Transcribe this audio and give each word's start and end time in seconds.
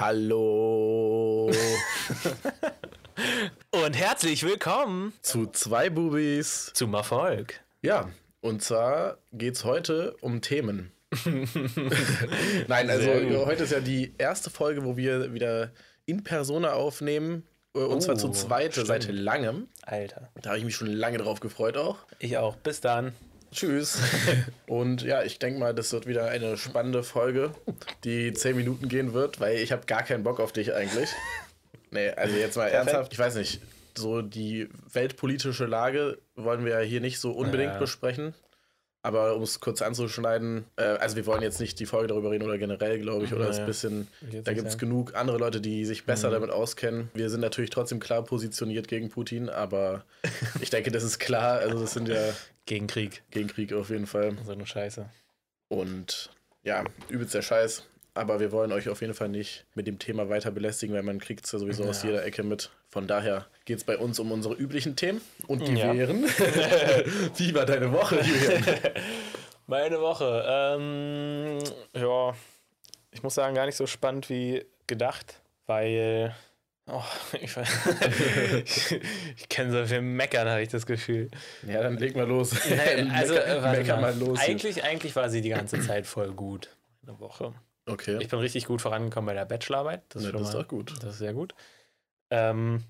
Hallo 0.00 1.50
Und 3.70 3.92
herzlich 3.98 4.42
willkommen 4.44 5.12
zu 5.20 5.44
zwei 5.48 5.90
Bubis. 5.90 6.70
zum 6.72 6.94
Erfolg. 6.94 7.60
Ja, 7.82 8.08
und 8.40 8.62
zwar 8.62 9.18
geht's 9.34 9.62
heute 9.64 10.16
um 10.22 10.40
Themen. 10.40 10.90
Nein, 12.66 12.88
also 12.88 13.10
heute 13.44 13.64
ist 13.64 13.72
ja 13.72 13.80
die 13.80 14.14
erste 14.16 14.48
Folge, 14.48 14.86
wo 14.86 14.96
wir 14.96 15.34
wieder 15.34 15.70
in 16.06 16.24
Persona 16.24 16.72
aufnehmen. 16.72 17.46
äh, 17.76 17.80
Und 17.80 18.00
zwar 18.00 18.16
zu 18.16 18.28
Oh, 18.28 18.32
zweit 18.32 18.72
seit 18.72 19.06
langem. 19.12 19.68
Alter. 19.82 20.30
Da 20.40 20.48
habe 20.50 20.58
ich 20.60 20.64
mich 20.64 20.76
schon 20.76 20.86
lange 20.88 21.18
drauf 21.18 21.40
gefreut 21.40 21.76
auch. 21.76 21.98
Ich 22.20 22.38
auch. 22.38 22.56
Bis 22.56 22.80
dann. 22.80 23.12
Tschüss. 23.52 23.98
Und 24.66 25.02
ja, 25.02 25.22
ich 25.22 25.38
denke 25.38 25.58
mal, 25.58 25.74
das 25.74 25.92
wird 25.92 26.06
wieder 26.06 26.26
eine 26.28 26.56
spannende 26.56 27.02
Folge, 27.02 27.50
die 28.04 28.32
zehn 28.32 28.56
Minuten 28.56 28.88
gehen 28.88 29.12
wird, 29.12 29.40
weil 29.40 29.56
ich 29.58 29.72
habe 29.72 29.86
gar 29.86 30.02
keinen 30.02 30.22
Bock 30.22 30.38
auf 30.40 30.52
dich 30.52 30.72
eigentlich. 30.72 31.08
Nee, 31.90 32.10
also 32.10 32.36
jetzt 32.36 32.56
mal 32.56 32.70
Perfekt. 32.70 32.88
ernsthaft, 32.88 33.12
ich 33.12 33.18
weiß 33.18 33.34
nicht, 33.34 33.60
so 33.98 34.22
die 34.22 34.68
weltpolitische 34.92 35.66
Lage 35.66 36.18
wollen 36.36 36.64
wir 36.64 36.72
ja 36.74 36.86
hier 36.86 37.00
nicht 37.00 37.18
so 37.18 37.32
unbedingt 37.32 37.72
Ja. 37.74 37.78
besprechen. 37.78 38.34
Aber 39.02 39.34
um 39.34 39.42
es 39.42 39.60
kurz 39.60 39.80
anzuschneiden, 39.80 40.66
äh, 40.76 40.82
also 40.82 41.16
wir 41.16 41.24
wollen 41.24 41.40
jetzt 41.40 41.58
nicht 41.58 41.80
die 41.80 41.86
Folge 41.86 42.08
darüber 42.08 42.30
reden 42.30 42.44
oder 42.44 42.58
generell, 42.58 42.98
glaube 43.00 43.24
ich, 43.24 43.32
oder 43.32 43.44
ist 43.44 43.52
Naja, 43.52 43.62
ein 43.62 43.66
bisschen, 43.66 44.08
da 44.44 44.52
gibt 44.52 44.68
es. 44.68 44.74
Mhm. 44.74 44.80
genug 44.80 45.14
andere 45.14 45.38
Leute, 45.38 45.62
die 45.62 45.86
sich 45.86 46.04
besser 46.04 46.30
damit 46.30 46.50
auskennen. 46.50 47.10
Wir 47.14 47.30
sind 47.30 47.40
natürlich 47.40 47.70
trotzdem 47.70 47.98
klar 47.98 48.22
positioniert 48.22 48.88
gegen 48.88 49.08
Putin, 49.08 49.48
aber 49.48 50.04
ich 50.60 50.68
denke, 50.68 50.90
das 50.90 51.02
ist 51.02 51.18
klar. 51.18 51.60
Also 51.60 51.80
das 51.80 51.94
sind 51.94 52.08
ja 52.08 52.20
Gegen 52.66 52.86
Krieg. 52.88 53.22
gegen 53.30 53.48
Krieg 53.48 53.72
auf 53.72 53.88
jeden 53.88 54.06
Fall. 54.06 54.36
So 54.44 54.52
eine 54.52 54.66
Scheiße. 54.66 55.08
Und 55.68 56.30
ja, 56.62 56.84
übelst 57.08 57.32
der 57.34 57.42
Scheiß. 57.42 57.86
Aber 58.14 58.40
wir 58.40 58.50
wollen 58.52 58.72
euch 58.72 58.88
auf 58.88 59.00
jeden 59.02 59.14
Fall 59.14 59.28
nicht 59.28 59.64
mit 59.74 59.86
dem 59.86 59.98
Thema 59.98 60.28
weiter 60.28 60.50
belästigen, 60.50 60.94
weil 60.94 61.02
man 61.04 61.20
kriegt 61.20 61.44
es 61.46 61.52
ja 61.52 61.58
sowieso 61.58 61.84
aus 61.84 62.02
Ja. 62.02 62.10
jeder 62.10 62.24
Ecke 62.24 62.42
mit. 62.42 62.70
Von 62.88 63.06
daher 63.06 63.46
geht 63.64 63.78
es 63.78 63.84
bei 63.84 63.96
uns 63.96 64.18
um 64.18 64.32
unsere 64.32 64.54
üblichen 64.54 64.96
Themen. 64.96 65.20
Und 65.46 65.66
die 65.68 65.74
Ja. 65.74 65.94
wären. 65.94 66.24
Wie 67.36 67.54
war 67.54 67.66
deine 67.66 67.92
Woche, 67.92 68.20
Julian? 68.20 68.64
Meine 69.66 70.00
Woche. 70.00 70.44
Ähm, 70.48 71.58
ja, 71.94 72.34
ich 73.12 73.22
muss 73.22 73.34
sagen, 73.34 73.54
gar 73.54 73.66
nicht 73.66 73.76
so 73.76 73.86
spannend 73.86 74.28
wie 74.28 74.64
gedacht, 74.88 75.40
weil. 75.66 76.34
Oh, 76.88 77.02
ich, 77.40 77.56
ich, 78.64 79.00
ich 79.36 79.48
kenne 79.48 79.70
so 79.70 79.86
viel 79.86 80.00
Meckern, 80.00 80.48
habe 80.48 80.62
ich 80.62 80.70
das 80.70 80.86
Gefühl. 80.86 81.30
Ja, 81.64 81.82
dann 81.84 81.96
leg 81.98 82.16
mal 82.16 82.26
los. 82.26 82.50
also, 82.52 83.34
mecker, 83.34 83.70
mecker 83.70 83.96
mal. 84.00 84.18
los. 84.18 84.40
Eigentlich, 84.40 84.82
eigentlich 84.82 85.14
war 85.14 85.30
sie 85.30 85.40
die 85.40 85.50
ganze 85.50 85.80
Zeit 85.80 86.06
voll 86.06 86.32
gut. 86.32 86.70
Eine 87.06 87.20
Woche. 87.20 87.54
Okay. 87.92 88.18
Ich 88.20 88.28
bin 88.28 88.38
richtig 88.38 88.66
gut 88.66 88.80
vorangekommen 88.82 89.26
bei 89.26 89.34
der 89.34 89.44
Bachelorarbeit. 89.44 90.02
Das, 90.10 90.22
ist 90.22 90.30
schon 90.30 90.38
das 90.38 90.48
ist 90.48 90.54
mal- 90.54 90.62
doch 90.62 90.68
gut. 90.68 90.94
Das 91.02 91.12
ist 91.14 91.18
sehr 91.18 91.34
gut. 91.34 91.54
Ähm, 92.30 92.84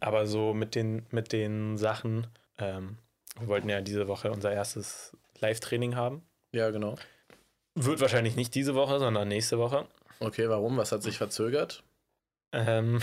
aber 0.00 0.26
so 0.26 0.54
mit 0.54 0.74
den, 0.74 1.06
mit 1.10 1.32
den 1.32 1.76
Sachen, 1.76 2.26
ähm, 2.58 2.98
wir 3.38 3.48
wollten 3.48 3.68
ja 3.68 3.80
diese 3.80 4.08
Woche 4.08 4.30
unser 4.32 4.52
erstes 4.52 5.16
Live-Training 5.40 5.94
haben. 5.94 6.22
Ja, 6.52 6.70
genau. 6.70 6.96
Wird 7.74 8.00
wahrscheinlich 8.00 8.34
nicht 8.34 8.54
diese 8.54 8.74
Woche, 8.74 8.98
sondern 8.98 9.28
nächste 9.28 9.58
Woche. 9.58 9.86
Okay, 10.20 10.48
warum? 10.48 10.76
Was 10.76 10.90
hat 10.90 11.02
sich 11.02 11.18
verzögert? 11.18 11.84
Ähm, 12.52 13.00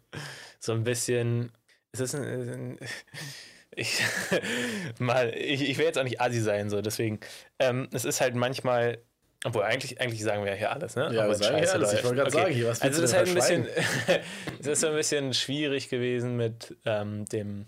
so 0.60 0.72
ein 0.72 0.84
bisschen. 0.84 1.52
Es 1.92 2.00
ist 2.00 2.14
ein. 2.14 2.24
ein 2.24 2.78
ich, 3.76 4.00
mal, 4.98 5.34
ich, 5.34 5.68
ich 5.68 5.76
will 5.76 5.84
jetzt 5.84 5.98
auch 5.98 6.04
nicht 6.04 6.20
assi 6.20 6.40
sein, 6.40 6.70
so 6.70 6.80
deswegen. 6.80 7.20
Ähm, 7.58 7.88
es 7.92 8.04
ist 8.04 8.20
halt 8.20 8.34
manchmal. 8.34 9.02
Obwohl, 9.44 9.62
eigentlich, 9.62 10.00
eigentlich 10.00 10.22
sagen 10.22 10.42
wir 10.44 10.52
ja 10.52 10.56
hier 10.58 10.72
alles, 10.72 10.96
ne? 10.96 11.04
Ja, 11.04 11.10
wir 11.12 11.28
wenn's 11.28 11.38
sagen 11.38 11.58
scheiße 11.58 11.72
alles. 11.74 11.92
Ich 11.92 12.02
wollte 12.04 12.16
gerade 12.16 12.30
sagen, 12.30 12.52
hier, 12.52 12.66
was 12.68 12.80
Also, 12.82 12.98
du 12.98 13.04
es 13.04 13.10
ist 13.10 13.16
halt 13.16 13.28
ein 13.28 13.34
bisschen. 13.34 13.68
es 14.60 14.66
ist 14.66 14.84
ein 14.84 14.94
bisschen 14.94 15.34
schwierig 15.34 15.88
gewesen 15.90 16.36
mit 16.36 16.76
ähm, 16.86 17.26
dem 17.26 17.66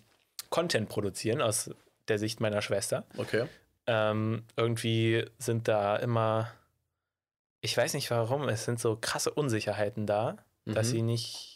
Content 0.50 0.88
produzieren 0.88 1.42
aus 1.42 1.70
der 2.08 2.18
Sicht 2.18 2.40
meiner 2.40 2.62
Schwester. 2.62 3.04
Okay. 3.18 3.44
Ähm, 3.86 4.44
irgendwie 4.56 5.26
sind 5.38 5.68
da 5.68 5.96
immer. 5.96 6.50
Ich 7.60 7.76
weiß 7.76 7.94
nicht 7.94 8.10
warum, 8.10 8.48
es 8.48 8.64
sind 8.64 8.80
so 8.80 8.96
krasse 9.00 9.30
Unsicherheiten 9.30 10.06
da 10.06 10.36
dass 10.68 10.88
Mhm. 10.88 10.90
sie 10.90 11.02
nicht, 11.02 11.55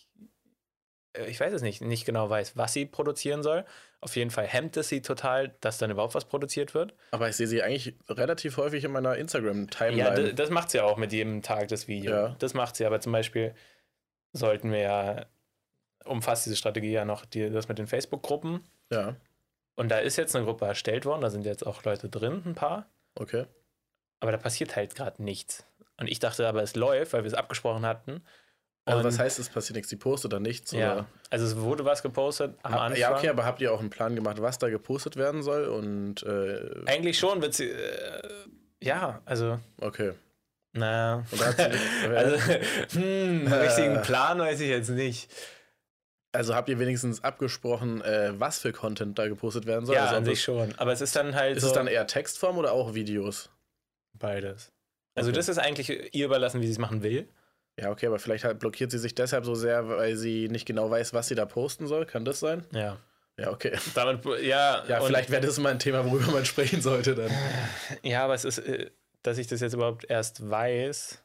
ich 1.26 1.41
weiß 1.41 1.53
es 1.53 1.62
nicht, 1.62 1.81
nicht 1.81 2.04
genau 2.04 2.31
weiß, 2.31 2.56
was 2.56 2.72
sie 2.72 2.87
produzieren 2.87 3.43
soll. 3.43 3.65
Auf 4.00 4.16
jeden 4.16 4.31
Fall 4.31 4.47
hemmt 4.47 4.76
es 4.76 4.88
sie 4.88 5.03
total, 5.03 5.54
dass 5.60 5.78
dann 5.78 5.91
überhaupt 5.91 6.15
was 6.15 6.25
produziert 6.25 6.72
wird. 6.75 6.94
Aber 7.10 7.28
ich 7.28 7.37
sehe 7.37 7.47
sie 7.47 7.62
eigentlich 7.62 7.94
relativ 8.09 8.56
häufig 8.56 8.84
in 8.84 8.93
meiner 8.93 9.10
Ja, 9.15 9.21
Instagram-Timeline. 9.21 10.15
d- 10.28 10.32
das 10.34 10.50
macht 10.50 10.71
sie 10.71 10.81
auch 10.81 10.97
mit 10.97 11.12
jedem 11.12 11.43
Tag 11.43 11.69
das 11.69 11.88
Video. 11.88 12.12
Ja. 12.12 12.37
Das 12.38 12.54
macht 12.54 12.76
sie, 12.76 12.87
aber 12.87 13.00
zum 13.00 13.12
Beispiel 13.12 13.54
sollten 14.32 14.71
wir 14.72 14.78
ja, 14.81 15.26
umfasst 16.04 16.47
diese 16.47 16.56
Strategie 16.56 16.93
ja 16.93 17.04
noch 17.04 17.25
die, 17.25 17.50
das 17.50 17.69
mit 17.69 17.78
den 17.78 17.87
Facebook-Gruppen. 17.87 18.60
ja, 18.91 19.16
Und 19.75 19.88
da 19.91 19.98
ist 19.98 20.16
jetzt 20.16 20.34
eine 20.37 20.44
Gruppe 20.44 20.65
erstellt 20.66 21.04
worden, 21.06 21.21
da 21.22 21.31
sind 21.31 21.44
jetzt 21.44 21.66
auch 21.66 21.82
Leute 21.84 22.09
drin, 22.09 22.42
ein 22.47 22.54
paar. 22.54 22.88
okay. 23.16 23.47
Aber 24.22 24.32
da 24.32 24.38
passiert 24.38 24.77
halt 24.77 24.94
gerade 24.94 25.22
nichts. 25.22 25.65
Und 25.98 26.06
ich 26.06 26.19
dachte 26.19 26.47
aber, 26.47 26.62
es 26.62 26.77
läuft, 26.77 27.15
weil 27.15 27.22
wir 27.22 27.28
es 27.28 27.34
abgesprochen 27.34 27.87
hatten. 27.87 28.22
Also, 28.86 29.04
was 29.04 29.18
heißt, 29.18 29.38
es 29.38 29.48
passiert 29.48 29.76
nichts? 29.76 29.88
Die 29.91 29.96
postet 29.96 30.32
dann 30.32 30.42
nichts? 30.42 30.72
Ja, 30.72 30.92
Oder? 30.94 31.06
also 31.28 31.44
es 31.46 31.56
wurde 31.56 31.84
was 31.84 32.02
gepostet 32.02 32.54
am 32.62 32.74
Anfang. 32.74 32.98
Ja, 33.00 33.16
okay, 33.16 33.28
aber 33.28 33.44
habt 33.44 33.60
ihr 33.60 33.72
auch 33.72 33.78
einen 33.80 33.91
Plan 33.91 34.14
gemacht, 34.16 34.41
was 34.41 34.58
da 34.58 34.68
gepostet 34.68 35.16
werden 35.16 35.42
soll? 35.42 35.66
Und 35.66 36.22
äh, 36.24 36.82
Eigentlich 36.86 37.18
schon 37.18 37.41
wird 37.42 37.54
sie. 37.54 37.68
Äh, 37.70 38.22
ja, 38.82 39.20
also. 39.26 39.60
okay. 39.80 40.12
Na. 40.72 41.24
Und 41.30 41.41
da 41.41 41.46
hat 41.46 41.56
sie- 41.56 42.06
also, 42.16 42.36
hm, 42.98 43.02
einen 43.46 43.52
richtigen 43.52 44.02
Plan 44.02 44.38
weiß 44.38 44.60
ich 44.60 44.68
jetzt 44.68 44.91
nicht. 44.91 45.30
Also 46.32 46.54
habt 46.54 46.68
ihr 46.68 46.78
wenigstens 46.78 47.22
abgesprochen, 47.24 48.02
äh, 48.02 48.32
was 48.38 48.60
für 48.60 48.72
Content 48.72 49.18
da 49.18 49.26
gepostet 49.28 49.66
werden 49.66 49.84
soll? 49.84 49.97
ja, 49.97 50.04
also, 50.04 50.16
an 50.16 50.24
sich 50.24 50.42
schon. 50.42 50.72
Aber 50.78 50.92
es 50.92 51.00
ist 51.00 51.14
dann 51.16 51.34
halt 51.34 51.56
Ist 51.56 51.62
so 51.62 51.68
es 51.68 51.72
dann 51.74 51.86
eher 51.88 52.06
Textform 52.06 52.56
oder 52.56 52.72
auch 52.72 52.94
Videos? 52.94 53.50
beides. 54.14 54.70
Also, 55.16 55.30
Okay. 55.30 55.36
das 55.36 55.48
ist 55.48 55.58
eigentlich 55.58 56.14
ihr 56.14 56.24
überlassen, 56.26 56.60
wie 56.60 56.66
sie 56.66 56.72
es 56.72 56.78
machen 56.78 57.02
will. 57.02 57.28
Ja, 57.78 57.91
okay, 57.91 58.06
aber 58.06 58.19
vielleicht 58.19 58.44
halt 58.44 58.58
blockiert 58.58 58.91
sie 58.91 58.98
sich 58.98 59.14
deshalb 59.14 59.44
so 59.44 59.54
sehr, 59.54 59.88
weil 59.88 60.16
sie 60.16 60.48
nicht 60.48 60.66
genau 60.66 60.91
weiß, 60.91 61.14
was 61.14 61.28
sie 61.28 61.34
da 61.34 61.47
posten 61.47 61.86
soll. 61.86 62.04
Kann 62.06 62.25
das 62.25 62.41
sein? 62.41 62.66
Ja. 62.72 62.98
Ja, 63.38 63.50
okay. 63.53 63.72
Damit, 63.94 64.22
ja, 64.42 64.84
Ja, 64.86 65.00
vielleicht 65.00 65.31
wäre 65.31 65.41
das 65.47 65.58
mal 65.58 65.70
ein 65.70 65.78
Thema, 65.78 66.04
worüber 66.04 66.30
man 66.32 66.44
sprechen 66.44 66.82
sollte 66.82 67.14
dann. 67.14 67.30
Ja, 68.03 68.25
aber 68.25 68.34
es 68.34 68.44
ist, 68.44 68.59
äh, 68.59 68.91
dass 69.22 69.38
ich 69.38 69.47
das 69.47 69.60
jetzt 69.60 69.72
überhaupt 69.72 70.04
erst 70.10 70.48
weiß. 70.50 71.22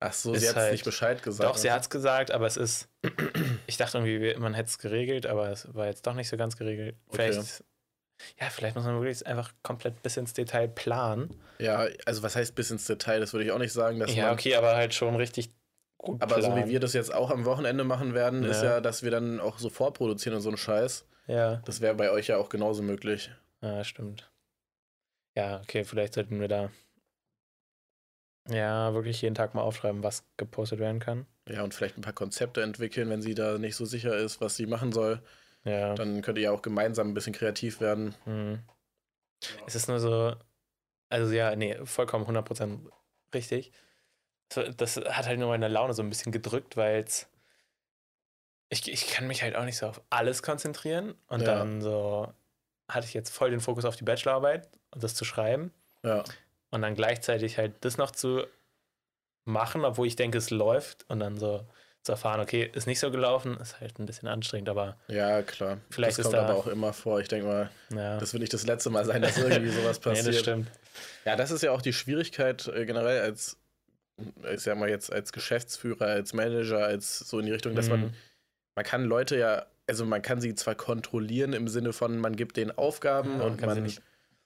Ach 0.00 0.12
so, 0.14 0.34
sie 0.34 0.48
hat 0.48 0.56
halt- 0.56 0.72
nicht 0.72 0.84
Bescheid 0.84 1.22
gesagt. 1.22 1.48
Doch, 1.48 1.56
sie 1.56 1.70
hat 1.70 1.82
es 1.82 1.90
gesagt, 1.90 2.30
aber 2.30 2.46
es 2.46 2.56
ist. 2.56 2.88
Ich 3.66 3.76
dachte 3.76 3.98
irgendwie, 3.98 4.34
man 4.38 4.52
hätte 4.54 4.68
es 4.68 4.78
geregelt, 4.78 5.24
aber 5.26 5.48
es 5.50 5.72
war 5.74 5.86
jetzt 5.86 6.06
doch 6.06 6.14
nicht 6.14 6.28
so 6.28 6.36
ganz 6.36 6.56
geregelt. 6.56 6.96
Okay. 7.08 7.32
Vielleicht. 7.32 7.64
Ja, 8.40 8.50
vielleicht 8.50 8.76
muss 8.76 8.84
man 8.84 9.00
wirklich 9.00 9.26
einfach 9.26 9.52
komplett 9.62 10.02
bis 10.02 10.16
ins 10.16 10.32
Detail 10.32 10.68
planen. 10.68 11.30
Ja, 11.58 11.86
also 12.04 12.22
was 12.22 12.36
heißt 12.36 12.54
bis 12.54 12.70
ins 12.70 12.86
Detail? 12.86 13.20
Das 13.20 13.32
würde 13.32 13.44
ich 13.44 13.52
auch 13.52 13.58
nicht 13.58 13.72
sagen, 13.72 13.98
dass 13.98 14.14
Ja, 14.14 14.32
okay, 14.32 14.54
aber 14.56 14.74
halt 14.76 14.94
schon 14.94 15.16
richtig 15.16 15.50
gut 16.02 16.20
Aber 16.20 16.42
so 16.42 16.48
wie 16.48 16.52
planen. 16.52 16.68
wir 16.68 16.80
das 16.80 16.92
jetzt 16.92 17.14
auch 17.14 17.30
am 17.30 17.46
Wochenende 17.46 17.84
machen 17.84 18.12
werden, 18.12 18.44
ist 18.44 18.62
Ja. 18.62 18.74
ja, 18.74 18.80
dass 18.82 19.02
wir 19.02 19.10
dann 19.10 19.40
auch 19.40 19.58
so 19.58 19.70
vorproduzieren 19.70 20.36
und 20.36 20.42
so 20.42 20.50
einen 20.50 20.58
Scheiß. 20.58 21.06
Ja, 21.28 21.56
Das 21.64 21.80
wäre 21.80 21.94
bei 21.94 22.10
euch 22.10 22.26
ja 22.26 22.36
auch 22.36 22.50
genauso 22.50 22.82
möglich. 22.82 23.30
ja, 23.62 23.82
stimmt. 23.84 24.30
Ja, 25.34 25.60
okay, 25.62 25.84
vielleicht 25.84 26.12
sollten 26.14 26.40
wir 26.40 26.48
da 26.48 26.70
ja 28.48 28.92
wirklich 28.92 29.22
jeden 29.22 29.34
Tag 29.34 29.54
mal 29.54 29.62
aufschreiben, 29.62 30.02
was 30.02 30.24
gepostet 30.36 30.78
werden 30.80 31.00
kann. 31.00 31.26
Ja, 31.48 31.62
und 31.62 31.74
vielleicht 31.74 31.96
ein 31.96 32.02
paar 32.02 32.12
Konzepte 32.12 32.62
entwickeln, 32.62 33.08
wenn 33.08 33.22
sie 33.22 33.34
da 33.34 33.58
nicht 33.58 33.76
so 33.76 33.84
sicher 33.84 34.16
ist, 34.16 34.40
was 34.40 34.56
sie 34.56 34.66
machen 34.66 34.92
soll. 34.92 35.22
Ja. 35.64 35.94
Dann 35.94 36.22
könnt 36.22 36.38
ihr 36.38 36.44
ja 36.44 36.50
auch 36.52 36.62
gemeinsam 36.62 37.08
ein 37.08 37.14
bisschen 37.14 37.32
kreativ 37.32 37.80
werden. 37.80 38.14
Hm. 38.24 38.60
Es 39.66 39.74
ist 39.74 39.88
nur 39.88 40.00
so, 40.00 40.34
also 41.08 41.32
ja, 41.32 41.54
nee, 41.56 41.76
vollkommen 41.84 42.24
100% 42.26 42.80
richtig. 43.34 43.72
Das 44.76 44.96
hat 44.96 45.26
halt 45.26 45.38
nur 45.38 45.48
meine 45.48 45.68
Laune 45.68 45.92
so 45.94 46.02
ein 46.02 46.08
bisschen 46.08 46.32
gedrückt, 46.32 46.76
weil. 46.76 47.04
Ich, 48.68 48.90
ich 48.90 49.08
kann 49.08 49.26
mich 49.26 49.42
halt 49.42 49.54
auch 49.54 49.64
nicht 49.64 49.76
so 49.76 49.86
auf 49.86 50.00
alles 50.08 50.42
konzentrieren. 50.42 51.14
Und 51.28 51.40
Ja. 51.42 51.56
dann 51.58 51.82
so 51.82 52.32
hatte 52.88 53.06
ich 53.06 53.14
jetzt 53.14 53.30
voll 53.30 53.50
den 53.50 53.60
Fokus 53.60 53.84
auf 53.84 53.96
die 53.96 54.04
Bachelorarbeit 54.04 54.68
und 54.92 55.02
das 55.02 55.14
zu 55.14 55.24
schreiben. 55.24 55.72
Ja, 56.02 56.24
Und 56.70 56.82
dann 56.82 56.94
gleichzeitig 56.94 57.58
halt 57.58 57.74
das 57.84 57.98
noch 57.98 58.10
zu 58.12 58.44
machen, 59.44 59.84
obwohl 59.84 60.06
ich 60.06 60.16
denke, 60.16 60.38
es 60.38 60.50
läuft. 60.50 61.04
Und 61.08 61.20
dann 61.20 61.38
so 61.38 61.66
zu 62.02 62.12
erfahren, 62.12 62.40
okay, 62.40 62.68
ist 62.74 62.86
nicht 62.86 62.98
so 62.98 63.10
gelaufen, 63.10 63.56
ist 63.60 63.78
halt 63.80 63.98
ein 64.00 64.06
bisschen 64.06 64.26
anstrengend, 64.26 64.68
aber 64.70 64.96
ja, 65.06 65.42
klar. 65.42 65.78
Vielleicht 65.90 66.18
das 66.18 66.26
ist 66.26 66.32
kommt 66.32 66.34
da- 66.36 66.46
aber 66.48 66.54
auch 66.58 66.66
immer 66.66 66.92
vor. 66.92 67.20
Ich 67.20 67.28
denke 67.28 67.46
mal, 67.46 67.70
ja. 67.94 68.18
das 68.18 68.32
wird 68.32 68.40
nicht 68.40 68.52
das 68.54 68.66
letzte 68.66 68.90
Mal 68.90 69.04
sein, 69.04 69.22
dass 69.22 69.36
irgendwie 69.38 69.70
sowas 69.70 69.98
nee, 70.04 70.10
passiert. 70.10 70.28
das 70.28 70.40
stimmt. 70.40 70.70
Ja, 71.24 71.36
das 71.36 71.50
ist 71.52 71.62
ja 71.62 71.70
auch 71.70 71.82
die 71.82 71.92
Schwierigkeit 71.92 72.66
äh, 72.68 72.86
generell 72.86 73.20
als, 73.20 73.56
ich 74.52 74.60
sag 74.60 74.78
mal 74.78 74.88
jetzt 74.88 75.12
als 75.12 75.32
Geschäftsführer, 75.32 76.06
als 76.06 76.32
Manager, 76.32 76.84
als 76.84 77.18
so 77.20 77.38
in 77.38 77.46
die 77.46 77.52
Richtung, 77.52 77.74
dass 77.74 77.86
Mhm. 77.86 77.90
man, 77.92 78.14
man 78.76 78.84
kann 78.84 79.04
Leute 79.04 79.36
ja, 79.36 79.66
also 79.86 80.04
man 80.04 80.22
kann 80.22 80.40
sie 80.40 80.54
zwar 80.54 80.74
kontrollieren 80.74 81.52
im 81.52 81.68
Sinne 81.68 81.92
von, 81.92 82.18
man 82.18 82.36
gibt 82.36 82.56
denen 82.56 82.70
Aufgaben 82.70 83.40
Ja, 83.40 83.46
und 83.46 83.60
man, 83.62 83.82
nicht- 83.82 84.00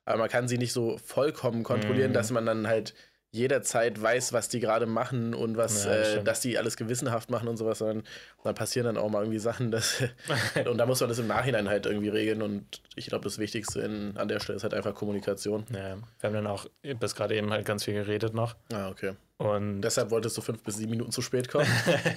aber 0.04 0.18
man 0.18 0.28
kann 0.28 0.48
sie 0.48 0.58
nicht 0.58 0.72
so 0.72 0.98
vollkommen 0.98 1.62
kontrollieren, 1.62 2.10
Mhm. 2.10 2.14
dass 2.14 2.30
man 2.30 2.46
dann 2.46 2.66
halt 2.66 2.94
jederzeit 3.32 4.00
weiß, 4.00 4.32
was 4.32 4.48
die 4.48 4.60
gerade 4.60 4.86
machen 4.86 5.34
und 5.34 5.56
was, 5.58 5.84
Ja, 5.84 5.92
äh, 5.92 6.24
dass 6.24 6.40
die 6.40 6.56
alles 6.56 6.76
gewissenhaft 6.78 7.28
machen 7.28 7.48
und 7.48 7.58
sowas, 7.58 7.78
sondern 7.78 8.04
dann 8.44 8.54
passieren 8.54 8.86
dann 8.86 8.96
auch 8.96 9.10
mal 9.10 9.20
irgendwie 9.20 9.40
Sachen, 9.40 9.70
dass, 9.70 10.00
und 10.66 10.78
da 10.78 10.86
muss 10.86 11.00
man 11.00 11.10
das 11.10 11.18
im 11.18 11.26
Nachhinein 11.26 11.68
halt 11.68 11.84
irgendwie 11.84 12.08
regeln 12.08 12.40
und 12.40 12.80
ich 12.94 13.08
glaube, 13.08 13.24
das 13.24 13.38
Wichtigste 13.38 13.80
in, 13.80 14.16
an 14.16 14.28
der 14.28 14.40
Stelle 14.40 14.56
ist 14.56 14.62
halt 14.62 14.72
einfach 14.72 14.94
Kommunikation. 14.94 15.66
Ja, 15.70 15.96
wir 15.96 16.02
haben 16.22 16.34
dann 16.34 16.46
auch 16.46 16.66
bis 16.98 17.14
gerade 17.14 17.34
eben 17.36 17.52
halt 17.52 17.66
ganz 17.66 17.84
viel 17.84 17.94
geredet 17.94 18.32
noch. 18.32 18.54
Ah, 18.72 18.88
okay. 18.88 19.12
Und 19.38 19.82
Deshalb 19.82 20.10
wolltest 20.10 20.36
du 20.38 20.40
fünf 20.40 20.62
bis 20.62 20.76
sieben 20.76 20.90
Minuten 20.92 21.12
zu 21.12 21.20
spät 21.20 21.48
kommen 21.50 21.66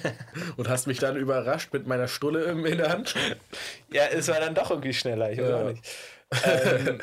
und 0.56 0.68
hast 0.70 0.86
mich 0.86 0.98
dann 1.00 1.16
überrascht 1.16 1.70
mit 1.72 1.86
meiner 1.86 2.08
Stulle 2.08 2.44
in 2.44 2.78
der 2.78 2.88
Hand. 2.90 3.14
ja, 3.92 4.04
es 4.06 4.28
war 4.28 4.40
dann 4.40 4.54
doch 4.54 4.70
irgendwie 4.70 4.94
schneller, 4.94 5.30
ich 5.30 5.38
weiß 5.38 5.48
Ja. 5.50 5.60
auch 5.62 5.68
nicht. 5.70 5.84
ähm, 6.44 7.00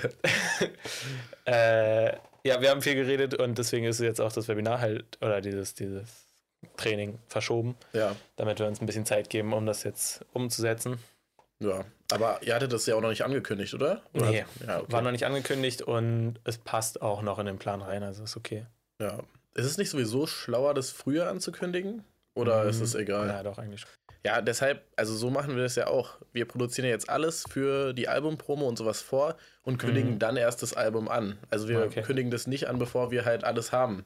äh, 1.46 2.08
ja, 2.44 2.62
wir 2.62 2.70
haben 2.70 2.82
viel 2.82 2.96
geredet 2.96 3.36
und 3.36 3.58
deswegen 3.58 3.86
ist 3.86 4.00
jetzt 4.00 4.22
auch 4.22 4.32
das 4.32 4.48
Webinar 4.48 4.80
halt 4.80 5.06
oder 5.22 5.42
dieses, 5.42 5.74
dieses 5.76 6.26
Training 6.78 7.20
verschoben, 7.28 7.76
Ja, 7.94 8.16
damit 8.38 8.60
wir 8.60 8.68
uns 8.68 8.82
ein 8.82 8.86
bisschen 8.86 9.06
Zeit 9.06 9.30
geben, 9.30 9.54
um 9.54 9.66
das 9.66 9.84
jetzt 9.84 10.26
umzusetzen. 10.34 10.98
ja. 11.60 11.84
Aber 12.10 12.40
ihr 12.42 12.56
hattet 12.56 12.72
das 12.72 12.86
ja 12.86 12.96
auch 12.96 13.02
noch 13.02 13.10
nicht 13.10 13.24
angekündigt, 13.26 13.74
oder? 13.74 14.02
oder 14.14 14.30
Nee, 14.32 14.46
Ja, 14.66 14.80
okay. 14.80 14.92
war 14.94 15.02
noch 15.02 15.12
nicht 15.12 15.26
angekündigt 15.26 15.82
und 15.82 16.40
es 16.46 16.58
passt 16.58 17.02
auch 17.02 17.22
noch 17.22 17.38
in 17.38 17.46
den 17.48 17.60
Plan 17.60 17.82
rein, 17.82 18.02
also 18.02 18.24
ist 18.24 18.38
okay. 18.38 18.66
ja. 19.02 19.20
Ist 19.58 19.66
es 19.66 19.78
nicht 19.78 19.90
sowieso 19.90 20.28
schlauer, 20.28 20.74
das 20.74 20.92
früher 20.92 21.28
anzukündigen? 21.30 22.04
Oder 22.36 22.66
ist 22.66 22.80
es 22.82 22.94
egal? 22.94 23.28
Ja, 23.28 23.42
doch, 23.44 23.58
eigentlich. 23.58 23.84
Ja, 24.24 24.42
deshalb, 24.42 24.84
also 24.96 25.16
so 25.16 25.30
machen 25.32 25.56
wir 25.56 25.64
das 25.64 25.76
ja 25.76 25.88
auch. 25.88 26.18
Wir 26.34 26.46
produzieren 26.46 26.86
ja 26.86 26.92
jetzt 26.92 27.10
alles 27.10 27.46
für 27.50 27.94
die 27.94 28.08
Albumpromo 28.08 28.68
und 28.68 28.78
sowas 28.78 29.02
vor 29.02 29.36
und 29.64 29.78
kündigen 29.80 30.14
Mhm. 30.14 30.20
dann 30.20 30.38
erst 30.38 30.62
das 30.62 30.74
Album 30.76 31.08
an. 31.08 31.38
Also 31.50 31.68
wir 31.68 31.82
Okay. 31.84 32.04
kündigen 32.04 32.30
das 32.30 32.46
nicht 32.46 32.68
an, 32.68 32.78
bevor 32.78 33.10
wir 33.10 33.26
halt 33.26 33.44
alles 33.44 33.72
haben. 33.72 34.06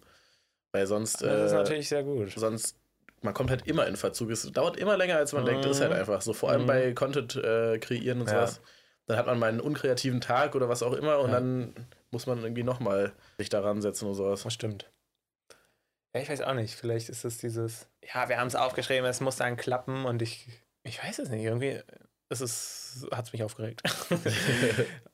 Weil 0.72 0.88
sonst, 0.88 1.22
Das 1.22 1.48
ist 1.48 1.52
äh, 1.52 1.56
natürlich 1.56 1.90
sehr 1.90 2.04
gut. 2.04 2.32
sonst, 2.36 2.78
man 3.22 3.34
kommt 3.34 3.50
halt 3.50 3.68
immer 3.68 3.86
in 3.88 3.98
Verzug. 3.98 4.30
Es 4.32 4.50
dauert 4.52 4.78
immer 4.78 4.96
länger, 4.96 5.18
als 5.18 5.34
man 5.34 5.46
denkt. 5.46 5.66
Das 5.66 5.78
ist 5.78 5.82
halt 5.82 5.92
Mhm. 5.92 5.98
einfach 6.00 6.22
so. 6.22 6.32
Vor 6.34 6.50
allem 6.52 6.64
Mhm. 6.64 6.68
bei 6.68 6.94
Content 6.94 7.36
äh, 7.36 7.78
kreieren 7.80 8.22
und 8.22 8.28
Ja. 8.30 8.36
sowas. 8.48 8.62
Dann 9.08 9.18
hat 9.18 9.26
man 9.26 9.40
mal 9.40 9.50
einen 9.50 9.60
unkreativen 9.60 10.22
Tag 10.22 10.56
oder 10.56 10.70
was 10.70 10.84
auch 10.84 10.94
immer 10.94 11.20
und 11.20 11.32
Ja. 11.32 11.36
dann 11.40 11.74
muss 12.12 12.28
man 12.28 12.42
irgendwie 12.44 12.64
nochmal 12.64 13.12
sich 13.38 13.50
daran 13.50 13.82
setzen 13.82 14.08
und 14.08 14.14
sowas. 14.14 14.44
Das 14.44 14.54
stimmt. 14.54 14.90
Ja, 16.14 16.22
ich 16.22 16.30
weiß 16.30 16.42
auch 16.42 16.54
nicht. 16.54 16.76
Vielleicht 16.76 17.10
ist 17.10 17.24
es 17.26 17.38
dieses, 17.38 17.88
ja, 18.14 18.28
wir 18.30 18.38
haben 18.38 18.48
es 18.48 18.56
aufgeschrieben, 18.56 19.06
es 19.06 19.22
muss 19.22 19.38
dann 19.38 19.56
klappen 19.58 20.06
und 20.06 20.22
ich, 20.22 20.48
ich 20.84 21.02
weiß 21.04 21.20
es 21.20 21.30
nicht. 21.30 21.44
Irgendwie 21.44 21.80
ist 22.30 22.42
es, 22.42 23.08
hat 23.14 23.26
es 23.28 23.34
mich 23.34 23.44
aufgeregt. 23.44 23.82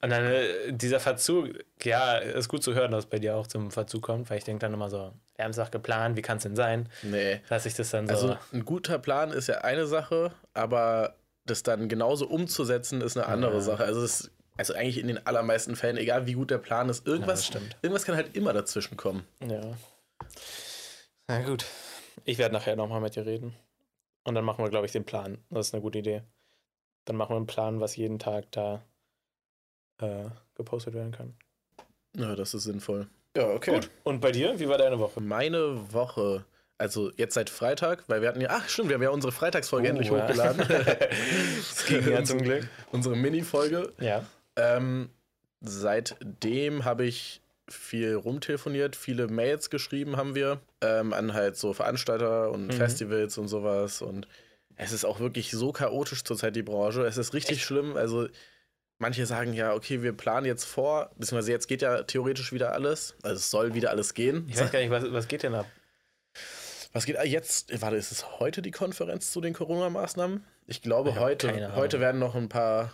und 0.01 0.09
dann 0.09 0.25
äh, 0.25 0.71
dieser 0.71 0.99
Verzug, 0.99 1.49
ja, 1.83 2.17
ist 2.17 2.47
gut 2.49 2.63
zu 2.63 2.73
hören, 2.75 2.91
dass 2.91 3.05
es 3.05 3.09
bei 3.09 3.19
dir 3.19 3.35
auch 3.35 3.47
zum 3.47 3.71
Verzug 3.71 4.03
kommt, 4.03 4.29
weil 4.29 4.37
ich 4.37 4.43
denke 4.43 4.59
dann 4.61 4.73
immer 4.73 4.89
so, 4.89 5.13
wir 5.35 5.43
haben 5.43 5.51
es 5.51 5.57
doch 5.57 5.71
geplant, 5.71 6.15
wie 6.17 6.21
kann 6.21 6.37
es 6.37 6.43
denn 6.43 6.55
sein, 6.55 6.89
Nee. 7.03 7.41
dass 7.49 7.65
ich 7.65 7.73
das 7.75 7.89
dann 7.91 8.07
so. 8.07 8.13
Also 8.13 8.37
ein 8.53 8.65
guter 8.65 8.99
Plan 8.99 9.31
ist 9.31 9.47
ja 9.47 9.59
eine 9.59 9.87
Sache, 9.87 10.31
aber 10.53 11.15
das 11.45 11.63
dann 11.63 11.89
genauso 11.89 12.27
umzusetzen 12.27 13.01
ist 13.01 13.17
eine 13.17 13.25
andere 13.27 13.55
Ja. 13.55 13.61
Sache. 13.61 13.83
Also 13.85 14.01
es 14.03 14.29
also 14.57 14.73
eigentlich 14.73 14.97
in 14.97 15.07
den 15.07 15.25
allermeisten 15.27 15.75
Fällen, 15.75 15.97
egal 15.97 16.25
wie 16.25 16.33
gut 16.33 16.49
der 16.49 16.57
Plan 16.57 16.89
ist, 16.89 17.05
ja, 17.05 17.13
irgendwas, 17.13 17.45
stimmt. 17.45 17.77
irgendwas 17.83 18.05
kann 18.05 18.15
halt 18.15 18.35
immer 18.35 18.53
dazwischen 18.53 18.97
kommen. 18.97 19.23
Ja. 19.47 19.61
Na 21.27 21.41
gut. 21.41 21.65
Ich 22.25 22.37
werde 22.37 22.53
nachher 22.53 22.75
nochmal 22.75 23.01
mit 23.01 23.15
dir 23.15 23.25
reden. 23.25 23.53
Und 24.23 24.35
dann 24.35 24.45
machen 24.45 24.63
wir, 24.63 24.69
glaube 24.69 24.85
ich, 24.85 24.91
den 24.91 25.05
Plan. 25.05 25.37
Das 25.49 25.67
ist 25.67 25.73
eine 25.73 25.81
gute 25.81 25.99
Idee. 25.99 26.21
Dann 27.05 27.15
machen 27.15 27.31
wir 27.31 27.37
einen 27.37 27.47
Plan, 27.47 27.79
was 27.79 27.95
jeden 27.95 28.19
Tag 28.19 28.45
da 28.51 28.81
äh, 29.99 30.25
gepostet 30.55 30.93
werden 30.93 31.11
kann. 31.11 31.33
Ja, 32.15 32.35
das 32.35 32.53
ist 32.53 32.63
sinnvoll. 32.63 33.07
Ja, 33.35 33.47
okay. 33.49 33.75
Gut. 33.75 33.89
Und 34.03 34.19
bei 34.19 34.31
dir? 34.31 34.59
Wie 34.59 34.67
war 34.67 34.77
deine 34.77 34.99
Woche? 34.99 35.21
Meine 35.21 35.93
Woche, 35.93 36.43
also 36.77 37.11
jetzt 37.15 37.35
seit 37.35 37.49
Freitag, 37.49 38.03
weil 38.07 38.21
wir 38.21 38.29
hatten 38.29 38.41
ja, 38.41 38.49
ach 38.51 38.67
stimmt, 38.67 38.89
wir 38.89 38.95
haben 38.95 39.03
ja 39.03 39.09
unsere 39.11 39.31
Freitagsfolge 39.31 39.87
Oh, 39.87 39.91
endlich 39.91 40.09
ja. 40.09 40.21
hochgeladen. 40.23 40.65
Das 41.57 41.85
ging 41.85 42.09
ja 42.09 42.23
zum 42.23 42.41
Glück. 42.41 42.67
Unsere 42.91 43.15
Mini-Folge. 43.15 43.93
Ja. 43.99 44.25
Ähm, 44.55 45.09
seitdem 45.61 46.83
habe 46.83 47.05
ich 47.05 47.41
viel 47.69 48.15
rumtelefoniert, 48.15 48.95
viele 48.95 49.27
Mails 49.27 49.69
geschrieben 49.69 50.17
haben 50.17 50.35
wir 50.35 50.59
ähm, 50.81 51.13
an 51.13 51.33
halt 51.33 51.57
so 51.57 51.73
Veranstalter 51.73 52.51
und 52.51 52.67
Mhm. 52.67 52.71
Festivals 52.71 53.37
und 53.37 53.47
sowas. 53.47 54.01
Und 54.01 54.27
es 54.75 54.91
ist 54.91 55.05
auch 55.05 55.19
wirklich 55.19 55.51
so 55.51 55.71
chaotisch 55.71 56.23
zurzeit 56.23 56.55
die 56.55 56.63
Branche. 56.63 57.05
Es 57.05 57.17
ist 57.17 57.33
richtig 57.33 57.57
Echt? 57.57 57.65
schlimm. 57.65 57.97
Also 57.97 58.27
manche 58.99 59.25
sagen 59.25 59.53
ja, 59.53 59.73
okay, 59.73 60.01
wir 60.01 60.13
planen 60.13 60.45
jetzt 60.45 60.65
vor, 60.65 61.11
beziehungsweise 61.17 61.51
jetzt 61.51 61.67
geht 61.67 61.81
ja 61.81 62.03
theoretisch 62.03 62.53
wieder 62.53 62.73
alles. 62.73 63.15
Also 63.23 63.35
es 63.35 63.49
soll 63.51 63.73
wieder 63.73 63.89
alles 63.89 64.13
gehen. 64.13 64.47
Ich 64.49 64.59
weiß 64.59 64.71
gar 64.71 64.79
nicht, 64.79 64.91
was, 64.91 65.11
was 65.11 65.27
geht 65.27 65.43
denn 65.43 65.55
ab? 65.55 65.65
Was 66.93 67.05
geht 67.05 67.17
ah, 67.17 67.23
jetzt? 67.23 67.81
Warte, 67.81 67.97
ist 67.97 68.11
es 68.11 68.39
heute 68.39 68.61
die 68.61 68.71
Konferenz 68.71 69.31
zu 69.31 69.41
den 69.41 69.53
Corona-Maßnahmen? 69.53 70.43
Ich 70.67 70.81
glaube, 70.81 71.11
Ich 71.11 71.19
heute, 71.19 71.75
heute 71.75 71.99
werden 71.99 72.19
noch 72.19 72.33
ein 72.35 72.49
paar, 72.49 72.91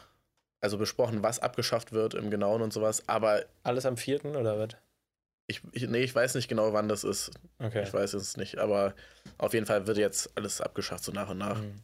also 0.64 0.78
besprochen, 0.78 1.24
was 1.24 1.40
abgeschafft 1.40 1.92
wird 1.92 2.14
im 2.14 2.32
Genauen 2.32 2.62
und 2.62 2.72
sowas. 2.72 3.04
Aber 3.08 3.44
Alles 3.64 3.86
am 3.86 3.98
4. 3.98 4.24
oder 4.26 4.58
was? 4.58 4.70
ich, 5.48 5.62
ich, 5.74 5.88
nee, 5.90 6.00
ich 6.04 6.16
weiß 6.16 6.36
nicht 6.36 6.48
genau, 6.48 6.72
wann 6.72 6.88
das 6.88 7.04
ist. 7.04 7.32
Okay. 7.60 7.84
Ich 7.84 7.94
weiß 7.94 8.14
es 8.14 8.38
nicht. 8.38 8.60
Aber 8.60 8.94
auf 9.38 9.54
jeden 9.54 9.66
Fall 9.66 9.88
wird 9.88 9.98
jetzt 9.98 10.32
alles 10.36 10.62
abgeschafft, 10.62 11.04
so 11.04 11.12
nach 11.12 11.30
und 11.30 11.38
nach. 11.38 11.62
Mhm. 11.62 11.76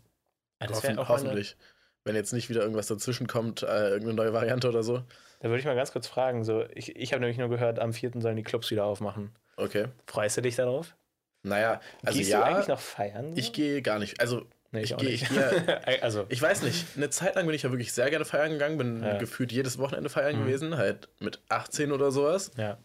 Wär 0.59 0.69
Hoffen, 0.69 1.07
hoffentlich. 1.07 1.57
Wenn 2.05 2.15
jetzt 2.15 2.31
nicht 2.31 2.49
wieder 2.49 2.61
irgendwas 2.61 2.87
dazwischen 2.87 3.27
kommt, 3.27 3.63
äh, 3.63 3.89
irgendeine 3.89 4.13
neue 4.13 4.33
Variante 4.33 4.69
oder 4.69 4.83
so. 4.83 5.03
Da 5.41 5.49
würde 5.49 5.59
ich 5.59 5.65
mal 5.65 5.75
ganz 5.75 5.91
kurz 5.91 6.07
fragen. 6.07 6.45
So, 6.45 6.65
ich 6.73 6.95
ich 6.95 7.11
habe 7.11 7.19
nämlich 7.19 7.37
nur 7.37 7.49
gehört, 7.49 7.79
am 7.79 7.91
4. 7.91 8.11
sollen 8.21 8.37
die 8.37 8.43
Clubs 8.43 8.71
wieder 8.71 8.85
aufmachen. 8.85 9.35
Okay. 9.57 9.87
Freust 10.07 10.37
du 10.37 10.41
dich 10.41 10.55
darauf? 10.55 10.95
Naja, 11.43 11.81
also 12.05 12.17
Gehst 12.17 12.31
ja, 12.31 12.39
du 12.39 12.45
eigentlich 12.45 12.67
noch 12.67 12.79
feiern? 12.79 13.31
so? 13.31 13.37
ich 13.37 13.51
gehe 13.51 13.81
gar 13.81 13.99
nicht. 13.99 14.21
Also 14.21 14.45
Nee, 14.71 14.81
ich 14.83 14.95
gehe- 14.97 15.09
nicht. 15.09 15.23
ich 15.23 15.29
gehe- 15.29 16.01
also, 16.03 16.25
Ich 16.29 16.41
weiß 16.41 16.61
nicht. 16.63 16.85
Eine 16.95 17.09
Zeit 17.09 17.35
lang 17.35 17.45
bin 17.47 17.55
ich 17.55 17.63
ja 17.63 17.71
wirklich 17.71 17.91
sehr 17.91 18.09
gerne 18.09 18.25
feiern 18.25 18.51
gegangen, 18.51 18.77
bin 18.77 19.03
Ja. 19.03 19.17
gefühlt 19.17 19.51
jedes 19.51 19.77
Wochenende 19.79 20.09
feiern 20.09 20.35
Mhm. 20.39 20.45
gewesen, 20.45 20.77
halt 20.77 21.09
mit 21.19 21.41
18 21.49 21.91
oder 21.91 22.11
sowas. 22.11 22.51
ja. 22.57 22.77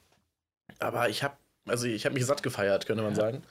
Aber 0.78 1.08
ich 1.10 1.22
habe, 1.22 1.36
also 1.68 1.86
ich 1.86 2.06
habe 2.06 2.14
mich 2.14 2.24
satt 2.24 2.42
gefeiert, 2.42 2.86
könnte 2.86 3.02
man 3.02 3.12
Ja. 3.14 3.20
sagen. 3.20 3.42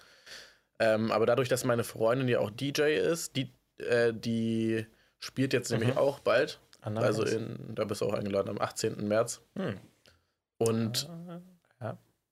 Ähm, 0.80 1.12
aber 1.12 1.26
dadurch, 1.28 1.48
dass 1.48 1.64
meine 1.64 1.84
Freundin 1.84 2.28
ja 2.28 2.40
auch 2.40 2.50
DJ 2.50 2.96
ist, 2.98 3.36
die, 3.36 3.54
äh, 3.78 4.12
die 4.14 4.86
spielt 5.20 5.54
jetzt 5.54 5.70
nämlich 5.72 5.92
Mhm. 5.92 5.98
auch 5.98 6.20
bald. 6.20 6.60
Nice. 6.86 7.04
Also 7.04 7.24
in, 7.24 7.76
da 7.76 7.86
bist 7.86 8.02
du 8.02 8.06
auch 8.08 8.14
eingeladen 8.14 8.50
am 8.50 8.60
18. 8.60 9.08
März. 9.08 9.42
Hm. 9.56 9.78
Und 10.58 11.08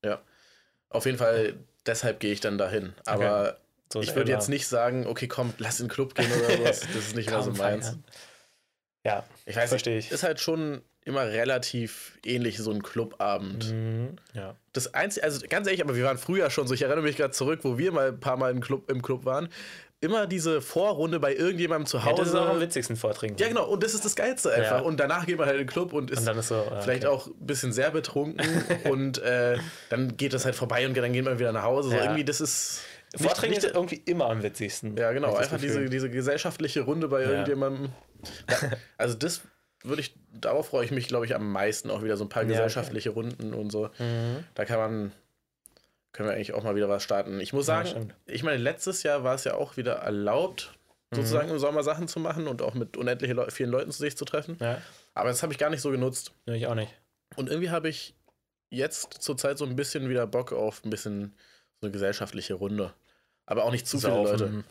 Ja. 0.03 0.19
auf 0.89 1.05
jeden 1.05 1.17
Fall, 1.19 1.53
deshalb 1.85 2.19
gehe 2.19 2.33
ich 2.33 2.39
dann 2.41 2.57
dahin. 2.57 2.93
Aber 3.05 3.57
So 3.91 4.01
ich 4.01 4.15
würde 4.15 4.31
jetzt 4.31 4.49
nicht 4.49 4.67
sagen, 4.67 5.05
okay, 5.07 5.27
komm, 5.27 5.53
lass 5.57 5.79
in 5.79 5.87
den 5.87 5.91
Club 5.93 6.15
gehen 6.15 6.31
oder 6.31 6.57
sowas. 6.57 6.79
Das 6.81 6.95
ist 7.07 7.15
nicht 7.15 7.29
mehr 7.29 7.41
so 7.43 7.51
meins. 7.51 7.97
Ja, 9.05 9.23
Ich 9.45 9.55
weiß 9.55 9.69
verstehe 9.69 9.97
ich. 9.97 10.11
ist 10.11 10.23
halt 10.23 10.39
schon 10.39 10.81
immer 11.03 11.25
relativ 11.27 12.19
ähnlich, 12.23 12.57
so 12.59 12.71
ein 12.71 12.83
Clubabend. 12.83 13.71
Mhm. 13.73 14.15
Ja. 14.33 14.55
Das 14.73 14.93
Einzige, 14.93 15.23
also 15.25 15.43
ganz 15.49 15.65
ehrlich, 15.65 15.83
aber 15.83 15.95
wir 15.95 16.03
waren 16.03 16.19
früher 16.19 16.49
schon 16.51 16.67
so, 16.67 16.75
ich 16.75 16.83
erinnere 16.83 17.01
mich 17.03 17.17
gerade 17.17 17.31
zurück, 17.31 17.61
wo 17.63 17.77
wir 17.79 17.91
mal 17.91 18.09
ein 18.09 18.19
paar 18.19 18.37
Mal 18.37 18.51
im 18.51 18.61
Club, 18.61 18.89
im 18.91 19.01
Club 19.01 19.25
waren. 19.25 19.49
Immer 20.03 20.25
diese 20.25 20.61
Vorrunde 20.61 21.19
bei 21.19 21.35
irgendjemandem 21.35 21.85
zu 21.85 21.97
ja, 21.97 22.05
Hause. 22.05 22.15
das 22.23 22.27
ist 22.29 22.35
auch 22.35 22.49
am 22.49 22.59
witzigsten 22.59 22.95
Vortrinken. 22.95 23.37
Ja, 23.39 23.47
genau, 23.47 23.65
und 23.67 23.83
das 23.83 23.93
ist 23.93 24.03
das 24.05 24.15
Geilste 24.15 24.51
einfach. 24.51 24.79
Ja. 24.79 24.81
Und 24.81 24.99
danach 24.99 25.25
geht 25.27 25.37
man 25.37 25.45
halt 25.47 25.59
in 25.59 25.65
den 25.65 25.69
Club 25.71 25.93
und 25.93 26.09
ist 26.09 26.19
Und 26.19 26.25
dann 26.25 26.37
ist 26.39 26.47
so. 26.47 26.55
äh, 26.55 26.81
vielleicht 26.81 27.05
okay. 27.05 27.13
auch 27.15 27.27
ein 27.27 27.33
bisschen 27.45 27.71
sehr 27.71 27.91
betrunken 27.91 28.45
und 28.89 29.17
äh, 29.19 29.57
dann 29.89 30.17
geht 30.17 30.33
das 30.33 30.45
halt 30.45 30.55
vorbei 30.55 30.87
und 30.87 30.95
dann 30.97 31.13
geht 31.13 31.23
man 31.25 31.37
wieder 31.39 31.51
nach 31.51 31.63
Hause. 31.63 31.89
So 31.89 31.95
Ja. 31.95 32.03
irgendwie, 32.03 32.23
das 32.23 32.41
ist. 32.41 32.81
Vortrinken 33.15 33.55
nicht- 33.57 33.65
ist 33.65 33.75
irgendwie 33.75 34.01
immer 34.05 34.29
am 34.29 34.41
witzigsten. 34.43 34.95
Ja, 34.97 35.11
genau, 35.11 35.35
einfach 35.35 35.59
diese, 35.59 35.89
diese 35.89 36.09
gesellschaftliche 36.09 36.81
Runde 36.81 37.07
bei 37.07 37.21
Ja. 37.23 37.29
irgendjemandem. 37.29 37.89
Ja, 38.49 38.71
also 38.97 39.15
das 39.15 39.41
würde 39.83 40.01
ich, 40.01 40.15
darauf 40.33 40.67
freue 40.69 40.85
ich 40.85 40.91
mich, 40.91 41.07
glaube 41.07 41.25
ich, 41.25 41.33
am 41.35 41.51
meisten 41.51 41.89
auch 41.89 42.03
wieder 42.03 42.15
so 42.17 42.23
ein 42.25 42.29
paar 42.29 42.43
Ja, 42.43 42.47
okay. 42.49 42.53
gesellschaftliche 42.57 43.09
Runden 43.09 43.53
und 43.53 43.71
so. 43.71 43.89
Mhm. 43.99 44.43
Da 44.53 44.63
kann 44.65 44.77
man, 44.79 45.11
können 46.13 46.29
wir 46.29 46.35
eigentlich 46.35 46.53
auch 46.53 46.63
mal 46.63 46.75
wieder 46.75 46.87
was 46.87 47.03
starten. 47.03 47.39
Ich 47.41 47.51
muss 47.53 47.67
Ja, 47.67 47.75
sagen, 47.77 47.89
stimmt. 47.89 48.15
ich 48.27 48.43
meine, 48.43 48.57
letztes 48.57 49.03
Jahr 49.03 49.23
war 49.23 49.35
es 49.35 49.43
ja 49.43 49.55
auch 49.55 49.75
wieder 49.77 49.93
erlaubt, 49.93 50.73
sozusagen 51.13 51.47
Mhm. 51.47 51.53
im 51.55 51.59
Sommer 51.59 51.83
Sachen 51.83 52.07
zu 52.07 52.19
machen 52.19 52.47
und 52.47 52.61
auch 52.61 52.75
mit 52.75 52.95
unendlich 52.95 53.31
Leu 53.33 53.49
vielen 53.49 53.71
Leuten 53.71 53.91
zu 53.91 53.99
sich 53.99 54.15
zu 54.15 54.23
treffen. 54.23 54.55
Ja, 54.61 54.81
Aber 55.15 55.29
das 55.29 55.41
habe 55.43 55.51
ich 55.51 55.59
gar 55.59 55.69
nicht 55.69 55.81
so 55.81 55.89
genutzt. 55.91 56.31
nee, 56.45 56.55
ich 56.57 56.67
auch 56.67 56.75
nicht. 56.75 56.93
Und 57.35 57.49
irgendwie 57.49 57.69
habe 57.71 57.89
ich 57.89 58.13
jetzt 58.69 59.15
zurzeit 59.21 59.57
so 59.57 59.65
ein 59.65 59.75
bisschen 59.75 60.07
wieder 60.09 60.27
Bock 60.27 60.53
auf 60.53 60.85
ein 60.85 60.89
bisschen 60.89 61.33
so 61.81 61.87
eine 61.87 61.91
gesellschaftliche 61.91 62.53
Runde. 62.53 62.93
Aber 63.51 63.65
auch 63.65 63.71
nicht 63.71 63.85
zu 63.85 63.99
viele 63.99 64.13
Leute. 64.13 64.37
Saufen. 64.37 64.63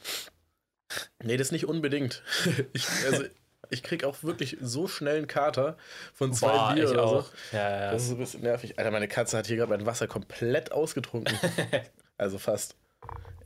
Nee, 1.23 1.37
das 1.37 1.53
nicht 1.53 1.67
unbedingt. 1.67 2.23
ich, 2.73 2.87
also, 3.05 3.25
ich 3.69 3.83
krieg 3.83 4.05
auch 4.05 4.23
wirklich 4.23 4.57
so 4.63 4.89
schnell 4.89 5.19
einen 5.19 5.27
Kater 5.27 5.77
von 6.15 6.33
zwei 6.33 6.49
Boah, 6.53 6.75
Bier 6.75 6.91
oder 6.91 7.05
auch. 7.05 7.27
so. 7.27 7.57
Ja, 7.57 7.71
ja. 7.83 7.93
Das 7.93 8.05
ist 8.05 8.11
ein 8.13 8.17
bisschen 8.19 8.41
nervig. 8.41 8.79
Alter, 8.79 8.91
meine 8.91 9.07
Katze 9.07 9.37
hat 9.37 9.47
hier 9.47 9.57
gerade 9.57 9.69
mein 9.71 9.85
Wasser 9.85 10.07
komplett 10.09 10.73
ausgetrunken. 10.73 11.39
also 12.17 12.39
fast. 12.39 12.75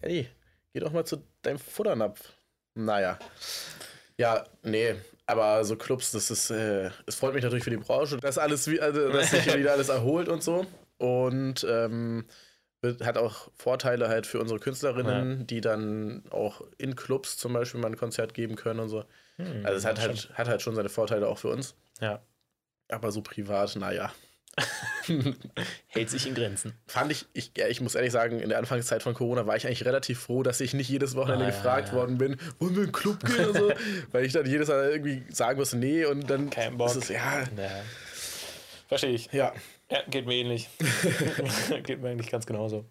Eddie, 0.02 0.28
geh 0.72 0.78
doch 0.78 0.92
mal 0.92 1.04
zu 1.04 1.20
deinem 1.42 1.58
Futternapf. 1.58 2.32
Naja. 2.74 3.18
Ja, 4.16 4.44
nee. 4.62 4.94
Aber 5.26 5.64
so 5.64 5.74
Clubs, 5.74 6.12
das 6.12 6.30
ist, 6.30 6.50
äh, 6.50 6.90
es 7.06 7.16
freut 7.16 7.34
mich 7.34 7.42
natürlich 7.42 7.64
für 7.64 7.70
die 7.70 7.76
Branche, 7.78 8.18
dass 8.18 8.38
alles, 8.38 8.70
wie- 8.70 8.80
also, 8.80 9.10
dass 9.10 9.32
sich 9.32 9.52
wieder 9.52 9.72
alles 9.72 9.88
erholt 9.88 10.28
und 10.28 10.44
so. 10.44 10.64
Und 10.98 11.66
ähm, 11.68 12.24
hat 13.04 13.16
auch 13.18 13.50
Vorteile 13.56 14.08
halt 14.08 14.26
für 14.26 14.40
unsere 14.40 14.60
Künstlerinnen, 14.60 15.46
die 15.46 15.60
dann 15.60 16.22
auch 16.30 16.62
in 16.78 16.96
Clubs 16.96 17.36
zum 17.36 17.52
Beispiel 17.52 17.80
mal 17.80 17.88
ein 17.88 17.96
Konzert 17.96 18.34
geben 18.34 18.56
können 18.56 18.80
und 18.80 18.88
so. 18.88 19.04
Hm, 19.36 19.64
Also 19.64 19.78
es 19.78 19.84
hat 19.84 19.98
ja, 19.98 20.04
halt, 20.04 20.30
hat 20.34 20.48
halt 20.48 20.62
schon 20.62 20.74
seine 20.74 20.88
Vorteile 20.88 21.26
auch 21.28 21.38
für 21.38 21.48
uns. 21.48 21.74
Ja. 22.00 22.20
Aber 22.88 23.10
so 23.12 23.22
privat, 23.22 23.74
naja. 23.76 24.12
Hält 25.88 26.10
sich 26.10 26.26
in 26.26 26.34
Grenzen. 26.34 26.74
Fand 26.86 27.10
ich, 27.10 27.26
ich, 27.32 27.52
ja, 27.56 27.66
ich 27.68 27.80
muss 27.80 27.94
ehrlich 27.94 28.12
sagen, 28.12 28.38
in 28.40 28.48
der 28.50 28.58
Anfangszeit 28.58 29.02
von 29.02 29.14
Corona 29.14 29.46
war 29.46 29.56
ich 29.56 29.66
eigentlich 29.66 29.84
relativ 29.84 30.20
froh, 30.20 30.42
dass 30.42 30.60
ich 30.60 30.74
nicht 30.74 30.88
jedes 30.88 31.14
Wochenende 31.16 31.44
Ah, 31.46 31.48
ja, 31.48 31.54
gefragt 31.54 31.88
ja. 31.88 31.94
worden 31.94 32.18
bin, 32.18 32.36
wollen 32.58 32.74
wir 32.76 32.82
in 32.84 32.88
den 32.88 32.92
Club 32.92 33.24
gehen 33.24 33.46
oder 33.50 33.58
so, 33.58 33.72
weil 34.12 34.24
ich 34.24 34.32
dann 34.32 34.46
jedes 34.46 34.68
Mal 34.68 34.90
irgendwie 34.90 35.22
sagen 35.32 35.58
musste, 35.58 35.76
nee, 35.76 36.04
und 36.04 36.28
dann 36.30 36.50
Kein 36.50 36.76
Bock. 36.78 36.88
ist 36.90 36.96
es, 36.96 37.08
ja, 37.08 37.40
Ja. 37.56 37.70
Verstehe 38.86 39.10
ich. 39.10 39.32
ja, 39.32 39.52
Ja, 39.94 40.00
geht 40.10 40.26
mir 40.26 40.34
ähnlich. 40.34 40.68
geht 41.84 42.02
mir 42.02 42.08
eigentlich 42.10 42.30
ganz 42.30 42.46
genauso. 42.46 42.84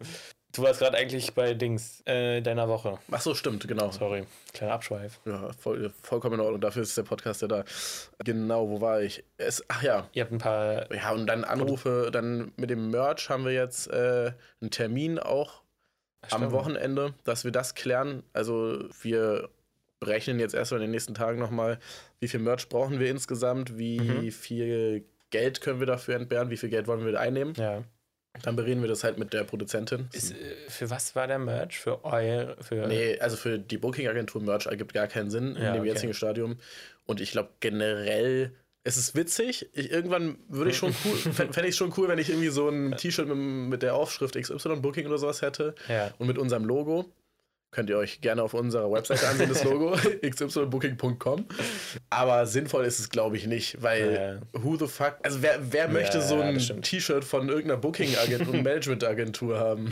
Du 0.55 0.61
warst 0.61 0.79
gerade 0.79 0.95
eigentlich 0.97 1.33
bei 1.33 1.53
Dings, 1.55 2.01
äh, 2.05 2.39
deiner 2.41 2.69
Woche. 2.69 2.99
ach 3.11 3.19
so, 3.21 3.33
stimmt, 3.35 3.67
genau. 3.67 3.89
Sorry, 3.91 4.25
kleiner 4.53 4.73
Abschweif. 4.73 5.19
Ja, 5.25 5.51
voll, 5.53 5.91
vollkommen 6.03 6.35
in 6.35 6.39
Ordnung, 6.41 6.61
dafür 6.61 6.83
ist 6.83 6.95
der 6.97 7.03
Podcast 7.03 7.41
ja 7.41 7.47
da. 7.47 7.65
Genau, 8.23 8.69
wo 8.69 8.79
war 8.79 9.01
ich? 9.01 9.23
Es, 9.37 9.63
ach 9.67 9.81
ja, 9.83 10.07
Ihr 10.13 10.21
habt 10.23 10.31
ein 10.31 10.37
paar. 10.37 10.93
ja, 10.93 11.11
und 11.11 11.25
dann 11.27 11.43
Anrufe, 11.43 12.09
dann 12.13 12.51
mit 12.55 12.69
dem 12.69 12.91
Merch 12.91 13.29
haben 13.29 13.43
wir 13.45 13.51
jetzt 13.51 13.87
äh, 13.91 14.31
einen 14.61 14.69
Termin 14.71 15.17
auch 15.19 15.63
am 16.29 16.37
Stimmt. 16.41 16.51
Wochenende, 16.53 17.15
dass 17.25 17.43
wir 17.43 17.51
das 17.51 17.73
klären. 17.75 18.23
Also 18.31 18.85
wir 19.01 19.49
berechnen 19.99 20.39
jetzt 20.39 20.53
erstmal 20.53 20.79
in 20.81 20.85
den 20.87 20.91
nächsten 20.91 21.15
Tagen 21.15 21.39
nochmal, 21.39 21.79
wie 22.19 22.27
viel 22.27 22.39
Merch 22.39 22.69
brauchen 22.69 22.99
wir 22.99 23.09
insgesamt, 23.09 23.77
wie 23.77 23.99
Mhm. 23.99 24.31
viel 24.31 25.05
Geld 25.33 25.59
können 25.61 25.79
wir 25.79 25.87
dafür 25.87 26.15
entbehren, 26.15 26.49
wie 26.51 26.57
viel 26.57 26.69
Geld 26.69 26.85
wollen 26.87 27.03
wir 27.05 27.19
einnehmen. 27.19 27.53
Ja. 27.57 27.83
Dann 28.43 28.55
bereden 28.55 28.81
wir 28.81 28.87
das 28.89 29.03
halt 29.03 29.17
mit 29.19 29.33
der 29.33 29.43
Produzentin. 29.43 30.07
Ist, 30.13 30.31
äh, 30.31 30.35
für 30.69 30.89
was 30.89 31.15
war 31.15 31.27
der 31.27 31.39
Merch? 31.39 31.77
Für 31.79 32.03
euer. 32.05 32.55
Für 32.61 32.87
Nee, 32.87 33.19
also 33.19 33.35
für 33.37 33.59
die 33.59 33.77
Booking-Agentur 33.77 34.41
Merch 34.41 34.65
ergibt 34.67 34.93
gar 34.93 35.07
keinen 35.07 35.29
Sinn 35.29 35.55
in 35.55 35.61
Ja, 35.63 35.73
dem 35.73 35.81
okay. 35.81 35.89
jetzigen 35.89 36.13
Stadium. 36.13 36.57
Und 37.05 37.19
ich 37.21 37.31
glaube 37.31 37.49
generell, 37.59 38.51
es 38.83 38.97
ist 38.97 39.15
witzig. 39.15 39.69
Ich, 39.73 39.91
irgendwann 39.91 40.37
würde 40.49 40.71
ich 40.71 40.77
schon 40.77 40.93
cool, 41.05 41.15
fände 41.33 41.67
ich 41.67 41.75
schon 41.75 41.93
cool, 41.97 42.07
wenn 42.07 42.17
ich 42.19 42.29
irgendwie 42.29 42.49
so 42.49 42.69
ein 42.69 42.95
T-Shirt 42.97 43.27
mit, 43.27 43.37
mit 43.37 43.83
der 43.83 43.95
Aufschrift 43.95 44.35
XY 44.35 44.77
Booking 44.77 45.05
oder 45.07 45.17
sowas 45.19 45.41
hätte 45.41 45.75
Ja. 45.87 46.11
und 46.17 46.27
mit 46.27 46.37
unserem 46.37 46.65
Logo. 46.65 47.05
Könnt 47.73 47.89
ihr 47.89 47.97
euch 47.97 48.21
gerne 48.21 48.43
auf 48.43 48.53
unserer 48.53 48.91
Webseite 48.91 49.27
ansehen, 49.27 49.49
das 49.49 49.63
Logo, 49.63 49.97
xybooking.com. 50.29 51.45
Aber 52.11 52.45
sinnvoll 52.45 52.85
ist 52.85 52.99
es, 52.99 53.09
glaube 53.09 53.35
ich, 53.35 53.47
nicht, 53.47 53.81
weil 53.81 54.41
who 54.53 54.77
the 54.77 54.85
fuck, 54.85 55.15
also 55.23 55.41
wer, 55.41 55.59
wer 55.71 55.87
möchte 55.87 56.21
so 56.21 56.37
ja, 56.37 56.43
ein 56.43 56.53
das 56.53 56.65
stimmt. 56.65 56.85
T-Shirt 56.85 57.25
von 57.25 57.49
irgendeiner 57.49 57.81
Booking-Agentur, 57.81 58.53
Management-Agentur 58.61 59.59
haben? 59.59 59.89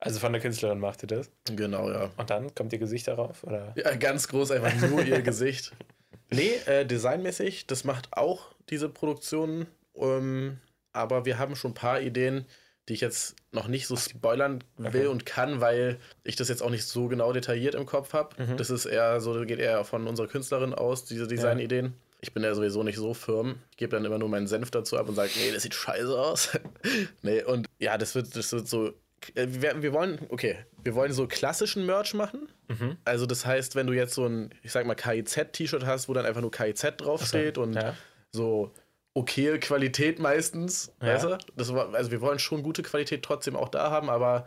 Also 0.00 0.20
von 0.20 0.32
der 0.34 0.42
Künstlerin 0.42 0.78
macht 0.78 1.02
ihr 1.02 1.06
das. 1.06 1.30
Genau, 1.46 1.90
ja. 1.90 2.10
Und 2.14 2.28
dann 2.28 2.54
kommt 2.54 2.74
ihr 2.74 2.78
Gesicht 2.78 3.08
darauf? 3.08 3.42
Oder? 3.42 3.72
Ja, 3.74 3.94
ganz 3.94 4.28
groß, 4.28 4.50
einfach 4.50 4.88
nur 4.88 5.02
ihr 5.02 5.22
Gesicht. 5.22 5.72
Nee, 6.30 6.54
äh, 6.66 6.84
designmäßig, 6.86 7.66
das 7.66 7.84
macht 7.84 8.08
auch 8.16 8.54
diese 8.70 8.88
Produktion. 8.88 9.66
Ähm, 9.94 10.58
aber 10.92 11.26
wir 11.26 11.38
haben 11.38 11.54
schon 11.54 11.72
ein 11.72 11.74
paar 11.74 12.00
Ideen, 12.00 12.46
die 12.88 12.92
ich 12.94 13.00
jetzt 13.00 13.34
noch 13.52 13.66
nicht 13.68 13.86
so 13.86 13.96
spoilern 13.96 14.62
will 14.76 14.88
Okay. 14.88 15.06
und 15.06 15.24
kann, 15.26 15.60
weil 15.60 15.98
ich 16.22 16.36
das 16.36 16.48
jetzt 16.48 16.62
auch 16.62 16.70
nicht 16.70 16.84
so 16.84 17.08
genau 17.08 17.32
detailliert 17.32 17.74
im 17.74 17.86
Kopf 17.86 18.12
habe. 18.12 18.42
Mhm. 18.42 18.56
Das 18.58 18.68
ist 18.70 18.84
eher 18.84 19.20
so, 19.20 19.40
geht 19.46 19.58
eher 19.58 19.84
von 19.84 20.06
unserer 20.06 20.26
Künstlerin 20.28 20.74
aus, 20.74 21.04
diese 21.04 21.26
Designideen. 21.26 21.94
Ich 22.20 22.32
bin 22.32 22.42
ja 22.42 22.54
sowieso 22.54 22.82
nicht 22.82 22.96
so 22.96 23.12
firm. 23.14 23.56
Ich 23.70 23.76
gebe 23.76 23.90
dann 23.96 24.04
immer 24.04 24.18
nur 24.18 24.28
meinen 24.28 24.46
Senf 24.46 24.70
dazu 24.70 24.96
ab 24.98 25.08
und 25.08 25.14
sage, 25.14 25.30
nee, 25.36 25.50
das 25.52 25.62
sieht 25.62 25.74
scheiße 25.74 26.18
aus. 26.18 26.50
nee, 27.22 27.42
und 27.42 27.66
ja, 27.78 27.98
das 27.98 28.14
wird, 28.14 28.34
das 28.36 28.50
wird 28.52 28.66
so. 28.68 28.88
äh, 29.34 29.46
Wir, 29.48 29.82
wir 29.82 29.92
wollen, 29.92 30.18
okay, 30.30 30.56
wir 30.82 30.94
wollen 30.94 31.12
so 31.12 31.26
klassischen 31.26 31.84
Merch 31.86 32.14
machen. 32.14 32.48
Mhm. 32.68 32.96
Also 33.04 33.26
das 33.26 33.44
heißt, 33.46 33.76
wenn 33.76 33.86
du 33.86 33.92
jetzt 33.92 34.14
so 34.14 34.26
ein, 34.26 34.50
ich 34.62 34.72
sag 34.72 34.86
mal, 34.86 34.94
KIZ-T-Shirt 34.94 35.84
hast, 35.84 36.08
wo 36.08 36.14
dann 36.14 36.24
einfach 36.26 36.40
nur 36.40 36.50
KIZ 36.50 36.94
draufsteht 36.98 37.58
und 37.58 37.74
Ja. 37.74 37.94
so 38.32 38.72
okay 39.14 39.58
Qualität 39.58 40.18
meistens, 40.18 40.92
Ja. 41.00 41.14
weißt 41.14 41.24
du? 41.24 41.38
Das 41.56 41.70
also 41.70 42.10
wir 42.10 42.20
wollen 42.20 42.38
schon 42.38 42.62
gute 42.62 42.82
Qualität 42.82 43.22
trotzdem 43.22 43.56
auch 43.56 43.68
da 43.68 43.90
haben, 43.90 44.10
aber 44.10 44.46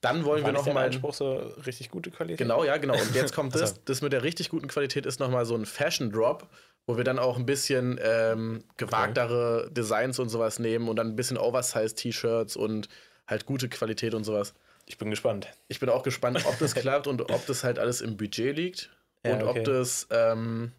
dann 0.00 0.24
wollen 0.26 0.42
War 0.42 0.48
wir 0.48 0.52
nicht 0.52 0.58
noch 0.58 0.64
der 0.64 0.74
mal 0.74 0.86
Anspruch 0.86 1.14
so 1.14 1.36
richtig 1.64 1.90
gute 1.90 2.10
Qualität? 2.10 2.36
Genau, 2.38 2.62
ja, 2.62 2.76
genau. 2.76 2.94
Und 2.94 3.14
jetzt 3.14 3.34
kommt 3.34 3.54
das, 3.60 3.82
das 3.84 4.02
mit 4.02 4.12
der 4.12 4.22
richtig 4.22 4.50
guten 4.50 4.68
Qualität 4.68 5.06
ist 5.06 5.18
nochmal 5.18 5.46
so 5.46 5.54
ein 5.54 5.64
Fashion 5.64 6.12
Drop, 6.12 6.46
wo 6.86 6.98
wir 6.98 7.04
dann 7.04 7.18
auch 7.18 7.38
ein 7.38 7.46
bisschen 7.46 7.98
ähm, 8.02 8.64
gewagtere 8.76 9.70
Designs 9.72 10.18
und 10.18 10.28
sowas 10.28 10.58
nehmen 10.58 10.88
und 10.90 10.96
dann 10.96 11.08
ein 11.08 11.16
bisschen 11.16 11.38
Oversize-T-Shirts 11.38 12.56
und 12.56 12.88
halt 13.26 13.46
gute 13.46 13.70
Qualität 13.70 14.12
und 14.12 14.24
sowas. 14.24 14.52
Ich 14.84 14.98
bin 14.98 15.08
gespannt. 15.08 15.48
Ich 15.68 15.80
bin 15.80 15.88
auch 15.88 16.02
gespannt, 16.02 16.44
ob 16.44 16.58
das 16.58 16.74
klappt 16.74 17.06
und 17.06 17.22
ob 17.32 17.46
das 17.46 17.64
halt 17.64 17.78
alles 17.78 18.02
im 18.02 18.18
Budget 18.18 18.54
liegt 18.54 18.90
Ja, 19.24 19.32
und 19.32 19.42
okay. 19.44 19.60
ob 19.60 19.64
das 19.64 20.06
ähm, 20.10 20.72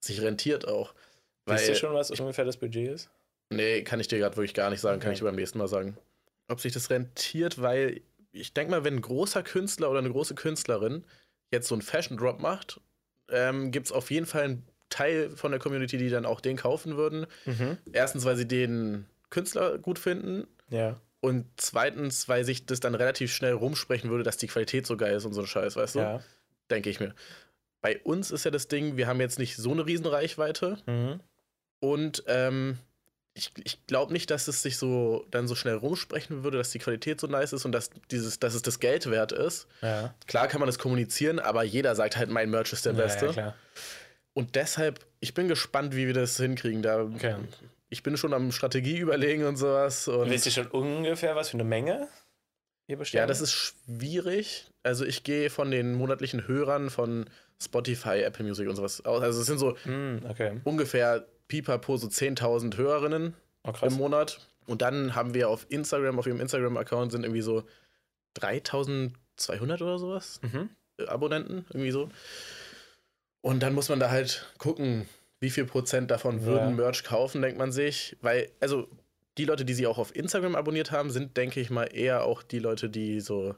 sich 0.00 0.20
rentiert 0.20 0.68
auch. 0.68 0.92
Weißt 1.46 1.68
du 1.68 1.74
schon, 1.76 1.94
was 1.94 2.10
ungefähr 2.10 2.44
das 2.44 2.56
Budget 2.56 2.88
ist? 2.90 3.10
nee, 3.50 3.82
kann 3.82 4.00
ich 4.00 4.08
dir 4.08 4.18
gerade 4.18 4.36
wirklich 4.36 4.54
gar 4.54 4.70
nicht 4.70 4.80
sagen, 4.80 4.98
kann 5.00 5.08
Okay. 5.10 5.14
ich 5.14 5.18
dir 5.20 5.24
beim 5.26 5.36
nächsten 5.36 5.58
Mal 5.58 5.68
sagen. 5.68 5.96
Ob 6.48 6.60
sich 6.60 6.72
das 6.72 6.90
rentiert, 6.90 7.60
weil 7.62 8.00
ich 8.32 8.52
denke 8.54 8.72
mal, 8.72 8.82
wenn 8.84 8.96
ein 8.96 9.00
großer 9.02 9.42
Künstler 9.44 9.88
oder 9.88 10.00
eine 10.00 10.10
große 10.10 10.34
Künstlerin 10.34 11.04
jetzt 11.52 11.68
so 11.68 11.74
einen 11.76 11.82
Fashion 11.82 12.16
Drop 12.16 12.40
macht, 12.40 12.80
ähm, 13.30 13.70
gibt 13.70 13.86
es 13.86 13.92
auf 13.92 14.10
jeden 14.10 14.26
Fall 14.26 14.42
einen 14.42 14.68
Teil 14.90 15.30
von 15.30 15.52
der 15.52 15.60
Community, 15.60 15.96
die 15.96 16.08
dann 16.10 16.26
auch 16.26 16.40
den 16.40 16.56
kaufen 16.56 16.96
würden. 16.96 17.26
Mhm. 17.44 17.78
Erstens, 17.92 18.24
weil 18.24 18.36
sie 18.36 18.46
den 18.48 19.06
Künstler 19.30 19.78
gut 19.78 19.98
finden 20.00 20.46
Ja. 20.70 21.00
und 21.20 21.46
zweitens, 21.56 22.28
weil 22.28 22.44
sich 22.44 22.66
das 22.66 22.80
dann 22.80 22.94
relativ 22.96 23.32
schnell 23.32 23.52
rumsprechen 23.52 24.10
würde, 24.10 24.24
dass 24.24 24.36
die 24.36 24.46
Qualität 24.48 24.86
so 24.86 24.96
geil 24.96 25.16
ist 25.16 25.24
und 25.24 25.34
so 25.34 25.40
ein 25.42 25.46
Scheiß, 25.46 25.76
weißt 25.76 25.94
du? 25.94 25.98
Ja. 26.00 26.20
Denke 26.70 26.90
ich 26.90 26.98
mir. 27.00 27.14
Bei 27.80 27.98
uns 28.02 28.30
ist 28.32 28.44
ja 28.44 28.50
das 28.50 28.66
Ding, 28.68 28.96
wir 28.96 29.06
haben 29.06 29.20
jetzt 29.20 29.38
nicht 29.38 29.56
so 29.56 29.70
eine 29.70 29.86
riesen 29.86 30.06
Reichweite 30.06 30.78
Mhm. 30.86 31.20
Und 31.92 32.24
ähm, 32.26 32.78
ich, 33.34 33.52
ich 33.64 33.86
glaube 33.86 34.12
nicht, 34.12 34.30
dass 34.30 34.48
es 34.48 34.62
sich 34.62 34.78
so 34.78 35.26
dann 35.30 35.46
so 35.46 35.54
schnell 35.54 35.74
rumsprechen 35.74 36.42
würde, 36.42 36.56
dass 36.58 36.70
die 36.70 36.78
Qualität 36.78 37.20
so 37.20 37.26
nice 37.26 37.52
ist 37.52 37.64
und 37.66 37.72
dass, 37.72 37.90
dieses, 38.10 38.38
dass 38.38 38.54
es 38.54 38.62
das 38.62 38.80
Geld 38.80 39.10
wert 39.10 39.32
ist. 39.32 39.66
Ja. 39.82 40.14
Klar 40.26 40.48
kann 40.48 40.58
man 40.60 40.66
das 40.68 40.78
kommunizieren, 40.78 41.38
aber 41.38 41.62
jeder 41.62 41.94
sagt 41.94 42.16
halt, 42.16 42.30
mein 42.30 42.48
Merch 42.50 42.72
ist 42.72 42.86
der 42.86 42.94
Ja, 42.94 42.98
Beste. 42.98 43.26
Ja, 43.36 43.54
und 44.32 44.54
deshalb, 44.54 45.04
ich 45.20 45.34
bin 45.34 45.48
gespannt, 45.48 45.94
wie 45.96 46.06
wir 46.06 46.14
das 46.14 46.36
hinkriegen. 46.38 46.82
Da, 46.82 47.00
Okay. 47.02 47.36
Ich 47.88 48.02
bin 48.02 48.16
schon 48.16 48.34
am 48.34 48.50
Strategie 48.52 48.98
überlegen 48.98 49.44
und 49.44 49.56
sowas. 49.56 50.08
Und 50.08 50.28
Wisst 50.28 50.46
ihr 50.46 50.52
schon 50.52 50.66
ungefähr, 50.66 51.36
was 51.36 51.50
für 51.50 51.54
eine 51.56 51.64
Menge 51.64 52.08
ihr 52.88 52.96
bestellt? 52.96 53.20
ja, 53.20 53.26
das 53.26 53.40
ist 53.40 53.52
schwierig. 53.52 54.66
Also 54.82 55.04
ich 55.04 55.22
gehe 55.24 55.50
von 55.50 55.70
den 55.70 55.94
monatlichen 55.94 56.48
Hörern 56.48 56.90
von 56.90 57.26
Spotify, 57.62 58.22
Apple 58.22 58.44
Music 58.44 58.68
und 58.68 58.76
sowas 58.76 59.04
aus. 59.04 59.22
Also 59.22 59.40
es 59.40 59.46
sind 59.46 59.58
so 59.58 59.76
Hm, 59.84 60.20
okay. 60.28 60.60
ungefähr 60.64 61.26
pipapo 61.48 61.96
so 61.96 62.08
10.000 62.08 62.76
Hörerinnen. 62.76 63.34
Oh, 63.64 63.72
im 63.82 63.94
Monat. 63.94 64.40
Und 64.66 64.82
dann 64.82 65.14
haben 65.14 65.34
wir 65.34 65.48
auf 65.48 65.66
Instagram, 65.68 66.18
auf 66.18 66.26
ihrem 66.26 66.40
Instagram-Account 66.40 67.12
sind 67.12 67.24
irgendwie 67.24 67.42
so 67.42 67.64
3200 68.34 69.82
oder 69.82 69.98
sowas 69.98 70.40
Mhm. 70.42 70.70
äh, 70.98 71.06
Abonnenten, 71.06 71.64
irgendwie 71.70 71.90
so. 71.90 72.08
Und 73.42 73.60
dann 73.62 73.74
muss 73.74 73.88
man 73.88 74.00
da 74.00 74.10
halt 74.10 74.46
gucken, 74.58 75.08
wie 75.40 75.50
viel 75.50 75.66
Prozent 75.66 76.10
davon 76.10 76.40
Ja. 76.40 76.46
würden 76.46 76.76
Merch 76.76 77.04
kaufen, 77.04 77.42
denkt 77.42 77.58
man 77.58 77.70
sich. 77.72 78.16
Weil, 78.22 78.50
also 78.60 78.88
die 79.38 79.44
Leute, 79.44 79.64
die 79.64 79.74
sie 79.74 79.86
auch 79.86 79.98
auf 79.98 80.14
Instagram 80.16 80.54
abonniert 80.56 80.90
haben, 80.90 81.10
sind, 81.10 81.36
denke 81.36 81.60
ich 81.60 81.70
mal, 81.70 81.84
eher 81.84 82.24
auch 82.24 82.42
die 82.42 82.58
Leute, 82.58 82.88
die 82.88 83.20
so, 83.20 83.54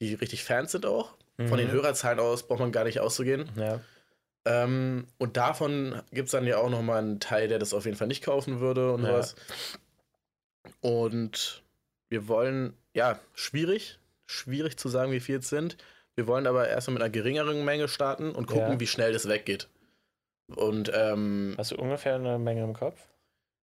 die 0.00 0.14
richtig 0.14 0.44
Fans 0.44 0.72
sind 0.72 0.84
auch. 0.86 1.14
Von 1.48 1.56
den 1.58 1.68
Mhm. 1.68 1.72
Hörerzahlen 1.72 2.20
aus 2.20 2.46
braucht 2.46 2.60
man 2.60 2.72
gar 2.72 2.84
nicht 2.84 3.00
auszugehen. 3.00 3.48
Ja. 3.56 3.80
Ähm, 4.44 5.06
und 5.18 5.36
davon 5.36 6.02
gibt 6.10 6.26
es 6.26 6.32
dann 6.32 6.46
ja 6.46 6.58
auch 6.58 6.68
nochmal 6.70 6.98
einen 6.98 7.20
Teil, 7.20 7.48
der 7.48 7.58
das 7.58 7.72
auf 7.74 7.84
jeden 7.84 7.96
Fall 7.96 8.08
nicht 8.08 8.24
kaufen 8.24 8.60
würde 8.60 8.92
und 8.92 9.02
Ja. 9.04 9.08
sowas. 9.10 9.36
Und 10.80 11.62
wir 12.08 12.28
wollen, 12.28 12.74
ja, 12.94 13.18
schwierig, 13.34 13.98
schwierig 14.26 14.76
zu 14.76 14.88
sagen, 14.88 15.12
wie 15.12 15.20
viel 15.20 15.38
es 15.38 15.48
sind. 15.48 15.76
Wir 16.14 16.26
wollen 16.26 16.46
aber 16.46 16.68
erstmal 16.68 16.94
mit 16.94 17.02
einer 17.02 17.10
geringeren 17.10 17.64
Menge 17.64 17.88
starten 17.88 18.30
und 18.32 18.46
gucken, 18.46 18.72
Ja. 18.72 18.80
wie 18.80 18.86
schnell 18.86 19.12
das 19.12 19.28
weggeht. 19.28 19.68
Und 20.54 20.90
ähm, 20.94 21.54
Hast 21.56 21.70
du 21.70 21.76
ungefähr 21.76 22.16
eine 22.16 22.38
Menge 22.38 22.62
im 22.64 22.74
Kopf? 22.74 22.98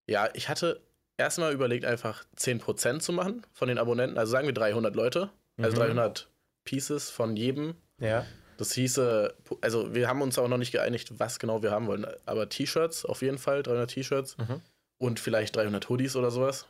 ja, 0.07 0.27
ich 0.33 0.49
hatte 0.49 0.81
erstmal 1.17 1.53
überlegt, 1.53 1.85
einfach 1.85 2.23
10% 2.35 3.01
zu 3.03 3.13
machen 3.13 3.45
von 3.53 3.67
den 3.67 3.77
Abonnenten. 3.77 4.17
Also 4.17 4.31
sagen 4.31 4.47
wir 4.47 4.53
300 4.55 4.95
Leute, 4.95 5.29
also 5.57 5.75
Mhm. 5.77 5.81
300 5.81 6.27
Pieces 6.63 7.11
von 7.11 7.35
jedem. 7.35 7.75
Ja. 7.99 8.25
Das 8.59 8.73
hieße, 8.73 9.33
also 9.61 9.95
wir 9.95 10.09
haben 10.09 10.21
uns 10.21 10.37
auch 10.37 10.49
noch 10.49 10.57
nicht 10.57 10.73
geeinigt, 10.73 11.17
was 11.17 11.39
genau 11.39 11.63
wir 11.63 11.71
haben 11.71 11.87
wollen. 11.87 12.05
Aber 12.25 12.49
T-Shirts, 12.49 13.05
auf 13.05 13.21
jeden 13.21 13.37
Fall, 13.37 13.63
300 13.63 13.89
T-Shirts 13.89 14.37
Mhm. 14.37 14.61
und 14.97 15.19
vielleicht 15.21 15.55
300 15.55 15.87
Hoodies 15.87 16.15
oder 16.17 16.29
sowas. 16.29 16.65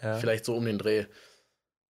ja. 0.00 0.16
Vielleicht 0.18 0.44
so 0.44 0.54
um 0.56 0.64
den 0.64 0.78
Dreh. 0.78 1.06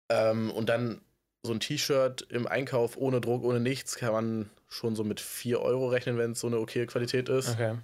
Ähm, 0.09 0.51
und 0.51 0.69
dann 0.69 1.01
so 1.43 1.53
ein 1.53 1.61
T-Shirt 1.61 2.23
im 2.31 2.47
Einkauf 2.47 2.97
ohne 2.97 3.21
Druck, 3.21 3.45
ohne 3.45 3.61
nichts, 3.61 3.97
kann 3.97 4.13
man 4.13 4.51
schon 4.69 4.97
so 4.97 5.05
mit 5.05 5.21
4 5.21 5.61
Euro 5.61 5.89
rechnen, 5.89 6.17
wenn 6.19 6.33
es 6.33 6.41
so 6.41 6.47
eine 6.47 6.59
okay 6.59 6.87
Qualität 6.87 7.29
ist. 7.29 7.51
Okay. 7.51 7.77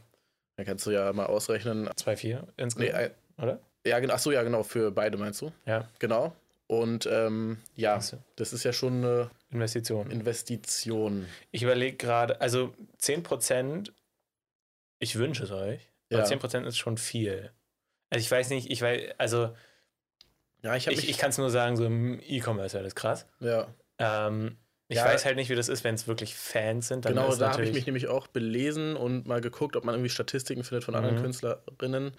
Dann 0.57 0.67
kannst 0.67 0.87
du 0.87 0.90
ja 0.90 1.12
mal 1.12 1.26
ausrechnen. 1.26 1.88
2,4 1.88 2.40
Nee, 2.40 2.47
insgesamt, 2.57 2.95
ein, 2.95 3.11
oder? 3.38 3.61
ja, 3.87 3.99
genau. 3.99 4.14
Ach 4.14 4.19
so, 4.19 4.33
ja, 4.33 4.43
genau, 4.43 4.62
für 4.62 4.90
beide 4.90 5.19
meinst 5.19 5.40
du? 5.43 5.52
Ja. 5.67 5.88
Genau. 5.99 6.35
Und 6.69 7.07
ähm, 7.11 7.59
ja, 7.75 7.97
Achso. 7.97 8.19
das 8.37 8.52
ist 8.52 8.64
ja 8.64 8.73
schon 8.73 9.05
eine 9.05 9.31
Investition. 9.50 10.11
Investition. 10.11 11.26
Ich 11.50 11.62
überlege 11.62 11.97
gerade, 11.97 12.40
also 12.40 12.73
10%, 12.99 13.92
ich 14.99 15.16
wünsche 15.16 15.45
es 15.45 15.50
euch, 15.50 15.90
aber 16.11 16.21
Ja. 16.21 16.26
10% 16.26 16.66
ist 16.66 16.78
schon 16.78 16.97
viel. 16.99 17.50
Also 18.11 18.23
ich 18.25 18.30
weiß 18.30 18.50
nicht, 18.50 18.71
ich 18.71 18.83
weiß, 18.83 19.14
also 19.19 19.54
Ja, 20.62 20.76
ich 20.76 20.87
ich, 20.87 21.09
ich 21.09 21.19
kann 21.19 21.30
es 21.30 21.38
nur 21.38 21.50
sagen, 21.50 21.76
so 21.76 21.85
im 21.85 22.21
E-Commerce 22.21 22.75
wäre 22.75 22.85
das 22.85 22.95
krass. 22.95 23.26
ja, 23.40 23.75
Ähm, 23.99 24.59
ich 24.88 24.97
Ja. 24.99 25.04
weiß 25.04 25.25
halt 25.25 25.37
nicht, 25.37 25.49
wie 25.50 25.54
das 25.54 25.69
ist, 25.69 25.85
wenn 25.85 25.95
es 25.95 26.07
wirklich 26.09 26.35
Fans 26.35 26.88
sind. 26.88 27.04
Dann 27.04 27.14
genau, 27.14 27.35
da 27.35 27.52
habe 27.52 27.64
ich 27.64 27.73
mich 27.73 27.87
nämlich 27.87 28.09
auch 28.09 28.26
belesen 28.26 28.97
und 28.97 29.26
mal 29.26 29.40
geguckt, 29.40 29.76
ob 29.76 29.85
man 29.85 29.95
irgendwie 29.95 30.11
Statistiken 30.11 30.64
findet 30.64 30.85
von 30.85 30.95
anderen 30.95 31.16
Mhm. 31.16 31.21
Künstlerinnen. 31.23 32.12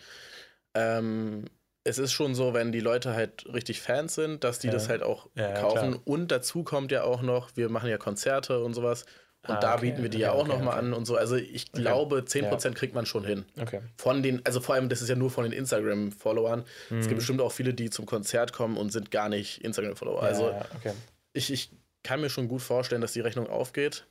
Ähm, 0.73 1.45
es 1.83 1.97
ist 1.97 2.11
schon 2.11 2.35
so, 2.35 2.53
wenn 2.53 2.71
die 2.71 2.79
Leute 2.79 3.13
halt 3.13 3.45
richtig 3.53 3.81
Fans 3.81 4.15
sind, 4.15 4.43
dass 4.43 4.59
die 4.59 4.67
Ja. 4.67 4.73
das 4.73 4.87
halt 4.89 5.01
auch 5.03 5.29
Ja, 5.35 5.49
ja, 5.49 5.61
kaufen. 5.61 5.91
klar. 5.91 6.01
Und 6.05 6.31
dazu 6.31 6.63
kommt 6.63 6.91
ja 6.91 7.03
auch 7.03 7.21
noch, 7.21 7.49
wir 7.55 7.69
machen 7.69 7.89
ja 7.89 7.97
Konzerte 7.97 8.63
und 8.63 8.73
sowas. 8.73 9.05
Und 9.47 9.55
Ah, 9.55 9.59
da 9.59 9.73
okay, 9.73 9.81
bieten 9.89 10.03
wir 10.03 10.09
die 10.09 10.17
okay, 10.17 10.23
ja 10.25 10.31
auch 10.33 10.41
okay, 10.41 10.49
noch 10.49 10.59
mal 10.61 10.69
okay. 10.77 10.79
an 10.79 10.93
und 10.93 11.05
so. 11.05 11.15
Also 11.15 11.35
ich 11.35 11.71
glaube, 11.71 12.23
10% 12.27 12.75
kriegt 12.75 12.93
man 12.93 13.07
schon 13.07 13.25
hin. 13.25 13.43
Okay. 13.59 13.81
Von 13.97 14.21
den, 14.21 14.45
also 14.45 14.61
vor 14.61 14.75
allem, 14.75 14.87
das 14.87 15.01
ist 15.01 15.09
ja 15.09 15.15
nur 15.15 15.31
von 15.31 15.43
den 15.45 15.53
Instagram-Followern. 15.53 16.63
Es 16.63 16.91
Mhm. 16.91 17.01
gibt 17.01 17.15
bestimmt 17.15 17.41
auch 17.41 17.51
viele, 17.51 17.73
die 17.73 17.89
zum 17.89 18.05
Konzert 18.05 18.53
kommen 18.53 18.77
und 18.77 18.91
sind 18.91 19.09
gar 19.09 19.29
nicht 19.29 19.63
Instagram-Follower. 19.63 20.21
Also 20.21 20.49
ja, 20.49 20.65
okay. 20.77 20.93
ich, 21.33 21.51
ich 21.51 21.71
kann 22.03 22.21
mir 22.21 22.29
schon 22.29 22.47
gut 22.47 22.61
vorstellen, 22.61 23.01
dass 23.01 23.13
die 23.13 23.21
Rechnung 23.21 23.47
aufgeht. 23.49 24.05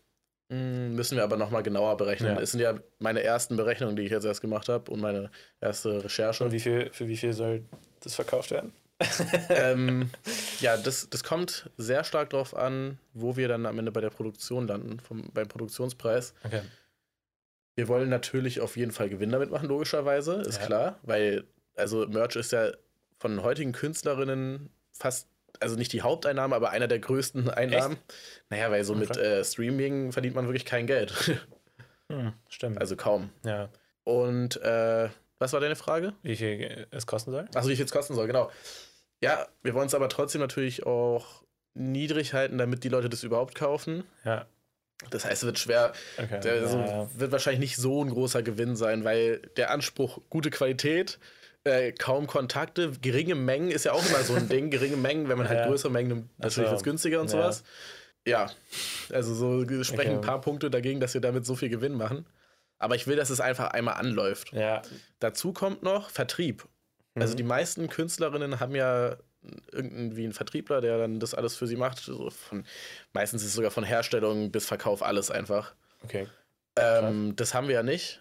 Hm, 0.51 0.95
Müssen 0.97 1.17
wir 1.17 1.25
aber 1.25 1.37
nochmal 1.37 1.63
genauer 1.63 1.97
berechnen. 1.97 2.35
Ja. 2.37 2.41
Es 2.41 2.51
sind 2.51 2.61
ja 2.61 2.75
meine 2.99 3.23
ersten 3.23 3.57
Berechnungen, 3.57 3.97
die 3.97 4.03
ich 4.03 4.11
jetzt 4.11 4.25
erst 4.25 4.41
gemacht 4.41 4.69
habe 4.69 4.91
und 4.91 5.01
meine 5.01 5.31
erste 5.61 6.03
Recherche. 6.05 6.45
Und 6.45 6.53
wie 6.53 6.61
viel, 6.61 6.91
für 6.93 7.07
wie 7.09 7.17
viel 7.17 7.33
soll 7.33 7.65
das 8.01 8.15
verkauft 8.17 8.51
werden? 8.51 8.73
ähm, 9.49 10.11
ja, 10.61 10.77
das, 10.77 11.09
das 11.09 11.25
kommt 11.25 11.71
sehr 11.79 12.05
stark 12.05 12.31
darauf 12.31 12.55
an, 12.57 12.99
wo 13.15 13.37
wir 13.37 13.49
dann 13.49 13.65
am 13.65 13.79
Ende 13.79 13.93
bei 13.93 14.01
der 14.01 14.11
Produktion 14.11 14.67
landen, 14.67 15.01
vom, 15.01 15.31
beim 15.33 15.49
Produktionspreis. 15.49 16.35
Okay. 16.45 16.63
Wir 17.77 17.89
wollen 17.89 18.11
natürlich 18.11 18.61
auf 18.61 18.77
jeden 18.77 18.91
Fall 18.93 19.09
Gewinn 19.09 19.31
damit 19.31 19.51
machen, 19.51 19.69
logischerweise, 19.69 20.35
ist 20.43 20.61
Ja. 20.61 20.67
klar, 20.67 20.99
weil 21.03 21.45
also 21.77 22.07
Merch 22.09 22.37
ist 22.37 22.53
ja 22.53 22.73
von 23.19 23.43
heutigen 23.43 23.73
Künstlerinnen 23.73 24.69
fast, 24.93 25.29
also 25.59 25.77
nicht 25.77 25.93
die 25.93 26.03
Haupteinnahme, 26.03 26.55
aber 26.55 26.71
einer 26.71 26.87
der 26.89 26.99
größten 27.01 27.51
Einnahmen. 27.51 27.97
Naja, 28.49 28.71
weil 28.71 28.85
so 28.85 28.95
mit 28.95 29.11
Okay. 29.11 29.41
äh, 29.41 29.45
Streaming 29.45 30.13
verdient 30.13 30.35
man 30.35 30.47
wirklich 30.47 30.65
kein 30.65 30.87
Geld. 30.87 31.13
Hm, 32.11 32.33
stimmt. 32.49 32.81
also 32.81 32.97
kaum. 32.97 33.31
ja. 33.45 33.69
Und 34.03 34.61
äh, 34.63 35.09
was 35.39 35.53
war 35.53 35.61
deine 35.61 35.77
Frage? 35.77 36.13
Wie 36.23 36.35
viel 36.35 36.89
es 36.91 37.07
kosten 37.07 37.31
soll? 37.31 37.47
Achso, 37.55 37.69
wie 37.69 37.77
viel 37.77 37.85
es 37.85 37.93
kosten 37.93 38.15
soll, 38.17 38.27
genau. 38.27 38.51
Ja, 39.23 39.47
wir 39.63 39.75
wollen 39.75 39.87
es 39.87 39.95
aber 39.95 40.09
trotzdem 40.09 40.41
natürlich 40.41 40.85
auch 40.87 41.45
niedrig 41.75 42.35
halten, 42.35 42.59
damit 42.59 42.83
die 42.83 42.89
Leute 42.89 43.09
das 43.09 43.23
überhaupt 43.23 43.55
kaufen. 43.55 44.03
Ja. 44.25 44.47
Das 45.11 45.25
heißt, 45.25 45.43
es 45.43 45.47
wird 45.47 45.59
schwer, 45.61 45.93
Okay. 46.19 46.41
Also, 46.49 46.79
ja, 46.79 46.87
ja. 46.87 47.09
wird 47.15 47.31
wahrscheinlich 47.31 47.61
nicht 47.61 47.77
so 47.77 48.03
ein 48.05 48.11
großer 48.11 48.43
Gewinn 48.43 48.75
sein, 48.75 49.05
weil 49.05 49.39
der 49.57 49.71
Anspruch 49.71 50.21
gute 50.31 50.51
Qualität, 50.51 51.21
äh, 51.65 51.93
kaum 51.93 52.27
Kontakte, 52.27 52.93
geringe 53.03 53.35
Mengen 53.35 53.71
ist 53.71 53.85
ja 53.85 53.93
auch 53.93 54.05
immer 54.07 54.23
so 54.23 54.35
ein 54.35 54.49
Ding. 54.49 54.71
Geringe 54.71 54.97
Mengen, 54.97 55.29
wenn 55.29 55.39
man 55.39 55.49
halt 55.49 55.61
Ja. 55.61 55.67
größere 55.67 55.91
Mengen 55.93 56.09
nimmt, 56.09 56.31
Ach 56.39 56.45
natürlich 56.45 56.71
so. 56.71 56.77
es 56.77 56.83
günstiger 56.83 57.21
und 57.21 57.27
Ja. 57.27 57.33
sowas. 57.33 57.65
Ja, 58.27 58.51
also 59.13 59.35
so 59.35 59.63
sprechen 59.83 59.93
Okay. 59.93 60.09
ein 60.11 60.21
paar 60.21 60.41
Punkte 60.41 60.71
dagegen, 60.71 61.01
dass 61.01 61.15
wir 61.15 61.21
damit 61.21 61.47
so 61.47 61.55
viel 61.57 61.69
Gewinn 61.71 61.95
machen. 61.95 62.27
Aber 62.79 62.95
ich 62.95 63.07
will, 63.07 63.17
dass 63.17 63.31
es 63.31 63.41
einfach 63.41 63.69
einmal 63.73 63.95
anläuft. 63.95 64.53
ja. 64.53 64.83
Dazu 65.19 65.53
kommt 65.53 65.83
noch 65.83 66.09
Vertrieb. 66.11 66.67
Also 67.15 67.33
Mhm. 67.33 67.37
die 67.37 67.43
meisten 67.43 67.89
Künstlerinnen 67.89 68.61
haben 68.61 68.75
ja 68.75 69.17
irgendwie 69.73 70.25
einen 70.25 70.33
Vertriebler, 70.35 70.81
der 70.83 70.99
dann 70.99 71.19
das 71.19 71.35
alles 71.35 71.57
für 71.57 71.67
sie 71.67 71.77
macht. 71.77 71.99
So 71.99 72.31
von, 72.31 72.65
meistens 73.13 73.43
ist 73.43 73.49
es 73.49 73.55
sogar 73.55 73.71
von 73.71 73.85
Herstellung 73.85 74.51
bis 74.51 74.67
Verkauf 74.67 75.03
alles 75.03 75.31
einfach. 75.31 75.75
Okay. 76.05 76.27
Ähm, 76.77 77.35
das 77.37 77.53
haben 77.55 77.69
wir 77.69 77.75
ja 77.75 77.83
nicht. 77.83 78.21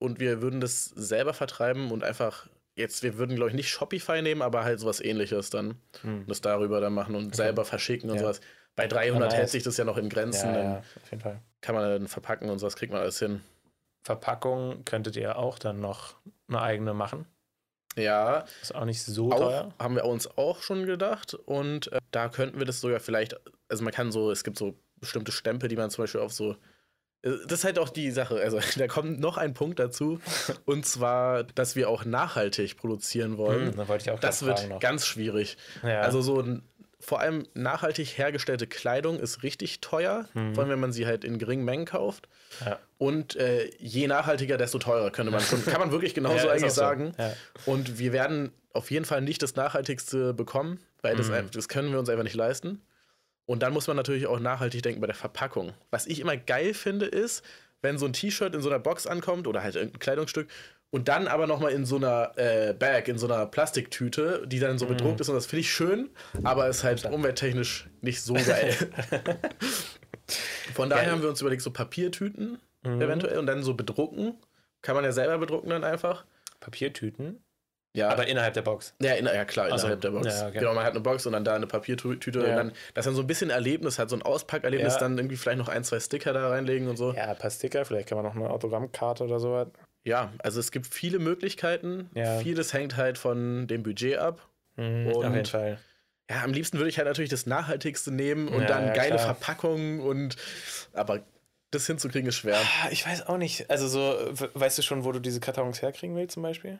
Und 0.00 0.18
wir 0.18 0.40
würden 0.42 0.60
das 0.60 0.86
selber 0.86 1.34
vertreiben 1.34 1.90
und 1.92 2.02
einfach, 2.02 2.48
jetzt, 2.74 3.02
wir 3.02 3.18
würden, 3.18 3.36
glaube 3.36 3.50
ich, 3.50 3.54
nicht 3.54 3.68
Shopify 3.68 4.22
nehmen, 4.22 4.40
aber 4.42 4.64
halt 4.64 4.80
sowas 4.80 5.00
ähnliches 5.00 5.50
dann. 5.50 5.74
Hm. 6.00 6.24
Das 6.26 6.40
darüber 6.40 6.80
dann 6.80 6.94
machen 6.94 7.14
und 7.14 7.36
selber 7.36 7.64
verschicken 7.64 8.08
und 8.10 8.16
Ja. 8.16 8.22
sowas. 8.22 8.40
Bei 8.76 8.86
300 8.88 9.28
nice. 9.30 9.38
hält 9.38 9.48
sich 9.50 9.62
das 9.62 9.76
ja 9.76 9.84
noch 9.84 9.98
in 9.98 10.08
Grenzen, 10.08 10.48
Ja, 10.48 10.54
dann 10.54 10.72
ja, 10.72 10.78
auf 10.78 11.10
jeden 11.10 11.20
Fall. 11.22 11.42
kann 11.60 11.74
man 11.74 11.84
dann 11.84 12.08
verpacken 12.08 12.48
und 12.48 12.58
sowas 12.58 12.76
kriegt 12.76 12.92
man 12.92 13.02
alles 13.02 13.18
hin. 13.18 13.42
Verpackung 14.02 14.84
könntet 14.86 15.16
ihr 15.16 15.36
auch 15.36 15.58
dann 15.58 15.80
noch 15.80 16.14
eine 16.48 16.62
eigene 16.62 16.94
machen. 16.94 17.26
Ja, 17.96 18.44
Ist 18.62 18.74
auch 18.74 18.84
nicht 18.86 19.02
so 19.02 19.30
auch, 19.32 19.38
teuer. 19.38 19.74
haben 19.78 19.96
wir 19.96 20.04
uns 20.06 20.26
auch 20.38 20.62
schon 20.62 20.86
gedacht 20.86 21.34
und 21.34 21.92
äh, 21.92 21.98
da 22.12 22.28
könnten 22.28 22.58
wir 22.58 22.64
das 22.64 22.80
sogar 22.80 23.00
vielleicht, 23.00 23.38
also 23.68 23.84
man 23.84 23.92
kann 23.92 24.12
so, 24.12 24.30
es 24.30 24.44
gibt 24.44 24.56
so 24.56 24.78
bestimmte 24.96 25.32
Stempel, 25.32 25.68
die 25.68 25.76
man 25.76 25.90
zum 25.90 26.04
Beispiel 26.04 26.20
auf 26.20 26.32
so 26.32 26.56
das 27.22 27.60
ist 27.60 27.64
halt 27.64 27.78
auch 27.78 27.88
die 27.90 28.10
Sache. 28.10 28.36
Also, 28.40 28.58
da 28.78 28.86
kommt 28.86 29.20
noch 29.20 29.36
ein 29.36 29.54
Punkt 29.54 29.78
dazu. 29.78 30.20
Und 30.64 30.86
zwar, 30.86 31.44
dass 31.44 31.76
wir 31.76 31.88
auch 31.88 32.04
nachhaltig 32.04 32.76
produzieren 32.76 33.36
wollen. 33.38 33.76
Hm, 33.76 33.88
wollte 33.88 34.04
ich 34.04 34.10
auch 34.10 34.20
Das 34.20 34.44
wird 34.44 34.68
noch. 34.68 34.80
ganz 34.80 35.06
schwierig. 35.06 35.56
Ja. 35.82 36.00
Also 36.00 36.22
so 36.22 36.44
vor 37.02 37.20
allem 37.20 37.46
nachhaltig 37.54 38.18
hergestellte 38.18 38.66
Kleidung 38.66 39.18
ist 39.20 39.42
richtig 39.42 39.80
teuer, 39.80 40.28
Mhm. 40.34 40.54
vor 40.54 40.64
allem 40.64 40.72
wenn 40.72 40.80
man 40.80 40.92
sie 40.92 41.06
halt 41.06 41.24
in 41.24 41.38
geringen 41.38 41.64
Mengen 41.64 41.86
kauft. 41.86 42.28
Ja. 42.64 42.78
Und 42.98 43.36
äh, 43.36 43.70
je 43.78 44.06
nachhaltiger, 44.06 44.58
desto 44.58 44.78
teurer, 44.78 45.10
könnte 45.10 45.32
man 45.32 45.40
schon, 45.40 45.64
kann 45.64 45.80
man 45.80 45.92
wirklich 45.92 46.12
genauso 46.14 46.46
Ja, 46.48 46.52
eigentlich 46.52 46.72
so. 46.74 46.80
sagen. 46.80 47.12
Ja. 47.18 47.32
Und 47.64 47.98
wir 47.98 48.12
werden 48.12 48.52
auf 48.74 48.90
jeden 48.90 49.06
Fall 49.06 49.22
nicht 49.22 49.42
das 49.42 49.56
Nachhaltigste 49.56 50.34
bekommen, 50.34 50.78
weil 51.00 51.16
das, 51.16 51.28
Mhm. 51.28 51.34
einfach- 51.34 51.50
das 51.52 51.68
können 51.68 51.90
wir 51.90 51.98
uns 51.98 52.10
einfach 52.10 52.22
nicht 52.24 52.36
leisten. 52.36 52.82
Und 53.50 53.64
dann 53.64 53.72
muss 53.72 53.88
man 53.88 53.96
natürlich 53.96 54.28
auch 54.28 54.38
nachhaltig 54.38 54.84
denken 54.84 55.00
bei 55.00 55.08
der 55.08 55.16
Verpackung. 55.16 55.72
Was 55.90 56.06
ich 56.06 56.20
immer 56.20 56.36
geil 56.36 56.72
finde, 56.72 57.06
ist, 57.06 57.42
wenn 57.82 57.98
so 57.98 58.06
ein 58.06 58.12
T-Shirt 58.12 58.54
in 58.54 58.60
so 58.60 58.68
einer 58.68 58.78
Box 58.78 59.08
ankommt 59.08 59.48
oder 59.48 59.64
halt 59.64 59.74
irgendein 59.74 59.98
Kleidungsstück 59.98 60.48
und 60.90 61.08
dann 61.08 61.26
aber 61.26 61.48
nochmal 61.48 61.72
in 61.72 61.84
so 61.84 61.96
einer 61.96 62.30
äh, 62.36 62.74
Bag, 62.74 63.08
in 63.08 63.18
so 63.18 63.26
einer 63.26 63.46
Plastiktüte, 63.46 64.44
die 64.46 64.60
dann 64.60 64.78
so 64.78 64.84
Mhm. 64.84 64.90
bedruckt 64.90 65.20
ist 65.20 65.28
und 65.30 65.34
das 65.34 65.46
finde 65.46 65.62
ich 65.62 65.72
schön, 65.72 66.10
aber 66.44 66.68
ist 66.68 66.84
halt 66.84 67.04
umwelttechnisch 67.06 67.88
nicht 68.02 68.22
so 68.22 68.34
geil. 68.34 68.72
Von 70.74 70.88
daher 70.88 71.06
Geil. 71.06 71.12
haben 71.14 71.22
wir 71.22 71.28
uns 71.28 71.40
überlegt, 71.40 71.62
so 71.62 71.72
Papiertüten 71.72 72.60
Mhm. 72.84 73.02
eventuell 73.02 73.36
und 73.38 73.46
dann 73.46 73.64
so 73.64 73.74
bedrucken. 73.74 74.34
Kann 74.80 74.94
man 74.94 75.04
ja 75.04 75.10
selber 75.10 75.38
bedrucken 75.38 75.70
dann 75.70 75.82
einfach. 75.82 76.24
Papiertüten, 76.60 77.42
Ja, 77.92 78.08
aber 78.10 78.26
innerhalb 78.28 78.54
der 78.54 78.62
Box. 78.62 78.94
ja, 79.00 79.14
in, 79.14 79.26
ja 79.26 79.44
klar, 79.44 79.66
Also, 79.72 79.86
innerhalb 79.86 80.00
der 80.00 80.10
Box. 80.10 80.26
ja, 80.26 80.48
okay. 80.48 80.58
Genau, 80.60 80.74
man 80.74 80.84
hat 80.84 80.92
eine 80.92 81.00
Box 81.00 81.26
und 81.26 81.32
dann 81.32 81.44
da 81.44 81.54
eine 81.56 81.66
Papiertüte 81.66 82.38
Ja. 82.40 82.44
und 82.50 82.56
dann, 82.56 82.72
das 82.94 83.04
dann 83.04 83.14
so 83.16 83.20
ein 83.22 83.26
bisschen 83.26 83.50
Erlebnis 83.50 83.98
hat, 83.98 84.10
so 84.10 84.16
ein 84.16 84.22
Auspackerlebnis, 84.22 84.94
Ja. 84.94 85.00
dann 85.00 85.18
irgendwie 85.18 85.36
vielleicht 85.36 85.58
noch 85.58 85.68
ein, 85.68 85.82
zwei 85.82 85.98
Sticker 85.98 86.32
da 86.32 86.48
reinlegen 86.50 86.86
und 86.88 86.96
so. 86.96 87.12
Ja, 87.12 87.24
ein 87.30 87.36
paar 87.38 87.50
Sticker, 87.50 87.84
vielleicht 87.84 88.08
kann 88.08 88.16
man 88.16 88.24
noch 88.26 88.36
eine 88.36 88.48
Autogrammkarte 88.48 89.24
oder 89.24 89.40
sowas. 89.40 89.68
Ja, 90.04 90.32
also 90.38 90.60
es 90.60 90.70
gibt 90.70 90.86
viele 90.86 91.18
Möglichkeiten. 91.18 92.08
Ja. 92.14 92.38
Vieles 92.38 92.72
hängt 92.72 92.96
halt 92.96 93.18
von 93.18 93.66
dem 93.66 93.82
Budget 93.82 94.18
ab. 94.18 94.46
Mhm, 94.76 95.08
Und- 95.08 95.24
auf 95.26 95.34
jeden 95.34 95.46
Fall. 95.46 95.78
Ja, 96.30 96.44
am 96.44 96.52
liebsten 96.52 96.78
würde 96.78 96.90
ich 96.90 96.96
halt 96.98 97.08
natürlich 97.08 97.28
das 97.30 97.44
Nachhaltigste 97.46 98.12
nehmen 98.12 98.46
und 98.46 98.70
dann 98.70 98.92
geile 98.94 99.16
klar. 99.16 99.34
Verpackungen 99.34 99.98
und 99.98 100.36
aber 100.92 101.22
das 101.72 101.88
hinzukriegen 101.88 102.28
ist 102.28 102.36
schwer. 102.36 102.56
Ah, 102.84 102.88
Ich 102.92 103.04
weiß 103.04 103.26
auch 103.26 103.36
nicht. 103.36 103.68
Also 103.68 103.88
so, 103.88 103.98
we- 104.30 104.50
weißt 104.54 104.78
du 104.78 104.82
schon, 104.82 105.04
wo 105.04 105.10
du 105.10 105.18
diese 105.18 105.40
Kartons 105.40 105.82
herkriegen 105.82 106.14
willst 106.14 106.34
zum 106.34 106.44
Beispiel? 106.44 106.78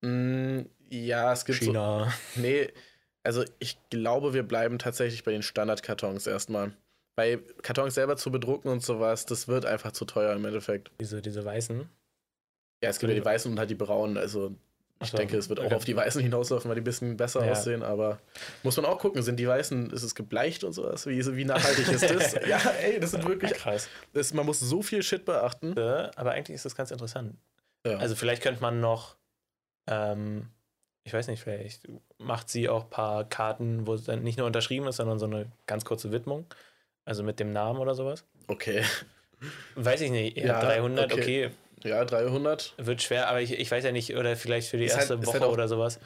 Mm, 0.00 0.60
ja, 0.90 1.32
es 1.32 1.44
gibt 1.44 1.58
so. 1.60 1.66
China. 1.66 2.12
Nee, 2.36 2.68
also 3.22 3.44
ich 3.58 3.78
glaube, 3.90 4.32
wir 4.32 4.42
bleiben 4.42 4.78
tatsächlich 4.78 5.24
bei 5.24 5.32
den 5.32 5.42
Standardkartons 5.42 6.26
erstmal. 6.26 6.72
Bei 7.16 7.38
Kartons 7.62 7.94
selber 7.94 8.16
zu 8.16 8.30
bedrucken 8.30 8.68
und 8.68 8.82
sowas, 8.82 9.26
das 9.26 9.48
wird 9.48 9.66
einfach 9.66 9.92
zu 9.92 10.04
teuer 10.04 10.34
im 10.34 10.44
Endeffekt. 10.44 10.92
Diese, 11.00 11.20
diese 11.20 11.44
weißen. 11.44 11.88
Ja, 12.82 12.90
es 12.90 12.98
gibt 12.98 13.10
ja 13.10 13.18
die 13.18 13.24
weißen 13.24 13.50
und 13.50 13.58
halt 13.58 13.70
die 13.70 13.74
braunen. 13.74 14.16
Also 14.16 14.54
ich 15.02 15.10
so, 15.10 15.16
denke, 15.16 15.36
es 15.36 15.48
wird 15.48 15.60
auch 15.60 15.64
okay. 15.66 15.74
auf 15.74 15.84
die 15.84 15.94
weißen 15.94 16.22
hinauslaufen, 16.22 16.68
weil 16.68 16.76
die 16.76 16.80
ein 16.80 16.84
bisschen 16.84 17.16
besser 17.16 17.44
Ja. 17.44 17.52
aussehen. 17.52 17.82
Aber 17.82 18.18
muss 18.62 18.76
man 18.76 18.86
auch 18.86 18.98
gucken, 18.98 19.22
sind 19.22 19.36
die 19.36 19.46
weißen, 19.46 19.90
ist 19.90 20.02
es 20.02 20.14
gebleicht 20.14 20.64
und 20.64 20.72
sowas? 20.72 21.06
Wie, 21.06 21.24
wie 21.36 21.44
nachhaltig 21.44 21.88
ist 21.88 22.08
das? 22.08 22.32
ja, 22.48 22.58
ey, 22.80 22.98
das 22.98 23.10
sind 23.10 23.26
wirklich. 23.26 23.52
krass. 23.52 23.88
Das, 24.12 24.32
man 24.32 24.46
muss 24.46 24.60
so 24.60 24.80
viel 24.82 25.02
Shit 25.02 25.24
beachten. 25.24 25.78
Aber 25.78 26.30
eigentlich 26.32 26.54
ist 26.54 26.64
das 26.64 26.74
ganz 26.74 26.90
interessant. 26.90 27.36
Ja. 27.86 27.98
Also 27.98 28.16
vielleicht 28.16 28.42
könnte 28.42 28.60
man 28.60 28.80
noch, 28.80 29.17
ähm, 29.88 30.48
ich 31.04 31.12
weiß 31.14 31.28
nicht, 31.28 31.42
vielleicht 31.42 31.88
macht 32.18 32.48
sie 32.50 32.68
auch 32.68 32.84
ein 32.84 32.90
paar 32.90 33.24
Karten, 33.28 33.86
wo 33.86 33.94
es 33.94 34.04
dann 34.04 34.22
nicht 34.22 34.36
nur 34.38 34.46
unterschrieben 34.46 34.86
ist, 34.86 34.96
sondern 34.96 35.18
so 35.18 35.26
eine 35.26 35.50
ganz 35.66 35.84
kurze 35.84 36.12
Widmung. 36.12 36.46
Also 37.04 37.22
mit 37.22 37.40
dem 37.40 37.52
Namen 37.52 37.78
oder 37.80 37.94
sowas. 37.94 38.24
okay. 38.48 38.84
Weiß 39.76 40.00
ich 40.00 40.10
nicht. 40.10 40.36
Ja, 40.36 40.46
Ja, 40.46 40.60
300, 40.60 41.12
okay. 41.12 41.46
okay. 41.46 41.50
Ja, 41.88 42.04
300. 42.04 42.74
wird 42.76 43.00
schwer, 43.02 43.28
aber 43.28 43.40
ich, 43.40 43.52
ich 43.52 43.70
weiß 43.70 43.84
ja 43.84 43.92
nicht, 43.92 44.16
oder 44.16 44.34
vielleicht 44.36 44.68
für 44.68 44.76
die 44.78 44.84
Ist 44.86 44.92
halt- 44.96 45.02
erste 45.10 45.14
ist 45.14 45.26
Woche 45.26 45.40
halt 45.40 45.52
oder 45.52 45.68
sowas. 45.68 46.00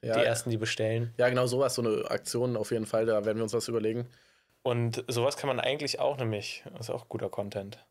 Ja, 0.00 0.16
Die 0.16 0.24
ersten, 0.24 0.48
die 0.50 0.56
bestellen. 0.58 1.12
ja, 1.18 1.28
genau 1.28 1.46
sowas, 1.48 1.74
so 1.74 1.82
eine 1.82 2.08
Aktion 2.08 2.56
auf 2.56 2.70
jeden 2.70 2.86
Fall. 2.86 3.04
Da 3.04 3.24
werden 3.24 3.38
wir 3.38 3.42
uns 3.42 3.52
was 3.52 3.66
überlegen. 3.66 4.06
Und 4.62 5.04
sowas 5.08 5.36
kann 5.36 5.48
man 5.48 5.58
eigentlich 5.58 5.98
auch 5.98 6.16
nämlich, 6.18 6.62
das 6.76 6.88
ist 6.88 6.90
auch 6.90 7.08
guter 7.08 7.28
Content. 7.28 7.84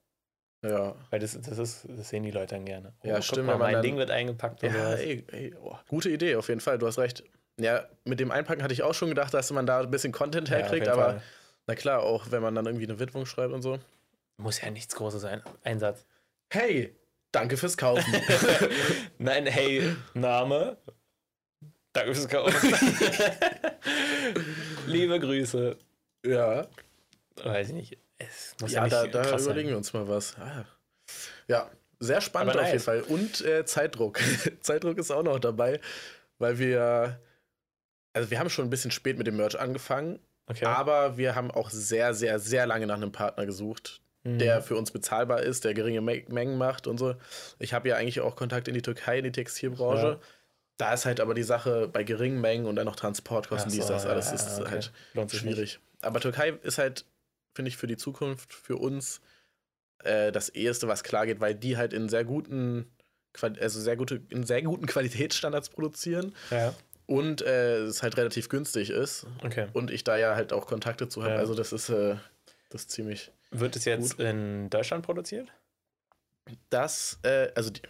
Ja. 0.63 0.95
Weil 1.11 1.19
das, 1.19 1.39
das, 1.39 1.57
ist, 1.57 1.85
das 1.87 2.09
sehen 2.09 2.23
die 2.23 2.31
Leute 2.31 2.55
dann 2.55 2.65
gerne. 2.65 2.93
Ja, 3.03 3.15
guck 3.15 3.23
stimmt, 3.23 3.47
Mal, 3.47 3.57
mein 3.57 3.73
dann- 3.73 3.81
Ding 3.83 3.97
wird 3.97 4.09
eingepackt 4.11 4.63
Ja, 4.63 4.93
ey, 4.93 5.23
ey, 5.31 5.55
oh, 5.61 5.75
gute 5.87 6.09
Idee, 6.09 6.35
auf 6.35 6.47
jeden 6.49 6.61
Fall. 6.61 6.77
Du 6.77 6.87
hast 6.87 6.97
recht. 6.97 7.23
Ja, 7.59 7.87
mit 8.05 8.19
dem 8.19 8.31
Einpacken 8.31 8.61
hatte 8.63 8.73
ich 8.73 8.83
auch 8.83 8.93
schon 8.93 9.09
gedacht, 9.09 9.33
dass 9.33 9.51
man 9.51 9.65
da 9.65 9.79
ein 9.81 9.91
bisschen 9.91 10.11
Content 10.11 10.49
Ja, 10.49 10.57
herkriegt, 10.57 10.85
jeden 10.87 10.93
aber 10.93 11.05
Fall. 11.13 11.21
na 11.67 11.75
klar, 11.75 12.01
auch 12.03 12.29
wenn 12.31 12.41
man 12.41 12.53
dann 12.55 12.65
irgendwie 12.65 12.85
eine 12.85 12.99
Widmung 12.99 13.25
schreibt 13.25 13.53
und 13.53 13.61
so. 13.61 13.79
Muss 14.37 14.61
ja 14.61 14.69
nichts 14.69 14.95
Großes 14.95 15.21
sein. 15.21 15.41
Einsatz. 15.63 16.05
Hey, 16.53 16.95
danke 17.31 17.57
fürs 17.57 17.77
Kaufen. 17.77 18.13
Nein, 19.17 19.45
hey, 19.47 19.95
Name. 20.13 20.77
Danke 21.93 22.13
fürs 22.13 22.27
Kaufen. 22.27 22.73
Liebe 24.87 25.19
Grüße. 25.19 25.77
ja, 26.25 26.67
Weiß 27.43 27.69
ich 27.69 27.73
nicht. 27.73 27.97
Es 28.17 28.55
muss 28.61 28.71
ja, 28.71 28.85
ja, 28.85 29.07
da, 29.07 29.21
da 29.21 29.37
überlegen 29.37 29.69
wir 29.69 29.77
uns 29.77 29.93
mal 29.93 30.07
was. 30.07 30.35
Ah. 30.37 30.65
Ja, 31.47 31.69
sehr 31.99 32.21
spannend 32.21 32.57
auf 32.57 32.65
jeden. 32.67 32.79
Fall. 32.79 33.01
Und 33.01 33.41
äh, 33.45 33.65
Zeitdruck. 33.65 34.19
Zeitdruck 34.61 34.97
ist 34.97 35.11
auch 35.11 35.23
noch 35.23 35.39
dabei, 35.39 35.79
weil 36.39 36.59
wir, 36.59 37.19
also 38.13 38.29
wir 38.31 38.39
haben 38.39 38.49
schon 38.49 38.65
ein 38.65 38.69
bisschen 38.69 38.91
spät 38.91 39.17
mit 39.17 39.27
dem 39.27 39.37
Merch 39.37 39.59
angefangen, 39.59 40.19
Okay. 40.49 40.63
aber 40.65 41.17
wir 41.17 41.35
haben 41.35 41.51
auch 41.51 41.69
sehr, 41.69 42.13
sehr, 42.13 42.39
sehr 42.39 42.65
lange 42.65 42.87
nach 42.87 42.95
einem 42.95 43.11
Partner 43.11 43.45
gesucht, 43.45 44.01
Mhm. 44.23 44.39
der 44.39 44.61
für 44.61 44.75
uns 44.75 44.91
bezahlbar 44.91 45.41
ist, 45.41 45.63
der 45.65 45.73
geringe 45.73 46.01
Me 46.01 46.23
Mengen 46.27 46.57
macht 46.57 46.87
und 46.87 46.97
so. 46.97 47.15
Ich 47.59 47.73
habe 47.73 47.89
ja 47.89 47.95
eigentlich 47.95 48.19
auch 48.21 48.35
Kontakt 48.35 48.67
in 48.67 48.73
die 48.73 48.81
Türkei, 48.81 49.19
in 49.19 49.23
die 49.25 49.31
Textilbranche. 49.31 50.07
Ja. 50.07 50.19
Da 50.77 50.93
ist 50.93 51.05
halt 51.05 51.19
aber 51.19 51.33
die 51.33 51.43
Sache 51.43 51.87
bei 51.87 52.03
geringen 52.03 52.39
Mengen 52.39 52.65
und 52.65 52.75
dann 52.75 52.85
noch 52.85 52.95
Transportkosten, 52.95 53.71
Ach 53.71 53.75
dies, 53.75 53.87
so, 53.87 53.93
das, 53.93 54.05
alles 54.05 54.27
ja, 54.27 54.33
ist 54.35 54.59
okay. 54.59 54.69
halt 54.71 54.91
Lohnt 55.13 55.31
schwierig. 55.31 55.79
Aber 56.01 56.19
Türkei 56.19 56.51
ist 56.63 56.77
halt, 56.77 57.05
finde 57.57 57.67
ich, 57.69 57.75
für 57.77 57.87
die 57.87 57.97
Zukunft, 57.97 58.53
für 58.53 58.77
uns 58.77 59.19
äh, 60.05 60.31
das 60.31 60.47
eheste, 60.49 60.87
was 60.87 61.03
klar 61.03 61.25
geht, 61.25 61.41
weil 61.41 61.53
die 61.55 61.75
halt 61.75 61.91
in 61.91 62.07
sehr 62.07 62.23
guten, 62.23 62.89
also 63.41 63.79
sehr 63.81 63.97
gute, 63.97 64.21
in 64.29 64.45
sehr 64.45 64.61
guten 64.61 64.85
Qualitätsstandards 64.93 65.69
produzieren 65.69 66.33
Ja, 66.51 66.73
und 67.05 67.41
äh, 67.41 67.79
es 67.79 68.01
halt 68.03 68.15
relativ 68.17 68.47
günstig 68.47 68.89
ist 68.91 69.25
okay. 69.43 69.67
und 69.73 69.91
ich 69.91 70.03
da 70.05 70.15
ja 70.17 70.35
halt 70.35 70.53
auch 70.53 70.65
Kontakte 70.67 71.09
zu 71.09 71.21
habe. 71.23 71.33
Ja. 71.33 71.39
Also 71.39 71.53
das 71.53 71.73
ist, 71.73 71.89
äh, 71.89 72.15
das 72.69 72.81
ist 72.83 72.91
ziemlich. 72.91 73.31
Wird 73.51 73.75
es 73.75 73.83
jetzt 73.85 74.19
in 74.19 74.69
Deutschland 74.69 75.05
produziert? 75.05 75.49
Das, 76.69 77.19
äh, 77.23 77.49
also 77.55 77.69
die, 77.71 77.81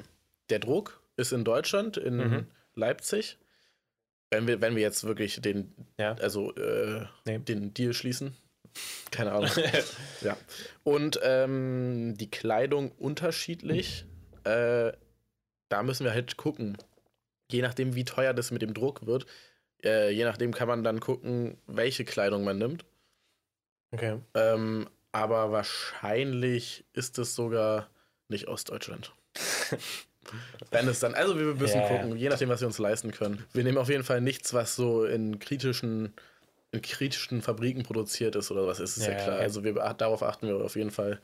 der 0.49 0.59
Druck 0.59 1.01
ist 1.15 1.31
in 1.31 1.43
Deutschland, 1.43 1.97
in 1.97 2.17
Mhm. 2.17 2.47
Leipzig. 2.75 3.37
Wenn 4.29 4.45
wir, 4.45 4.61
wenn 4.61 4.75
wir 4.75 4.81
jetzt 4.83 5.03
wirklich 5.03 5.41
den, 5.41 5.73
Ja. 5.97 6.13
also 6.15 6.53
äh, 6.55 7.05
Nee. 7.25 7.39
den 7.39 7.73
Deal 7.73 7.93
schließen. 7.93 8.35
Keine 9.11 9.31
Ahnung. 9.31 9.49
ja. 10.21 10.37
Und 10.83 11.19
ähm, 11.23 12.15
die 12.17 12.29
Kleidung 12.29 12.91
unterschiedlich. 12.91 14.05
Äh, 14.43 14.91
da 15.69 15.83
müssen 15.83 16.03
wir 16.05 16.13
halt 16.13 16.37
gucken. 16.37 16.77
Je 17.51 17.61
nachdem, 17.61 17.95
wie 17.95 18.05
teuer 18.05 18.33
das 18.33 18.51
mit 18.51 18.61
dem 18.61 18.73
Druck 18.73 19.05
wird, 19.05 19.25
äh, 19.83 20.09
je 20.11 20.23
nachdem 20.25 20.53
kann 20.53 20.67
man 20.67 20.83
dann 20.83 20.99
gucken, 20.99 21.57
welche 21.67 22.05
Kleidung 22.05 22.43
man 22.43 22.57
nimmt. 22.57 22.85
okay. 23.91 24.19
Ähm, 24.33 24.89
aber 25.11 25.51
wahrscheinlich 25.51 26.85
ist 26.93 27.17
es 27.17 27.35
sogar 27.35 27.89
nicht 28.29 28.47
Ostdeutschland. 28.47 29.13
Wenn 30.71 30.87
es 30.89 30.99
dann, 30.99 31.13
also 31.15 31.37
wir 31.39 31.55
müssen 31.55 31.77
Ja, 31.77 31.83
ja. 31.83 31.97
gucken, 31.97 32.17
je 32.17 32.27
nachdem, 32.29 32.49
was 32.49 32.59
wir 32.59 32.67
uns 32.67 32.77
leisten 32.79 33.11
können. 33.11 33.45
Wir 33.53 33.63
nehmen 33.63 33.77
auf 33.77 33.89
jeden 33.89 34.03
Fall 34.03 34.19
nichts, 34.19 34.53
was 34.53 34.75
so 34.75 35.05
in 35.05 35.39
kritischen, 35.39 36.13
kritischen 36.71 37.41
Fabriken 37.41 37.83
produziert 37.83 38.35
ist 38.35 38.51
oder 38.51 38.67
was 38.67 38.79
ist, 38.79 38.97
ist 38.97 39.05
ja, 39.07 39.13
Ja, 39.13 39.17
klar. 39.23 39.35
okay. 39.35 39.43
Also 39.43 39.63
wir, 39.63 39.73
darauf 39.73 40.21
achten 40.23 40.47
wir 40.47 40.55
auf 40.57 40.75
jeden 40.75 40.91
Fall. 40.91 41.19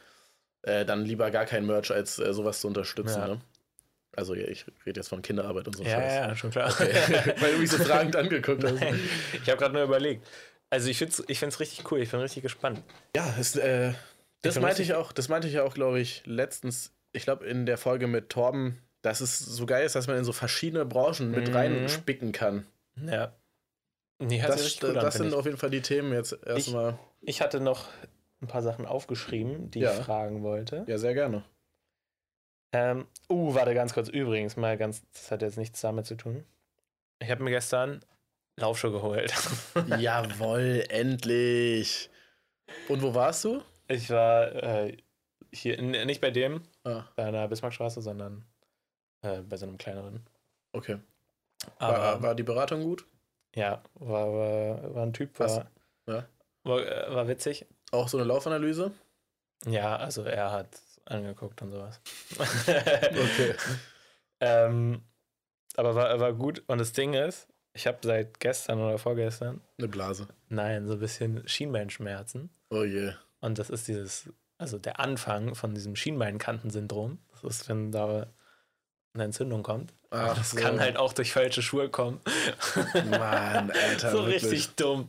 Äh, 0.62 0.86
dann 0.86 1.04
lieber 1.06 1.30
gar 1.32 1.46
kein 1.46 1.66
Merch, 1.66 1.92
als 1.92 2.18
äh, 2.20 2.34
sowas 2.34 2.62
zu 2.62 2.68
unterstützen. 2.68 3.20
Ja. 3.20 3.28
Ne? 3.28 3.42
Also 4.16 4.36
ja, 4.36 4.48
ich 4.48 4.66
rede 4.86 5.00
jetzt 5.02 5.10
von 5.10 5.22
Kinderarbeit 5.22 5.68
und 5.68 5.76
so 5.76 5.84
Ja, 5.84 5.90
Scheiß. 6.00 6.14
ja, 6.14 6.36
schon 6.36 6.52
klar. 6.52 6.70
Okay. 6.72 7.34
Weil 7.40 7.52
du 7.54 7.58
mich 7.60 7.70
so 7.72 7.78
fragend 7.84 8.16
angeguckt 8.16 8.64
hast. 8.64 8.76
Nein, 8.80 9.00
ich 9.34 9.50
habe 9.50 9.58
gerade 9.58 9.74
nur 9.74 9.84
überlegt. 9.84 10.26
Also 10.70 10.90
ich 10.90 10.98
finde 10.98 11.14
es 11.14 11.24
ich 11.28 11.40
find's 11.40 11.60
richtig 11.60 11.92
cool, 11.92 12.00
ich 12.00 12.10
bin 12.12 12.20
richtig 12.20 12.42
gespannt. 12.44 12.82
Ja, 13.16 13.36
es, 13.40 13.56
äh, 13.56 13.94
das 14.42 14.60
meinte 14.60 14.82
ich 14.82 14.94
auch, 14.94 15.12
das 15.12 15.28
meinte 15.30 15.48
ich 15.48 15.60
auch, 15.60 15.74
glaube 15.74 16.00
ich, 16.00 16.24
letztens, 16.26 16.94
ich 17.12 17.24
glaube, 17.24 17.46
in 17.46 17.66
der 17.66 17.78
Folge 17.78 18.08
mit 18.08 18.30
Torben, 18.30 18.80
dass 19.02 19.20
es 19.20 19.38
so 19.40 19.66
geil 19.66 19.86
ist, 19.86 19.96
dass 19.96 20.08
man 20.08 20.18
in 20.18 20.24
so 20.24 20.32
verschiedene 20.34 20.86
Branchen 20.86 21.30
mit 21.32 21.50
Mhm. 21.50 21.56
reinspicken 21.56 22.32
kann. 22.32 22.66
Ja. 23.06 23.34
Nee, 24.20 24.42
Das, 24.42 24.52
an, 24.84 24.94
das 24.94 25.04
find 25.04 25.14
sind 25.14 25.28
ich. 25.28 25.34
auf 25.34 25.46
jeden 25.46 25.58
Fall 25.58 25.70
die 25.70 25.82
Themen 25.82 26.14
jetzt 26.14 26.38
erstmal. 26.46 26.98
ich 27.22 27.42
hatte 27.42 27.60
noch 27.60 27.88
ein 28.42 28.48
paar 28.48 28.62
Sachen 28.62 28.86
aufgeschrieben, 28.86 29.70
die 29.72 29.80
Ja. 29.80 29.94
ich 29.98 30.04
fragen 30.06 30.44
wollte. 30.44 30.86
Ja, 30.88 30.98
sehr 30.98 31.14
gerne. 31.14 31.44
Ähm, 32.74 33.06
uh, 33.30 33.54
warte 33.54 33.74
ganz 33.74 33.94
kurz. 33.94 34.10
Übrigens, 34.10 34.58
mal 34.58 34.78
ganz, 34.78 35.04
das 35.14 35.32
hat 35.32 35.42
jetzt 35.42 35.58
nichts 35.58 35.80
damit 35.82 36.06
zu 36.06 36.16
tun. 36.16 36.44
Ich 37.20 37.30
habe 37.30 37.44
mir 37.44 37.52
gestern 37.52 38.04
Laufschuhe 38.60 38.92
geholt. 38.92 39.34
Jawoll, 40.00 40.84
endlich. 40.90 42.10
Und 42.90 43.02
wo 43.02 43.14
warst 43.14 43.44
du? 43.46 43.62
Ich 43.88 44.10
war 44.10 44.52
äh, 44.56 44.98
hier, 45.54 45.82
nicht 45.82 46.22
bei 46.22 46.32
dem, 46.32 46.64
Ah, 46.84 47.06
bei 47.16 47.26
einer 47.26 47.48
Bismarckstraße, 47.48 48.02
sondern 48.02 48.44
äh, 49.22 49.42
bei 49.42 49.58
so 49.58 49.66
einem 49.66 49.78
kleineren. 49.78 50.26
okay. 50.72 50.98
Aber 51.78 51.98
War, 51.98 52.22
war 52.24 52.36
die 52.36 52.44
Beratung 52.44 52.84
gut? 52.84 53.06
Ja, 53.56 53.82
war, 53.96 54.34
war, 54.34 54.96
war 54.96 55.04
ein 55.04 55.14
Typ, 55.14 55.38
war, 55.40 55.48
Was? 55.48 55.66
Ja. 56.08 56.26
war, 56.64 56.80
äh, 56.80 57.14
war 57.16 57.28
witzig. 57.28 57.66
Auch 57.92 58.08
so 58.08 58.18
eine 58.18 58.26
Laufanalyse? 58.26 58.92
Ja, 59.66 59.96
also 59.98 60.24
er 60.24 60.52
hat 60.52 60.70
angeguckt 61.06 61.62
und 61.62 61.72
sowas. 61.72 62.00
Okay. 62.40 63.56
ähm, 64.40 65.02
aber 65.76 65.96
war, 65.96 66.20
war 66.20 66.34
gut. 66.34 66.64
Und 66.68 66.78
das 66.80 66.94
Ding 66.94 67.14
ist, 67.14 67.48
ich 67.74 67.88
habe 67.88 67.98
seit 68.02 68.40
gestern 68.40 68.80
oder 68.80 68.98
vorgestern, 68.98 69.62
Eine 69.78 69.88
Blase. 69.88 70.28
nein, 70.50 70.88
so 70.88 70.94
ein 70.94 71.00
bisschen 71.00 71.48
Schienbeinschmerzen. 71.48 72.50
Oh 72.70 72.84
je. 72.84 73.14
Und 73.42 73.60
das 73.60 73.70
ist 73.70 73.88
dieses, 73.88 74.30
also 74.58 74.78
der 74.78 75.00
Anfang 75.00 75.56
von 75.56 75.74
diesem 75.74 75.96
Schienbeinkantensyndrom. 75.96 77.20
Das 77.32 77.44
ist, 77.44 77.70
wenn 77.70 77.92
da 77.92 78.28
eine 79.14 79.24
Entzündung 79.26 79.64
kommt. 79.64 79.94
Ach 80.14 80.38
das 80.38 80.52
so. 80.52 80.58
kann 80.58 80.80
halt 80.80 80.98
auch 80.98 81.14
durch 81.14 81.32
falsche 81.34 81.62
Schuhe 81.62 81.90
kommen. 81.90 82.20
Mann, 83.10 83.72
Alter. 83.72 84.12
so 84.12 84.26
wirklich. 84.26 84.44
richtig 84.44 84.76
dumm. 84.76 85.08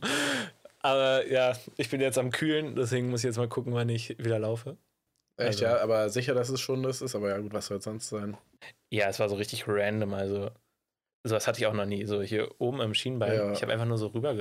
Aber 0.81 1.25
ja, 1.27 1.53
ich 1.77 1.89
bin 1.89 2.01
jetzt 2.01 2.17
am 2.17 2.31
Kühlen, 2.31 2.75
deswegen 2.75 3.09
muss 3.09 3.21
ich 3.21 3.25
jetzt 3.25 3.37
mal 3.37 3.47
gucken, 3.47 3.73
wann 3.73 3.89
ich 3.89 4.17
wieder 4.19 4.39
laufe. 4.39 4.77
Echt, 5.37 5.47
Also- 5.61 5.65
ja, 5.65 5.77
aber 5.79 6.09
sicher, 6.09 6.33
dass 6.33 6.49
es 6.49 6.59
schon 6.61 6.83
das 6.83 7.01
ist. 7.01 7.15
Aber 7.15 7.29
ja, 7.29 7.37
gut, 7.39 7.53
was 7.53 7.67
soll 7.67 7.77
es 7.77 7.83
sonst 7.83 8.09
sein? 8.09 8.37
Ja, 8.89 9.09
es 9.09 9.19
war 9.19 9.29
so 9.29 9.35
richtig 9.35 9.65
random. 9.67 10.13
Also, 10.13 10.49
sowas 11.23 11.47
hatte 11.47 11.59
ich 11.59 11.67
auch 11.67 11.73
noch 11.73 11.85
nie. 11.85 12.05
So 12.05 12.21
hier 12.21 12.49
oben 12.59 12.81
im 12.81 12.93
Schienbein. 12.93 13.33
Ja. 13.33 13.51
Ich 13.51 13.61
habe 13.61 13.73
einfach 13.73 13.85
nur 13.85 13.97
so 13.97 14.07
rüber 14.07 14.35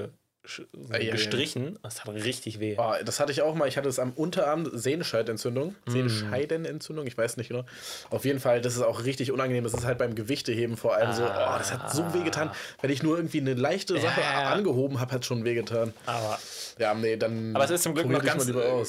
gestrichen. 0.45 1.79
Das 1.83 1.97
tat 1.97 2.09
richtig 2.09 2.61
weh. 2.61 2.77
Oh, 2.79 2.93
das 3.05 3.19
hatte 3.21 3.33
ich 3.33 3.43
auch 3.43 3.55
mal. 3.55 3.67
Ich 3.67 3.77
hatte 3.77 3.89
es 3.89 3.99
am 3.99 4.13
Unterarm 4.13 4.69
Sehnenscheidenentzündung. 4.73 5.75
Mm. 5.87 5.91
Sehnenscheidenentzündung, 5.91 7.07
ich 7.07 7.17
weiß 7.17 7.37
nicht 7.37 7.49
genau. 7.49 7.65
Auf 8.11 8.25
jeden 8.25 8.41
Fall, 8.41 8.61
das 8.61 8.77
ist 8.77 8.83
auch 8.83 9.05
richtig 9.05 9.33
unangenehm. 9.33 9.65
Das 9.65 9.75
ist 9.75 9.85
halt 9.85 9.99
beim 9.99 10.15
Gewichteheben 10.15 10.77
vor 10.77 10.95
allem 10.95 11.13
so. 11.13 11.25
Oh, 11.25 11.27
das 11.59 11.73
hat 11.73 11.93
so 11.93 12.13
wehgetan. 12.15 12.51
Wenn 12.81 12.91
ich 12.91 13.03
nur 13.03 13.17
irgendwie 13.17 13.41
eine 13.41 13.55
leichte 13.55 13.99
Sache 14.01 14.21
Ja, 14.21 14.53
angehoben 14.53 15.01
habe, 15.01 15.13
hat 15.13 15.23
es 15.23 15.27
schon 15.27 15.45
wehgetan. 15.45 15.93
Aber, 16.07 16.39
Ja, 16.79 16.95
nee, 16.95 17.17
dann. 17.17 17.55
aber 17.57 17.65
es 17.65 17.71
ist 17.71 17.83
zum 17.83 17.95
Glück 17.95 18.09
noch 18.09 18.23
ganz, 18.23 18.47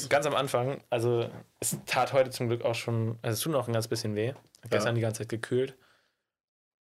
ganz 0.10 0.26
am 0.26 0.36
Anfang. 0.36 0.82
Also, 0.90 1.30
es 1.60 1.78
tat 1.86 2.14
heute 2.14 2.30
zum 2.32 2.48
Glück 2.48 2.64
auch 2.66 2.76
schon. 2.76 3.18
Also, 3.22 3.34
es 3.34 3.40
tut 3.40 3.54
noch 3.54 3.68
ein 3.68 3.74
ganz 3.74 3.88
bisschen 3.88 4.16
weh. 4.16 4.34
Gestern 4.70 4.96
die 4.96 5.02
ganze 5.02 5.20
Zeit 5.22 5.30
gekühlt. 5.30 5.76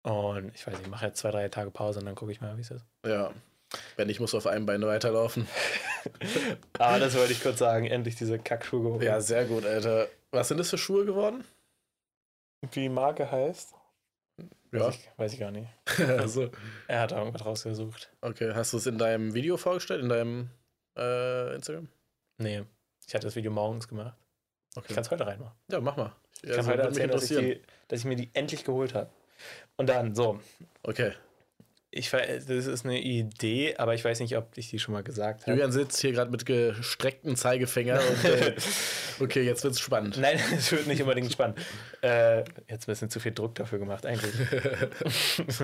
Und 0.02 0.52
ich 0.54 0.66
weiß 0.66 0.74
nicht, 0.74 0.84
ich 0.84 0.90
mache 0.90 1.06
jetzt 1.06 1.18
zwei, 1.18 1.30
drei 1.30 1.48
Tage 1.48 1.70
Pause 1.70 2.00
und 2.00 2.06
dann 2.06 2.14
gucke 2.14 2.30
ich 2.30 2.40
mal, 2.40 2.56
wie 2.56 2.60
es 2.60 2.70
ist. 2.70 2.84
Ja. 3.06 3.30
Wenn 3.96 4.08
ich 4.08 4.20
muss 4.20 4.34
auf 4.34 4.46
einem 4.46 4.66
Bein 4.66 4.82
weiterlaufen. 4.82 5.46
Aber 6.78 6.98
das 7.00 7.16
wollte 7.16 7.32
ich 7.32 7.42
kurz 7.42 7.58
sagen. 7.58 7.86
Endlich 7.86 8.16
diese 8.16 8.38
Kackschuhe 8.38 8.82
geholt. 8.82 9.02
Ja, 9.02 9.20
sehr 9.20 9.44
gut, 9.44 9.64
Alter. 9.66 10.08
Was 10.30 10.48
sind 10.48 10.58
das 10.58 10.70
für 10.70 10.78
Schuhe 10.78 11.04
geworden? 11.04 11.44
Wie 12.72 12.80
die 12.80 12.88
Marke 12.88 13.30
heißt? 13.30 13.74
Ja. 14.72 14.80
Weiß 14.86 14.94
ich, 14.96 15.10
weiß 15.16 15.32
ich 15.34 15.38
gar 15.40 15.50
nicht. 15.52 15.68
also, 16.18 16.50
Er 16.88 17.00
hat 17.02 17.12
da 17.12 17.18
irgendwas 17.18 17.44
rausgesucht. 17.44 18.10
okay. 18.20 18.52
Hast 18.54 18.72
du 18.72 18.78
es 18.78 18.86
in 18.86 18.98
deinem 18.98 19.34
Video 19.34 19.56
vorgestellt? 19.56 20.02
In 20.02 20.08
deinem 20.08 20.50
äh, 20.98 21.54
Instagram? 21.54 21.88
Nee, 22.38 22.64
ich 23.06 23.14
hatte 23.14 23.26
das 23.26 23.36
Video 23.36 23.52
morgens 23.52 23.86
gemacht. 23.86 24.14
Ich 24.72 24.78
Okay. 24.78 24.94
kann 24.94 25.02
es 25.04 25.10
heute 25.12 25.24
reinmachen. 25.26 25.54
Ja, 25.70 25.80
mach 25.80 25.96
mal. 25.96 26.12
Ich 26.42 26.50
kann 26.50 26.66
heute 26.66 26.82
erzählen, 26.82 27.10
dass 27.10 27.30
ich, 27.30 27.38
die, 27.38 27.62
dass 27.86 28.00
ich 28.00 28.04
mir 28.06 28.16
die 28.16 28.28
endlich 28.34 28.64
geholt 28.64 28.92
habe. 28.94 29.08
Und 29.76 29.88
dann, 29.88 30.14
so, 30.16 30.40
Okay. 30.82 31.12
Ich, 31.96 32.12
we- 32.12 32.42
das 32.46 32.66
ist 32.66 32.84
eine 32.84 33.00
Idee, 33.00 33.76
aber 33.76 33.94
ich 33.94 34.04
weiß 34.04 34.20
nicht, 34.20 34.36
ob 34.36 34.56
ich 34.58 34.68
die 34.70 34.78
schon 34.78 34.92
mal 34.94 35.02
gesagt 35.02 35.42
habe. 35.42 35.52
Julian 35.52 35.70
sitzt 35.72 36.00
hier 36.00 36.12
gerade 36.12 36.30
mit 36.30 36.44
gestrecktem 36.44 37.36
Zeigefinger 37.36 38.00
und 38.00 38.24
äh, 38.24 38.54
okay, 39.20 39.42
jetzt 39.42 39.62
wird's 39.64 39.80
spannend. 39.80 40.16
Nein, 40.18 40.40
es 40.56 40.72
wird 40.72 40.86
nicht 40.86 41.00
unbedingt 41.02 41.32
spannend. 41.32 41.58
Äh, 42.02 42.40
jetzt 42.68 42.84
ein 42.88 42.92
bisschen 42.92 43.10
zu 43.10 43.20
viel 43.20 43.32
Druck 43.32 43.54
dafür 43.54 43.78
gemacht, 43.78 44.04
eigentlich. 44.06 44.32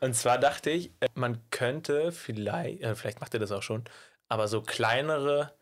Und 0.00 0.14
zwar 0.14 0.38
dachte 0.38 0.70
ich, 0.70 0.90
äh, 1.00 1.08
man 1.14 1.40
könnte 1.50 2.12
vielleicht, 2.12 2.82
äh, 2.82 2.94
vielleicht 2.94 3.20
macht 3.20 3.34
ihr 3.34 3.40
das 3.40 3.52
auch 3.52 3.62
schon, 3.62 3.84
aber 4.28 4.48
so 4.48 4.60
kleinere 4.62 5.54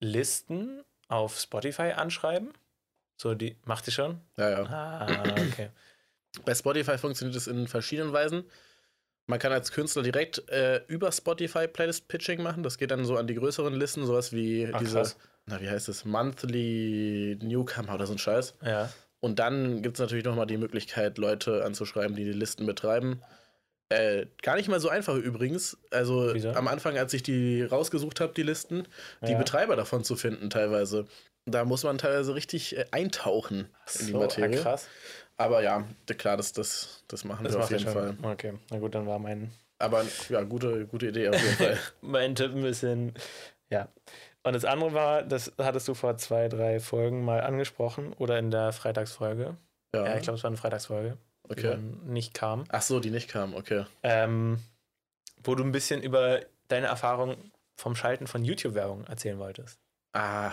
Listen 0.00 0.82
auf 1.08 1.38
Spotify 1.38 1.92
anschreiben. 1.92 2.52
So, 3.16 3.34
die 3.34 3.56
macht 3.64 3.86
ihr 3.86 3.92
schon? 3.92 4.20
Ja, 4.36 4.50
ja. 4.50 4.62
Ah, 4.64 5.34
okay. 5.48 5.70
Bei 6.44 6.54
Spotify 6.54 6.96
funktioniert 6.98 7.36
es 7.36 7.46
in 7.46 7.68
verschiedenen 7.68 8.12
Weisen. 8.12 8.44
Man 9.32 9.38
kann 9.38 9.50
als 9.52 9.72
Künstler 9.72 10.02
direkt 10.02 10.46
äh, 10.50 10.82
über 10.88 11.10
Spotify 11.10 11.66
Playlist 11.66 12.06
Pitching 12.06 12.42
machen. 12.42 12.62
Das 12.62 12.76
geht 12.76 12.90
dann 12.90 13.06
so 13.06 13.16
an 13.16 13.26
die 13.26 13.34
größeren 13.34 13.72
Listen, 13.72 14.04
sowas 14.04 14.34
wie 14.34 14.68
Ach, 14.70 14.78
diese, 14.78 14.98
krass. 14.98 15.16
na, 15.46 15.58
wie 15.62 15.70
heißt 15.70 15.88
es, 15.88 16.04
Monthly 16.04 17.38
Newcomer 17.42 17.94
oder 17.94 18.06
so 18.06 18.12
ein 18.12 18.18
Scheiß. 18.18 18.54
Ja. 18.62 18.90
Und 19.20 19.38
dann 19.38 19.80
gibt 19.80 19.96
es 19.96 20.00
natürlich 20.00 20.26
nochmal 20.26 20.44
die 20.46 20.58
Möglichkeit, 20.58 21.16
Leute 21.16 21.64
anzuschreiben, 21.64 22.14
die 22.14 22.24
die 22.24 22.32
Listen 22.32 22.66
betreiben. 22.66 23.22
Äh, 23.88 24.26
gar 24.42 24.56
nicht 24.56 24.68
mal 24.68 24.80
so 24.80 24.90
einfach 24.90 25.14
übrigens. 25.16 25.78
Also 25.90 26.34
Wieso? 26.34 26.50
am 26.50 26.68
Anfang, 26.68 26.98
als 26.98 27.14
ich 27.14 27.22
die 27.22 27.62
rausgesucht 27.62 28.20
habe, 28.20 28.34
die 28.34 28.42
Listen, 28.42 28.86
die 29.26 29.32
Ja. 29.32 29.38
Betreiber 29.38 29.76
davon 29.76 30.04
zu 30.04 30.14
finden 30.14 30.50
teilweise. 30.50 31.06
Da 31.46 31.64
muss 31.64 31.84
man 31.84 31.96
teilweise 31.96 32.34
richtig 32.34 32.76
äh, 32.76 32.84
eintauchen 32.90 33.68
in 33.98 34.06
die 34.08 34.12
So, 34.12 34.18
Materie. 34.18 34.60
ah, 34.60 34.62
krass. 34.62 34.88
Aber 35.36 35.62
ja, 35.62 35.84
klar, 36.18 36.36
das, 36.36 36.52
das, 36.52 37.02
das 37.08 37.24
machen 37.24 37.44
Das 37.44 37.54
wir 37.54 37.60
auf 37.64 37.70
jeden. 37.70 37.86
Fall. 37.88 38.16
Okay, 38.22 38.54
na 38.70 38.78
gut, 38.78 38.94
dann 38.94 39.06
war 39.06 39.18
mein, 39.18 39.50
Aber 39.78 40.04
ja, 40.28 40.42
gute, 40.42 40.86
gute 40.86 41.08
Idee 41.08 41.28
auf 41.30 41.42
jeden 41.42 41.56
Fall. 41.56 41.78
mein 42.00 42.34
Tipp 42.34 42.52
ein 42.54 42.62
bisschen. 42.62 43.14
Ja. 43.70 43.88
Und 44.44 44.54
das 44.54 44.64
andere 44.64 44.92
war, 44.92 45.22
das 45.22 45.52
hattest 45.58 45.88
du 45.88 45.94
vor 45.94 46.16
zwei, 46.16 46.48
drei 46.48 46.80
Folgen 46.80 47.24
mal 47.24 47.40
angesprochen 47.42 48.12
oder 48.14 48.38
in 48.38 48.50
der 48.50 48.72
Freitagsfolge. 48.72 49.56
Ja, 49.94 50.04
Ja, 50.06 50.16
ich 50.16 50.22
glaube, 50.22 50.36
es 50.36 50.42
war 50.44 50.48
eine 50.50 50.56
Freitagsfolge, 50.56 51.16
die 51.46 51.52
okay. 51.52 51.62
dann 51.70 52.00
nicht 52.06 52.34
kam. 52.34 52.64
Ach 52.68 52.82
so, 52.82 53.00
die 53.00 53.10
nicht 53.10 53.28
kamen, 53.28 53.54
okay. 53.54 53.84
Ähm, 54.02 54.58
wo 55.44 55.54
du 55.54 55.62
ein 55.64 55.72
bisschen 55.72 56.02
über 56.02 56.40
deine 56.68 56.86
Erfahrung 56.88 57.36
vom 57.76 57.94
Schalten 57.96 58.26
von 58.26 58.44
YouTube-Werbung 58.44 59.04
erzählen 59.06 59.38
wolltest. 59.38 59.78
Ah, 60.12 60.52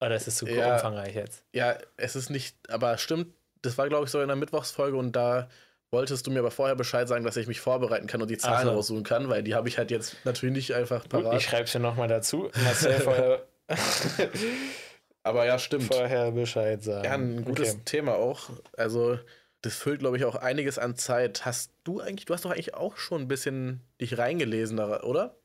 Oder 0.00 0.16
ist 0.16 0.28
es 0.28 0.36
zu 0.36 0.46
Ja. 0.46 0.74
umfangreich 0.74 1.14
jetzt? 1.14 1.44
ja, 1.52 1.76
es 1.96 2.16
ist 2.16 2.28
nicht, 2.30 2.56
aber 2.70 2.98
stimmt, 2.98 3.34
das 3.62 3.76
war, 3.78 3.88
glaube 3.88 4.04
ich, 4.06 4.10
so 4.10 4.20
in 4.20 4.28
der 4.28 4.36
Mittwochsfolge 4.36 4.96
und 4.96 5.12
da 5.16 5.48
wolltest 5.92 6.26
du 6.26 6.30
mir 6.30 6.38
aber 6.40 6.50
vorher 6.52 6.76
Bescheid 6.76 7.08
sagen, 7.08 7.24
dass 7.24 7.36
ich 7.36 7.46
mich 7.48 7.60
vorbereiten 7.60 8.06
kann 8.06 8.22
und 8.22 8.30
die 8.30 8.38
Zahlen 8.38 8.68
so. 8.68 8.72
raussuchen 8.74 9.02
kann, 9.02 9.28
weil 9.28 9.42
die 9.42 9.54
habe 9.54 9.68
ich 9.68 9.76
halt 9.76 9.90
jetzt 9.90 10.16
natürlich 10.24 10.54
nicht 10.54 10.74
einfach 10.74 11.02
Gut, 11.02 11.10
parat. 11.10 11.36
ich 11.38 11.44
schreibe 11.44 11.64
es 11.64 11.72
dir 11.72 11.80
nochmal 11.80 12.06
dazu. 12.08 12.48
Marcel 12.64 13.00
vorher, 13.00 13.42
aber 15.22 15.46
ja, 15.46 15.58
stimmt. 15.58 15.84
vorher 15.92 16.30
Bescheid 16.32 16.82
sagen. 16.82 17.04
Ja, 17.04 17.12
ein 17.14 17.44
gutes 17.44 17.70
Okay. 17.74 17.80
Thema 17.84 18.14
auch. 18.14 18.50
Also, 18.76 19.18
das 19.62 19.74
füllt, 19.76 20.00
glaube 20.00 20.16
ich, 20.16 20.24
auch 20.24 20.36
einiges 20.36 20.78
an 20.78 20.96
Zeit. 20.96 21.44
Hast 21.44 21.72
du 21.84 22.00
eigentlich, 22.00 22.24
du 22.24 22.34
hast 22.34 22.44
doch 22.44 22.50
eigentlich 22.50 22.74
auch 22.74 22.96
schon 22.96 23.22
ein 23.22 23.28
bisschen 23.28 23.80
dich 24.00 24.16
reingelesen, 24.16 24.78
oder? 24.78 25.36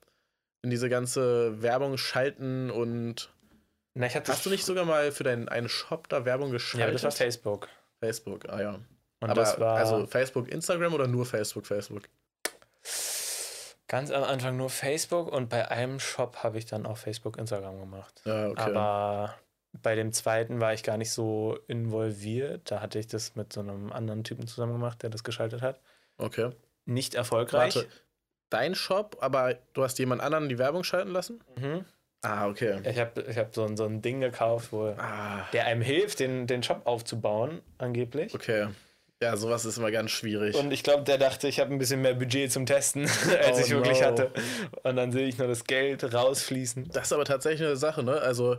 In 0.62 0.70
diese 0.70 0.90
ganze 0.90 1.62
Werbung 1.62 1.98
schalten 1.98 2.70
und. 2.72 3.32
Na, 3.94 4.08
ich 4.08 4.16
hatte 4.16 4.32
Hast 4.32 4.46
du 4.46 4.50
nicht 4.50 4.66
sogar 4.66 4.86
mal 4.86 5.12
für 5.12 5.24
deinen 5.24 5.48
einen 5.50 5.70
Shop 5.70 6.08
da 6.10 6.26
Werbung 6.26 6.48
Ja, 6.50 6.54
geschaltet? 6.54 6.96
das 6.96 7.04
war 7.04 7.12
Facebook. 7.12 7.68
Facebook, 8.06 8.48
ah 8.50 8.62
ja. 8.62 8.74
Und 9.22 9.30
Aber 9.30 9.34
das 9.34 9.60
war 9.60 9.78
also 9.78 10.06
Facebook, 10.06 10.50
Instagram 10.50 10.94
oder 10.94 11.08
nur 11.08 11.26
Facebook, 11.26 11.66
Facebook? 11.66 12.04
ganz 13.88 14.12
am 14.12 14.24
Anfang 14.24 14.58
nur 14.58 14.70
Facebook 14.70 15.32
und 15.32 15.50
bei 15.50 15.70
einem 15.70 16.00
Shop 16.00 16.38
habe 16.38 16.58
ich 16.58 16.66
dann 16.66 16.86
auch 16.86 16.98
Facebook, 16.98 17.38
Instagram 17.38 17.80
gemacht. 17.80 18.22
Ja, 18.26 18.50
okay. 18.50 18.62
Aber 18.62 19.36
bei 19.82 19.96
dem 19.96 20.12
zweiten 20.12 20.60
war 20.60 20.74
ich 20.74 20.84
gar 20.84 20.98
nicht 20.98 21.12
so 21.12 21.58
involviert. 21.68 22.72
Da 22.72 22.82
hatte 22.82 23.00
ich 23.00 23.08
das 23.08 23.36
mit 23.36 23.54
so 23.54 23.62
einem 23.62 23.92
anderen 23.92 24.24
Typen 24.24 24.48
zusammen 24.48 24.74
gemacht, 24.74 25.04
der 25.04 25.10
das 25.10 25.24
geschaltet 25.24 25.62
hat. 25.62 25.80
okay. 26.18 26.52
Nicht 26.88 27.16
erfolgreich. 27.16 27.76
Warte. 27.76 27.90
Dein 28.52 28.76
Shop, 28.76 29.18
aber 29.20 29.56
du 29.74 29.84
hast 29.84 29.98
jemand 29.98 30.22
anderen 30.22 30.50
die 30.50 30.60
Werbung 30.60 30.84
schalten 30.84 31.10
lassen? 31.10 31.44
Mhm. 31.58 31.84
Ah, 32.26 32.48
okay. 32.48 32.80
Ich 32.90 32.98
habe 33.00 33.22
ich 33.30 33.38
hab 33.38 33.54
so, 33.54 33.64
ein- 33.66 33.78
so 33.78 33.86
ein 33.86 34.02
Ding 34.02 34.20
gekauft, 34.22 34.70
wo 34.72 34.86
Ah, 34.98 35.46
der 35.54 35.66
einem 35.68 35.82
hilft, 35.82 36.20
den, 36.20 36.48
den 36.48 36.64
Shop 36.64 36.82
aufzubauen, 36.86 37.62
angeblich. 37.78 38.34
okay. 38.34 38.68
Ja, 39.24 39.38
sowas 39.38 39.64
ist 39.64 39.78
immer 39.78 39.92
ganz 39.92 40.12
schwierig. 40.12 40.56
Und 40.58 40.72
ich 40.74 40.84
glaube, 40.84 41.04
der 41.04 41.18
dachte, 41.18 41.48
ich 41.48 41.60
habe 41.62 41.72
ein 41.72 41.78
bisschen 41.78 42.02
mehr 42.02 42.14
Budget 42.16 42.52
zum 42.52 42.66
Testen, 42.66 43.04
als 43.46 43.58
Oh 43.58 43.62
ich 43.62 43.70
wirklich 43.72 44.02
no. 44.02 44.08
hatte. 44.08 44.32
Und 44.84 44.98
dann 44.98 45.12
sehe 45.14 45.26
ich 45.28 45.38
nur 45.38 45.48
das 45.48 45.64
Geld 45.64 46.14
rausfließen. 46.14 46.90
Das 46.92 47.06
ist 47.08 47.14
aber 47.14 47.24
tatsächlich 47.24 47.66
eine 47.66 47.78
Sache, 47.78 48.04
ne? 48.04 48.20
Also, 48.22 48.58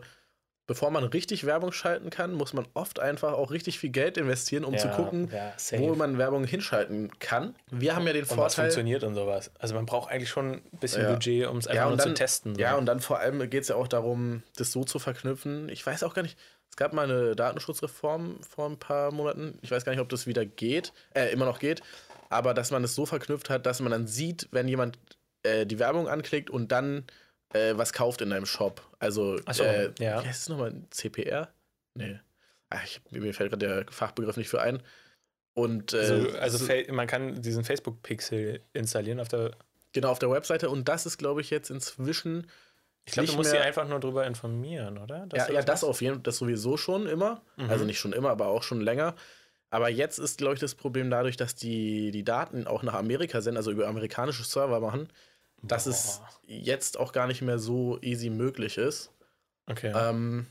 bevor 0.66 0.90
man 0.90 1.05
richtig 1.05 1.44
Werbung 1.46 1.72
schalten 1.72 2.11
kann, 2.11 2.33
muss 2.35 2.52
man 2.52 2.66
oft 2.74 2.98
einfach 2.98 3.33
auch 3.35 3.50
richtig 3.50 3.79
viel 3.79 3.90
Geld 3.90 4.16
investieren, 4.18 4.64
um 4.64 4.76
zu 4.76 4.88
Ja, 4.88 4.94
gucken, 4.96 5.31
ja, 5.33 5.52
wo 5.79 5.94
man 5.94 6.18
Werbung 6.18 6.44
hinschalten 6.44 7.11
kann. 7.18 7.55
Wir 7.70 7.94
haben 7.94 8.07
ja 8.07 8.12
den 8.12 8.22
und 8.24 8.31
was 8.31 8.37
Vorteil. 8.37 8.64
funktioniert 8.66 9.05
und 9.05 9.14
sowas. 9.14 9.50
Also 9.59 9.74
man 9.74 9.87
braucht 9.87 10.11
eigentlich 10.11 10.29
schon 10.31 10.55
ein 10.55 10.62
bisschen 10.81 11.02
Ja. 11.02 11.12
Budget, 11.12 11.46
um 11.46 11.59
es 11.59 11.66
einfach 11.66 11.90
und 11.90 12.00
zu 12.00 12.09
dann- 12.09 12.14
testen. 12.16 12.55
so. 12.55 12.61
Ja, 12.61 12.74
und 12.76 12.87
dann 12.87 13.00
vor 13.00 13.18
allem 13.20 13.38
geht 13.48 13.62
es 13.62 13.68
ja 13.68 13.76
auch 13.76 13.88
darum, 13.88 14.42
das 14.57 14.72
so 14.72 14.85
zu 14.85 14.98
verknüpfen. 14.98 15.68
Ich 15.68 15.87
weiß 15.87 16.02
auch 16.02 16.14
gar 16.14 16.22
nicht, 16.22 16.37
es 16.68 16.76
gab 16.76 16.92
mal 16.92 17.05
eine 17.11 17.37
Datenschutzreform 17.37 18.40
vor 18.42 18.68
ein 18.68 18.79
paar 18.79 19.12
Monaten. 19.12 19.59
Ich 19.62 19.70
weiß 19.70 19.85
gar 19.85 19.92
nicht, 19.92 20.00
ob 20.00 20.09
das 20.09 20.26
wieder 20.26 20.44
geht, 20.44 20.92
äh, 21.14 21.31
immer 21.33 21.44
noch 21.44 21.59
geht, 21.59 21.81
aber 22.29 22.55
dass 22.55 22.70
man 22.70 22.83
es 22.85 22.94
so 22.94 23.07
verknüpft 23.07 23.50
hat, 23.50 23.66
dass 23.66 23.81
man 23.81 23.92
dann 23.92 24.07
sieht, 24.07 24.48
wenn 24.50 24.68
jemand 24.68 24.98
äh, 25.42 25.64
die 25.64 25.79
Werbung 25.79 26.09
anklickt 26.09 26.50
und 26.50 26.72
dann 26.72 27.05
äh, 27.52 27.76
was 27.76 27.92
kauft 27.92 28.20
in 28.20 28.30
deinem 28.30 28.46
Shop. 28.46 28.82
Also, 28.98 29.38
Ach 29.44 29.54
so, 29.54 29.62
äh, 29.64 29.92
ja. 29.98 30.22
wie 30.22 30.26
heißt 30.28 30.42
es 30.42 30.48
nochmal? 30.48 30.72
CPR? 30.90 31.48
Nee. 31.94 32.18
Ach, 32.70 32.82
ich, 32.85 33.00
mir 33.11 33.32
fällt 33.35 33.50
gerade 33.50 33.66
der 33.66 33.92
Fachbegriff 33.92 34.37
nicht 34.37 34.48
für 34.48 34.61
ein. 34.61 34.82
Und 35.54 35.92
äh, 35.94 35.98
also, 35.98 36.38
also 36.38 36.59
so- 36.59 36.92
man 36.92 37.06
kann 37.06 37.40
diesen 37.40 37.64
Facebook-Pixel 37.64 38.61
installieren 38.72 39.20
auf 39.20 39.28
der. 39.28 39.52
genau 39.92 40.11
auf 40.11 40.18
der 40.18 40.30
Webseite 40.30 40.68
und 40.68 40.88
das 40.88 41.06
ist, 41.06 41.16
glaube 41.16 41.40
ich, 41.40 41.48
jetzt 41.50 41.70
inzwischen 41.70 42.46
Ich 43.06 43.14
glaube, 43.14 43.28
du 43.28 43.37
musst 43.37 43.52
mehr- 43.52 43.62
einfach 43.62 43.88
nur 43.88 44.00
drüber 44.00 44.26
informieren, 44.26 44.98
oder? 44.98 45.26
Dass 45.26 45.48
ja, 45.48 45.54
ja, 45.54 45.62
das 45.62 45.82
auf 45.85 46.02
jeden 46.02 46.16
Fall, 46.16 46.22
das 46.24 46.37
sowieso 46.38 46.76
schon 46.76 47.06
immer. 47.06 47.40
Mhm. 47.56 47.70
Also 47.70 47.85
nicht 47.87 47.98
schon 47.98 48.12
immer, 48.12 48.30
aber 48.30 48.48
auch 48.48 48.62
schon 48.62 48.80
länger. 48.82 49.14
Aber 49.70 49.88
jetzt 49.88 50.18
ist, 50.18 50.38
glaube 50.38 50.54
ich, 50.54 50.61
das 50.61 50.74
Problem 50.74 51.09
dadurch, 51.11 51.37
dass 51.37 51.54
die, 51.54 52.11
die 52.11 52.22
Daten 52.24 52.66
auch 52.66 52.82
nach 52.82 52.94
Amerika 52.94 53.40
senden, 53.40 53.56
also 53.56 53.70
über 53.70 53.88
amerikanische 53.88 54.44
Server 54.44 54.80
machen, 54.80 55.09
dass 55.62 55.86
es 55.86 56.18
Boah. 56.18 56.28
jetzt 56.46 56.98
auch 56.98 57.12
gar 57.12 57.26
nicht 57.26 57.42
mehr 57.42 57.58
so 57.58 57.98
easy 58.02 58.30
möglich 58.30 58.78
ist. 58.78 59.10
Okay. 59.66 59.92
Ähm, 59.94 60.46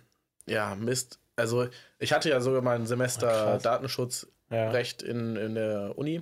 ja, 0.46 0.76
Mist. 0.76 1.20
Also 1.36 1.68
ich 2.00 2.14
hatte 2.14 2.30
ja 2.30 2.40
sogar 2.42 2.62
mal 2.62 2.76
ein 2.76 2.86
Semester 2.86 3.28
krass. 3.28 3.64
Datenschutzrecht 3.64 5.02
ja. 5.04 5.08
in, 5.08 5.36
in 5.36 5.56
der 5.56 5.98
Uni. 5.98 6.22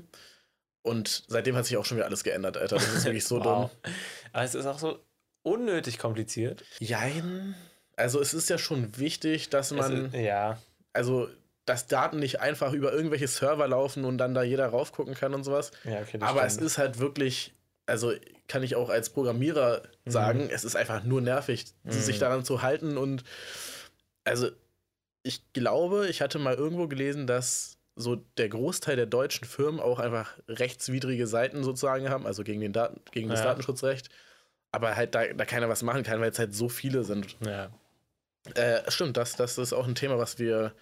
Und 0.81 1.23
seitdem 1.27 1.55
hat 1.55 1.65
sich 1.65 1.77
auch 1.77 1.85
schon 1.85 1.97
wieder 1.97 2.07
alles 2.07 2.23
geändert, 2.23 2.57
Alter. 2.57 2.75
Das 2.75 2.93
ist 2.93 3.05
wirklich 3.05 3.25
so 3.25 3.37
Wow. 3.43 3.71
dumm. 3.71 3.91
Aber 4.33 4.43
es 4.43 4.55
ist 4.55 4.65
auch 4.65 4.79
so 4.79 4.99
unnötig 5.43 5.97
kompliziert. 5.97 6.63
Jein. 6.79 7.55
Also 7.95 8.19
es 8.19 8.33
ist 8.33 8.49
ja 8.49 8.57
schon 8.57 8.97
wichtig, 8.97 9.49
dass 9.49 9.71
Es 9.71 9.77
man. 9.77 10.05
ist, 10.07 10.13
ja. 10.15 10.57
also 10.93 11.29
dass 11.65 11.87
Daten 11.87 12.19
nicht 12.19 12.41
einfach 12.41 12.73
über 12.73 12.91
irgendwelche 12.91 13.27
Server 13.27 13.67
laufen 13.67 14.03
und 14.03 14.17
dann 14.17 14.33
da 14.33 14.43
jeder 14.43 14.67
raufgucken 14.67 15.13
kann 15.13 15.33
und 15.33 15.43
sowas. 15.45 15.71
ja, 15.85 16.01
okay, 16.01 16.17
das 16.17 16.27
Aber 16.29 16.43
es 16.45 16.53
stimmt. 16.53 16.67
ist 16.67 16.77
halt 16.77 16.99
wirklich, 16.99 17.53
also 17.85 18.11
kann 18.47 18.63
ich 18.63 18.75
auch 18.75 18.89
als 18.89 19.09
Programmierer 19.09 19.83
Mhm. 20.05 20.11
sagen, 20.11 20.49
es 20.51 20.63
ist 20.63 20.75
einfach 20.75 21.03
nur 21.03 21.21
nervig, 21.21 21.65
sich 21.85 22.15
Mhm. 22.17 22.19
daran 22.19 22.45
zu 22.45 22.61
halten 22.61 22.97
und 22.97 23.23
also 24.25 24.49
ich 25.23 25.53
glaube, 25.53 26.07
ich 26.09 26.21
hatte 26.21 26.39
mal 26.39 26.55
irgendwo 26.55 26.87
gelesen, 26.87 27.27
dass 27.27 27.77
so 27.95 28.15
der 28.37 28.49
Großteil 28.49 28.95
der 28.95 29.05
deutschen 29.05 29.45
Firmen 29.45 29.79
auch 29.79 29.99
einfach 29.99 30.37
rechtswidrige 30.47 31.27
Seiten 31.27 31.63
sozusagen 31.63 32.09
haben, 32.09 32.25
also 32.25 32.43
gegen, 32.43 32.59
den 32.59 32.73
Daten, 32.73 32.99
gegen 33.11 33.29
das 33.29 33.39
Ja. 33.39 33.45
Datenschutzrecht. 33.47 34.09
Aber 34.71 34.95
halt 34.95 35.13
da, 35.13 35.27
da 35.27 35.45
keiner 35.45 35.69
was 35.69 35.83
machen 35.83 36.03
kann, 36.03 36.19
weil 36.19 36.31
es 36.31 36.39
halt 36.39 36.55
so 36.55 36.67
viele 36.69 37.03
sind. 37.03 37.37
Ja. 37.45 37.69
Äh, 38.55 38.89
stimmt, 38.91 39.15
das, 39.15 39.35
das 39.35 39.57
ist 39.57 39.71
auch 39.71 39.87
ein 39.87 39.95
Thema, 39.95 40.17
was 40.17 40.39
wir 40.39 40.73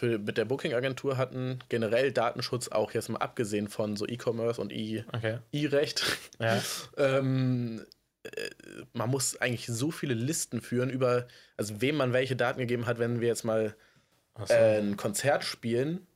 für, 0.00 0.18
mit 0.18 0.38
der 0.38 0.46
Booking-Agentur 0.46 1.18
hatten. 1.18 1.58
Generell 1.68 2.10
Datenschutz, 2.10 2.68
auch 2.68 2.92
jetzt 2.92 3.10
mal 3.10 3.18
abgesehen 3.18 3.68
von 3.68 3.96
so 3.96 4.06
E-Commerce 4.06 4.58
und 4.60 4.72
E- 4.72 5.04
Okay. 5.12 5.38
E-Recht. 5.52 6.02
Ja. 6.38 6.62
ähm, 6.96 7.84
äh, 8.22 8.30
man 8.94 9.10
muss 9.10 9.36
eigentlich 9.36 9.66
so 9.66 9.90
viele 9.90 10.14
Listen 10.14 10.62
führen 10.62 10.88
über, 10.88 11.28
also 11.58 11.82
wem 11.82 11.96
man 11.96 12.14
welche 12.14 12.34
Daten 12.34 12.58
gegeben 12.60 12.86
hat, 12.86 12.98
wenn 12.98 13.20
wir 13.20 13.28
jetzt 13.28 13.44
mal 13.44 13.76
äh, 14.48 14.78
ein 14.78 14.96
Konzert 14.96 15.44
spielen 15.44 16.06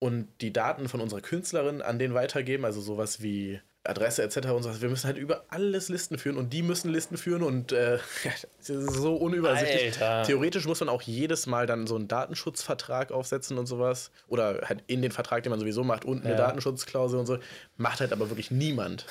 und 0.00 0.28
die 0.40 0.52
Daten 0.52 0.88
von 0.88 1.00
unserer 1.00 1.20
Künstlerin 1.20 1.82
an 1.82 2.00
den 2.00 2.14
weitergeben, 2.14 2.64
also 2.64 2.80
sowas 2.80 3.22
wie 3.22 3.60
Adresse 3.90 4.22
etc. 4.22 4.48
und 4.48 4.62
so. 4.62 4.80
Wir 4.80 4.88
müssen 4.88 5.06
halt 5.06 5.18
über 5.18 5.44
alles 5.48 5.88
Listen 5.88 6.16
führen 6.18 6.36
und 6.36 6.52
die 6.52 6.62
müssen 6.62 6.90
Listen 6.90 7.16
führen 7.16 7.42
und 7.42 7.72
äh, 7.72 7.98
das 8.58 8.68
ist 8.70 8.94
so 8.94 9.14
unübersichtlich. 9.16 10.00
Alter. 10.02 10.22
Theoretisch 10.26 10.66
muss 10.66 10.80
man 10.80 10.88
auch 10.88 11.02
jedes 11.02 11.46
Mal 11.46 11.66
dann 11.66 11.86
so 11.86 11.96
einen 11.96 12.08
Datenschutzvertrag 12.08 13.12
aufsetzen 13.12 13.58
und 13.58 13.66
sowas. 13.66 14.10
Oder 14.28 14.62
halt 14.64 14.82
in 14.86 15.02
den 15.02 15.12
Vertrag, 15.12 15.42
den 15.42 15.50
man 15.50 15.60
sowieso 15.60 15.84
macht, 15.84 16.04
unten 16.04 16.26
eine 16.26 16.36
Ja. 16.36 16.46
Datenschutzklausel 16.46 17.18
und 17.18 17.26
so. 17.26 17.38
Macht 17.76 18.00
halt 18.00 18.12
aber 18.12 18.30
wirklich 18.30 18.50
niemand. 18.50 19.04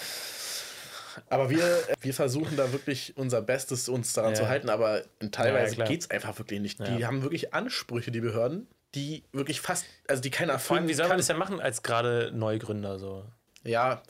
Aber 1.29 1.49
wir, 1.49 1.63
wir 2.01 2.13
versuchen 2.13 2.55
da 2.55 2.71
wirklich 2.71 3.13
unser 3.17 3.41
Bestes, 3.41 3.89
uns 3.89 4.13
daran 4.13 4.31
Ja. 4.33 4.39
zu 4.39 4.47
halten, 4.47 4.69
aber 4.69 5.01
teilweise 5.31 5.75
klar. 5.75 5.87
geht 5.87 6.01
es 6.01 6.09
einfach 6.11 6.37
wirklich 6.37 6.59
nicht. 6.61 6.79
Ja. 6.79 6.95
Die 6.95 7.05
haben 7.05 7.23
wirklich 7.23 7.53
Ansprüche, 7.53 8.11
die 8.11 8.21
Behörden, 8.21 8.67
die 8.95 9.23
wirklich 9.33 9.59
fast, 9.59 9.85
also 10.07 10.21
die 10.21 10.29
keiner 10.29 10.59
Vor 10.59 10.77
allem, 10.77 10.83
erfüllen 10.83 10.89
wie 10.89 10.93
soll 10.93 11.07
man 11.09 11.17
das 11.17 11.27
denn 11.27 11.37
machen 11.37 11.59
als 11.59 11.83
gerade 11.83 12.31
Neugründer 12.33 12.99
so? 12.99 13.25
Ja, 13.63 14.01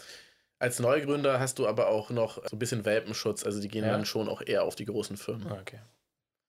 als 0.59 0.79
Neugründer 0.79 1.39
hast 1.39 1.57
du 1.59 1.67
aber 1.67 1.87
auch 1.87 2.09
noch 2.09 2.35
so 2.47 2.55
ein 2.55 2.59
bisschen 2.59 2.85
Welpenschutz, 2.85 3.43
also 3.45 3.59
die 3.61 3.67
gehen 3.69 3.85
Ja. 3.85 3.91
dann 3.91 4.05
schon 4.05 4.27
auch 4.29 4.41
eher 4.45 4.63
auf 4.63 4.75
die 4.75 4.85
großen 4.85 5.17
Firmen. 5.17 5.47
Ah, 5.47 5.57
Okay. 5.61 5.79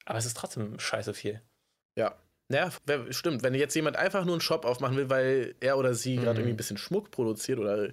Aber 0.06 0.18
es 0.18 0.26
ist 0.26 0.36
trotzdem 0.36 0.78
scheiße 0.80 1.14
viel. 1.14 1.40
Ja. 1.96 2.14
Ja, 2.52 2.70
wer- 2.86 3.12
stimmt. 3.12 3.44
Wenn 3.44 3.54
jetzt 3.54 3.74
jemand 3.76 3.96
einfach 3.96 4.24
nur 4.24 4.34
einen 4.34 4.40
Shop 4.40 4.64
aufmachen 4.64 4.96
will, 4.96 5.08
weil 5.08 5.54
er 5.60 5.78
oder 5.78 5.94
sie 5.94 6.16
Mhm. 6.18 6.22
gerade 6.22 6.40
irgendwie 6.40 6.54
ein 6.54 6.56
bisschen 6.56 6.78
Schmuck 6.78 7.12
produziert 7.12 7.60
oder 7.60 7.88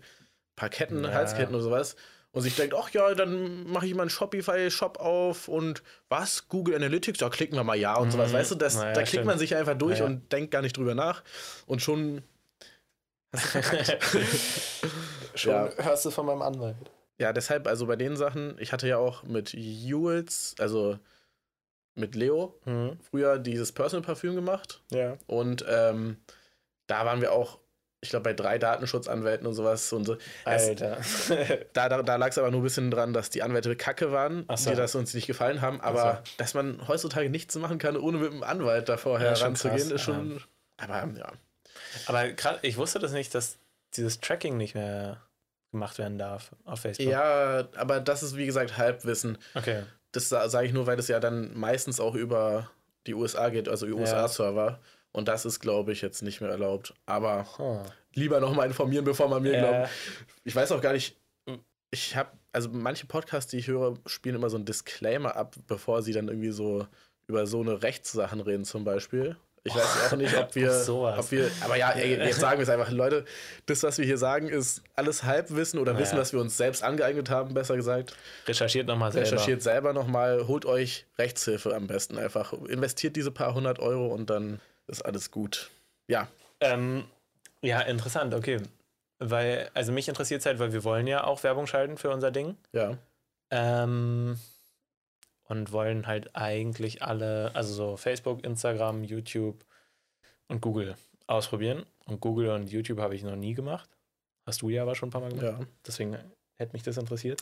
paar 0.55 0.69
Ketten, 0.69 1.03
Ja. 1.03 1.11
Halsketten 1.11 1.53
oder 1.53 1.63
sowas. 1.63 1.95
Und 2.31 2.41
sich 2.41 2.55
denkt, 2.55 2.73
ach 2.75 2.89
ja, 2.89 3.13
dann 3.13 3.67
mache 3.69 3.85
ich 3.87 3.93
mal 3.93 4.01
einen 4.03 4.09
Shopify-Shop 4.09 4.99
auf 4.99 5.47
und 5.47 5.83
was? 6.09 6.47
Google 6.49 6.75
Analytics, 6.75 7.19
da 7.19 7.29
klicken 7.29 7.55
wir 7.55 7.63
mal 7.63 7.77
ja 7.77 7.95
und 7.97 8.09
sowas. 8.11 8.31
Mhm. 8.31 8.35
Weißt 8.35 8.51
du, 8.51 8.55
das, 8.55 8.75
Naja, 8.75 8.87
da 8.89 8.93
klickt 9.01 9.09
stimmt. 9.09 9.25
man 9.25 9.37
sich 9.39 9.55
einfach 9.55 9.77
durch 9.77 9.99
Ja. 9.99 10.05
und 10.05 10.31
denkt 10.31 10.49
gar 10.51 10.61
nicht 10.63 10.75
drüber 10.77 10.95
nach. 10.95 11.23
Und 11.67 11.81
schon 11.83 12.23
Schon 15.37 15.53
Ja. 15.53 15.69
hörst 15.77 16.05
du 16.05 16.11
von 16.11 16.25
meinem 16.25 16.41
Anwalt. 16.41 16.75
Ja, 17.19 17.33
deshalb, 17.33 17.67
also 17.67 17.87
bei 17.87 17.95
den 17.95 18.15
Sachen, 18.15 18.55
ich 18.59 18.71
hatte 18.73 18.87
ja 18.87 18.97
auch 18.97 19.23
mit 19.23 19.53
Jules, 19.53 20.55
also 20.59 20.99
mit 21.95 22.13
Leo, 22.15 22.59
Mhm. 22.65 22.99
früher 23.09 23.39
dieses 23.39 23.71
Personal 23.71 24.05
Parfüm 24.05 24.35
gemacht. 24.35 24.81
Ja. 24.91 25.17
Und 25.25 25.65
ähm, 25.67 26.17
da 26.87 27.05
waren 27.05 27.21
wir 27.21 27.31
auch, 27.31 27.57
ich 28.01 28.11
glaube, 28.11 28.23
bei 28.25 28.33
drei 28.33 28.59
Datenschutzanwälten 28.59 29.47
und 29.47 29.53
sowas. 29.55 29.91
Und 29.91 30.05
so. 30.05 30.17
Es- 30.45 30.67
Alter. 30.67 30.97
da 31.73 31.89
da, 31.89 32.03
da 32.03 32.15
lag 32.17 32.29
es 32.29 32.37
aber 32.37 32.51
nur 32.51 32.59
ein 32.61 32.63
bisschen 32.63 32.91
dran, 32.91 33.13
dass 33.13 33.31
die 33.31 33.41
Anwälte 33.41 33.75
kacke 33.75 34.11
waren, 34.11 34.45
so. 34.55 34.69
die 34.69 34.75
das 34.75 34.93
uns 34.93 35.15
nicht 35.15 35.25
gefallen 35.25 35.61
haben. 35.61 35.81
Aber 35.81 36.21
Ach 36.23 36.37
dass 36.37 36.53
man 36.53 36.87
heutzutage 36.87 37.31
nichts 37.31 37.55
machen 37.55 37.79
kann, 37.79 37.97
ohne 37.97 38.19
mit 38.19 38.31
einem 38.31 38.43
Anwalt 38.43 38.89
da 38.89 38.97
vorher 38.97 39.33
Ja, 39.33 39.37
ranzugehen, 39.43 39.89
ist 39.89 40.01
schon. 40.01 40.39
Aber 40.77 41.09
ja. 41.17 41.31
Aber 42.05 42.29
krass, 42.33 42.59
ich 42.61 42.77
wusste 42.77 42.99
das 42.99 43.11
nicht, 43.11 43.33
dass 43.33 43.57
dieses 43.95 44.19
Tracking 44.19 44.57
nicht 44.57 44.75
mehr 44.75 45.19
gemacht 45.71 45.97
werden 45.97 46.17
darf 46.17 46.51
auf 46.65 46.79
Facebook. 46.81 47.07
Ja, 47.07 47.67
aber 47.75 47.99
das 47.99 48.23
ist 48.23 48.35
wie 48.37 48.45
gesagt 48.45 48.77
Halbwissen. 48.77 49.37
Okay. 49.55 49.83
Das 50.11 50.29
sa- 50.29 50.47
sage 50.49 50.67
ich 50.67 50.73
nur, 50.73 50.87
weil 50.87 50.97
das 50.97 51.07
ja 51.07 51.19
dann 51.19 51.55
meistens 51.57 51.99
auch 51.99 52.15
über 52.15 52.69
die 53.05 53.13
USA 53.13 53.49
geht, 53.49 53.67
also 53.69 53.85
USA-Server. 53.85 54.79
Und 55.11 55.27
das 55.27 55.45
ist, 55.45 55.59
glaube 55.59 55.91
ich, 55.91 56.01
jetzt 56.01 56.21
nicht 56.21 56.41
mehr 56.41 56.49
erlaubt. 56.49 56.93
Aber 57.05 57.45
Huh. 57.57 57.83
lieber 58.13 58.39
nochmal 58.39 58.67
informieren, 58.67 59.05
bevor 59.05 59.27
man 59.29 59.41
mir 59.43 59.53
Ja. 59.53 59.59
glaubt. 59.59 59.89
Ich 60.43 60.55
weiß 60.55 60.71
auch 60.71 60.81
gar 60.81 60.93
nicht. 60.93 61.17
Ich 61.89 62.15
habe, 62.17 62.31
also 62.51 62.69
manche 62.69 63.05
Podcasts, 63.07 63.49
die 63.49 63.57
ich 63.57 63.67
höre, 63.67 63.95
spielen 64.05 64.35
immer 64.35 64.49
so 64.49 64.57
einen 64.57 64.65
Disclaimer 64.65 65.35
ab, 65.37 65.55
bevor 65.67 66.01
sie 66.01 66.11
dann 66.11 66.27
irgendwie 66.27 66.51
so 66.51 66.85
über 67.27 67.47
so 67.47 67.61
eine 67.61 67.81
Rechtssachen 67.81 68.41
reden, 68.41 68.65
zum 68.65 68.83
Beispiel. 68.83 69.37
Ich 69.67 69.75
weiß 69.75 70.13
auch 70.13 70.17
nicht, 70.17 70.35
ob 70.37 70.55
wir, 70.55 70.85
ob 71.17 71.31
wir, 71.31 71.51
aber 71.61 71.75
ja, 71.75 71.95
jetzt 71.97 72.39
sagen 72.39 72.59
wir 72.59 72.63
es 72.63 72.69
einfach, 72.69 72.89
Leute, 72.91 73.25
das, 73.65 73.83
was 73.83 73.97
wir 73.97 74.05
hier 74.05 74.17
sagen, 74.17 74.47
ist 74.49 74.81
alles 74.95 75.23
Halbwissen 75.23 75.79
oder 75.79 75.97
Wissen, 75.97 76.15
Ja. 76.15 76.21
was 76.21 76.33
wir 76.33 76.39
uns 76.39 76.57
selbst 76.57 76.83
angeeignet 76.83 77.29
haben, 77.29 77.53
besser 77.53 77.75
gesagt. 77.75 78.15
Recherchiert 78.47 78.87
nochmal 78.87 79.11
selber. 79.11 79.27
Recherchiert 79.31 79.61
selber 79.61 79.93
nochmal, 79.93 80.47
holt 80.47 80.65
euch 80.65 81.05
Rechtshilfe 81.17 81.75
am 81.75 81.87
besten 81.87 82.17
einfach. 82.17 82.53
Investiert 82.53 83.15
diese 83.15 83.31
paar 83.31 83.53
hundert 83.53 83.79
Euro 83.79 84.07
und 84.07 84.29
dann 84.29 84.59
ist 84.87 85.03
alles 85.05 85.31
gut. 85.31 85.69
Ja, 86.07 86.27
Ähm, 86.61 87.03
ja, 87.61 87.81
interessant, 87.81 88.33
okay. 88.33 88.61
Weil, 89.19 89.69
also 89.73 89.91
mich 89.91 90.07
interessiert 90.07 90.41
es 90.41 90.45
halt, 90.45 90.59
weil 90.59 90.71
wir 90.73 90.83
wollen 90.83 91.07
ja 91.07 91.23
auch 91.23 91.43
Werbung 91.43 91.67
schalten 91.67 91.97
für 91.97 92.09
unser 92.11 92.31
Ding. 92.31 92.55
ja. 92.71 92.97
Ähm, 93.49 94.37
und 95.47 95.71
wollen 95.71 96.07
halt 96.07 96.35
eigentlich 96.35 97.01
alle, 97.03 97.51
also 97.55 97.73
so 97.73 97.97
Facebook, 97.97 98.43
Instagram, 98.43 99.03
YouTube 99.03 99.63
und 100.47 100.61
Google 100.61 100.95
ausprobieren. 101.27 101.85
Und 102.05 102.21
Google 102.21 102.49
und 102.49 102.69
YouTube 102.71 102.99
habe 102.99 103.15
ich 103.15 103.23
noch 103.23 103.35
nie 103.35 103.53
gemacht. 103.53 103.89
Hast 104.45 104.61
du 104.61 104.69
ja 104.69 104.83
aber 104.83 104.95
schon 104.95 105.09
ein 105.09 105.11
paar 105.11 105.21
Mal 105.21 105.29
gemacht. 105.31 105.59
Ja. 105.59 105.67
Deswegen 105.85 106.17
hätte 106.55 106.73
mich 106.73 106.83
das 106.83 106.97
interessiert. 106.97 107.41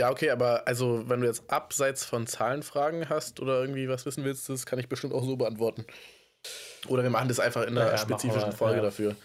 Ja, 0.00 0.10
okay, 0.10 0.30
aber 0.30 0.66
also, 0.68 1.08
wenn 1.08 1.20
du 1.20 1.26
jetzt 1.26 1.48
abseits 1.50 2.04
von 2.04 2.26
Zahlenfragen 2.26 3.08
hast 3.08 3.40
oder 3.40 3.60
irgendwie 3.60 3.88
was 3.88 4.04
wissen 4.06 4.24
willst, 4.24 4.48
das 4.48 4.66
kann 4.66 4.78
ich 4.78 4.88
bestimmt 4.88 5.14
auch 5.14 5.24
so 5.24 5.36
beantworten. 5.36 5.86
Oder 6.86 7.02
wir 7.02 7.10
machen 7.10 7.28
das 7.28 7.40
einfach 7.40 7.62
in 7.62 7.76
einer 7.76 7.90
Ja, 7.92 7.98
spezifischen 7.98 8.50
wir, 8.50 8.56
Folge 8.56 8.76
ja. 8.76 8.82
dafür. 8.82 9.16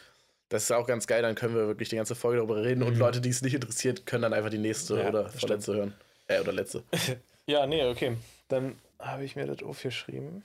Das 0.50 0.64
ist 0.64 0.72
auch 0.72 0.88
ganz 0.88 1.08
geil, 1.08 1.22
dann 1.22 1.36
können 1.36 1.56
wir 1.56 1.68
wirklich 1.68 1.90
die 1.90 1.96
ganze 1.98 2.16
Folge 2.16 2.38
darüber 2.38 2.64
reden 2.64 2.84
und 2.84 2.94
Mhm. 2.94 3.00
Leute, 3.00 3.22
die 3.22 3.30
es 3.30 3.42
nicht 3.42 3.54
interessiert, 3.54 4.06
können 4.06 4.24
dann 4.24 4.34
einfach 4.34 4.50
die 4.50 4.58
nächste 4.58 4.98
Ja, 4.98 5.10
oder 5.10 5.30
vorletzte 5.30 5.76
hören. 5.76 5.94
Äh, 6.28 6.40
oder 6.40 6.52
letzte. 6.54 6.84
Ja, 7.48 7.66
nee, 7.68 7.84
okay. 7.86 8.18
Dann 8.48 8.76
habe 9.00 9.24
ich 9.24 9.36
mir 9.36 9.46
das 9.48 9.64
aufgeschrieben. 9.64 10.44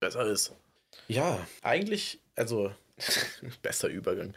Besser 0.00 0.26
ist. 0.26 0.52
Ja, 1.08 1.38
eigentlich, 1.62 2.20
also, 2.36 2.72
bester 3.62 3.88
Übergang. 3.88 4.34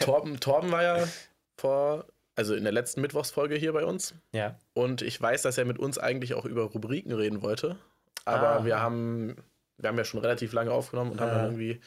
Torben, 0.00 0.38
Torben 0.40 0.70
war 0.72 0.82
ja 0.82 1.08
vor, 1.58 2.04
also 2.36 2.54
in 2.54 2.62
der 2.64 2.72
letzten 2.72 3.00
Mittwochsfolge 3.00 3.56
hier 3.56 3.72
bei 3.72 3.84
uns. 3.84 4.14
Ja. 4.32 4.56
Und 4.74 5.02
ich 5.02 5.20
weiß, 5.20 5.42
dass 5.42 5.58
er 5.58 5.64
mit 5.64 5.78
uns 5.78 5.98
eigentlich 5.98 6.34
auch 6.34 6.44
über 6.44 6.62
Rubriken 6.64 7.12
reden 7.12 7.42
wollte. 7.42 7.76
Aber 8.24 8.60
Ah. 8.60 8.64
wir 8.64 8.80
haben, 8.80 9.36
wir 9.78 9.88
haben 9.88 9.98
ja 9.98 10.04
schon 10.04 10.20
relativ 10.20 10.52
lange 10.52 10.72
aufgenommen 10.72 11.12
und 11.12 11.20
haben 11.20 11.28
Ja. 11.28 11.34
dann 11.36 11.44
irgendwie 11.46 11.80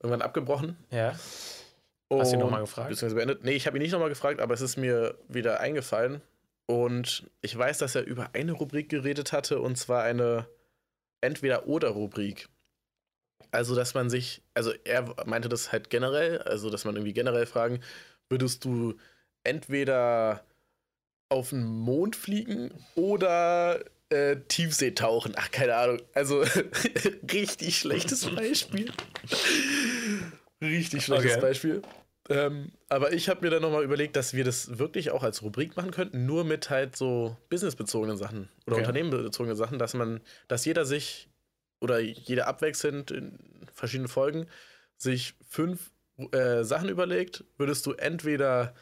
irgendwann 0.00 0.22
abgebrochen. 0.22 0.76
Ja. 0.90 1.12
Hast 1.12 2.32
du 2.32 2.36
ihn 2.36 2.42
Und- 2.42 2.46
noch 2.48 2.50
mal 2.50 2.60
gefragt? 2.60 2.88
Beziehungsweise 2.90 3.16
beendet. 3.16 3.44
Nee, 3.44 3.52
ich 3.52 3.66
habe 3.66 3.76
ihn 3.78 3.82
nicht 3.82 3.92
nochmal 3.92 4.08
gefragt, 4.08 4.40
aber 4.40 4.54
es 4.54 4.60
ist 4.60 4.76
mir 4.76 5.16
wieder 5.28 5.60
eingefallen. 5.60 6.22
Und 6.70 7.28
ich 7.42 7.58
weiß, 7.58 7.78
dass 7.78 7.96
er 7.96 8.04
über 8.04 8.30
eine 8.32 8.52
Rubrik 8.52 8.88
geredet 8.88 9.32
hatte, 9.32 9.60
und 9.60 9.74
zwar 9.76 10.04
eine 10.04 10.46
Entweder-Oder-Rubrik. 11.20 12.48
Also, 13.50 13.74
dass 13.74 13.94
man 13.94 14.08
sich, 14.08 14.42
also 14.54 14.72
er 14.84 15.16
meinte 15.26 15.48
das 15.48 15.72
halt 15.72 15.90
generell, 15.90 16.38
also 16.42 16.70
dass 16.70 16.84
man 16.84 16.94
irgendwie 16.94 17.12
generell 17.12 17.46
fragen, 17.46 17.80
würdest 18.28 18.64
du 18.64 18.94
entweder 19.42 20.44
auf 21.28 21.50
den 21.50 21.64
Mond 21.64 22.14
fliegen 22.14 22.70
oder 22.94 23.84
äh, 24.10 24.36
Tiefsee 24.36 24.92
tauchen? 24.92 25.32
Ach, 25.34 25.50
keine 25.50 25.74
Ahnung. 25.74 26.00
Also, 26.14 26.44
richtig 27.32 27.78
schlechtes 27.78 28.24
Beispiel. 28.36 28.92
richtig 30.62 31.04
schlechtes 31.04 31.32
Okay. 31.32 31.40
Beispiel. 31.40 31.82
Ähm, 32.30 32.70
aber 32.88 33.12
ich 33.12 33.28
habe 33.28 33.40
mir 33.42 33.50
dann 33.50 33.62
nochmal 33.62 33.82
überlegt, 33.82 34.14
dass 34.14 34.34
wir 34.34 34.44
das 34.44 34.78
wirklich 34.78 35.10
auch 35.10 35.22
als 35.24 35.42
Rubrik 35.42 35.76
machen 35.76 35.90
könnten, 35.90 36.26
nur 36.26 36.44
mit 36.44 36.70
halt 36.70 36.94
so 36.96 37.36
businessbezogenen 37.48 38.16
Sachen 38.16 38.48
oder 38.66 38.76
Okay. 38.76 38.86
unternehmenbezogenen 38.86 39.56
Sachen, 39.56 39.78
dass 39.78 39.94
man, 39.94 40.20
dass 40.46 40.64
jeder 40.64 40.84
sich 40.84 41.28
oder 41.80 41.98
jeder 41.98 42.46
abwechselnd 42.46 43.10
in 43.10 43.38
verschiedenen 43.74 44.08
Folgen 44.08 44.46
sich 44.96 45.34
fünf 45.48 45.90
äh, 46.32 46.62
Sachen 46.62 46.88
überlegt, 46.88 47.44
würdest 47.56 47.84
du 47.86 47.92
entweder, 47.94 48.74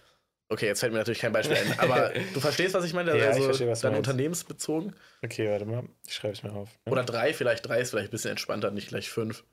okay, 0.49 0.67
jetzt 0.67 0.81
fällt 0.81 0.93
mir 0.93 0.99
natürlich 0.99 1.21
kein 1.21 1.33
Beispiel 1.33 1.57
ein, 1.57 1.79
aber 1.79 2.13
du 2.35 2.41
verstehst, 2.41 2.75
was 2.75 2.85
ich 2.85 2.93
meine, 2.93 3.11
Ja, 3.11 3.17
ich 3.17 3.23
also 3.27 3.45
verstehe, 3.45 3.73
dann 3.81 3.95
unternehmensbezogen 3.95 4.95
Okay, 5.23 5.49
warte 5.51 5.65
mal. 5.65 5.85
Ich 6.07 6.15
schreibe 6.15 6.35
es 6.35 6.43
mir 6.43 6.53
auf. 6.53 6.69
ne? 6.85 6.93
oder 6.93 7.05
drei, 7.05 7.33
vielleicht 7.33 7.67
drei 7.67 7.81
ist 7.81 7.91
vielleicht 7.91 8.09
ein 8.09 8.13
bisschen 8.13 8.33
entspannter, 8.33 8.71
nicht 8.71 8.89
gleich 8.89 9.09
fünf. 9.11 9.45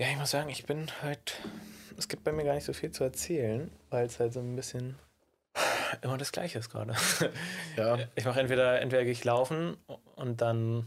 Ja, 0.00 0.06
ich 0.08 0.16
muss 0.16 0.30
sagen, 0.30 0.48
ich 0.50 0.64
bin 0.66 0.86
halt. 1.02 1.40
Es 1.98 2.06
gibt 2.08 2.22
bei 2.24 2.32
mir 2.32 2.44
gar 2.44 2.54
nicht 2.54 2.64
so 2.64 2.72
viel 2.72 2.90
zu 2.92 3.04
erzählen, 3.04 3.70
weil 3.90 4.06
es 4.06 4.18
halt 4.20 4.32
so 4.32 4.40
ein 4.40 4.54
bisschen 4.56 4.96
immer 6.02 6.16
das 6.16 6.30
Gleiche 6.32 6.58
ist 6.60 6.70
gerade. 6.70 6.94
Ja, 7.76 7.98
Ich 8.14 8.24
mache 8.24 8.38
entweder, 8.40 8.80
entweder 8.80 9.02
gehe 9.02 9.12
ich 9.12 9.24
laufen 9.24 9.76
und 10.14 10.40
dann 10.40 10.86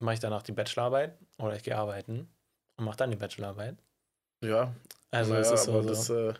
mache 0.00 0.14
ich 0.14 0.20
danach 0.20 0.42
die 0.42 0.52
Bachelorarbeit 0.52 1.16
oder 1.38 1.54
ich 1.54 1.62
gehe 1.62 1.76
arbeiten 1.76 2.28
und 2.76 2.84
mache 2.84 2.96
dann 2.96 3.10
die 3.10 3.16
Bachelorarbeit. 3.16 3.76
ja, 4.42 4.72
Also 5.12 5.34
es 5.36 5.50
ist 5.50 5.64
so. 5.64 5.72
aber 5.72 5.82
so. 5.82 5.88
das, 5.88 6.10
äh, 6.10 6.38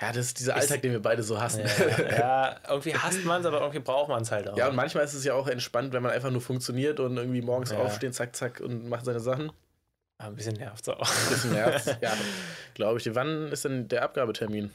ja, 0.00 0.08
das 0.12 0.16
ist 0.18 0.38
dieser 0.38 0.56
Ich- 0.56 0.62
Alltag, 0.62 0.82
den 0.82 0.92
wir 0.92 1.02
beide 1.02 1.22
so 1.24 1.40
hassen. 1.40 1.64
ja, 1.98 1.98
ja, 2.18 2.56
irgendwie 2.68 2.94
hasst 2.94 3.24
man 3.24 3.40
es, 3.40 3.46
aber 3.46 3.60
irgendwie 3.60 3.80
braucht 3.80 4.08
man 4.08 4.22
es 4.22 4.30
halt 4.30 4.48
auch. 4.48 4.56
Ja, 4.56 4.68
und 4.68 4.76
manchmal 4.76 5.04
ist 5.04 5.14
es 5.14 5.24
ja 5.24 5.34
auch 5.34 5.48
entspannt, 5.48 5.92
wenn 5.92 6.02
man 6.02 6.12
einfach 6.12 6.30
nur 6.30 6.40
funktioniert 6.40 7.00
und 7.00 7.16
irgendwie 7.16 7.42
morgens 7.42 7.70
Ja. 7.72 7.78
aufstehen, 7.78 8.12
zack, 8.12 8.36
zack 8.36 8.60
und 8.60 8.88
macht 8.88 9.04
seine 9.04 9.20
Sachen. 9.20 9.50
Aber 10.22 10.30
ein 10.32 10.36
bisschen 10.36 10.54
nervt 10.54 10.82
es 10.82 10.88
auch. 10.88 11.28
Bis 11.28 11.44
März. 11.44 11.86
ja, 12.00 12.16
glaube 12.74 12.98
ich. 12.98 13.14
Wann 13.14 13.50
ist 13.50 13.64
denn 13.64 13.88
der 13.88 14.02
Abgabetermin? 14.02 14.70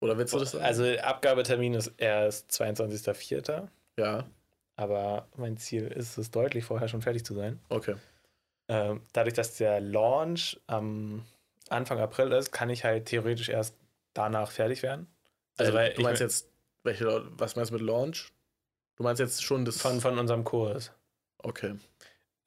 Oder 0.00 0.16
willst 0.16 0.32
du 0.32 0.38
das 0.38 0.52
sagen? 0.52 0.64
Also 0.64 0.84
Abgabetermin 0.84 1.74
ist 1.74 1.92
erst 1.98 2.50
22.04. 2.52 3.68
Ja, 3.98 4.24
Aber 4.76 5.28
mein 5.36 5.56
Ziel 5.58 5.86
ist 5.88 6.16
es, 6.18 6.30
deutlich 6.30 6.64
vorher 6.64 6.88
schon 6.88 7.02
fertig 7.02 7.24
zu 7.24 7.34
sein. 7.34 7.60
okay. 7.68 7.96
Ähm, 8.70 9.00
dadurch, 9.14 9.34
dass 9.34 9.56
der 9.56 9.80
Launch 9.80 10.60
am 10.66 11.24
Anfang 11.70 11.98
April 12.00 12.32
ist, 12.32 12.52
kann 12.52 12.68
ich 12.68 12.84
halt 12.84 13.06
theoretisch 13.06 13.48
erst 13.48 13.74
danach 14.12 14.50
fertig 14.50 14.82
werden. 14.82 15.06
Also, 15.56 15.76
Also, 15.76 15.94
du 15.96 16.02
meinst 16.02 16.20
jetzt, 16.20 16.48
welche, 16.84 17.22
was 17.38 17.56
meinst 17.56 17.70
du 17.70 17.76
mit 17.76 17.82
Launch? 17.82 18.28
Du 18.96 19.04
meinst 19.04 19.20
jetzt 19.20 19.42
schon 19.42 19.64
das. 19.64 19.80
von, 19.80 20.00
von 20.00 20.18
unserem 20.18 20.44
Kurs. 20.44 20.92
okay. 21.38 21.76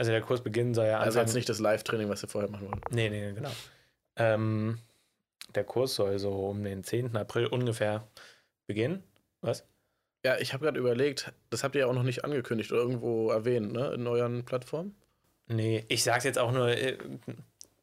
Also 0.02 0.12
der 0.14 0.22
Kursbeginn 0.22 0.74
soll 0.74 0.88
ja 0.88 0.98
Also 0.98 1.20
Anfang... 1.20 1.28
jetzt 1.28 1.36
nicht 1.36 1.48
das 1.48 1.60
Live-Training, 1.60 2.10
was 2.10 2.24
wir 2.24 2.28
vorher 2.30 2.50
machen 2.50 2.68
wollen. 2.68 2.82
Nee, 2.90 3.08
nee, 3.12 3.34
genau. 3.34 3.52
Ähm, 4.16 4.80
der 5.54 5.64
Kurs 5.64 5.94
soll 5.94 6.18
so 6.18 6.32
um 6.50 6.64
den 6.64 6.84
10. 6.84 7.16
April 7.16 7.46
ungefähr 7.46 8.08
beginnen. 8.66 9.04
Was? 9.42 9.64
Ja, 10.26 10.40
ich 10.40 10.54
habe 10.54 10.66
gerade 10.66 10.80
überlegt, 10.80 11.32
das 11.52 11.64
habt 11.64 11.76
ihr 11.76 11.82
ja 11.82 11.86
auch 11.86 11.94
noch 11.94 12.02
nicht 12.02 12.26
angekündigt 12.26 12.72
oder 12.72 12.82
irgendwo 12.82 13.30
erwähnt, 13.30 13.72
ne? 13.74 13.94
In 13.94 14.08
euren 14.08 14.44
Plattformen. 14.44 14.96
Nee, 15.48 15.86
ich 15.88 16.02
sag's 16.02 16.24
jetzt 16.24 16.40
auch 16.40 16.52
nur, 16.52 16.70
äh, 16.70 16.98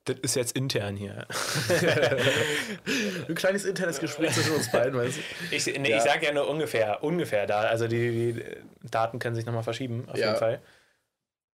das 0.04 0.16
ist 0.22 0.34
jetzt 0.34 0.56
intern 0.56 0.96
hier. 0.96 1.24
Ein 3.28 3.34
kleines 3.36 3.64
internes 3.64 4.00
Gespräch 4.00 4.32
zwischen 4.32 4.54
uns 4.54 4.72
beiden, 4.72 4.98
weißt 4.98 5.18
du? 5.18 5.54
Ich, 5.54 5.66
nee, 5.66 5.90
Ja. 5.90 5.98
ich 5.98 6.02
sag 6.02 6.20
ja 6.24 6.32
nur 6.32 6.48
ungefähr, 6.48 7.04
ungefähr 7.04 7.46
da. 7.46 7.60
Also 7.60 7.86
die, 7.86 8.32
die 8.32 8.44
Daten 8.90 9.20
können 9.20 9.36
sich 9.36 9.46
nochmal 9.46 9.62
verschieben, 9.62 10.04
auf 10.08 10.16
Ja. 10.18 10.26
jeden 10.28 10.38
Fall. 10.38 10.60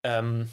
Ähm, 0.05 0.49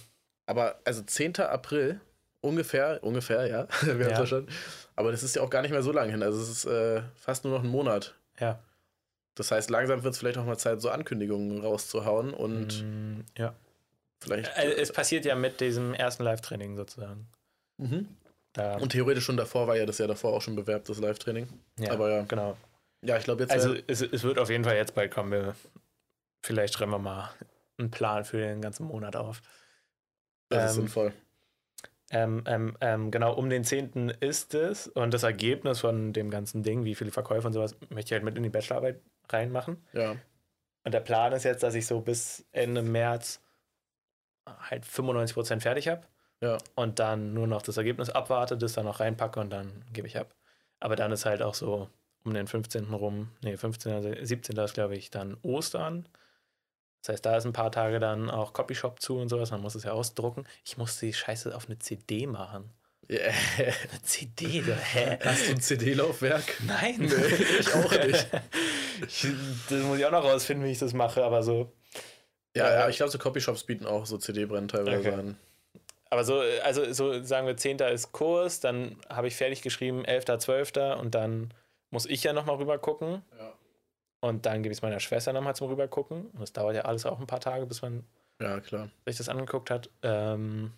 Aber 0.47 0.80
also 0.86 1.02
10. 1.04 1.38
April, 1.41 2.02
ungefähr, 2.41 2.99
ungefähr, 3.04 3.45
ja, 3.47 3.68
wir 3.84 3.93
haben 3.93 4.02
Ja. 4.10 4.16
verstanden. 4.16 4.52
Aber 4.95 5.12
das 5.12 5.22
ist 5.24 5.36
ja 5.36 5.41
auch 5.43 5.49
gar 5.49 5.62
nicht 5.62 5.72
mehr 5.72 5.84
so 5.84 5.91
lange 5.91 6.12
hin. 6.12 6.24
Also 6.24 6.41
es 6.41 6.49
ist 6.49 6.66
äh, 6.66 7.02
fast 7.16 7.43
nur 7.45 7.54
noch 7.58 7.64
ein 7.64 7.70
Monat. 7.70 8.16
ja. 8.39 8.60
Das 9.36 9.49
heißt, 9.49 9.70
langsam 9.70 10.04
wird 10.04 10.14
es 10.14 10.20
vielleicht 10.20 10.38
auch 10.38 10.43
mal 10.45 10.58
Zeit, 10.58 10.82
so 10.82 10.89
Ankündigungen 10.89 11.62
rauszuhauen 11.62 12.34
und 12.34 12.84
Mm, 12.84 13.22
ja. 13.38 13.56
vielleicht. 14.20 14.52
Äh, 14.58 14.74
Es 14.74 14.91
passiert 14.91 15.24
ja 15.24 15.36
mit 15.36 15.62
diesem 15.62 15.93
ersten 15.93 16.24
Live-Training 16.24 16.76
sozusagen. 16.76 17.28
Mhm. 17.78 18.10
Da, 18.52 18.76
Und 18.76 18.91
theoretisch 18.91 19.24
schon 19.24 19.38
davor 19.38 19.68
war 19.68 19.78
ja 19.78 19.86
das 19.86 19.99
ja 19.99 20.08
davor 20.08 20.34
auch 20.34 20.41
schon 20.41 20.58
bewerbt, 20.58 20.89
das 20.89 20.99
Live-Training. 20.99 21.47
ja, 21.80 21.91
aber 21.93 22.12
ja. 22.12 22.22
genau. 22.24 22.58
Ja, 23.04 23.16
ich 23.18 23.24
glaube 23.24 23.43
jetzt. 23.43 23.52
Also 23.54 23.74
äh, 23.74 23.82
es, 23.88 24.02
es 24.02 24.22
wird 24.24 24.38
auf 24.38 24.49
jeden 24.49 24.66
Fall 24.66 24.76
jetzt 24.76 24.93
bald 24.95 25.12
kommen. 25.12 25.32
Wir, 25.32 25.56
vielleicht 26.43 26.74
schreiben 26.74 26.91
wir 26.91 26.99
mal 26.99 27.30
einen 27.82 27.92
Plan 27.92 28.24
für 28.26 28.38
den 28.38 28.62
ganzen 28.62 28.86
Monat 28.86 29.16
auf. 29.16 29.42
das 30.50 30.72
ist 30.72 30.78
ähm, 30.78 30.82
sinnvoll. 30.84 31.14
Ähm, 32.14 32.44
ähm, 32.46 32.78
ähm, 32.82 33.10
genau, 33.12 33.34
um 33.34 33.50
den 33.50 33.64
10. 33.64 34.10
ist 34.20 34.54
es 34.54 34.88
und 34.88 35.14
das 35.14 35.24
Ergebnis 35.24 35.80
von 35.80 36.12
dem 36.12 36.30
ganzen 36.30 36.62
Ding, 36.62 36.84
wie 36.84 36.96
viele 36.96 37.12
Verkäufe 37.12 37.48
und 37.48 37.54
sowas, 37.54 37.76
möchte 37.90 38.10
ich 38.10 38.14
halt 38.14 38.24
mit 38.24 38.36
in 38.36 38.44
die 38.44 38.50
Bachelorarbeit 38.50 39.02
reinmachen. 39.30 39.78
Ja. 39.94 40.16
Und 40.84 40.94
der 40.94 41.00
Plan 41.00 41.32
ist 41.32 41.44
jetzt, 41.44 41.64
dass 41.64 41.74
ich 41.76 41.86
so 41.88 42.02
bis 42.02 42.46
Ende 42.52 42.82
März 42.82 43.42
halt 44.46 44.84
95% 44.86 45.62
fertig 45.62 45.88
habe 45.88 46.06
Ja. 46.42 46.58
und 46.76 47.00
dann 47.00 47.34
nur 47.34 47.48
noch 47.48 47.62
das 47.62 47.78
Ergebnis 47.78 48.10
abwarte, 48.10 48.58
das 48.58 48.74
dann 48.74 48.86
noch 48.86 49.00
reinpacke 49.00 49.40
und 49.40 49.50
dann 49.52 49.86
gebe 49.94 50.08
ich 50.08 50.18
ab. 50.18 50.36
Aber 50.80 50.96
dann 50.96 51.12
ist 51.12 51.26
halt 51.26 51.42
auch 51.42 51.54
so 51.54 51.90
um 52.26 52.34
den 52.34 52.48
15. 52.48 52.94
rum, 52.94 53.32
nee, 53.42 53.56
15. 53.56 53.94
Also 53.94 54.14
17. 54.22 54.58
ist, 54.58 54.74
glaube 54.74 54.96
ich, 54.96 55.12
dann 55.12 55.38
Ostern. 55.44 56.08
Das 57.02 57.10
heißt, 57.10 57.26
da 57.26 57.36
ist 57.38 57.45
ein 57.45 57.54
paar 57.54 57.72
Tage 57.72 57.99
dann 57.99 58.30
auch 58.30 58.54
Copyshop 58.54 59.02
zu 59.02 59.18
und 59.18 59.30
sowas. 59.30 59.52
Man 59.52 59.62
muss 59.62 59.76
es 59.76 59.84
ja 59.84 59.91
ausdrucken. 59.91 60.45
Ich 60.64 60.78
muss 60.78 60.99
die 60.99 61.14
Scheiße 61.14 61.56
auf 61.56 61.66
eine 61.68 61.80
CD 61.80 62.28
machen. 62.28 62.70
Yeah. 63.10 63.34
Eine 63.58 64.02
CD, 64.04 64.62
hä? 64.93 65.18
Hast 65.26 65.47
du 65.47 65.52
ein 65.52 65.60
CD-Laufwerk? 65.60 66.43
Nein. 66.66 66.95
Nee, 66.99 67.10
ich 67.60 67.74
auch 67.74 67.91
nicht. 67.91 68.28
Ich, 69.08 69.26
das 69.68 69.82
muss 69.84 69.97
ich 69.97 70.06
auch 70.06 70.12
noch 70.12 70.24
rausfinden, 70.24 70.64
wie 70.68 70.72
ich 70.72 70.78
das 70.78 70.93
mache, 70.93 71.24
aber 71.24 71.41
so. 71.41 71.72
Ja, 72.56 72.68
Ja. 72.70 72.80
ja, 72.82 72.89
ich 72.89 72.97
glaube, 72.97 73.12
so 73.12 73.18
Copyshops 73.18 73.64
bieten 73.64 73.88
auch 73.88 74.06
so 74.06 74.20
CD-Brennen 74.20 74.68
teilweise 74.68 74.99
Okay. 74.99 75.14
an. 75.14 75.38
Aber 76.12 76.24
so, 76.24 76.39
also 76.64 76.93
so 76.93 77.24
sagen 77.24 77.47
wir, 77.47 77.58
10. 77.58 77.80
ist 77.80 78.12
Kurs, 78.12 78.60
dann 78.60 78.97
habe 79.10 79.28
ich 79.28 79.36
fertig 79.36 79.64
geschrieben, 79.64 80.06
11., 80.06 80.26
12. 80.38 80.74
und 80.99 81.16
dann 81.16 81.52
muss 81.89 82.06
ich 82.06 82.24
ja 82.24 82.32
nochmal 82.34 82.58
rüber 82.58 82.78
gucken. 82.78 83.24
Und 84.22 84.45
dann 84.45 84.63
gebe 84.63 84.72
ich 84.72 84.78
es 84.78 84.82
meiner 84.82 84.99
Schwester 84.99 85.34
nochmal 85.34 85.55
zum 85.55 85.67
rüber 85.67 85.88
gucken. 85.88 86.28
Und 86.28 86.39
das 86.41 86.53
dauert 86.53 86.76
ja 86.76 86.84
alles 86.84 87.05
auch 87.05 87.19
ein 87.19 87.28
paar 87.28 87.39
Tage, 87.39 87.65
bis 87.65 87.82
man 87.82 88.03
Ja, 88.39 88.59
klar. 88.59 88.89
sich 89.05 89.17
das 89.17 89.28
angeguckt 89.30 89.69
hat. 89.69 89.89
Ähm, 90.03 90.72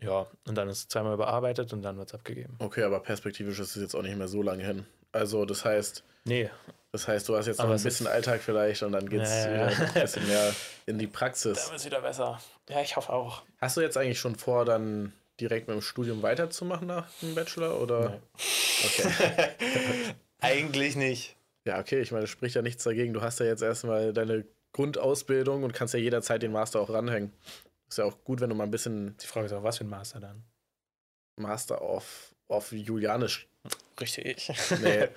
ja, 0.00 0.26
und 0.46 0.54
dann 0.54 0.68
ist 0.68 0.78
es 0.78 0.88
zweimal 0.88 1.14
überarbeitet 1.14 1.72
und 1.72 1.82
dann 1.82 1.96
wird 1.98 2.08
es 2.08 2.14
abgegeben. 2.14 2.54
Okay, 2.60 2.82
aber 2.84 3.00
perspektivisch 3.00 3.58
ist 3.58 3.74
es 3.74 3.82
jetzt 3.82 3.94
auch 3.96 4.02
nicht 4.02 4.16
mehr 4.16 4.28
so 4.28 4.42
lange 4.42 4.64
hin. 4.64 4.86
Also, 5.12 5.44
das 5.44 5.64
heißt, 5.64 6.04
Nee, 6.24 6.50
das 6.92 7.08
heißt, 7.08 7.26
du 7.28 7.36
hast 7.36 7.46
jetzt 7.46 7.56
noch 7.58 7.64
Aber 7.64 7.72
ein 7.74 7.76
es 7.76 7.84
bisschen 7.84 8.06
Alltag 8.06 8.42
vielleicht 8.42 8.82
und 8.82 8.92
dann 8.92 9.08
geht 9.08 9.22
es 9.22 9.30
Ja, 9.30 9.50
ja, 9.50 9.70
ja. 9.70 9.70
wieder 9.78 9.86
ein 9.94 10.02
bisschen 10.02 10.26
mehr 10.26 10.54
in 10.86 10.98
die 10.98 11.06
Praxis. 11.06 11.56
dann 11.58 11.70
wird 11.70 11.80
es 11.80 11.86
wieder 11.86 12.00
besser. 12.02 12.38
Ja, 12.68 12.82
ich 12.82 12.96
hoffe 12.96 13.10
auch. 13.12 13.42
Hast 13.60 13.78
du 13.78 13.80
jetzt 13.80 13.96
eigentlich 13.96 14.18
schon 14.20 14.36
vor, 14.36 14.66
dann 14.66 15.12
direkt 15.40 15.68
mit 15.68 15.74
dem 15.76 15.80
Studium 15.82 16.20
weiterzumachen 16.22 16.86
nach 16.86 17.08
dem 17.22 17.34
Bachelor? 17.34 17.80
Oder? 17.80 18.00
Nein. 18.10 18.22
Okay. 18.84 19.48
Eigentlich 20.40 20.96
nicht. 20.96 21.34
Ja, 21.66 21.78
okay, 21.78 22.00
ich 22.00 22.12
meine, 22.12 22.24
es 22.24 22.30
spricht 22.30 22.54
ja 22.54 22.62
nichts 22.62 22.84
dagegen. 22.84 23.12
Du 23.12 23.22
hast 23.22 23.40
ja 23.40 23.46
jetzt 23.46 23.62
erstmal 23.62 24.12
deine 24.12 24.46
Grundausbildung 24.72 25.64
und 25.64 25.72
kannst 25.72 25.94
ja 25.94 26.00
jederzeit 26.00 26.42
den 26.42 26.52
Master 26.52 26.80
auch 26.80 26.90
ranhängen. 26.90 27.32
Ist 27.88 27.98
ja 27.98 28.04
auch 28.04 28.22
gut, 28.24 28.40
wenn 28.40 28.50
du 28.50 28.54
mal 28.54 28.64
ein 28.64 28.70
bisschen 28.70 29.16
Die 29.18 29.26
Frage 29.26 29.46
ist 29.46 29.52
auch, 29.52 29.62
was 29.62 29.78
für 29.78 29.84
ein 29.84 29.90
Master 29.90 30.20
dann? 30.20 30.44
Master 31.36 31.80
auf, 31.80 32.34
auf 32.48 32.72
Julianisch. 32.72 33.48
Richtig. 34.00 34.50
Nee. 34.82 35.08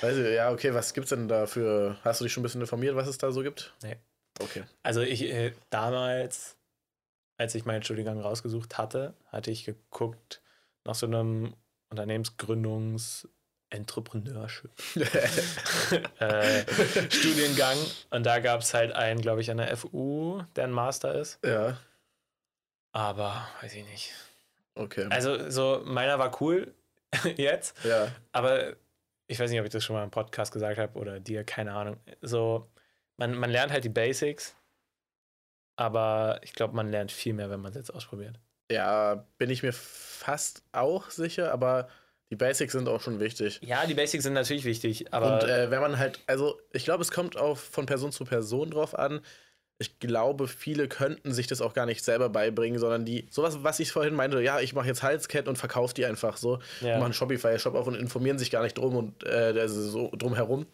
Weiß 0.00 0.16
ich, 0.16 0.34
ja, 0.34 0.50
okay, 0.50 0.72
was 0.74 0.94
gibt's 0.94 1.10
denn 1.10 1.28
da 1.28 1.46
für. 1.46 1.98
Hast 2.02 2.20
du 2.20 2.24
dich 2.24 2.32
schon 2.32 2.42
ein 2.42 2.44
bisschen 2.44 2.60
informiert, 2.60 2.96
was 2.96 3.08
es 3.08 3.18
da 3.18 3.32
so 3.32 3.42
gibt? 3.42 3.74
Nee. 3.82 3.96
Okay. 4.40 4.64
Also 4.82 5.02
ich 5.02 5.22
äh, 5.24 5.52
damals, 5.70 6.56
als 7.38 7.54
ich 7.54 7.64
meinen 7.64 7.82
Studiengang 7.82 8.20
rausgesucht 8.20 8.78
hatte, 8.78 9.14
hatte 9.26 9.50
ich 9.50 9.64
geguckt 9.64 10.42
nach 10.84 10.94
so 10.94 11.06
einem 11.06 11.54
Unternehmensgründungs 11.90 13.28
Entrepreneurship 13.72 14.70
äh, 16.20 16.64
Studiengang 17.10 17.76
und 18.10 18.24
da 18.24 18.38
gab 18.40 18.60
es 18.60 18.74
halt 18.74 18.92
einen, 18.92 19.20
glaube 19.20 19.40
ich, 19.40 19.50
an 19.50 19.56
der 19.56 19.76
FU, 19.76 20.42
der 20.56 20.64
ein 20.64 20.72
Master 20.72 21.14
ist. 21.14 21.38
ja, 21.44 21.76
Aber 22.92 23.48
weiß 23.60 23.74
ich 23.74 23.84
nicht. 23.86 24.12
okay. 24.74 25.06
Also 25.10 25.50
so 25.50 25.82
meiner 25.84 26.18
war 26.18 26.40
cool 26.40 26.74
jetzt, 27.36 27.76
ja, 27.84 28.08
aber 28.32 28.74
ich 29.26 29.38
weiß 29.40 29.50
nicht, 29.50 29.60
ob 29.60 29.66
ich 29.66 29.72
das 29.72 29.84
schon 29.84 29.96
mal 29.96 30.04
im 30.04 30.10
Podcast 30.10 30.52
gesagt 30.52 30.78
habe 30.78 30.98
oder 30.98 31.18
dir, 31.20 31.44
keine 31.44 31.72
Ahnung. 31.72 31.96
So, 32.20 32.68
man, 33.16 33.34
man 33.34 33.50
lernt 33.50 33.72
halt 33.72 33.84
die 33.84 33.88
Basics, 33.88 34.54
aber 35.76 36.40
ich 36.42 36.52
glaube, 36.52 36.74
man 36.76 36.90
lernt 36.90 37.12
viel 37.12 37.32
mehr, 37.32 37.48
wenn 37.50 37.60
man 37.60 37.70
es 37.72 37.76
jetzt 37.76 37.94
ausprobiert. 37.94 38.38
ja, 38.70 39.26
bin 39.38 39.50
ich 39.50 39.62
mir 39.62 39.72
fast 39.72 40.62
auch 40.72 41.10
sicher, 41.10 41.52
aber 41.52 41.88
die 42.32 42.36
Basics 42.36 42.72
sind 42.72 42.88
auch 42.88 43.02
schon 43.02 43.20
wichtig. 43.20 43.60
Ja, 43.62 43.84
die 43.86 43.92
Basics 43.92 44.24
sind 44.24 44.32
natürlich 44.32 44.64
wichtig, 44.64 45.12
aber 45.12 45.34
Und 45.42 45.48
äh, 45.48 45.70
wenn 45.70 45.82
man 45.82 45.98
halt, 45.98 46.18
also 46.26 46.58
ich 46.72 46.84
glaube, 46.84 47.02
es 47.02 47.10
kommt 47.10 47.36
auch 47.36 47.58
von 47.58 47.84
Person 47.84 48.10
zu 48.10 48.24
Person 48.24 48.70
drauf 48.70 48.98
an. 48.98 49.20
Ich 49.78 49.98
glaube, 49.98 50.48
viele 50.48 50.88
könnten 50.88 51.32
sich 51.34 51.46
das 51.46 51.60
auch 51.60 51.74
gar 51.74 51.84
nicht 51.86 52.02
selber 52.04 52.30
beibringen, 52.30 52.78
sondern 52.78 53.04
die, 53.04 53.26
sowas, 53.30 53.62
was 53.62 53.80
ich 53.80 53.92
vorhin 53.92 54.14
meinte, 54.14 54.40
ja, 54.40 54.60
ich 54.60 54.72
mache 54.74 54.86
jetzt 54.86 55.02
Halsketten 55.02 55.48
und 55.48 55.56
verkaufe 55.56 55.92
die 55.92 56.06
einfach 56.06 56.36
so, 56.38 56.58
Ja. 56.80 56.94
machen 56.94 57.04
einen 57.04 57.12
Shopify-Shop 57.12 57.74
auf 57.74 57.86
und 57.86 57.96
informieren 57.96 58.38
sich 58.38 58.50
gar 58.50 58.62
nicht 58.62 58.78
drum 58.78 58.96
und 58.96 59.24
äh, 59.24 59.54
also 59.58 59.82
so 59.82 60.10
drum 60.16 60.34
herum. 60.34 60.66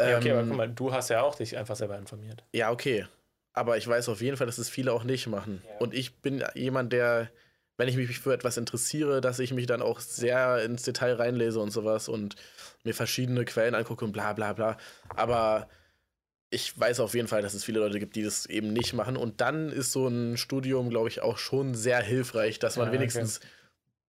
ja, 0.00 0.16
okay, 0.16 0.30
aber 0.30 0.40
Ähm, 0.40 0.48
guck 0.48 0.56
mal, 0.56 0.68
du 0.70 0.92
hast 0.92 1.10
ja 1.10 1.22
auch 1.22 1.34
dich 1.34 1.56
einfach 1.58 1.76
selber 1.76 1.98
informiert. 1.98 2.42
Ja, 2.54 2.70
okay. 2.70 3.06
Aber 3.52 3.76
ich 3.76 3.86
weiß 3.86 4.08
auf 4.08 4.20
jeden 4.22 4.36
Fall, 4.36 4.46
dass 4.46 4.58
es 4.58 4.68
viele 4.70 4.92
auch 4.92 5.04
nicht 5.04 5.26
machen. 5.26 5.62
Ja. 5.68 5.78
Und 5.78 5.92
ich 5.92 6.16
bin 6.22 6.42
jemand, 6.54 6.92
der, 6.92 7.30
wenn 7.76 7.88
ich 7.88 7.96
mich 7.96 8.18
für 8.18 8.32
etwas 8.32 8.56
interessiere, 8.56 9.20
dass 9.20 9.38
ich 9.38 9.52
mich 9.52 9.66
dann 9.66 9.82
auch 9.82 10.00
sehr 10.00 10.62
ins 10.64 10.82
Detail 10.82 11.14
reinlese 11.14 11.60
und 11.60 11.70
sowas 11.70 12.08
und 12.08 12.36
mir 12.84 12.94
verschiedene 12.94 13.44
Quellen 13.44 13.74
angucke 13.74 14.04
und 14.04 14.12
bla 14.12 14.32
bla 14.32 14.52
bla. 14.52 14.76
Aber 15.08 15.68
ich 16.50 16.78
weiß 16.78 17.00
auf 17.00 17.14
jeden 17.14 17.26
Fall, 17.26 17.42
dass 17.42 17.54
es 17.54 17.64
viele 17.64 17.80
Leute 17.80 17.98
gibt, 17.98 18.14
die 18.14 18.22
das 18.22 18.46
eben 18.46 18.72
nicht 18.72 18.92
machen. 18.92 19.16
Und 19.16 19.40
dann 19.40 19.70
ist 19.70 19.90
so 19.90 20.06
ein 20.06 20.36
Studium, 20.36 20.88
glaube 20.88 21.08
ich, 21.08 21.20
auch 21.20 21.36
schon 21.36 21.74
sehr 21.74 22.00
hilfreich, 22.00 22.60
dass 22.60 22.76
man 22.76 22.86
Ja, 22.86 22.90
okay. 22.92 23.00
wenigstens, 23.00 23.40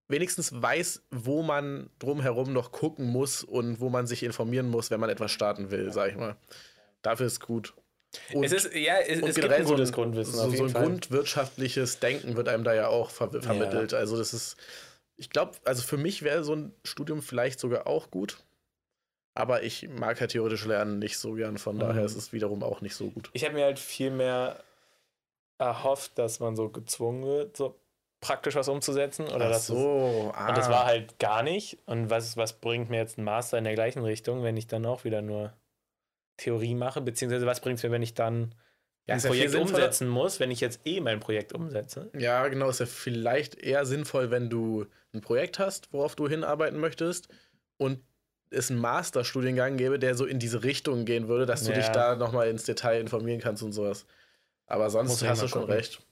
wenigstens 0.08 0.52
weiß, 0.54 1.04
wo 1.10 1.42
man 1.42 1.90
drumherum 1.98 2.54
noch 2.54 2.72
gucken 2.72 3.08
muss 3.08 3.44
und 3.44 3.80
wo 3.80 3.90
man 3.90 4.06
sich 4.06 4.22
informieren 4.22 4.70
muss, 4.70 4.92
wenn 4.92 5.00
man 5.00 5.10
etwas 5.10 5.32
starten 5.32 5.72
will, 5.72 5.92
sag 5.92 6.12
ich 6.12 6.18
mal. 6.18 6.36
Dafür 7.02 7.26
ist 7.26 7.40
gut. 7.40 7.74
Und, 8.34 8.44
es 8.44 8.52
ist, 8.52 8.74
ja, 8.74 8.98
es, 9.00 9.22
und 9.22 9.30
es 9.30 9.36
gibt 9.36 9.48
generell 9.48 9.62
ein 9.62 9.68
so 9.68 9.76
ein, 9.76 9.92
Grundwissen 9.92 10.34
so, 10.34 10.50
so 10.50 10.64
ein 10.64 10.70
Fall. 10.70 10.84
grundwirtschaftliches 10.84 12.00
Denken 12.00 12.36
wird 12.36 12.48
einem 12.50 12.64
da 12.64 12.74
ja 12.74 12.88
auch 12.88 13.10
ver 13.10 13.30
vermittelt. 13.42 13.94
Also 13.94 14.18
das 14.18 14.34
ist, 14.34 14.58
ich 15.18 15.30
glaube, 15.30 15.54
also 15.64 15.82
für 15.84 15.98
mich 15.98 16.24
wäre 16.24 16.44
so 16.44 16.56
ein 16.56 16.74
Studium 16.84 17.22
vielleicht 17.22 17.60
sogar 17.60 17.88
auch 17.88 18.12
gut. 18.12 18.38
Aber 19.38 19.64
ich 19.64 19.90
mag 19.90 20.22
halt 20.22 20.32
theoretisch 20.32 20.66
Lernen 20.66 21.00
nicht 21.00 21.18
so 21.18 21.34
gern, 21.34 21.58
von 21.58 21.76
Mhm. 21.76 21.82
daher 21.82 22.06
ist 22.06 22.16
es 22.16 22.32
wiederum 22.32 22.64
auch 22.64 22.82
nicht 22.82 22.96
so 22.96 23.10
gut. 23.10 23.30
Ich 23.34 23.44
habe 23.44 23.54
mir 23.54 23.66
halt 23.66 23.80
viel 23.80 24.10
mehr 24.10 24.64
erhofft, 25.58 26.18
dass 26.18 26.40
man 26.40 26.56
so 26.56 26.70
gezwungen 26.70 27.24
wird, 27.26 27.58
so 27.58 27.80
praktisch 28.22 28.56
was 28.56 28.68
umzusetzen. 28.70 29.28
Oder 29.28 29.52
Ach 29.54 29.60
so, 29.60 30.32
ah. 30.34 30.50
Und 30.50 30.58
das 30.58 30.70
war 30.70 30.86
halt 30.86 31.20
gar 31.20 31.44
nicht. 31.44 31.78
Und 31.86 32.10
was, 32.10 32.38
was 32.38 32.54
bringt 32.54 32.90
mir 32.90 32.98
jetzt 32.98 33.18
ein 33.18 33.24
Master 33.24 33.58
in 33.58 33.64
der 33.66 33.76
gleichen 33.76 34.04
Richtung, 34.04 34.44
wenn 34.44 34.58
ich 34.58 34.68
dann 34.68 34.86
auch 34.86 35.04
wieder 35.04 35.22
nur 35.22 35.54
Theorie 36.38 36.76
mache? 36.76 37.02
Beziehungsweise 37.02 37.46
was 37.46 37.62
bringt 37.62 37.78
es 37.80 37.84
mir, 37.84 37.92
wenn 37.92 38.04
ich 38.04 38.14
dann 38.14 38.56
Ja, 39.08 39.16
ein 39.16 39.22
ja 39.22 39.22
Projekt 39.22 39.52
sinnvoller. 39.52 39.88
umsetzen 39.88 40.08
muss, 40.08 40.40
wenn 40.40 40.52
ich 40.52 40.62
jetzt 40.62 40.82
eh 40.86 41.00
mein 41.02 41.20
Projekt 41.20 41.54
umsetze? 41.54 42.12
Ja, 42.18 42.48
genau, 42.48 42.70
ist 42.70 42.80
ja 42.80 42.86
vielleicht 42.86 43.56
eher 43.56 43.86
sinnvoll, 43.86 44.32
wenn 44.32 44.50
du 44.50 44.86
ein 45.14 45.22
Projekt 45.22 45.60
hast, 45.60 45.92
worauf 45.92 46.16
du 46.16 46.28
hinarbeiten 46.30 46.80
möchtest 46.80 47.28
und 47.78 48.04
es 48.52 48.72
einen 48.72 48.80
Masterstudiengang 48.80 49.76
gäbe, 49.76 50.00
der 50.00 50.16
so 50.16 50.26
in 50.26 50.40
diese 50.40 50.64
Richtung 50.64 51.04
gehen 51.06 51.28
würde, 51.28 51.46
dass 51.46 51.64
du 51.66 51.72
Ja. 51.72 51.74
dich 51.74 51.92
da 51.92 52.16
nochmal 52.16 52.48
ins 52.50 52.64
Detail 52.64 53.02
informieren 53.02 53.42
kannst 53.42 53.64
und 53.64 53.74
sowas. 53.74 54.06
Aber 54.68 54.90
sonst 54.90 55.24
hast 55.24 55.42
mal 55.42 55.44
du 55.44 55.48
schon 55.48 55.64
gucken. 55.64 55.66
recht. 55.66 56.05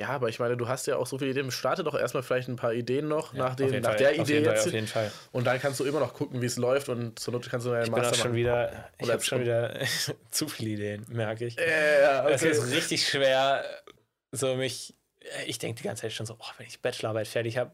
Ja, 0.00 0.08
aber 0.08 0.28
ich 0.28 0.40
meine, 0.40 0.56
du 0.56 0.66
hast 0.66 0.86
ja 0.86 0.96
auch 0.96 1.06
so 1.06 1.18
viele 1.18 1.30
Ideen. 1.30 1.52
Starte 1.52 1.84
doch 1.84 1.94
erstmal 1.94 2.24
vielleicht 2.24 2.48
ein 2.48 2.56
paar 2.56 2.72
Ideen 2.72 3.06
noch 3.06 3.32
nach, 3.32 3.50
auf 3.50 3.56
den, 3.56 3.80
nach 3.80 3.90
Fall, 3.90 3.96
der 3.98 4.10
auf 4.10 4.28
Idee 4.28 4.40
jetzt. 4.40 4.66
auf 4.66 4.72
jeden 4.72 4.88
Fall. 4.88 5.12
Und 5.30 5.44
dann 5.46 5.60
kannst 5.60 5.78
du 5.78 5.84
immer 5.84 6.00
noch 6.00 6.14
gucken, 6.14 6.42
wie 6.42 6.46
es 6.46 6.56
läuft 6.56 6.88
und 6.88 7.16
zur 7.18 7.32
Not 7.32 7.48
kannst 7.48 7.66
du 7.66 7.72
auch 7.72 7.86
Master 7.88 8.14
schon 8.14 8.24
machen. 8.30 8.34
wieder, 8.34 8.90
ich 8.98 9.08
habe 9.08 9.22
schon 9.22 9.40
wieder 9.40 9.78
zu 10.30 10.48
viele 10.48 10.70
Ideen, 10.70 11.06
merke 11.08 11.46
ich. 11.46 11.54
Ja, 11.56 12.28
Es 12.28 12.42
okay. 12.42 12.50
ist 12.50 12.72
richtig 12.72 13.06
schwer, 13.08 13.64
so 14.32 14.56
mich, 14.56 14.96
ich 15.46 15.58
denke 15.58 15.80
die 15.80 15.86
ganze 15.86 16.02
Zeit 16.02 16.12
schon 16.12 16.26
so, 16.26 16.36
oh, 16.40 16.50
wenn 16.58 16.66
ich 16.66 16.80
Bachelorarbeit 16.82 17.28
fertig 17.28 17.56
habe, 17.56 17.70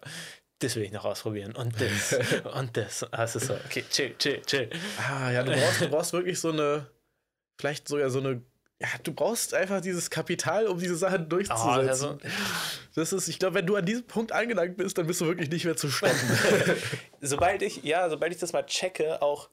das 0.58 0.76
will 0.76 0.82
ich 0.82 0.92
noch 0.92 1.06
ausprobieren 1.06 1.56
und 1.56 1.80
das 1.80 2.14
und 2.52 2.76
das. 2.76 3.06
Es 3.12 3.36
ist 3.36 3.46
so, 3.46 3.54
okay, 3.54 3.82
chill, 3.90 4.14
chill, 4.18 4.42
chill. 4.42 4.68
Ah, 4.98 5.30
ja, 5.30 5.42
du 5.42 5.52
brauchst, 5.52 5.80
du 5.80 5.88
brauchst 5.88 6.12
wirklich 6.12 6.38
so 6.38 6.50
eine, 6.50 6.86
vielleicht 7.58 7.88
sogar 7.88 8.10
so 8.10 8.18
eine, 8.18 8.42
ja, 8.82 8.88
du 9.02 9.12
brauchst 9.12 9.52
einfach 9.54 9.80
dieses 9.80 10.08
Kapital, 10.10 10.66
um 10.66 10.78
diese 10.78 10.96
Sachen 10.96 11.24
Oh, 11.24 11.28
durchzusetzen. 11.28 11.88
also, 11.88 12.18
Das 12.94 13.12
ist, 13.12 13.28
ich 13.28 13.38
glaube, 13.38 13.54
wenn 13.56 13.66
du 13.66 13.76
an 13.76 13.84
diesem 13.84 14.06
Punkt 14.06 14.32
angelangt 14.32 14.76
bist, 14.76 14.96
dann 14.98 15.06
bist 15.06 15.20
du 15.20 15.26
wirklich 15.26 15.50
nicht 15.50 15.64
mehr 15.64 15.76
zu 15.76 15.90
stoppen. 15.90 16.16
sobald 17.20 17.62
ich, 17.62 17.82
ja, 17.84 18.08
sobald 18.08 18.32
ich 18.32 18.38
das 18.40 18.52
mal 18.52 18.64
checke, 18.64 19.20
auch 19.22 19.50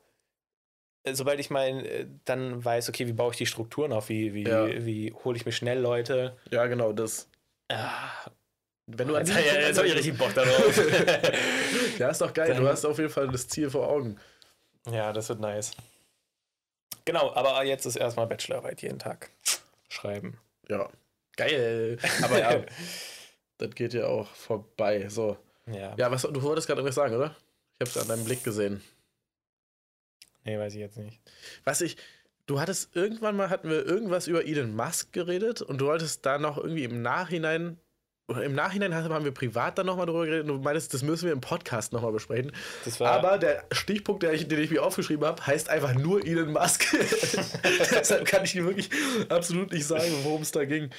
sobald 1.09 1.39
ich 1.39 1.49
mal 1.49 1.67
äh, 1.85 2.05
dann 2.25 2.63
weiß, 2.65 2.89
okay, 2.89 3.07
wie 3.07 3.13
baue 3.13 3.31
ich 3.31 3.37
die 3.37 3.45
Strukturen 3.45 3.93
auf, 3.93 4.09
wie, 4.09 4.33
wie, 4.33 4.43
Ja. 4.43 4.67
wie 4.85 5.13
hole 5.23 5.37
ich 5.37 5.45
mir 5.45 5.51
schnell 5.53 5.79
Leute. 5.79 6.35
Ja, 6.51 6.65
genau, 6.67 6.91
das. 6.91 7.29
Ah, 7.69 8.09
Wenn 8.87 9.07
du 9.09 9.15
an 9.15 9.25
jetzt, 9.25 9.37
jetzt, 9.37 9.77
habe 9.77 9.87
ich 9.87 9.95
richtig 9.95 10.17
Bock 10.17 10.33
darauf. 10.33 10.81
Ja, 11.99 12.09
ist 12.09 12.21
doch 12.21 12.31
geil. 12.33 12.49
Dann- 12.49 12.61
du 12.61 12.67
hast 12.69 12.85
auf 12.85 12.97
jeden 12.99 13.09
Fall 13.09 13.27
das 13.29 13.47
Ziel 13.47 13.69
vor 13.69 13.87
Augen. 13.89 14.17
ja, 14.91 15.11
das 15.13 15.29
wird 15.29 15.39
nice. 15.39 15.71
Genau, 17.07 17.33
aber 17.35 17.63
jetzt 17.63 17.85
ist 17.85 17.95
erstmal 17.95 18.27
Bachelorarbeit 18.27 18.81
jeden 18.81 18.99
Tag 18.99 19.29
schreiben. 19.87 20.37
Ja. 20.67 20.89
Geil. 21.37 21.97
Aber 22.21 22.37
ja, 22.37 22.65
das 23.59 23.75
geht 23.75 23.93
ja 23.93 24.07
auch 24.07 24.27
vorbei. 24.27 25.07
So. 25.07 25.37
Ja, 25.67 25.95
Ja, 25.97 26.11
was 26.11 26.23
du 26.23 26.41
wolltest 26.43 26.67
gerade 26.67 26.81
irgendwas 26.81 26.95
sagen, 26.95 27.15
oder? 27.15 27.33
Ich 27.79 27.87
habe 27.87 27.89
es 27.91 27.97
an 27.97 28.09
deinem 28.09 28.25
Blick 28.25 28.43
gesehen. 28.43 28.83
nee, 30.43 30.59
weiß 30.59 30.73
ich 30.73 30.81
jetzt 30.81 30.97
nicht. 30.97 31.17
Was 31.63 31.79
ich, 31.79 31.95
du 32.45 32.59
hattest 32.59 32.93
irgendwann 32.93 33.37
mal 33.37 33.49
hatten 33.49 33.69
wir 33.69 33.85
irgendwas 33.85 34.27
über 34.27 34.45
Elon 34.45 34.75
Musk 34.75 35.13
geredet 35.13 35.61
und 35.61 35.79
du 35.79 35.85
wolltest 35.85 36.25
da 36.25 36.37
noch 36.37 36.57
irgendwie 36.57 36.83
im 36.83 37.01
Nachhinein 37.01 37.79
im 38.27 38.53
Nachhinein 38.55 38.93
haben 38.93 39.23
wir 39.23 39.31
privat 39.31 39.77
dann 39.77 39.85
nochmal 39.85 40.05
drüber 40.05 40.25
geredet 40.25 40.49
und 40.49 40.57
du 40.57 40.61
meinst, 40.61 40.93
das 40.93 41.01
müssen 41.01 41.27
wir 41.27 41.33
im 41.33 41.39
Podcast 41.39 41.93
nochmal 41.93 42.11
besprechen. 42.11 42.51
Aber 42.99 43.37
der 43.37 43.63
Stichpunkt, 43.71 44.23
der 44.23 44.33
ich, 44.33 44.47
den 44.47 44.59
ich 44.59 44.69
mir 44.69 44.83
aufgeschrieben 44.83 45.25
habe, 45.25 45.45
heißt 45.47 45.69
einfach 45.69 45.93
nur 45.93 46.25
Elon 46.25 46.51
Musk. 46.51 46.85
Deshalb 47.91 48.25
kann 48.25 48.43
ich 48.43 48.51
dir 48.51 48.65
wirklich 48.65 48.89
absolut 49.29 49.71
nicht 49.71 49.85
sagen, 49.87 50.11
worum 50.23 50.41
es 50.41 50.51
da 50.51 50.65
ging. 50.65 50.89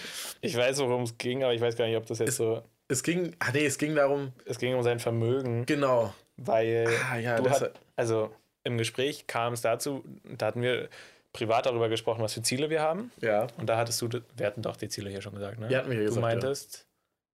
ich 0.41 0.57
weiß, 0.57 0.79
worum 0.79 1.03
es 1.03 1.19
ging, 1.19 1.43
aber 1.45 1.53
ich 1.53 1.61
weiß 1.61 1.77
gar 1.77 1.87
nicht, 1.87 1.97
ob 1.97 2.07
das 2.07 2.19
jetzt 2.19 2.37
so. 2.37 2.63
Es 2.89 3.03
ging, 3.03 3.37
ah 3.41 3.51
nee, 3.53 3.67
es 3.67 3.77
ging 3.77 3.95
darum, 3.95 4.33
Es 4.47 4.59
ging 4.59 4.75
um 4.75 4.83
sein 4.83 4.99
Vermögen, 4.99 5.67
genau. 5.67 6.15
weil 6.39 6.89
Ah 7.11 7.19
ja, 7.19 7.39
du 7.39 7.51
hat, 7.51 7.73
also 7.97 8.31
im 8.65 8.79
Gespräch 8.79 9.27
kam 9.27 9.53
es 9.53 9.61
dazu, 9.61 10.03
da 10.25 10.47
hatten 10.47 10.63
wir 10.63 10.89
privat 11.35 11.67
darüber 11.67 11.91
gesprochen, 11.91 12.23
was 12.23 12.33
für 12.33 12.41
Ziele 12.43 12.71
wir 12.71 12.81
haben. 12.81 13.13
ja, 13.21 13.47
Und 13.59 13.67
da 13.69 13.77
hattest 13.77 14.01
du, 14.01 14.09
wir 14.35 14.47
hatten 14.47 14.63
doch 14.63 14.77
die 14.77 14.89
Ziele 14.89 15.11
hier 15.11 15.21
schon 15.21 15.35
gesagt, 15.35 15.59
ne? 15.59 15.69
Die 15.69 15.77
hatten 15.77 15.91
wir 15.91 15.97
hier 15.99 16.09
Du 16.09 16.15
gesagt, 16.15 16.43
ja. 16.43 16.88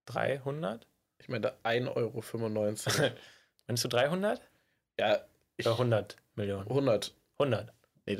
Meintest 0.07 0.44
300? 0.44 0.86
ich 1.18 1.28
meine, 1.28 1.52
1,95 1.64 1.94
Euro. 1.96 2.22
Meinst 3.66 3.84
du 3.84 3.88
300? 3.88 4.40
ja, 4.98 5.20
ich, 5.57 5.66
Oder 5.66 5.74
100 5.76 6.16
Millionen? 6.34 6.68
100. 6.68 7.14
100. 7.38 7.72
Nee, 8.07 8.18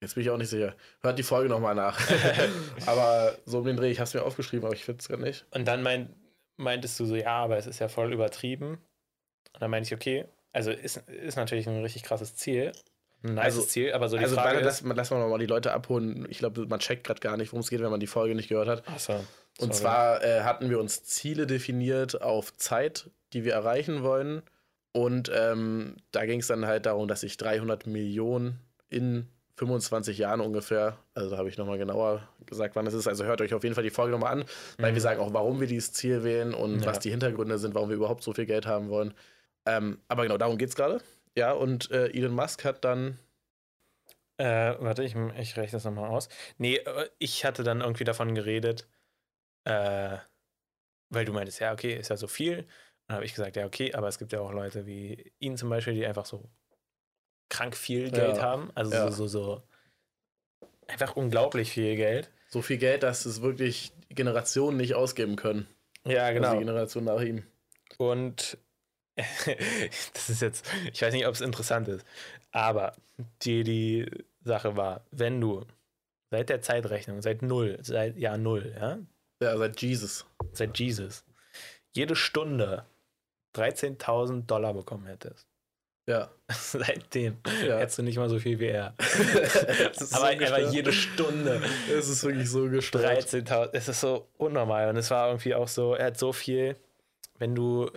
jetzt 0.00 0.14
bin 0.14 0.22
ich 0.22 0.30
auch 0.30 0.36
nicht 0.36 0.50
sicher. 0.50 0.74
Hört 1.00 1.18
die 1.18 1.22
Folge 1.22 1.48
nochmal 1.48 1.74
nach. 1.74 1.98
aber 2.86 3.36
so 3.46 3.58
um 3.58 3.64
den 3.64 3.76
Dreh, 3.76 3.90
ich 3.90 3.98
habe 3.98 4.04
es 4.06 4.14
mir 4.14 4.22
aufgeschrieben, 4.22 4.64
aber 4.66 4.74
ich 4.74 4.84
finde 4.84 5.00
es 5.00 5.08
gerade 5.08 5.22
nicht. 5.22 5.46
Und 5.50 5.66
dann 5.66 5.82
mein, 5.82 6.14
meintest 6.56 7.00
du 7.00 7.06
so, 7.06 7.16
ja, 7.16 7.42
aber 7.42 7.56
es 7.56 7.66
ist 7.66 7.78
ja 7.80 7.88
voll 7.88 8.12
übertrieben. 8.12 8.78
Und 9.52 9.62
dann 9.62 9.70
meinte 9.70 9.88
ich, 9.88 9.94
okay, 9.94 10.26
also 10.52 10.70
ist, 10.70 10.98
ist 11.08 11.36
natürlich 11.36 11.66
ein 11.68 11.82
richtig 11.82 12.02
krasses 12.02 12.36
Ziel. 12.36 12.72
Ein 13.22 13.34
nices 13.34 13.44
Also- 13.44 13.62
Ziel, 13.62 13.92
aber 13.92 14.08
so 14.08 14.18
die 14.18 14.24
also, 14.24 14.36
Frage 14.36 14.58
ist. 14.58 14.82
lass, 14.82 14.96
lass 14.96 15.10
mal 15.10 15.38
die 15.38 15.46
Leute 15.46 15.72
abholen. 15.72 16.26
Ich 16.28 16.38
glaube, 16.38 16.66
man 16.66 16.78
checkt 16.80 17.04
gerade 17.04 17.20
gar 17.20 17.36
nicht, 17.38 17.52
worum 17.52 17.60
es 17.60 17.70
geht, 17.70 17.80
wenn 17.80 17.90
man 17.90 18.00
die 18.00 18.06
Folge 18.06 18.34
nicht 18.34 18.48
gehört 18.50 18.68
hat. 18.68 18.86
Achso, 18.88 19.14
Und 19.14 19.26
sorry. 19.58 19.72
zwar 19.72 20.24
äh, 20.24 20.40
hatten 20.42 20.70
wir 20.70 20.78
uns 20.80 21.04
Ziele 21.04 21.46
definiert 21.46 22.20
auf 22.22 22.56
Zeit, 22.56 23.10
die 23.32 23.44
wir 23.44 23.52
erreichen 23.54 24.02
wollen. 24.02 24.42
Und 24.92 25.30
ähm, 25.34 25.96
da 26.12 26.24
ging 26.26 26.40
es 26.40 26.46
dann 26.46 26.66
halt 26.66 26.86
darum, 26.86 27.08
dass 27.08 27.22
ich 27.24 27.36
300 27.36 27.86
Millionen 27.86 28.60
in 28.90 29.26
25 29.56 30.18
Jahren 30.18 30.40
ungefähr, 30.40 30.98
also 31.14 31.30
da 31.30 31.36
habe 31.36 31.48
ich 31.48 31.56
nochmal 31.58 31.78
genauer 31.78 32.28
gesagt, 32.46 32.74
wann 32.76 32.86
es 32.86 32.94
ist. 32.94 33.06
Also 33.08 33.24
hört 33.24 33.40
euch 33.40 33.54
auf 33.54 33.62
jeden 33.62 33.74
Fall 33.74 33.84
die 33.84 33.90
Folge 33.90 34.12
nochmal 34.12 34.32
an, 34.32 34.44
weil 34.78 34.90
Mhm. 34.90 34.94
wir 34.96 35.02
sagen 35.02 35.20
auch, 35.20 35.32
warum 35.32 35.60
wir 35.60 35.66
dieses 35.68 35.92
Ziel 35.92 36.24
wählen 36.24 36.54
und 36.54 36.80
Ja. 36.80 36.86
was 36.86 36.98
die 37.00 37.10
Hintergründe 37.10 37.58
sind, 37.58 37.74
warum 37.74 37.88
wir 37.88 37.96
überhaupt 37.96 38.22
so 38.24 38.32
viel 38.32 38.46
Geld 38.46 38.66
haben 38.66 38.88
wollen. 38.88 39.14
Ähm, 39.66 40.00
aber 40.08 40.22
genau, 40.24 40.38
darum 40.38 40.58
geht 40.58 40.68
es 40.70 40.74
gerade. 40.76 41.00
Ja, 41.36 41.52
und 41.52 41.90
äh, 41.90 42.08
Elon 42.08 42.32
Musk 42.34 42.64
hat 42.64 42.84
dann, 42.84 43.18
Äh, 44.36 44.74
warte, 44.80 45.04
ich, 45.04 45.14
ich 45.38 45.56
rechne 45.56 45.76
das 45.76 45.84
nochmal 45.84 46.10
aus. 46.10 46.28
Nee, 46.58 46.76
äh, 46.76 47.08
ich 47.18 47.44
hatte 47.44 47.62
dann 47.62 47.80
irgendwie 47.80 48.04
davon 48.04 48.34
geredet, 48.34 48.88
äh, 49.64 50.18
weil 51.10 51.24
du 51.24 51.32
meintest, 51.32 51.60
ja, 51.60 51.72
okay, 51.72 51.94
ist 51.98 52.10
ja 52.10 52.16
so 52.16 52.26
viel. 52.26 52.60
Und 52.60 52.66
dann 53.08 53.16
habe 53.16 53.24
ich 53.26 53.34
gesagt, 53.34 53.56
ja, 53.56 53.66
okay, 53.66 53.94
aber 53.94 54.08
es 54.08 54.18
gibt 54.18 54.32
ja 54.32 54.40
auch 54.40 54.52
Leute 54.52 54.86
wie 54.86 55.32
ihn 55.38 55.56
zum 55.56 55.68
Beispiel, 55.70 55.94
die 55.94 56.06
einfach 56.06 56.26
so 56.26 56.50
krank 57.48 57.76
viel 57.76 58.10
Geld 58.10 58.36
Ja, 58.36 58.42
haben. 58.42 58.70
Also 58.74 58.92
ja. 58.92 59.10
so, 59.10 59.28
so, 59.28 59.28
so 59.28 59.62
einfach 60.86 61.16
unglaublich 61.16 61.70
viel 61.72 61.96
Geld. 61.96 62.30
so 62.48 62.62
viel 62.62 62.78
Geld, 62.78 63.02
dass 63.02 63.26
es 63.26 63.42
wirklich 63.42 63.92
Generationen 64.08 64.76
nicht 64.76 64.94
ausgeben 64.94 65.36
können. 65.36 65.66
Ja, 66.06 66.30
Also 66.32 66.32
genau. 66.32 66.52
die 66.52 66.58
Generation 66.58 67.04
nach 67.04 67.20
ihm. 67.20 67.44
Und 67.98 68.58
das 69.16 70.30
ist 70.30 70.42
jetzt, 70.42 70.66
ich 70.92 71.02
weiß 71.02 71.14
nicht, 71.14 71.26
ob 71.26 71.34
es 71.34 71.40
interessant 71.40 71.88
ist, 71.88 72.04
aber 72.52 72.96
die, 73.42 73.64
die 73.64 74.10
Sache 74.42 74.76
war, 74.76 75.04
wenn 75.10 75.40
du 75.40 75.64
seit 76.30 76.48
der 76.50 76.62
Zeitrechnung, 76.62 77.22
seit 77.22 77.42
null, 77.42 77.78
seit 77.82 78.16
Jahr 78.18 78.38
null, 78.38 78.74
ja, 78.78 78.98
Ja, 79.44 79.56
seit 79.58 79.80
Jesus. 79.82 80.24
seit 80.52 80.78
Jesus, 80.78 81.24
jede 81.92 82.16
Stunde 82.16 82.84
13.000 83.54 84.46
Dollar 84.46 84.74
bekommen 84.74 85.06
hättest, 85.06 85.46
Ja. 86.08 86.30
seitdem 86.50 87.36
Ja. 87.66 87.78
hättest 87.78 87.98
du 87.98 88.02
nicht 88.02 88.16
mal 88.18 88.28
so 88.28 88.38
viel 88.38 88.58
wie 88.58 88.66
er. 88.66 88.94
Aber 88.98 90.06
so 90.06 90.24
er 90.24 90.36
gestört. 90.36 90.72
jede 90.72 90.92
Stunde 90.92 91.62
Es 91.90 92.08
ist 92.08 92.24
wirklich 92.24 92.50
so 92.50 92.68
gestört. 92.68 93.04
13.000. 93.04 93.70
Es 93.72 93.88
ist 93.88 94.00
so 94.00 94.28
unnormal. 94.36 94.88
Und 94.88 94.96
es 94.96 95.10
war 95.10 95.28
irgendwie 95.28 95.54
auch 95.54 95.68
so, 95.68 95.94
er 95.94 96.06
hat 96.06 96.18
so 96.18 96.32
viel, 96.32 96.76
wenn 97.38 97.54
du 97.54 97.90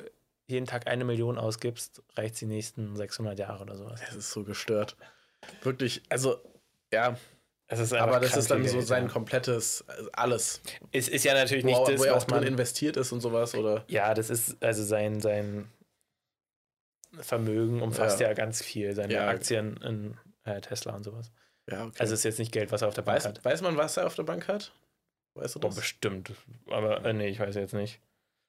jeden 0.47 0.65
Tag 0.65 0.87
eine 0.87 1.03
Million 1.03 1.37
ausgibst, 1.37 2.01
reicht 2.15 2.35
es 2.35 2.39
die 2.39 2.45
nächsten 2.45 2.95
600 2.95 3.37
Jahre 3.37 3.63
oder 3.63 3.75
sowas. 3.75 3.99
Es 4.07 4.15
ist 4.15 4.31
so 4.31 4.43
gestört. 4.43 4.95
Wirklich, 5.63 6.01
also, 6.09 6.39
ja, 6.93 7.17
aber 7.69 8.19
das 8.19 8.37
ist 8.37 8.49
dann 8.49 8.65
so 8.65 8.75
Geld, 8.77 8.87
sein 8.87 9.03
ja. 9.07 9.11
komplettes, 9.11 9.83
also 9.87 10.09
alles. 10.13 10.61
Es 10.91 11.07
ist 11.09 11.25
ja 11.25 11.33
natürlich 11.33 11.63
Wo, 11.65 11.67
nicht 11.69 11.79
wo 11.79 11.85
das, 11.91 12.03
er 12.03 12.13
auch 12.13 12.17
was 12.17 12.27
man. 12.27 12.43
investiert 12.43 12.97
ist 12.97 13.11
und 13.11 13.21
sowas, 13.21 13.55
oder? 13.55 13.83
Ja, 13.87 14.13
das 14.13 14.29
ist 14.29 14.55
also 14.63 14.83
sein, 14.83 15.19
sein 15.21 15.69
Vermögen 17.19 17.81
umfasst 17.81 18.19
ja, 18.19 18.27
Ja. 18.27 18.33
ganz 18.33 18.61
viel. 18.63 18.93
Seine 18.95 19.13
Ja. 19.13 19.27
Aktien 19.27 19.77
in 19.77 20.17
äh, 20.43 20.61
Tesla 20.61 20.95
und 20.95 21.03
sowas. 21.03 21.31
Ja, 21.69 21.85
okay. 21.85 21.95
Also 21.99 22.13
es 22.13 22.21
ist 22.21 22.23
jetzt 22.23 22.39
nicht 22.39 22.51
Geld, 22.51 22.71
was 22.71 22.81
er 22.81 22.87
auf 22.87 22.93
der 22.93 23.01
Bank 23.01 23.17
weiß, 23.17 23.25
hat. 23.25 23.43
weiß 23.43 23.61
man, 23.61 23.75
was 23.75 23.97
er 23.97 24.05
auf 24.07 24.15
der 24.15 24.23
Bank 24.23 24.47
hat? 24.47 24.71
Weißt 25.33 25.55
du 25.55 25.59
Oh, 25.59 25.63
das? 25.63 25.75
bestimmt. 25.75 26.31
Aber 26.69 27.03
äh, 27.05 27.13
nee, 27.13 27.27
ich 27.27 27.39
weiß 27.39 27.55
jetzt 27.55 27.73
nicht. 27.73 27.99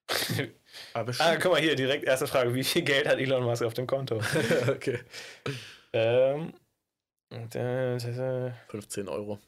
Ah, 0.95 1.01
ah, 1.01 1.03
bestimmt. 1.03 1.41
guck 1.43 1.53
mal 1.53 1.61
hier, 1.61 1.75
direkt 1.75 2.05
erste 2.05 2.27
Frage. 2.27 2.55
Wie 2.55 2.63
viel 2.65 2.83
Geld 2.83 3.07
hat 3.09 3.19
Elon 3.19 3.43
Musk 3.45 3.63
auf 3.63 3.75
dem 3.75 3.87
Konto? 3.87 4.21
okay. 4.69 5.01
ähm. 5.93 6.53
15 7.31 9.09
Euro. 9.09 9.39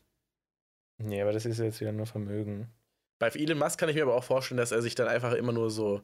Nee, 0.99 1.23
aber 1.23 1.33
das 1.33 1.47
ist 1.47 1.59
jetzt 1.59 1.81
wieder 1.81 1.93
nur 1.93 2.07
Vermögen. 2.07 2.69
Bei 3.19 3.29
Elon 3.29 3.59
Musk 3.59 3.79
kann 3.79 3.89
ich 3.89 3.97
mir 3.97 4.03
aber 4.03 4.15
auch 4.15 4.25
vorstellen, 4.25 4.59
dass 4.59 4.73
er 4.73 4.83
sich 4.83 4.95
dann 4.95 5.09
einfach 5.09 5.33
immer 5.33 5.53
nur 5.53 5.71
so, 5.71 6.03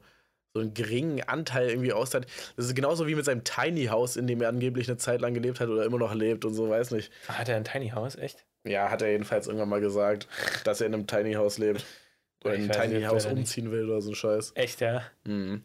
so 0.53 0.59
einen 0.61 0.73
geringen 0.73 1.21
Anteil 1.23 1.69
irgendwie 1.69 1.93
austeilt. 1.93 2.27
Das 2.55 2.65
ist 2.65 2.75
genauso 2.75 3.07
wie 3.07 3.15
mit 3.15 3.25
seinem 3.25 3.43
Tiny 3.43 3.85
House, 3.85 4.15
in 4.17 4.27
dem 4.27 4.41
er 4.41 4.49
angeblich 4.49 4.87
eine 4.87 4.97
Zeit 4.97 5.21
lang 5.21 5.33
gelebt 5.33 5.59
hat 5.59 5.69
oder 5.69 5.85
immer 5.85 5.97
noch 5.99 6.13
lebt 6.13 6.45
und 6.45 6.53
so, 6.53 6.69
weiß 6.69 6.91
nicht. 6.91 7.11
Ah, 7.27 7.33
Hat 7.39 7.49
er 7.49 7.57
ein 7.57 7.63
Tiny 7.63 7.89
House, 7.89 8.15
echt? 8.15 8.45
Ja, 8.63 8.89
hat 8.89 9.01
er 9.01 9.11
jedenfalls 9.11 9.47
irgendwann 9.47 9.69
mal 9.69 9.81
gesagt, 9.81 10.27
dass 10.63 10.81
er 10.81 10.87
in 10.87 10.93
einem 10.93 11.07
Tiny 11.07 11.33
House 11.33 11.57
lebt. 11.57 11.85
Oder 12.43 12.53
Ich 12.53 12.59
in 12.59 12.65
ein 12.65 12.69
weiß 12.77 12.81
Tiny 12.87 12.99
jetzt 12.99 13.07
House 13.11 13.23
nicht. 13.25 13.33
umziehen 13.33 13.71
will 13.71 13.85
oder 13.89 13.99
so 13.99 14.11
ein 14.11 14.15
Scheiß. 14.15 14.51
Echt, 14.53 14.79
ja? 14.79 15.01
Mhm. 15.23 15.63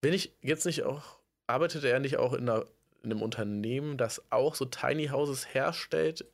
Bin 0.00 0.12
ich 0.12 0.34
jetzt 0.42 0.66
nicht 0.66 0.82
auch, 0.82 1.18
arbeitet 1.46 1.84
er 1.84 2.00
nicht 2.00 2.16
auch 2.16 2.32
in, 2.32 2.48
einer, 2.48 2.66
in 3.02 3.10
einem 3.10 3.22
Unternehmen, 3.22 3.96
das 3.96 4.22
auch 4.30 4.54
so 4.54 4.64
Tiny 4.64 5.08
Houses 5.08 5.54
herstellt? 5.54 6.24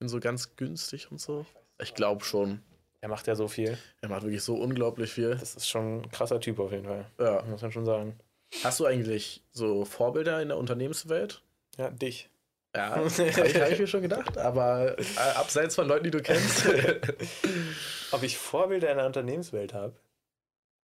In 0.00 0.08
so 0.08 0.20
ganz 0.20 0.56
günstig 0.56 1.10
und 1.10 1.20
so? 1.20 1.46
Ich 1.80 1.94
glaube 1.94 2.24
schon. 2.24 2.62
Er 3.00 3.08
macht 3.08 3.26
ja 3.26 3.34
so 3.34 3.48
viel. 3.48 3.78
Er 4.02 4.08
macht 4.08 4.22
wirklich 4.22 4.42
so 4.42 4.56
unglaublich 4.56 5.12
viel. 5.12 5.36
Das 5.36 5.54
ist 5.54 5.68
schon 5.68 6.02
ein 6.02 6.10
krasser 6.10 6.40
Typ 6.40 6.58
auf 6.58 6.72
jeden 6.72 6.84
Fall. 6.84 7.06
Ja. 7.18 7.42
Muss 7.42 7.62
man 7.62 7.72
schon 7.72 7.86
sagen. 7.86 8.18
Hast 8.62 8.80
du 8.80 8.86
eigentlich 8.86 9.42
so 9.52 9.84
Vorbilder 9.84 10.42
in 10.42 10.48
der 10.48 10.58
Unternehmenswelt? 10.58 11.42
Ja, 11.78 11.90
dich. 11.90 12.28
Ja, 12.74 12.90
habe 12.96 13.08
ich, 13.08 13.78
mir 13.78 13.86
schon 13.86 14.02
gedacht, 14.02 14.38
aber 14.38 14.96
äh, 14.98 15.04
abseits 15.34 15.74
von 15.74 15.88
Leuten, 15.88 16.04
die 16.04 16.10
du 16.12 16.22
kennst. 16.22 16.66
Ob 18.12 18.22
ich 18.22 18.38
Vorbilder 18.38 18.90
in 18.90 18.98
der 18.98 19.06
Unternehmenswelt 19.06 19.74
habe? 19.74 19.96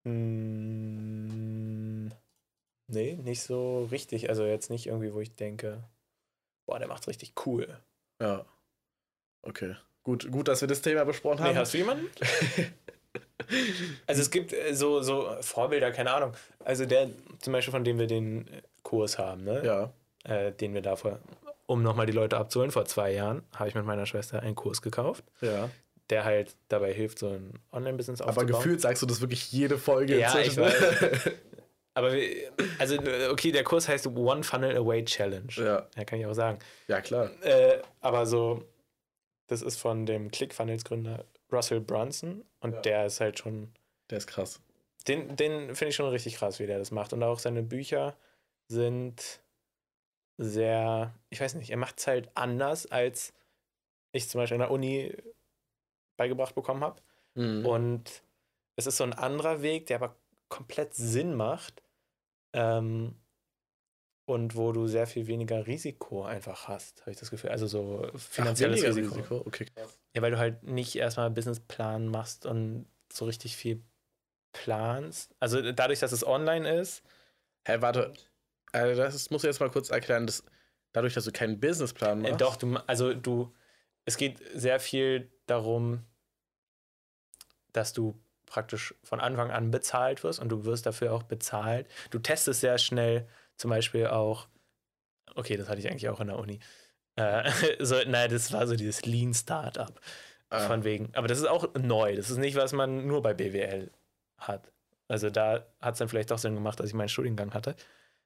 Hm, 0.05 1.16
nee, 2.89 3.15
nicht 3.23 3.43
so 3.43 3.85
richtig. 3.91 4.29
Also 4.29 4.45
jetzt 4.45 4.71
nicht 4.71 4.87
irgendwie, 4.87 5.13
wo 5.15 5.21
ich 5.21 5.35
denke, 5.35 5.83
boah, 6.67 6.79
der 6.79 6.89
macht's 6.89 7.09
richtig 7.09 7.33
cool. 7.47 7.79
ja. 8.21 8.45
Okay. 9.43 9.77
Gut, 10.03 10.31
gut, 10.33 10.49
dass 10.49 10.61
wir 10.61 10.69
das 10.69 10.83
Thema 10.83 11.05
besprochen 11.05 11.41
haben. 11.41 11.53
Nee, 11.53 11.59
hast 11.59 11.73
du 11.75 11.79
jemanden? 11.79 12.07
also 14.07 14.23
es 14.23 14.31
gibt 14.31 14.53
äh, 14.53 14.75
so, 14.75 15.03
so 15.03 15.29
Vorbilder, 15.41 15.91
keine 15.93 16.13
Ahnung. 16.13 16.33
Also 16.65 16.87
der, 16.87 17.11
zum 17.41 17.53
Beispiel 17.53 17.73
von 17.73 17.85
dem 17.85 17.99
wir 17.99 18.07
den 18.07 18.47
äh, 18.49 18.63
Kurs 18.83 19.19
haben, 19.19 19.45
ne? 19.45 19.63
ja. 19.65 19.93
Äh, 20.25 20.53
den 20.53 20.75
wir 20.75 20.83
da 20.83 20.97
vor, 20.97 21.21
um 21.67 21.83
nochmal 21.83 22.07
die 22.07 22.13
Leute 22.13 22.37
abzuholen, 22.37 22.71
vor 22.73 22.85
zwei 22.87 23.13
Jahren 23.13 23.43
habe 23.55 23.69
ich 23.69 23.75
mit 23.77 23.85
meiner 23.85 24.07
Schwester 24.07 24.41
einen 24.43 24.57
Kurs 24.57 24.83
gekauft, 24.83 25.25
Ja. 25.41 25.71
der 26.11 26.25
halt 26.25 26.57
dabei 26.69 26.93
hilft, 26.93 27.19
so 27.21 27.29
ein 27.29 27.59
Online-Business 27.73 28.21
Aber 28.21 28.31
aufzubauen. 28.31 28.63
gefühlt 28.63 28.81
sagst 28.81 29.03
du 29.03 29.07
das 29.07 29.21
wirklich 29.21 29.53
jede 29.53 29.79
Folge. 29.79 30.19
Ja, 30.19 30.37
ich 30.39 30.57
inzwischen. 30.57 31.33
Aber 31.97 32.13
wir, 32.13 32.53
also, 32.79 32.99
okay, 33.31 33.53
der 33.53 33.65
Kurs 33.65 33.89
heißt 33.89 34.07
One 34.07 34.43
Funnel 34.45 34.77
Away 34.77 35.03
Challenge. 35.05 35.49
Ja. 35.57 35.89
Ja, 35.97 36.05
kann 36.05 36.21
ich 36.21 36.27
auch 36.27 36.35
sagen. 36.35 36.59
Ja, 36.89 37.01
klar. 37.01 37.31
Äh, 37.43 37.81
aber 38.03 38.27
so, 38.27 38.63
das 39.47 39.63
ist 39.63 39.79
von 39.81 40.05
dem 40.05 40.31
ClickFunnels-Gründer 40.31 41.25
Russell 41.51 41.81
Brunson 41.81 42.45
und 42.61 42.75
Ja. 42.75 42.81
der 42.83 43.07
ist 43.07 43.21
halt 43.21 43.39
schon, 43.39 43.73
Der 44.11 44.19
ist 44.19 44.27
krass. 44.27 44.61
den, 45.09 45.37
den 45.37 45.75
finde 45.75 45.89
ich 45.89 45.97
schon 45.97 46.11
richtig 46.11 46.37
krass, 46.37 46.59
wie 46.59 46.67
der 46.67 46.79
das 46.79 46.91
macht. 46.91 47.15
Und 47.15 47.23
auch 47.23 47.39
seine 47.39 47.63
Bücher 47.63 48.15
sind 48.69 49.41
sehr, 50.37 51.15
ich 51.31 51.41
weiß 51.41 51.55
nicht, 51.55 51.71
er 51.71 51.79
macht 51.79 51.99
es 51.99 52.07
halt 52.07 52.29
anders, 52.35 52.85
als 52.87 53.33
ich 54.13 54.29
zum 54.29 54.41
Beispiel 54.41 54.57
in 54.57 54.61
der 54.61 54.71
Uni 54.71 55.17
beigebracht 56.19 56.55
bekommen 56.55 56.85
habe. 56.85 57.01
Mhm. 57.35 57.65
Und 57.65 58.23
es 58.77 58.87
ist 58.87 58.99
so 58.99 59.05
ein 59.05 59.15
anderer 59.15 59.63
Weg, 59.63 59.87
der 59.87 59.97
aber 59.97 60.15
komplett 60.49 60.95
Sinn 60.95 61.35
macht. 61.35 61.83
Ähm, 62.53 63.17
und 64.25 64.57
wo 64.57 64.73
du 64.73 64.89
sehr 64.89 65.07
viel 65.07 65.29
weniger 65.29 65.67
Risiko 65.67 66.25
einfach 66.25 66.67
hast, 66.67 67.03
habe 67.03 67.13
ich 67.13 67.17
das 67.17 67.31
Gefühl. 67.31 67.51
Also 67.51 67.67
so 67.67 68.11
finanzielles 68.17 68.83
weniger 68.83 68.97
Risiko. 68.97 69.37
Okay, 69.47 69.67
krass. 69.67 69.99
Ja, 70.15 70.23
weil 70.23 70.33
du 70.33 70.39
halt 70.39 70.65
nicht 70.65 70.97
erstmal 70.97 71.31
Businessplan 71.31 72.09
machst 72.09 72.45
und 72.45 72.87
so 73.13 73.25
richtig 73.27 73.57
viel 73.57 73.83
planst. 74.53 75.35
Also 75.39 75.73
dadurch, 75.73 76.01
dass 76.01 76.11
es 76.13 76.27
online 76.27 76.81
ist. 76.81 77.03
Hä, 77.67 77.77
warte. 77.81 78.13
Also 78.73 79.01
das 79.01 79.31
musst 79.31 79.45
du 79.45 79.49
jetzt 79.49 79.61
mal 79.61 79.71
kurz 79.71 79.91
erklären, 79.91 80.27
dass 80.27 80.43
dadurch, 80.93 81.15
dass 81.15 81.25
du 81.25 81.33
keinen 81.33 81.61
Businessplan 81.61 82.25
Äh, 82.25 82.31
machst. 82.31 82.41
doch, 82.41 82.57
du, 82.57 82.77
also 82.87 83.15
du, 83.15 83.55
es 84.07 84.17
geht 84.17 84.41
sehr 84.55 84.81
viel 84.81 85.31
darum, 85.47 86.05
dass 87.73 87.93
du 87.93 88.19
praktisch 88.47 88.95
von 89.03 89.21
Anfang 89.21 89.51
an 89.51 89.71
bezahlt 89.71 90.25
wirst 90.25 90.41
und 90.41 90.49
du 90.49 90.65
wirst 90.65 90.87
dafür 90.87 91.13
auch 91.13 91.25
bezahlt. 91.25 91.89
Du 92.11 92.19
testest 92.19 92.61
sehr 92.61 92.79
schnell 92.79 93.29
zum 93.57 93.71
Beispiel 93.71 94.07
auch, 94.07 94.49
okay, 95.35 95.57
das 95.57 95.69
hatte 95.69 95.81
ich 95.81 95.91
eigentlich 95.91 96.09
auch 96.09 96.21
in 96.21 96.29
der 96.29 96.39
Uni. 96.39 96.61
Äh, 97.17 97.51
so, 97.81 97.97
nein, 98.07 98.31
das 98.31 98.53
war 98.53 98.67
so 98.67 98.77
dieses 98.77 99.05
Lean 99.05 99.35
Startup. 99.35 100.01
Ah, 100.49 100.61
Von 100.61 100.85
wegen. 100.85 101.11
Aber 101.15 101.27
das 101.27 101.39
ist 101.39 101.47
auch 101.47 101.75
neu. 101.75 102.15
Das 102.15 102.31
ist 102.31 102.39
nicht, 102.39 102.57
was 102.57 102.73
man 102.73 103.07
nur 103.07 103.21
bei 103.21 103.35
BWL 103.35 103.91
hat. 104.39 104.73
Also 105.09 105.31
da 105.31 105.67
hat 105.81 105.95
es 105.95 105.99
dann 105.99 106.09
vielleicht 106.09 106.31
auch 106.33 106.39
Sinn 106.39 106.55
gemacht, 106.55 106.79
dass 106.79 106.89
ich 106.89 106.95
meinen 106.95 107.09
Studiengang 107.09 107.53
hatte. 107.53 107.75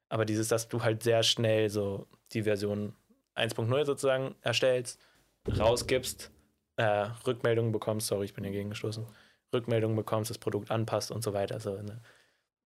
Aber 0.08 0.24
dieses, 0.24 0.48
dass 0.48 0.68
du 0.68 0.82
halt 0.82 1.02
sehr 1.02 1.22
schnell 1.22 1.70
so 1.70 2.06
die 2.32 2.42
Version 2.42 2.94
1.0 3.36 3.84
sozusagen 3.84 4.34
erstellst, 4.42 5.00
rausgibst, 5.48 6.30
äh, 6.76 7.06
Rückmeldungen 7.26 7.72
bekommst, 7.72 8.08
sorry, 8.08 8.26
ich 8.26 8.34
bin 8.34 8.44
hier 8.44 8.52
gegengestoßen, 8.52 9.06
Rückmeldungen 9.52 9.96
bekommst, 9.96 10.30
das 10.30 10.38
Produkt 10.38 10.70
anpasst 10.70 11.10
und 11.10 11.22
so 11.22 11.32
weiter. 11.32 11.60
So 11.60 11.76
eine, 11.76 12.00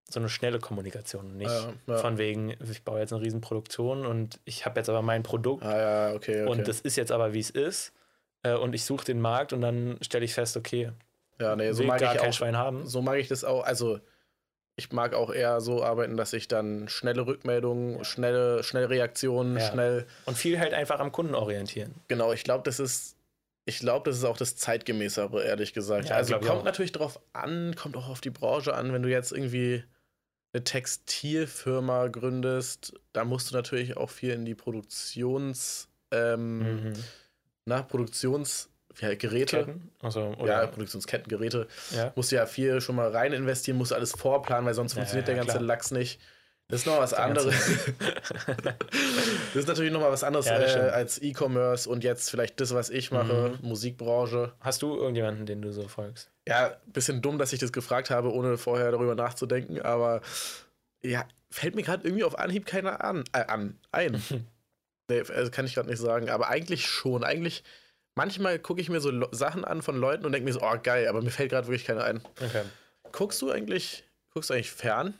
so 0.09 0.21
eine 0.21 0.29
schnelle 0.29 0.59
Kommunikation. 0.59 1.37
Nicht 1.37 1.51
Ja, 1.51 1.73
ja. 1.87 1.97
von 1.99 2.19
wegen, 2.19 2.55
ich 2.71 2.83
baue 2.85 3.01
jetzt 3.01 3.13
eine 3.13 3.23
Riesenproduktion 3.23 4.07
und 4.07 4.41
ich 4.45 4.67
habe 4.67 4.81
jetzt 4.81 4.89
aber 4.89 5.03
mein 5.03 5.23
Produkt 5.23 5.65
ah 5.65 6.09
ja, 6.11 6.15
okay, 6.15 6.43
okay. 6.43 6.51
und 6.51 6.69
das 6.69 6.81
ist 6.81 6.97
jetzt 6.97 7.13
aber, 7.13 7.33
wie 7.33 7.41
es 7.41 7.51
ist. 7.51 7.93
Äh, 8.43 8.55
und 8.55 8.75
ich 8.75 8.85
suche 8.85 9.05
den 9.05 9.21
Markt 9.21 9.53
und 9.53 9.61
dann 9.61 9.99
stelle 10.03 10.25
ich 10.25 10.35
fest, 10.35 10.57
okay, 10.57 10.93
ja, 11.41 11.57
nee, 11.57 11.73
so 11.73 11.81
will 11.81 11.89
mag 11.89 12.03
ich 12.03 12.09
kein 12.09 12.29
auch. 12.29 12.33
Schwein 12.33 12.57
haben. 12.57 12.87
So 12.87 13.03
mag 13.03 13.19
ich 13.19 13.29
das 13.29 13.45
auch. 13.45 13.65
Also 13.65 13.99
ich 14.77 14.93
mag 14.93 15.15
auch 15.15 15.33
eher 15.33 15.61
so 15.61 15.85
arbeiten, 15.85 16.17
dass 16.17 16.33
ich 16.33 16.49
dann 16.49 16.89
schnelle 16.89 17.27
Rückmeldungen, 17.27 18.05
schnelle, 18.05 18.63
schnelle 18.63 18.91
Reaktionen, 18.91 19.61
schnell. 19.61 20.07
Und 20.27 20.37
viel 20.37 20.59
halt 20.59 20.75
einfach 20.75 21.01
am 21.01 21.13
Kunden 21.13 21.35
orientieren. 21.35 21.95
Genau, 22.09 22.33
ich 22.33 22.45
glaube, 22.45 22.65
das 22.65 22.81
ist. 22.81 23.14
Ich 23.67 23.79
glaube, 23.79 24.11
das 24.11 24.19
ist 24.19 24.25
auch 24.25 24.37
das 24.37 24.57
zeitgemäßere, 24.57 25.43
ehrlich 25.43 25.73
gesagt. 25.73 26.11
Ja, 26.11 26.17
also 26.17 26.39
kommt 26.39 26.65
natürlich 26.65 26.93
drauf 26.93 27.19
an, 27.33 27.75
kommt 27.75 27.97
auch 27.97 28.09
auf 28.09 28.21
die 28.21 28.31
Branche 28.31 28.75
an. 28.75 28.93
Wenn 28.93 29.03
du 29.03 29.09
jetzt 29.11 29.33
irgendwie 29.33 29.85
eine 30.53 30.65
Textilfirma 30.65 32.09
gründest, 32.09 32.93
da 33.13 33.25
musst 33.25 33.51
du 33.51 33.55
natürlich 33.57 33.97
auch 33.97 34.11
viel 34.11 34.33
in 34.33 34.45
die 34.45 34.55
Produktions, 34.55 35.89
ähm, 36.11 36.59
Mhm. 36.59 36.93
na, 37.65 37.83
Produktions, 37.83 38.69
ja, 39.01 39.15
Geräte, 39.15 39.65
Ketten? 39.65 39.91
Also, 40.03 40.21
ja, 40.21 40.37
oder, 40.39 40.67
Produktionskettengeräte, 40.69 41.67
ja. 41.91 42.13
musst 42.15 42.31
du 42.31 42.37
ja 42.37 42.47
viel 42.47 42.81
schon 42.81 42.97
mal 42.97 43.11
rein 43.11 43.33
investieren, 43.33 43.79
musst 43.79 43.91
du 43.91 43.95
alles 43.97 44.13
vorplanen, 44.13 44.67
weil 44.67 44.75
sonst 44.75 44.93
Ja, 44.93 44.97
funktioniert 44.97 45.27
ja, 45.27 45.35
der 45.35 45.45
ganze 45.45 45.59
klar. 45.59 45.67
Lachs 45.67 45.91
nicht. 45.91 46.21
Das 46.69 46.81
ist 46.81 46.87
noch 46.87 46.99
was 46.99 47.13
anderes. 47.13 47.55
das 48.57 49.55
ist 49.55 49.69
natürlich 49.69 49.93
noch 49.93 50.01
mal 50.01 50.11
was 50.11 50.25
anderes 50.25 50.47
Ja, 50.47 50.59
äh, 50.59 50.91
als 50.91 51.21
E-Commerce 51.21 51.89
und 51.89 52.03
jetzt 52.05 52.31
vielleicht 52.31 52.59
das, 52.61 52.73
was 52.73 52.89
ich 52.91 53.11
mache, 53.11 53.57
Mhm. 53.61 53.69
Musikbranche. 53.69 54.53
Hast 54.61 54.81
du 54.83 54.97
irgendjemanden, 54.97 55.45
den 55.45 55.61
du 55.61 55.73
so 55.73 55.87
folgst? 55.89 56.31
Ja, 56.49 56.77
bisschen 56.87 57.21
dumm, 57.21 57.39
dass 57.39 57.53
ich 57.53 57.59
das 57.59 57.73
gefragt 57.73 58.11
habe, 58.11 58.33
ohne 58.33 58.57
vorher 58.57 58.91
darüber 58.91 59.15
nachzudenken, 59.15 59.81
aber 59.83 60.23
ja, 61.03 61.27
fällt 61.51 61.75
mir 61.75 61.83
gerade 61.83 62.07
irgendwie 62.07 62.25
auf 62.25 62.39
Anhieb 62.39 62.65
keiner 62.65 63.05
an. 63.05 63.25
Äh, 63.33 63.45
an 63.45 63.79
ein. 63.93 64.23
nee, 65.11 65.21
also 65.21 65.51
kann 65.51 65.67
ich 65.67 65.75
gerade 65.75 65.91
nicht 65.91 66.01
sagen, 66.01 66.31
aber 66.31 66.49
eigentlich 66.49 66.87
schon. 66.87 67.25
Eigentlich, 67.25 67.63
manchmal 68.15 68.59
gucke 68.59 68.81
ich 68.81 68.89
mir 68.89 69.01
so 69.01 69.11
Lo 69.11 69.29
Sachen 69.33 69.67
an 69.67 69.83
von 69.83 69.97
Leuten 69.97 70.25
und 70.25 70.33
denke 70.33 70.47
mir 70.47 70.55
so, 70.55 70.63
oh 70.63 70.77
geil, 70.83 71.09
aber 71.09 71.21
mir 71.21 71.31
fällt 71.31 71.51
gerade 71.51 71.67
wirklich 71.69 71.85
keiner 71.85 72.05
ein. 72.05 72.23
Okay. 72.43 72.63
Guckst 73.13 73.41
du 73.43 73.51
eigentlich, 73.51 74.05
guckst 74.33 74.49
du 74.49 74.55
eigentlich 74.55 74.73
fern? 74.73 75.15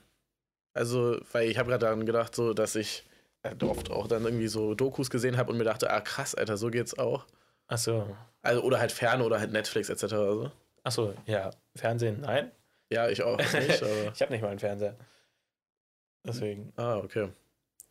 Also, 0.75 1.19
weil 1.33 1.49
ich 1.49 1.57
habe 1.59 1.71
gerade 1.71 1.85
daran 1.87 2.05
gedacht, 2.05 2.35
so, 2.35 2.53
dass 2.53 2.75
ich 2.75 3.05
äh, 3.43 3.55
oft 3.65 3.91
auch 3.91 4.07
dann 4.09 4.25
irgendwie 4.25 4.49
so 4.49 4.75
Dokus 4.75 5.09
gesehen 5.09 5.37
habe 5.37 5.51
und 5.53 5.59
mir 5.59 5.65
dachte, 5.65 5.91
ah 5.91 6.01
krass, 6.01 6.35
Alter, 6.35 6.57
so 6.57 6.69
geht's 6.71 6.99
auch. 6.99 7.27
Achso. 7.69 8.17
Also, 8.43 8.63
oder 8.63 8.79
halt 8.81 8.93
fern 8.93 9.23
oder 9.23 9.39
halt 9.41 9.53
Netflix 9.53 9.89
etc. 9.89 10.03
Also. 10.13 10.51
Achso, 10.83 11.15
ja. 11.27 11.51
Fernsehen, 11.77 12.21
nein. 12.21 12.51
Ja, 12.91 13.09
ich 13.09 13.23
auch 13.23 13.39
nicht. 13.39 13.83
Ich 14.15 14.21
habe 14.21 14.33
nicht 14.33 14.43
mal 14.43 14.49
einen 14.51 14.59
Fernseher. 14.59 14.97
Deswegen. 16.27 16.73
Ah, 16.77 16.97
okay. 16.99 17.31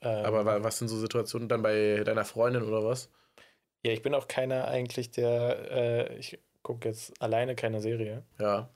Ähm, 0.01 0.25
Aber 0.25 0.45
wa- 0.45 0.63
was 0.63 0.77
sind 0.79 0.87
so 0.87 0.97
Situationen 0.97 1.47
dann 1.47 1.61
bei 1.61 2.03
deiner 2.03 2.25
Freundin 2.25 2.63
oder 2.63 2.83
was? 2.83 3.09
ja, 3.85 3.91
ich 3.91 4.01
bin 4.01 4.13
auch 4.13 4.27
keiner 4.27 4.67
eigentlich, 4.67 5.11
der. 5.11 5.71
Äh, 5.71 6.17
ich 6.17 6.39
gucke 6.61 6.87
jetzt 6.89 7.21
alleine 7.21 7.55
keine 7.55 7.81
Serie. 7.81 8.23
Ja. 8.39 8.69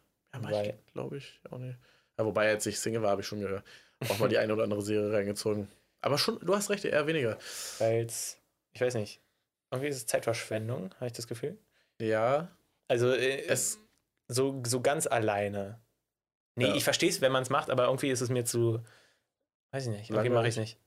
Ja, 0.49 0.73
glaube 0.93 1.17
ich, 1.17 1.39
auch 1.49 1.57
nicht. 1.57 1.77
Ja, 2.19 2.25
wobei, 2.25 2.49
als 2.49 2.65
ich 2.65 2.79
Single 2.79 3.01
war, 3.01 3.11
habe 3.11 3.21
ich 3.21 3.27
schon 3.27 3.39
ge- 3.39 3.61
auch 4.09 4.19
mal 4.19 4.29
die 4.29 4.37
eine 4.37 4.53
oder 4.53 4.63
andere 4.63 4.81
Serie 4.81 5.11
reingezogen. 5.11 5.67
Aber 6.01 6.17
schon, 6.17 6.39
du 6.39 6.55
hast 6.55 6.69
recht, 6.69 6.85
eher 6.85 7.07
weniger. 7.07 7.37
Weil 7.79 8.05
es. 8.05 8.37
Ich 8.73 8.81
weiß 8.81 8.93
nicht. 8.95 9.21
Irgendwie 9.71 9.89
ist 9.89 9.97
es 9.97 10.05
Zeitverschwendung, 10.05 10.93
habe 10.95 11.07
ich 11.07 11.13
das 11.13 11.27
Gefühl. 11.27 11.57
Ja. 12.01 12.47
Also 12.87 13.11
äh, 13.11 13.41
Es, 13.47 13.79
so, 14.29 14.61
so 14.65 14.81
ganz 14.81 15.07
alleine. 15.07 15.79
Nee, 16.55 16.67
Ja. 16.67 16.75
ich 16.75 16.83
verstehe 16.83 17.09
es, 17.09 17.21
wenn 17.21 17.31
man 17.31 17.43
es 17.43 17.49
macht, 17.49 17.69
aber 17.69 17.85
irgendwie 17.85 18.09
ist 18.09 18.21
es 18.21 18.29
mir 18.29 18.45
zu. 18.45 18.83
Weiß 19.71 19.83
ich 19.87 19.91
nicht. 19.91 20.09
Irgendwie 20.09 20.29
mache 20.29 20.47
ich 20.47 20.53
es 20.55 20.59
nicht. 20.59 20.79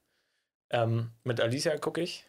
Ähm, 0.70 1.10
mit 1.24 1.40
Alicia 1.40 1.76
gucke 1.78 2.00
ich. 2.00 2.24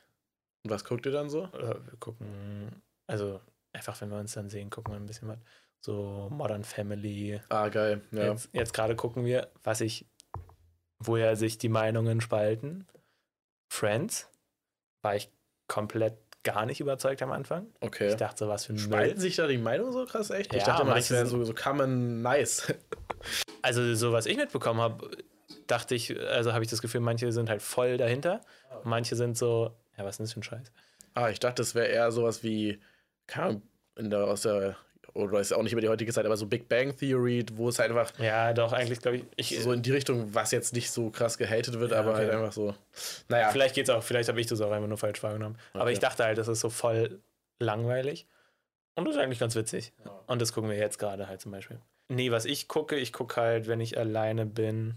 und 0.64 0.72
was 0.72 0.84
guckt 0.84 1.06
ihr 1.06 1.12
dann 1.12 1.30
so? 1.30 1.44
Oder 1.50 1.86
wir 1.86 1.98
gucken. 2.00 2.82
Also 3.08 3.40
einfach, 3.74 4.00
wenn 4.02 4.10
wir 4.10 4.18
uns 4.18 4.34
dann 4.34 4.50
sehen, 4.50 4.70
gucken 4.70 4.94
wir 4.94 5.00
ein 5.00 5.06
bisschen 5.06 5.28
was. 5.28 5.38
So 5.84 6.28
Modern 6.32 6.64
Family. 6.64 7.40
Ah, 7.50 7.70
geil. 7.70 8.02
Ja. 8.12 8.32
Jetzt, 8.32 8.50
jetzt 8.54 8.74
gerade 8.74 8.96
gucken 8.96 9.26
wir, 9.26 9.50
was 9.64 9.82
ich. 9.82 10.06
Woher 11.04 11.36
sich 11.36 11.58
die 11.58 11.70
Meinungen 11.70 12.22
spalten. 12.22 12.88
Friends. 13.70 14.30
War 15.02 15.16
ich 15.16 15.30
komplett 15.68 16.18
gar 16.44 16.66
nicht 16.66 16.80
überzeugt 16.80 17.22
am 17.22 17.32
Anfang. 17.32 17.68
Okay. 17.82 18.10
Ich 18.10 18.16
dachte, 18.16 18.46
so 18.46 18.48
was 18.50 18.66
für 18.66 18.74
ein 18.74 18.80
Spalten 18.80 19.14
Müll. 19.14 19.22
sich 19.22 19.36
da 19.36 19.48
die 19.48 19.58
Meinungen 19.58 19.94
so 19.94 20.06
krass 20.06 20.30
echt? 20.32 20.54
ich 20.54 20.62
Ja, 20.62 20.66
dachte 20.68 20.86
mal, 20.86 20.96
das 20.96 21.12
wäre 21.12 21.26
so, 21.26 21.44
so 21.44 21.54
common 21.54 22.22
nice. 22.22 22.74
Also, 23.62 23.94
so 23.94 24.12
was 24.12 24.26
ich 24.26 24.38
mitbekommen 24.38 24.82
habe, 24.82 25.12
dachte 25.68 25.94
ich, 25.94 26.20
also 26.20 26.54
habe 26.54 26.64
ich 26.64 26.70
das 26.72 26.82
Gefühl, 26.82 27.02
manche 27.02 27.32
sind 27.32 27.48
halt 27.52 27.62
voll 27.62 27.98
dahinter. 27.98 28.42
Manche 28.84 29.16
sind 29.16 29.38
so, 29.38 29.78
ja, 29.96 30.04
was 30.04 30.16
ist 30.16 30.18
denn 30.18 30.24
das 30.26 30.34
für 30.34 30.40
ein 30.40 30.44
Scheiß? 30.44 30.72
ah, 31.14 31.30
ich 31.30 31.40
dachte, 31.40 31.62
das 31.62 31.76
wäre 31.76 31.86
eher 31.86 32.12
sowas 32.12 32.42
wie, 32.42 32.82
Ahnung, 33.32 33.62
in 33.96 34.10
der, 34.10 34.24
aus 34.26 34.42
der, 34.42 34.78
oder 35.14 35.40
ist 35.40 35.52
auch 35.54 35.64
nicht 35.64 35.72
über 35.74 35.82
die 35.82 35.90
heutige 35.90 36.12
Zeit, 36.14 36.26
aber 36.26 36.38
so 36.38 36.46
Big 36.46 36.68
Bang 36.70 36.96
Theory, 36.96 37.46
wo 37.54 37.70
es 37.70 37.80
halt 37.80 37.90
einfach 37.92 38.12
Ja, 38.20 38.54
doch, 38.54 38.74
eigentlich 38.74 39.00
glaube 39.02 39.18
ich, 39.18 39.26
ich 39.54 39.60
so 39.64 39.72
in 39.72 39.82
die 39.82 39.92
Richtung, 39.92 40.34
was 40.34 40.52
jetzt 40.52 40.74
nicht 40.74 40.92
so 40.92 41.10
krass 41.10 41.38
gehatet 41.38 41.80
wird, 41.80 41.92
Ja, 41.92 42.00
aber 42.00 42.16
halt 42.16 42.30
okay. 42.30 42.38
einfach 42.38 42.54
so. 42.54 42.76
Naja, 43.28 43.50
vielleicht 43.50 43.76
geht's 43.76 43.90
auch, 43.90 44.04
vielleicht 44.04 44.30
habe 44.30 44.40
ich 44.40 44.48
das 44.48 44.62
auch 44.62 44.72
einfach 44.72 44.88
nur 44.88 44.98
falsch 44.98 45.22
wahrgenommen. 45.24 45.58
Aber 45.74 45.84
Okay. 45.84 45.94
ich 45.94 46.00
dachte 46.00 46.24
halt, 46.24 46.38
das 46.38 46.48
ist 46.48 46.60
so 46.62 46.70
voll 46.70 47.20
langweilig. 47.60 48.28
Und 48.96 49.06
das 49.06 49.16
ist 49.16 49.22
eigentlich 49.22 49.40
ganz 49.40 49.56
witzig. 49.56 49.94
Und 50.28 50.42
das 50.42 50.54
gucken 50.54 50.70
wir 50.70 50.78
jetzt 50.78 50.98
gerade 51.00 51.28
halt 51.28 51.40
zum 51.42 51.52
Beispiel. 51.52 51.80
Nee, 52.10 52.32
was 52.32 52.46
ich 52.46 52.68
gucke, 52.68 52.98
ich 52.98 53.14
gucke 53.14 53.40
halt, 53.40 53.68
wenn 53.68 53.80
ich 53.80 53.98
alleine 53.98 54.46
bin. 54.46 54.96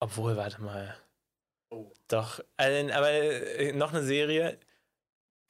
Obwohl, 0.00 0.36
warte 0.36 0.62
mal. 0.62 0.94
Oh. 1.70 1.90
Doch, 2.08 2.38
äh, 2.58 2.90
aber 2.92 3.10
äh, 3.10 3.72
noch 3.72 3.92
eine 3.92 4.02
Serie, 4.04 4.56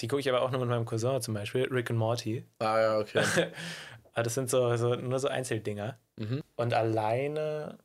die 0.00 0.08
gucke 0.08 0.20
ich 0.20 0.28
aber 0.28 0.42
auch 0.42 0.50
nur 0.50 0.60
mit 0.60 0.68
meinem 0.68 0.84
Cousin 0.84 1.20
zum 1.22 1.34
Beispiel, 1.34 1.68
Rick 1.70 1.90
and 1.90 1.98
Morty. 1.98 2.44
ah 2.58 2.80
ja, 2.80 2.98
okay. 2.98 3.22
aber 4.12 4.22
das 4.22 4.34
sind 4.34 4.50
so, 4.50 4.76
so 4.76 4.94
nur 4.94 5.18
so 5.18 5.28
Einzeldinger. 5.28 5.98
mhm. 6.16 6.42
Und 6.56 6.74
alleine 6.74 7.78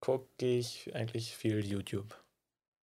gucke 0.00 0.26
ich 0.38 0.94
eigentlich 0.94 1.36
viel 1.36 1.64
YouTube. 1.64 2.14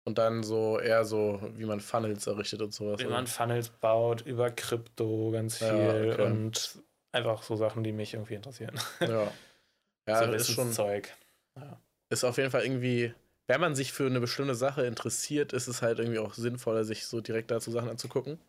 Und 0.07 0.19
dann 0.19 0.43
so 0.43 0.79
eher 0.79 1.03
so, 1.03 1.41
wie 1.55 1.65
man 1.65 1.79
Funnels 1.79 2.27
errichtet 2.27 2.61
und 2.61 2.73
sowas. 2.73 2.99
Wie 2.99 3.05
oder? 3.05 3.15
man 3.15 3.27
Funnels 3.27 3.69
baut, 3.69 4.21
über 4.21 4.51
Krypto 4.51 5.31
ganz 5.31 5.57
viel 5.57 5.67
Ja, 5.67 6.13
okay. 6.13 6.21
und 6.21 6.77
einfach 7.11 7.41
so 7.41 7.55
Sachen, 7.55 7.83
die 7.83 7.91
mich 7.91 8.13
irgendwie 8.13 8.35
interessieren. 8.35 8.79
Ja. 8.99 9.31
Ja, 10.07 10.25
so 10.25 10.31
ist 10.31 10.51
schon, 10.51 10.71
Zeug. 10.71 11.11
ist 12.09 12.23
auf 12.23 12.37
jeden 12.37 12.51
Fall 12.51 12.63
irgendwie, 12.63 13.13
wenn 13.47 13.59
man 13.59 13.73
sich 13.73 13.93
für 13.93 14.05
eine 14.05 14.19
bestimmte 14.19 14.53
Sache 14.53 14.85
interessiert, 14.85 15.53
ist 15.53 15.67
es 15.67 15.81
halt 15.81 15.97
irgendwie 15.97 16.19
auch 16.19 16.35
sinnvoller, 16.35 16.83
sich 16.83 17.07
so 17.07 17.21
direkt 17.21 17.49
dazu 17.49 17.71
Sachen 17.71 17.89
anzugucken. 17.89 18.39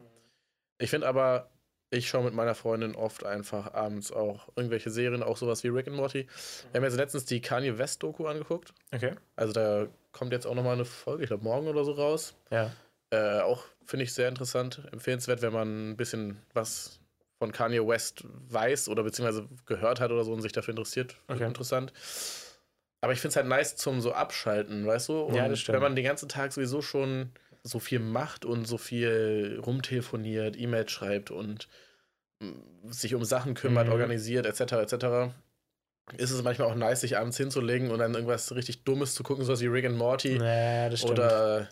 Ich 0.78 0.90
finde 0.90 1.06
aber, 1.06 1.50
ich 1.90 2.08
schaue 2.08 2.24
mit 2.24 2.34
meiner 2.34 2.54
Freundin 2.54 2.94
oft 2.94 3.24
einfach 3.24 3.72
abends 3.74 4.12
auch 4.12 4.48
irgendwelche 4.56 4.90
Serien, 4.90 5.22
auch 5.22 5.36
sowas 5.36 5.62
wie 5.64 5.68
Rick 5.68 5.86
and 5.88 5.96
Morty. 5.96 6.26
Wir 6.72 6.78
haben 6.78 6.84
jetzt 6.84 6.96
letztens 6.96 7.24
die 7.24 7.40
Kanye 7.40 7.78
West 7.78 8.02
Doku 8.02 8.26
angeguckt. 8.26 8.72
Okay. 8.94 9.12
Also 9.36 9.52
da 9.52 9.86
kommt 10.12 10.32
jetzt 10.32 10.46
auch 10.46 10.54
nochmal 10.54 10.74
eine 10.74 10.84
Folge, 10.84 11.22
ich 11.24 11.28
glaube 11.28 11.44
morgen 11.44 11.68
oder 11.68 11.84
so 11.84 11.92
raus. 11.92 12.34
Ja. 12.50 12.70
Äh, 13.10 13.40
auch 13.40 13.64
finde 13.84 14.04
ich 14.04 14.12
sehr 14.12 14.28
interessant, 14.28 14.82
empfehlenswert, 14.92 15.42
wenn 15.42 15.52
man 15.52 15.90
ein 15.90 15.96
bisschen 15.96 16.38
was 16.54 16.98
von 17.38 17.52
Kanye 17.52 17.86
West 17.86 18.24
weiß 18.48 18.88
oder 18.88 19.02
beziehungsweise 19.02 19.46
gehört 19.66 20.00
hat 20.00 20.10
oder 20.10 20.24
so 20.24 20.32
und 20.32 20.40
sich 20.42 20.52
dafür 20.52 20.72
interessiert. 20.72 21.16
Okay. 21.28 21.44
Interessant. 21.44 21.92
Aber 23.02 23.12
ich 23.12 23.20
finde 23.20 23.30
es 23.30 23.36
halt 23.36 23.46
nice 23.46 23.76
zum 23.76 24.00
so 24.00 24.12
abschalten, 24.12 24.86
weißt 24.86 25.10
du? 25.10 25.20
Und 25.20 25.34
Ja, 25.34 25.46
das 25.48 25.60
stimmt. 25.60 25.74
wenn 25.74 25.82
man 25.82 25.94
den 25.94 26.04
ganzen 26.04 26.28
Tag 26.28 26.52
sowieso 26.52 26.82
schon 26.82 27.30
so 27.66 27.78
viel 27.78 27.98
macht 27.98 28.44
und 28.44 28.66
so 28.66 28.78
viel 28.78 29.60
rumtelefoniert, 29.64 30.56
E-Mails 30.58 30.90
schreibt 30.92 31.30
und 31.30 31.68
mm, 32.40 32.90
sich 32.90 33.14
um 33.14 33.24
Sachen 33.24 33.54
kümmert, 33.54 33.86
Mhm. 33.86 33.92
organisiert, 33.92 34.46
etc., 34.46 34.72
etc., 34.82 35.34
ist 36.16 36.30
es 36.30 36.42
manchmal 36.42 36.68
auch 36.68 36.74
nice, 36.76 37.00
sich 37.00 37.16
abends 37.18 37.36
hinzulegen 37.36 37.90
und 37.90 37.98
dann 37.98 38.14
irgendwas 38.14 38.54
richtig 38.54 38.84
Dummes 38.84 39.14
zu 39.14 39.24
gucken, 39.24 39.44
sowas 39.44 39.60
wie 39.60 39.66
Rick 39.66 39.86
and 39.86 39.96
Morty. 39.96 40.38
Naja, 40.38 40.88
das 40.88 41.00
stimmt. 41.00 41.18
Oder 41.18 41.68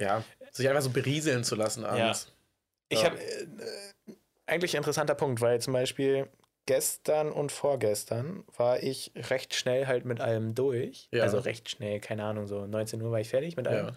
ja, 0.00 0.22
sich 0.52 0.68
einfach 0.68 0.82
so 0.82 0.90
berieseln 0.90 1.42
zu 1.42 1.56
lassen 1.56 1.84
abends. 1.84 2.32
Ich 2.88 3.02
Ja. 3.02 3.10
habe 3.10 3.18
äh, 3.20 3.46
eigentlich 4.46 4.74
ein 4.74 4.78
interessanter 4.78 5.16
Punkt, 5.16 5.40
weil 5.40 5.60
zum 5.60 5.72
Beispiel 5.72 6.28
gestern 6.66 7.32
und 7.32 7.50
vorgestern 7.50 8.44
war 8.56 8.82
ich 8.82 9.10
recht 9.16 9.54
schnell 9.54 9.86
halt 9.88 10.04
mit 10.04 10.20
allem 10.20 10.54
durch. 10.54 11.08
Ja. 11.12 11.24
Also 11.24 11.38
recht 11.38 11.68
schnell, 11.68 11.98
keine 11.98 12.24
Ahnung, 12.24 12.46
so 12.46 12.66
19 12.66 13.02
Uhr 13.02 13.10
war 13.10 13.20
ich 13.20 13.28
fertig 13.30 13.56
mit 13.56 13.66
allem. 13.66 13.88
Ja. 13.88 13.92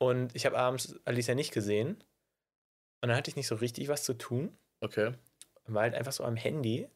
Und 0.00 0.34
ich 0.34 0.46
habe 0.46 0.58
abends 0.58 0.98
Alicia 1.04 1.34
nicht 1.34 1.52
gesehen. 1.52 2.02
Und 3.02 3.08
dann 3.08 3.16
hatte 3.16 3.30
ich 3.30 3.36
nicht 3.36 3.46
so 3.46 3.54
richtig 3.54 3.88
was 3.88 4.02
zu 4.02 4.14
tun. 4.14 4.56
Okay. 4.80 5.12
War 5.66 5.82
halt 5.82 5.94
einfach 5.94 6.12
so 6.12 6.24
am 6.24 6.36
Handy. 6.36 6.88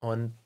Und 0.00 0.36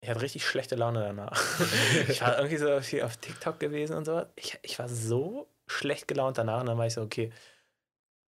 ich 0.00 0.10
hatte 0.10 0.20
richtig 0.20 0.46
schlechte 0.46 0.74
Laune 0.76 1.00
danach. 1.00 1.40
ich 2.08 2.20
war 2.20 2.36
irgendwie 2.38 2.56
so 2.56 2.80
viel 2.80 3.02
auf 3.02 3.16
TikTok 3.16 3.58
gewesen 3.60 3.96
und 3.96 4.04
so. 4.04 4.24
Ich, 4.36 4.58
ich 4.62 4.78
war 4.78 4.88
so 4.88 5.48
schlecht 5.66 6.08
gelaunt 6.08 6.38
danach. 6.38 6.60
Und 6.60 6.66
dann 6.66 6.78
war 6.78 6.86
ich 6.86 6.94
so, 6.94 7.02
okay, 7.02 7.32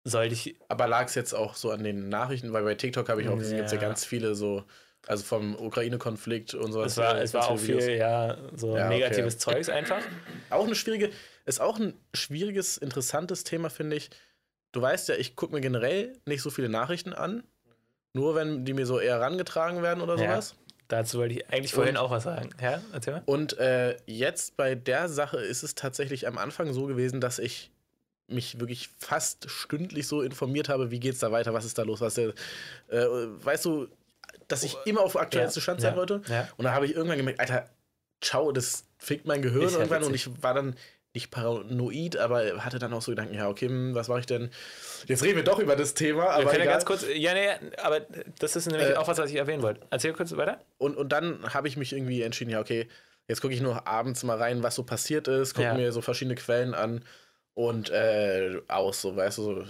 sollte 0.03 0.34
ich 0.34 0.55
Aber 0.67 0.88
lag 0.88 1.05
es 1.05 1.15
jetzt 1.15 1.34
auch 1.34 1.55
so 1.55 1.72
an 1.72 1.84
den 1.84 2.09
Nachrichten, 2.09 2.53
weil 2.53 2.63
bei 2.63 2.76
TikTok 2.76 3.07
habe 3.09 3.22
ich 3.22 3.30
auch 3.30 3.38
gesehen, 3.38 3.57
gibt 3.57 3.67
es 3.67 3.72
ja 3.74 3.82
Ja. 3.82 3.88
ganz 3.88 4.03
viele 4.03 4.36
so, 4.36 4.63
also 5.07 5.24
vom 5.24 5.55
Ukraine-Konflikt 5.55 6.53
und 6.55 6.72
so. 6.72 6.84
Es 6.84 6.97
war, 6.97 7.22
es 7.22 7.34
war 7.34 7.49
auch 7.49 7.59
viel, 7.59 7.80
ja, 7.97 8.38
so 8.55 8.76
Ja, 8.76 8.88
okay. 8.88 8.95
negatives 8.99 9.38
Zeugs 9.38 9.69
einfach. 9.69 10.01
Auch 10.49 10.65
eine 10.65 10.76
schwierige, 10.76 11.11
ist 11.45 11.61
auch 11.61 11.79
ein 11.79 11.93
schwieriges, 12.13 12.77
interessantes 12.77 13.43
Thema, 13.43 13.69
finde 13.69 13.95
ich. 13.95 14.09
Du 14.71 14.81
weißt 14.81 15.09
ja, 15.09 15.15
ich 15.15 15.35
gucke 15.35 15.53
mir 15.53 15.61
generell 15.61 16.17
nicht 16.25 16.41
so 16.41 16.49
viele 16.49 16.69
Nachrichten 16.69 17.13
an. 17.13 17.43
Nur 18.13 18.35
wenn 18.35 18.65
die 18.65 18.73
mir 18.73 18.85
so 18.85 18.99
eher 18.99 19.19
rangetragen 19.21 19.81
werden 19.81 20.01
oder 20.01 20.17
Ja. 20.17 20.31
sowas. 20.31 20.55
Dazu 20.89 21.19
wollte 21.19 21.35
ich 21.35 21.49
eigentlich 21.49 21.73
vorhin 21.73 21.95
auch 21.95 22.11
was 22.11 22.23
sagen. 22.23 22.49
Ja, 22.61 22.81
erzähl 22.91 23.13
mal. 23.13 23.23
Und 23.25 23.57
äh, 23.57 23.95
jetzt 24.05 24.57
bei 24.57 24.75
der 24.75 25.07
Sache 25.07 25.37
ist 25.37 25.63
es 25.63 25.73
tatsächlich 25.75 26.27
am 26.27 26.37
Anfang 26.37 26.73
so 26.73 26.85
gewesen, 26.85 27.21
dass 27.21 27.39
ich 27.39 27.71
mich 28.27 28.59
wirklich 28.59 28.89
fast 28.99 29.49
stündlich 29.49 30.07
so 30.07 30.21
informiert 30.21 30.67
habe, 30.67 30.91
wie 30.91 30.99
geht's 30.99 31.19
da 31.19 31.31
weiter, 31.31 31.53
was 31.53 31.63
ist 31.63 31.77
da 31.77 31.83
los, 31.83 32.01
was 32.01 32.17
äh, 32.17 32.33
weißt 32.89 33.63
du, 33.65 33.87
dass 34.49 34.63
ich 34.63 34.75
immer 34.85 35.01
auf 35.01 35.15
aktuellsten 35.17 35.59
Ja, 35.59 35.63
Stand 35.63 35.81
sein 35.81 35.93
ja, 35.93 35.97
wollte. 35.97 36.21
ja. 36.27 36.49
Und 36.57 36.65
da 36.65 36.73
habe 36.73 36.85
ich 36.85 36.93
irgendwann 36.95 37.17
gemerkt, 37.17 37.39
Alter, 37.39 37.69
ciao, 38.21 38.51
das 38.51 38.83
fickt 38.97 39.25
mein 39.25 39.41
Gehirn 39.41 39.69
irgendwann 39.73 40.03
und 40.03 40.13
ich 40.13 40.29
war 40.43 40.53
dann 40.53 40.75
nicht 41.14 41.30
paranoid, 41.32 42.16
aber 42.18 42.64
hatte 42.64 42.80
dann 42.80 42.93
auch 42.93 43.01
so 43.01 43.12
Gedanken, 43.12 43.34
ja, 43.34 43.49
okay, 43.49 43.68
hm, 43.68 43.93
was 43.95 44.07
mache 44.07 44.22
ich 44.22 44.26
denn? 44.26 44.49
Jetzt 45.07 45.24
reden 45.24 45.36
wir 45.38 45.43
doch 45.43 45.59
über 45.59 45.76
das 45.76 45.93
Thema, 45.93 46.24
Wir 46.24 46.32
aber 46.32 46.51
können 46.51 46.64
ja 46.66 46.72
ganz 46.72 46.86
kurz, 46.86 47.05
ja, 47.14 47.34
nee, 47.34 47.49
aber 47.82 47.99
das 48.39 48.55
ist 48.55 48.68
nämlich 48.68 48.89
Äh, 48.91 48.95
auch 48.95 49.07
was, 49.07 49.18
was 49.18 49.30
ich 49.30 49.36
erwähnen 49.36 49.62
wollte. 49.62 49.82
Erzähl 49.89 50.14
kurz 50.14 50.36
weiter. 50.38 50.62
Und, 50.78 50.95
und 50.95 51.09
dann 51.09 51.53
habe 51.53 51.68
ich 51.68 51.76
mich 51.76 51.91
irgendwie 51.93 52.22
entschieden, 52.22 52.51
ja, 52.51 52.62
okay, 52.62 52.88
jetzt 53.28 53.41
gucke 53.41 53.53
ich 53.53 53.62
nur 53.62 53.88
abends 53.88 54.24
mal 54.24 54.38
rein, 54.38 54.64
was 54.64 54.76
so 54.76 54.84
passiert 54.84 55.28
ist, 55.28 55.53
gucke 55.53 55.68
Ja. 55.68 55.74
mir 55.74 55.91
so 55.91 56.01
verschiedene 56.01 56.36
Quellen 56.36 56.74
an 56.74 57.03
und 57.53 57.89
äh, 57.89 58.62
aus, 58.70 59.01
so, 59.01 59.16
weißt 59.16 59.38
du, 59.39 59.43
so. 59.43 59.64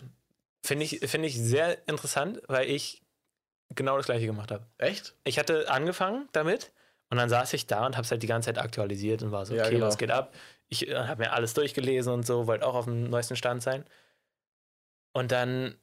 Finde 0.64 0.86
ich, 0.86 1.00
finde 1.10 1.28
ich 1.28 1.40
sehr 1.40 1.78
interessant, 1.88 2.42
weil 2.48 2.70
ich 2.70 3.02
genau 3.74 3.98
das 3.98 4.06
gleiche 4.06 4.28
gemacht 4.28 4.52
habe. 4.52 4.68
Echt? 4.78 5.16
Ich 5.24 5.40
hatte 5.40 5.72
angefangen 5.72 6.30
damit 6.34 6.72
und 7.10 7.18
dann 7.18 7.30
saß 7.30 7.52
ich 7.54 7.66
da 7.66 7.86
und 7.88 7.98
habe 7.98 8.06
es 8.06 8.12
halt 8.12 8.22
die 8.22 8.28
ganze 8.28 8.48
Zeit 8.48 8.60
aktualisiert 8.60 9.24
und 9.24 9.32
war 9.32 9.46
so, 9.48 9.56
Ja, 9.56 9.64
okay, 9.64 9.74
genau. 9.76 9.88
was 9.88 9.98
geht 9.98 10.12
ab? 10.12 10.34
Ich 10.72 10.88
äh, 10.88 10.96
habe 10.96 11.24
mir 11.24 11.34
alles 11.34 11.54
durchgelesen 11.54 12.12
und 12.14 12.26
so, 12.26 12.48
wollte 12.48 12.66
auch 12.66 12.74
auf 12.76 12.86
dem 12.86 13.10
neuesten 13.10 13.36
Stand 13.36 13.62
sein. 13.62 13.86
Und 15.14 15.32
dann, 15.32 15.76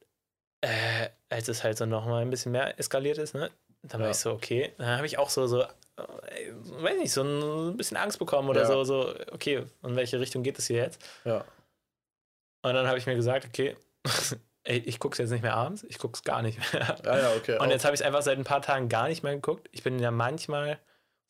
äh, 0.63 1.09
als 1.29 1.49
es 1.49 1.63
halt 1.63 1.77
so 1.77 1.85
nochmal 1.87 2.23
ein 2.23 2.31
bisschen 2.31 2.53
mehr 2.53 2.79
eskaliert 2.81 3.19
ist, 3.19 3.35
ne, 3.35 3.51
dann 3.83 4.01
war 4.01 4.07
Ja. 4.09 4.11
ich 4.13 4.17
so, 4.19 4.33
okay, 4.33 4.73
dann 4.79 4.97
habe 4.97 5.07
ich 5.07 5.19
auch 5.19 5.29
so, 5.29 5.47
so, 5.47 5.63
äh, 5.63 5.67
weiß 6.55 6.97
nicht, 6.99 7.13
so 7.13 7.23
ein 7.23 7.77
bisschen 7.77 7.99
Angst 7.99 8.19
bekommen 8.19 8.49
oder 8.49 8.63
Ja. 8.63 8.67
so, 8.67 8.85
so, 8.85 9.15
okay, 9.31 9.67
in 9.83 9.95
welche 9.97 10.19
Richtung 10.19 10.43
geht 10.43 10.59
es 10.59 10.67
hier 10.67 10.79
jetzt? 10.79 11.03
Ja. 11.25 11.45
Und 12.63 12.75
dann 12.75 12.87
habe 12.89 12.97
ich 12.99 13.07
mir 13.07 13.15
gesagt, 13.15 13.45
okay, 13.47 13.77
ey, 14.65 14.79
ich 14.79 14.99
gucke 14.99 15.13
es 15.13 15.19
jetzt 15.19 15.31
nicht 15.31 15.43
mehr 15.43 15.55
abends, 15.55 15.85
ich 15.85 15.99
gucke 15.99 16.15
es 16.17 16.23
gar 16.25 16.41
nicht 16.41 16.59
mehr. 16.73 16.97
Ja, 17.05 17.19
ja, 17.19 17.33
okay. 17.37 17.57
Und 17.59 17.67
auch. 17.67 17.71
jetzt 17.71 17.85
habe 17.85 17.95
ich 17.95 18.01
es 18.01 18.07
einfach 18.07 18.23
seit 18.23 18.39
ein 18.39 18.45
paar 18.45 18.63
Tagen 18.63 18.89
gar 18.89 19.09
nicht 19.09 19.23
mehr 19.23 19.35
geguckt. 19.35 19.69
Ich 19.73 19.83
bin 19.83 19.99
ja 19.99 20.11
manchmal 20.11 20.79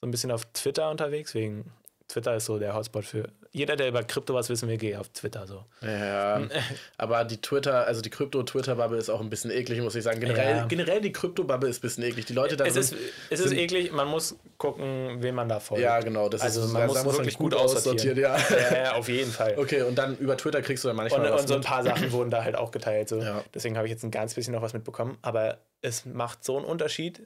so 0.00 0.06
ein 0.06 0.12
bisschen 0.12 0.30
auf 0.30 0.44
Twitter 0.52 0.90
unterwegs, 0.90 1.34
wegen 1.34 1.72
Twitter 2.06 2.36
ist 2.36 2.46
so 2.46 2.58
der 2.58 2.74
Hotspot 2.74 3.04
für 3.04 3.30
jeder, 3.50 3.76
der 3.76 3.88
über 3.88 4.02
Krypto 4.02 4.34
was 4.34 4.48
wissen 4.48 4.68
will, 4.68 4.76
geht 4.76 4.96
auf 4.96 5.08
Twitter 5.08 5.46
so. 5.46 5.64
ja, 5.82 6.40
aber 6.98 7.24
die 7.24 7.40
Twitter, 7.40 7.86
also 7.86 8.00
die 8.00 8.10
Krypto-Twitter-Bubble 8.10 8.98
ist 8.98 9.08
auch 9.10 9.20
ein 9.20 9.30
bisschen 9.30 9.50
eklig, 9.50 9.80
muss 9.80 9.94
ich 9.94 10.04
sagen. 10.04 10.20
Generell, 10.20 10.56
Ja. 10.56 10.66
generell 10.66 11.00
die 11.00 11.12
Krypto-Bubble 11.12 11.68
ist 11.68 11.78
ein 11.78 11.80
bisschen 11.82 12.04
eklig. 12.04 12.26
Die 12.26 12.32
Leute 12.34 12.56
da 12.56 12.64
es 12.66 12.76
ist, 12.76 12.88
sind, 12.90 13.00
es 13.30 13.40
ist 13.40 13.48
sind- 13.50 13.58
eklig, 13.58 13.92
man 13.92 14.06
muss 14.08 14.36
gucken, 14.58 15.22
wem 15.22 15.34
man 15.34 15.48
da 15.48 15.60
folgt. 15.60 15.82
Ja, 15.82 15.98
genau. 16.00 16.28
Das 16.28 16.40
Also 16.42 16.62
ist, 16.64 16.72
man 16.72 16.86
muss 16.86 16.94
da 17.02 17.04
wirklich 17.04 17.38
gut 17.38 17.54
aussortieren. 17.54 18.18
ja. 18.18 18.36
ja, 18.38 18.76
ja, 18.84 18.92
auf 18.94 19.08
jeden 19.08 19.30
Fall. 19.30 19.54
Okay, 19.58 19.82
und 19.82 19.96
dann 19.96 20.16
über 20.18 20.36
Twitter 20.36 20.62
kriegst 20.62 20.84
du 20.84 20.88
dann 20.88 20.96
Und, 20.98 21.04
manchmal 21.04 21.32
was 21.32 21.42
und 21.42 21.48
so 21.48 21.54
ein 21.54 21.60
paar 21.62 21.82
Sachen 21.82 22.12
wurden 22.12 22.30
da 22.30 22.44
halt 22.44 22.56
auch 22.56 22.70
geteilt. 22.70 23.08
So. 23.08 23.18
Ja. 23.20 23.44
Deswegen 23.54 23.76
habe 23.76 23.86
ich 23.86 23.92
jetzt 23.92 24.04
ein 24.04 24.10
ganz 24.10 24.34
bisschen 24.34 24.54
noch 24.54 24.62
was 24.62 24.72
mitbekommen. 24.74 25.18
Aber 25.22 25.58
es 25.80 26.04
macht 26.04 26.44
so 26.44 26.56
einen 26.56 26.66
Unterschied, 26.66 27.22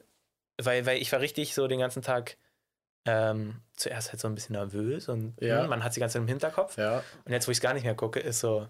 weil, 0.61 0.85
weil 0.85 1.01
ich 1.01 1.11
war 1.11 1.19
richtig 1.19 1.53
so 1.55 1.67
den 1.67 1.79
ganzen 1.79 2.01
Tag 2.01 2.37
ähm, 3.05 3.61
zuerst 3.75 4.11
halt 4.11 4.19
so 4.21 4.27
ein 4.27 4.35
bisschen 4.35 4.53
nervös 4.53 5.09
und 5.09 5.35
Ja. 5.41 5.61
hm, 5.63 5.69
man 5.69 5.83
hat 5.83 5.93
sie 5.93 5.99
ganz 5.99 6.15
im 6.15 6.27
Hinterkopf. 6.27 6.77
Ja, 6.77 7.03
Und 7.25 7.31
jetzt, 7.31 7.47
wo 7.47 7.51
ich 7.51 7.57
es 7.57 7.61
gar 7.61 7.73
nicht 7.73 7.83
mehr 7.83 7.95
gucke, 7.95 8.19
ist 8.19 8.39
so, 8.39 8.67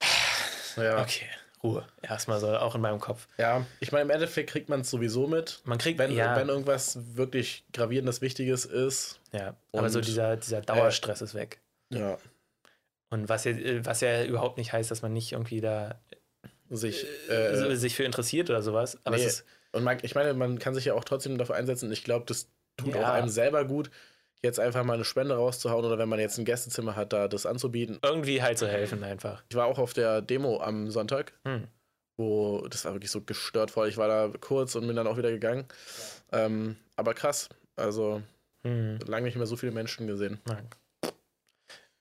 ja. 0.76 1.00
okay, 1.02 1.26
Ruhe. 1.62 1.86
Erstmal 2.02 2.40
so, 2.40 2.56
auch 2.58 2.74
in 2.74 2.80
meinem 2.80 3.00
Kopf. 3.00 3.26
Ja, 3.38 3.64
ich 3.80 3.92
meine, 3.92 4.02
im 4.04 4.10
Endeffekt 4.10 4.50
kriegt 4.50 4.68
man 4.68 4.80
es 4.80 4.90
sowieso 4.90 5.26
mit. 5.26 5.60
Man 5.64 5.78
kriegt, 5.78 5.98
Wenn, 5.98 6.12
ja, 6.12 6.36
wenn 6.36 6.48
irgendwas 6.48 6.98
wirklich 7.16 7.64
gravierendes 7.72 8.20
Wichtiges 8.20 8.64
ist. 8.64 9.20
ja, 9.32 9.56
aber 9.72 9.88
so 9.90 10.00
dieser, 10.00 10.36
dieser 10.36 10.60
Dauerstress 10.60 11.22
ist 11.22 11.34
weg. 11.34 11.60
Ja, 11.90 12.18
Und 13.10 13.28
was 13.28 13.44
ja, 13.44 13.52
was 13.84 14.00
ja 14.00 14.24
überhaupt 14.24 14.58
nicht 14.58 14.72
heißt, 14.72 14.90
dass 14.90 15.02
man 15.02 15.12
nicht 15.12 15.32
irgendwie 15.32 15.60
da 15.60 16.00
sich. 16.70 17.06
äh, 17.28 17.52
Äh, 17.52 17.76
sich 17.76 17.94
für 17.94 18.04
interessiert 18.04 18.50
oder 18.50 18.62
sowas. 18.62 18.98
Aber 19.04 19.16
nee, 19.16 19.22
es 19.24 19.40
ist, 19.40 19.44
und 19.72 19.84
man, 19.84 19.98
ich 20.02 20.14
meine, 20.14 20.34
man 20.34 20.58
kann 20.58 20.74
sich 20.74 20.84
ja 20.86 20.94
auch 20.94 21.04
trotzdem 21.04 21.38
dafür 21.38 21.54
einsetzen. 21.54 21.90
Ich 21.92 22.04
glaube, 22.04 22.24
das 22.26 22.48
tut 22.76 22.94
Ja. 22.94 23.02
auch 23.02 23.12
einem 23.14 23.28
selber 23.28 23.64
gut, 23.64 23.90
jetzt 24.42 24.60
einfach 24.60 24.84
mal 24.84 24.94
eine 24.94 25.04
Spende 25.04 25.36
rauszuhauen 25.36 25.84
oder 25.84 25.98
wenn 25.98 26.08
man 26.08 26.18
jetzt 26.20 26.38
ein 26.38 26.44
Gästezimmer 26.44 26.96
hat, 26.96 27.12
da 27.12 27.28
das 27.28 27.46
anzubieten. 27.46 27.98
irgendwie 28.02 28.42
halt 28.42 28.58
zu 28.58 28.66
helfen 28.68 29.02
einfach. 29.02 29.42
Ich 29.48 29.56
war 29.56 29.66
auch 29.66 29.78
auf 29.78 29.94
der 29.94 30.20
Demo 30.20 30.60
am 30.60 30.90
Sonntag, 30.90 31.32
Hm. 31.46 31.66
wo 32.18 32.66
das 32.68 32.84
war 32.84 32.92
wirklich 32.92 33.10
so 33.10 33.20
gestört 33.22 33.70
voll. 33.70 33.88
Ich 33.88 33.96
war 33.96 34.08
da 34.08 34.30
kurz 34.40 34.74
und 34.74 34.86
bin 34.86 34.96
dann 34.96 35.06
auch 35.06 35.16
wieder 35.16 35.30
gegangen. 35.30 35.66
Ähm, 36.32 36.76
aber 36.96 37.14
krass. 37.14 37.48
Also 37.76 38.22
Hm. 38.64 38.98
lange 39.06 39.26
nicht 39.26 39.36
mehr 39.36 39.46
so 39.46 39.56
viele 39.56 39.72
Menschen 39.72 40.06
gesehen. 40.06 40.40
Nein. 40.46 40.68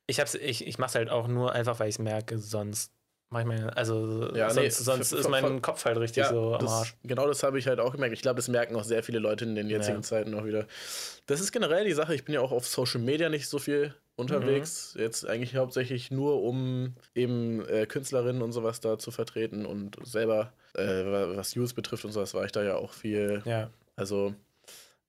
Ich, 0.05 0.19
hab's, 0.19 0.35
ich, 0.35 0.67
ich 0.67 0.77
mach's 0.77 0.95
halt 0.95 1.09
auch 1.09 1.27
nur 1.29 1.53
einfach, 1.53 1.79
weil 1.79 1.87
ich 1.87 1.95
es 1.95 1.99
merke, 1.99 2.37
sonst 2.37 2.91
manchmal, 3.33 3.69
also 3.71 4.31
Ja, 4.35 4.49
sonst, 4.49 4.63
nee, 4.63 4.69
sonst 4.69 5.11
ist 5.11 5.29
mein 5.29 5.61
Kopf 5.61 5.83
halt 5.85 5.97
richtig 5.97 6.25
so 6.25 6.53
am 6.55 6.61
das, 6.61 6.71
Arsch. 6.71 6.95
genau 7.03 7.27
das 7.27 7.43
habe 7.43 7.59
ich 7.59 7.67
halt 7.67 7.79
auch 7.79 7.91
gemerkt. 7.91 8.13
Ich 8.13 8.21
glaube, 8.21 8.37
das 8.37 8.47
merken 8.47 8.75
auch 8.75 8.83
sehr 8.83 9.03
viele 9.03 9.19
Leute 9.19 9.43
in 9.45 9.55
den 9.55 9.69
jetzigen 9.69 9.97
Ja. 9.97 10.01
Zeiten 10.03 10.33
auch 10.35 10.45
wieder. 10.45 10.65
Das 11.25 11.39
ist 11.41 11.51
generell 11.51 11.85
die 11.85 11.93
Sache. 11.93 12.13
Ich 12.15 12.23
bin 12.25 12.33
ja 12.35 12.41
auch 12.41 12.51
auf 12.51 12.67
Social 12.67 13.01
Media 13.01 13.29
nicht 13.29 13.47
so 13.49 13.59
viel 13.59 13.93
unterwegs. 14.15 14.93
Mhm. 14.95 15.01
Jetzt 15.01 15.27
eigentlich 15.27 15.55
hauptsächlich 15.55 16.11
nur, 16.11 16.41
um 16.43 16.93
eben 17.15 17.67
äh, 17.67 17.85
Künstlerinnen 17.87 18.41
und 18.41 18.51
sowas 18.51 18.79
da 18.79 18.97
zu 18.99 19.11
vertreten 19.11 19.65
und 19.65 19.97
selber, 20.05 20.53
äh, 20.75 20.83
wa- 21.05 21.35
was 21.35 21.55
News 21.55 21.73
betrifft 21.73 22.05
und 22.05 22.11
sowas, 22.11 22.33
war 22.33 22.45
ich 22.45 22.51
da 22.51 22.63
ja 22.63 22.75
auch 22.75 22.93
viel. 22.93 23.41
Ja. 23.45 23.69
Also 23.95 24.33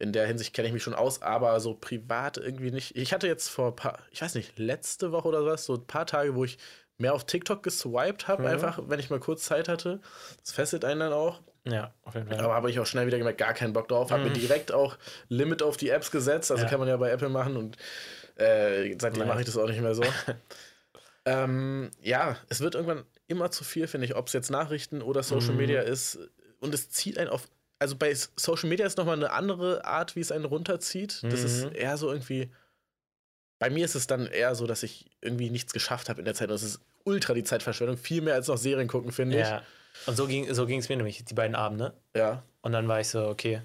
in 0.00 0.12
der 0.12 0.26
Hinsicht 0.26 0.52
kenne 0.54 0.66
ich 0.68 0.74
mich 0.74 0.82
schon 0.82 0.94
aus, 0.94 1.22
aber 1.22 1.58
so 1.60 1.74
privat 1.74 2.36
irgendwie 2.36 2.70
nicht. 2.72 2.96
Ich 2.96 3.12
hatte 3.12 3.26
jetzt 3.28 3.48
vor 3.48 3.68
ein 3.68 3.76
paar, 3.76 3.98
ich 4.10 4.20
weiß 4.22 4.34
nicht, 4.34 4.58
letzte 4.58 5.12
Woche 5.12 5.28
oder 5.28 5.46
was, 5.46 5.64
so 5.66 5.74
ein 5.74 5.86
paar 5.86 6.04
Tage, 6.04 6.34
wo 6.34 6.44
ich 6.44 6.58
mehr 6.98 7.12
auf 7.14 7.24
TikTok 7.24 7.62
geswiped 7.62 8.28
habe, 8.28 8.42
Mhm. 8.42 8.48
einfach, 8.48 8.80
wenn 8.86 9.00
ich 9.00 9.10
mal 9.10 9.18
kurz 9.20 9.44
Zeit 9.44 9.68
hatte. 9.68 10.00
Das 10.42 10.52
fesselt 10.52 10.84
einen 10.84 11.00
dann 11.00 11.12
auch. 11.12 11.40
Ja, 11.66 11.92
auf 12.02 12.14
jeden 12.14 12.28
Fall. 12.28 12.38
Aber 12.40 12.54
habe 12.54 12.70
ich 12.70 12.78
auch 12.78 12.86
schnell 12.86 13.06
wieder 13.06 13.18
gemerkt, 13.18 13.38
gar 13.38 13.54
keinen 13.54 13.72
Bock 13.72 13.88
drauf. 13.88 14.10
Habe 14.10 14.24
mir 14.24 14.30
Mhm. 14.30 14.34
direkt 14.34 14.70
auch 14.72 14.96
Limit 15.28 15.62
auf 15.62 15.76
die 15.76 15.88
Apps 15.88 16.10
gesetzt. 16.10 16.50
Also 16.50 16.64
Ja. 16.64 16.70
kann 16.70 16.78
man 16.78 16.88
ja 16.88 16.96
bei 16.96 17.10
Apple 17.10 17.28
machen 17.30 17.56
und 17.56 17.76
äh, 18.36 18.94
seitdem 19.00 19.26
mache 19.26 19.40
ich 19.40 19.46
das 19.46 19.56
auch 19.56 19.66
nicht 19.68 19.80
mehr 19.80 19.94
so. 19.94 20.02
ähm, 21.24 21.90
ja, 22.00 22.36
es 22.48 22.60
wird 22.60 22.74
irgendwann 22.74 23.04
immer 23.26 23.50
zu 23.50 23.64
viel, 23.64 23.86
finde 23.86 24.06
ich, 24.06 24.14
ob 24.16 24.26
es 24.26 24.32
jetzt 24.32 24.50
Nachrichten 24.50 25.02
oder 25.02 25.22
Social 25.22 25.52
Mhm. 25.52 25.56
Media 25.58 25.80
ist. 25.80 26.18
Und 26.60 26.74
es 26.74 26.90
zieht 26.90 27.18
einen 27.18 27.30
auf. 27.30 27.48
Also 27.78 27.96
bei 27.96 28.14
Social 28.14 28.68
Media 28.68 28.86
ist 28.86 28.98
nochmal 28.98 29.16
eine 29.16 29.32
andere 29.32 29.84
Art, 29.84 30.16
wie 30.16 30.20
es 30.20 30.32
einen 30.32 30.44
runterzieht. 30.44 31.22
Das 31.24 31.42
ist 31.44 31.64
Mhm. 31.66 31.72
eher 31.74 31.96
so 31.96 32.10
irgendwie. 32.10 32.50
Bei 33.58 33.70
mir 33.70 33.84
ist 33.84 33.94
es 33.94 34.06
dann 34.06 34.26
eher 34.26 34.54
so, 34.54 34.66
dass 34.66 34.82
ich 34.82 35.10
irgendwie 35.20 35.50
nichts 35.50 35.72
geschafft 35.72 36.08
habe 36.08 36.20
in 36.20 36.24
der 36.24 36.34
Zeit. 36.34 36.48
Und 36.50 36.56
es 36.56 36.62
ist 36.62 36.80
ultra 37.04 37.34
die 37.34 37.44
Zeitverschwendung. 37.44 37.96
Viel 37.96 38.20
mehr 38.22 38.34
als 38.34 38.48
noch 38.48 38.56
Serien 38.58 38.88
gucken, 38.88 39.12
finde 39.12 39.38
ja. 39.38 39.62
Und 40.06 40.16
so 40.16 40.26
ging 40.26 40.52
so 40.52 40.66
es 40.66 40.88
mir 40.88 40.96
nämlich, 40.96 41.24
die 41.24 41.34
beiden 41.34 41.54
Abende. 41.54 41.94
ich. 42.12 42.18
Ja. 42.18 42.42
Und 42.62 42.72
dann 42.72 42.88
war 42.88 43.00
ich 43.00 43.08
so, 43.08 43.28
okay, 43.28 43.62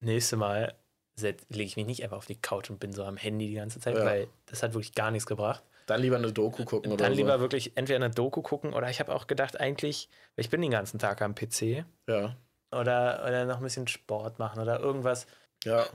nächste 0.00 0.36
Mal 0.36 0.74
lege 1.20 1.62
ich 1.64 1.76
mich 1.76 1.86
nicht 1.86 2.02
einfach 2.02 2.16
auf 2.16 2.26
die 2.26 2.34
Couch 2.40 2.70
und 2.70 2.80
bin 2.80 2.92
so 2.92 3.04
am 3.04 3.16
Handy 3.16 3.46
die 3.48 3.54
ganze 3.54 3.78
Zeit, 3.80 3.96
Ja. 3.96 4.04
weil 4.04 4.26
das 4.46 4.62
hat 4.62 4.74
wirklich 4.74 4.94
gar 4.94 5.10
nichts 5.12 5.26
gebracht. 5.26 5.62
Dann 5.86 6.00
lieber 6.00 6.16
eine 6.16 6.32
Doku 6.32 6.64
gucken 6.64 6.90
oder 6.90 7.04
Dann 7.04 7.12
so. 7.12 7.18
lieber 7.18 7.38
wirklich 7.40 7.76
entweder 7.76 7.96
eine 8.04 8.10
Doku 8.10 8.42
gucken 8.42 8.72
oder 8.72 8.88
ich 8.90 8.98
habe 9.00 9.14
auch 9.14 9.26
gedacht, 9.26 9.60
eigentlich, 9.60 10.08
ich 10.36 10.50
bin 10.50 10.60
den 10.62 10.70
ganzen 10.70 10.98
Tag 10.98 11.20
am 11.22 11.34
PC 11.34 11.84
Ja. 12.08 12.34
oder, 12.72 13.22
oder 13.26 13.44
noch 13.44 13.58
ein 13.58 13.62
bisschen 13.62 13.86
Sport 13.86 14.38
machen 14.40 14.60
oder 14.60 14.80
irgendwas 14.80 15.26
Ja. 15.64 15.86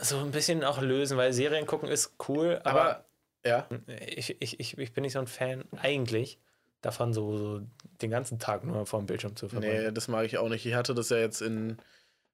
So 0.00 0.18
ein 0.18 0.30
bisschen 0.30 0.64
auch 0.64 0.80
lösen, 0.80 1.16
weil 1.16 1.32
Serien 1.32 1.66
gucken 1.66 1.88
ist 1.88 2.14
cool, 2.28 2.60
aber, 2.64 2.80
Aber, 2.82 3.04
ja. 3.44 3.68
ich, 4.16 4.40
ich, 4.40 4.60
ich, 4.60 4.78
ich 4.78 4.92
bin 4.92 5.02
nicht 5.02 5.14
so 5.14 5.18
ein 5.18 5.26
Fan 5.26 5.64
eigentlich 5.78 6.38
davon, 6.82 7.12
so, 7.12 7.36
so 7.36 7.62
den 8.02 8.10
ganzen 8.10 8.38
Tag 8.38 8.64
nur 8.64 8.86
vor 8.86 9.00
dem 9.00 9.06
Bildschirm 9.06 9.34
zu 9.36 9.48
verbringen. 9.48 9.84
Nee, 9.84 9.92
das 9.92 10.08
mag 10.08 10.26
ich 10.26 10.38
auch 10.38 10.48
nicht. 10.48 10.66
Ich 10.66 10.74
hatte 10.74 10.94
das 10.94 11.08
ja 11.08 11.16
jetzt 11.16 11.40
in, 11.40 11.78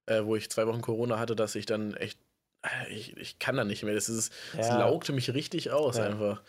äh, 0.06 0.24
wo 0.24 0.36
ich 0.36 0.50
zwei 0.50 0.66
Wochen 0.66 0.80
Corona 0.80 1.18
hatte, 1.18 1.36
dass 1.36 1.54
ich 1.54 1.66
dann 1.66 1.94
echt, 1.94 2.18
äh, 2.62 2.92
ich, 2.92 3.16
ich 3.16 3.38
kann 3.38 3.56
da 3.56 3.64
nicht 3.64 3.82
mehr. 3.84 3.94
Das, 3.94 4.08
ist, 4.08 4.32
das 4.56 4.68
Ja. 4.68 4.78
laugte 4.78 5.12
mich 5.12 5.32
richtig 5.32 5.70
aus 5.70 5.96
Ja. 5.98 6.04
einfach. 6.04 6.42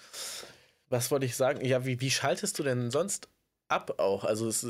Was 0.89 1.11
wollte 1.11 1.25
ich 1.25 1.35
sagen? 1.35 1.63
Ja, 1.63 1.85
wie, 1.85 2.01
wie 2.01 2.11
schaltest 2.11 2.57
du 2.59 2.63
denn 2.63 2.91
sonst 2.91 3.29
ab 3.67 3.99
auch? 3.99 4.23
Also 4.23 4.47
es, 4.47 4.67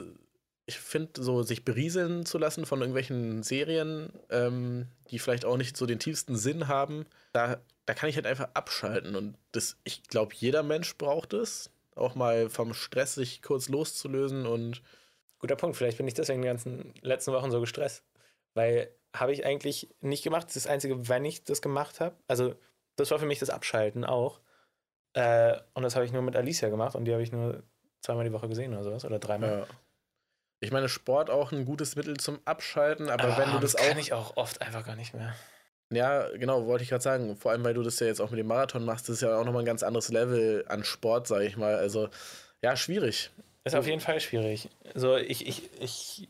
ich 0.66 0.80
finde, 0.80 1.22
so 1.22 1.43
sich 1.43 1.66
berieseln 1.66 2.26
zu 2.26 2.38
lassen 2.38 2.66
von 2.66 2.80
irgendwelchen 2.80 3.43
Serien, 3.43 4.14
ähm, 4.30 4.88
die 5.09 5.20
vielleicht 5.20 5.45
auch 5.45 5.57
nicht 5.57 5.76
so 5.76 5.86
den 5.86 5.99
tiefsten 5.99 6.38
Sinn 6.38 6.68
haben, 6.68 7.05
da, 7.34 7.57
da 7.86 7.93
kann 7.93 8.09
ich 8.09 8.16
halt 8.16 8.28
einfach 8.28 8.49
abschalten. 8.53 9.16
Und 9.16 9.36
das, 9.51 9.78
ich 9.84 10.03
glaube, 10.03 10.34
jeder 10.36 10.64
Mensch 10.64 10.97
braucht 10.97 11.34
es. 11.34 11.70
Auch 11.95 12.16
mal 12.16 12.49
vom 12.49 12.74
Stress 12.74 13.16
sich 13.16 13.41
kurz 13.41 13.70
loszulösen 13.70 14.45
und 14.47 14.82
Guter 15.43 15.57
Punkt. 15.57 15.76
Vielleicht 15.76 15.97
bin 15.97 16.07
ich 16.07 16.14
deswegen 16.14 16.41
die 16.41 16.47
ganzen 16.47 16.93
letzten 17.01 17.34
Wochen 17.34 17.51
so 17.51 17.59
gestresst. 17.59 18.01
Weil 18.53 18.89
habe 19.14 19.34
ich 19.34 19.45
eigentlich 19.45 19.89
nicht 19.99 20.24
gemacht. 20.24 20.47
Das 20.47 20.55
ist 20.55 20.66
das 20.66 20.72
Einzige, 20.72 21.09
wenn 21.09 21.26
ich 21.26 21.43
das 21.43 21.61
gemacht 21.61 21.99
habe. 21.99 22.16
Also, 22.28 22.55
das 22.95 23.11
war 23.11 23.20
für 23.20 23.26
mich 23.26 23.39
das 23.39 23.49
Abschalten 23.49 24.05
auch. 24.05 24.39
Äh, 25.11 25.59
und 25.74 25.84
das 25.84 25.95
habe 25.95 26.05
ich 26.05 26.14
nur 26.14 26.22
mit 26.22 26.38
Alicia 26.38 26.70
gemacht 26.70 26.95
und 26.95 27.03
die 27.05 27.11
habe 27.11 27.22
ich 27.22 27.34
nur 27.34 27.61
zweimal 28.01 28.24
die 28.24 28.32
Woche 28.32 28.47
gesehen 28.47 28.74
oder 28.74 28.86
sowas. 28.86 29.03
Oder 29.03 29.20
dreimal. 29.20 29.49
Ja. 29.49 29.68
Ich 30.64 30.72
meine, 30.72 30.89
Sport 30.89 31.30
auch 31.30 31.51
ein 31.51 31.66
gutes 31.66 31.95
Mittel 31.95 32.18
zum 32.18 32.39
Abschalten, 32.45 33.09
aber 33.09 33.38
wenn 33.38 33.51
du 33.51 33.59
das 33.59 33.76
kann 33.76 33.93
auch. 33.93 33.97
ich 33.97 34.14
auch 34.14 34.38
oft 34.38 34.61
einfach 34.61 34.86
gar 34.86 34.95
nicht 34.95 35.14
mehr. 35.14 35.34
Ja, 35.91 36.28
genau, 36.30 36.66
wollte 36.66 36.84
ich 36.84 36.89
gerade 36.89 37.03
sagen. 37.03 37.36
Vor 37.36 37.51
allem, 37.51 37.64
weil 37.64 37.74
du 37.74 37.84
das 37.84 37.99
ja 37.99 38.07
jetzt 38.07 38.22
auch 38.22 38.32
mit 38.32 38.39
dem 38.39 38.47
Marathon 38.47 38.86
machst, 38.86 39.09
das 39.09 39.16
ist 39.16 39.22
ja 39.22 39.38
auch 39.38 39.45
nochmal 39.45 39.64
ein 39.64 39.66
ganz 39.66 39.84
anderes 39.84 40.09
Level 40.09 40.66
an 40.68 40.84
Sport, 40.84 41.28
sage 41.28 41.45
ich 41.45 41.57
mal. 41.57 41.76
Also, 41.76 42.09
ja, 42.61 42.76
schwierig. 42.76 43.30
Ist 43.64 43.76
auf 43.76 43.88
jeden 43.88 44.01
Fall 44.01 44.20
schwierig. 44.20 44.70
So, 44.95 45.18
ich, 45.18 45.47
ich, 45.47 45.70
ich 45.80 46.28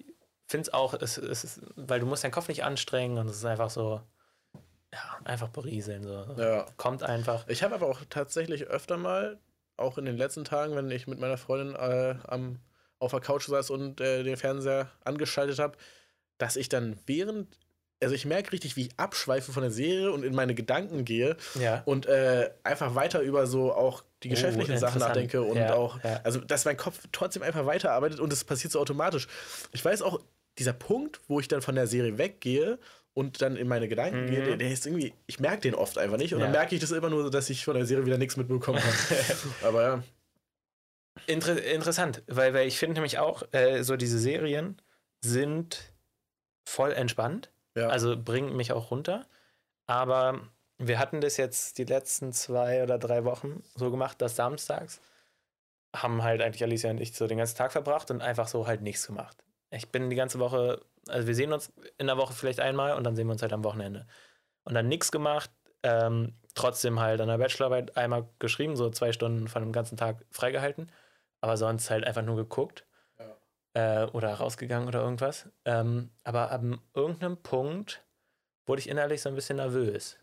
finde 0.48 0.68
es 0.68 0.74
auch, 0.74 0.94
es, 0.94 1.18
es 1.18 1.44
ist, 1.44 1.62
weil 1.76 2.00
du 2.00 2.06
musst 2.06 2.24
deinen 2.24 2.32
Kopf 2.32 2.48
nicht 2.48 2.64
anstrengen 2.64 3.18
und 3.18 3.28
es 3.30 3.38
ist 3.38 3.46
einfach 3.46 3.70
so, 3.70 4.02
ja, 4.94 5.20
einfach 5.24 5.50
berieseln. 5.50 6.04
So. 6.04 6.26
Ja. 6.38 6.66
Kommt 6.78 7.04
einfach. 7.04 7.48
Ich 7.48 7.64
habe 7.64 7.76
aber 7.76 7.88
auch 7.88 8.02
tatsächlich 8.10 8.66
öfter 8.66 8.98
mal, 8.98 9.40
auch 9.78 9.98
in 9.98 10.06
den 10.06 10.18
letzten 10.18 10.44
Tagen, 10.44 10.76
wenn 10.76 10.92
ich 10.92 11.08
mit 11.08 11.20
meiner 11.20 11.38
Freundin 11.38 11.76
äh, 11.76 12.16
am, 12.28 12.60
auf 13.04 13.12
der 13.12 13.20
Couch 13.22 13.48
saß 13.48 13.70
und 13.70 14.02
äh, 14.02 14.24
den 14.24 14.38
Fernseher 14.38 14.90
angeschaltet 15.04 15.60
habe, 15.60 15.78
dass 16.38 16.56
ich 16.56 16.70
dann 16.70 16.98
während. 17.06 17.48
Also 18.02 18.16
ich 18.16 18.26
merke 18.26 18.52
richtig, 18.52 18.76
wie 18.76 18.88
ich 18.88 18.90
abschweife 18.98 19.54
von 19.54 19.64
der 19.64 19.72
Serie 19.72 20.12
und 20.12 20.26
in 20.26 20.36
meine 20.36 20.54
Gedanken 20.56 21.06
gehe 21.06 21.38
Ja. 21.58 21.84
und 21.86 22.06
äh, 22.06 22.50
einfach 22.64 22.96
weiter 22.96 23.22
über 23.22 23.48
so 23.48 23.72
auch 23.74 24.04
die 24.24 24.28
Oh, 24.28 24.32
geschäftlichen 24.32 24.78
Sachen 24.78 24.96
interessant. 24.98 25.16
nachdenke 25.16 25.42
und 25.42 25.56
Ja, 25.56 25.74
auch, 25.76 26.04
ja. 26.04 26.20
also 26.26 26.40
dass 26.42 26.66
mein 26.66 26.76
Kopf 26.76 27.00
trotzdem 27.14 27.44
einfach 27.44 27.66
weiterarbeitet 27.66 28.20
und 28.20 28.34
es 28.34 28.44
passiert 28.44 28.74
so 28.74 28.82
automatisch. 28.82 29.28
Ich 29.72 29.86
weiß 29.86 30.02
auch, 30.02 30.20
dieser 30.60 30.74
Punkt, 30.74 31.22
wo 31.30 31.40
ich 31.40 31.48
dann 31.48 31.62
von 31.62 31.76
der 31.76 31.88
Serie 31.88 32.18
weggehe 32.18 32.78
und 33.14 33.42
dann 33.42 33.56
in 33.56 33.70
meine 33.70 33.88
Gedanken 33.88 34.26
Mhm. 34.26 34.28
gehe, 34.28 34.44
der, 34.44 34.58
der 34.58 34.70
ist 34.72 34.86
irgendwie, 34.86 35.14
ich 35.26 35.40
merke 35.40 35.62
den 35.62 35.74
oft 35.76 35.98
einfach 35.98 36.18
nicht 36.18 36.34
und 36.34 36.42
dann 36.42 36.52
merke 36.52 36.76
ich 36.76 36.82
das 36.82 36.92
immer 36.92 37.10
nur, 37.10 37.32
dass 37.32 37.50
ich 37.50 37.64
von 37.64 37.76
der 37.76 37.86
Serie 37.86 38.06
wieder 38.06 38.18
nichts 38.18 38.36
mitbekommen 38.36 38.80
habe. 38.84 39.26
Aber 39.66 39.82
ja, 39.82 40.04
Inter 41.28 41.62
interessant, 41.64 42.24
weil, 42.28 42.54
weil 42.54 42.68
ich 42.68 42.78
finde 42.78 42.96
nämlich 42.96 43.20
auch, 43.20 43.44
äh, 43.52 43.84
so 43.84 43.96
diese 43.96 44.20
Serien 44.20 44.82
sind 45.22 45.94
voll 46.68 46.92
entspannt, 46.92 47.52
ja. 47.76 47.88
also 47.88 48.18
bringen 48.18 48.56
mich 48.56 48.72
auch 48.72 48.92
runter. 48.92 49.26
Aber 49.88 50.42
wir 50.78 51.00
hatten 51.00 51.22
das 51.22 51.38
jetzt 51.38 51.78
die 51.78 51.84
letzten 51.86 52.34
zwei 52.34 52.84
oder 52.84 52.98
drei 52.98 53.24
Wochen 53.26 53.64
so 53.76 53.92
gemacht, 53.92 54.22
dass 54.22 54.36
samstags 54.36 55.02
haben 55.96 56.24
halt 56.24 56.42
eigentlich 56.42 56.64
Alicia 56.64 56.90
und 56.90 57.00
ich 57.00 57.16
so 57.16 57.28
den 57.28 57.38
ganzen 57.38 57.58
Tag 57.58 57.72
verbracht 57.72 58.10
und 58.10 58.22
einfach 58.22 58.48
so 58.48 58.66
halt 58.66 58.82
nichts 58.82 59.06
gemacht. 59.06 59.44
Ich 59.70 59.90
bin 59.90 60.10
die 60.10 60.16
ganze 60.16 60.40
Woche, 60.40 60.82
also 61.08 61.28
wir 61.28 61.36
sehen 61.36 61.54
uns 61.54 61.72
in 61.98 62.08
der 62.08 62.18
Woche 62.18 62.34
vielleicht 62.34 62.60
einmal 62.60 62.94
und 62.94 63.04
dann 63.04 63.16
sehen 63.16 63.28
wir 63.28 63.34
uns 63.34 63.42
halt 63.42 63.54
am 63.54 63.64
Wochenende. 63.64 64.08
Und 64.64 64.74
dann 64.74 64.88
nichts 64.88 65.12
gemacht, 65.12 65.52
ähm, 65.84 66.34
trotzdem 66.56 67.00
halt 67.00 67.22
an 67.22 67.28
der 67.28 67.38
Bachelorarbeit 67.38 67.98
einmal 67.98 68.28
geschrieben, 68.40 68.76
so 68.76 68.90
zwei 68.90 69.12
Stunden 69.12 69.48
von 69.48 69.62
dem 69.62 69.72
ganzen 69.72 69.98
Tag 69.98 70.26
freigehalten, 70.32 70.92
aber 71.44 71.58
sonst 71.58 71.90
halt 71.90 72.06
einfach 72.06 72.22
nur 72.22 72.38
geguckt 72.38 72.86
äh, 73.74 74.06
oder 74.06 74.34
rausgegangen 74.36 74.88
oder 74.88 75.02
irgendwas. 75.02 75.50
Ähm, 75.66 76.10
aber 76.24 76.52
ab 76.52 76.62
irgendeinem 76.94 77.38
Punkt 77.38 78.02
wurde 78.66 78.80
ich 78.80 78.88
innerlich 78.88 79.22
so 79.22 79.28
ein 79.28 79.36
bisschen 79.36 79.58
nervös. 79.58 80.18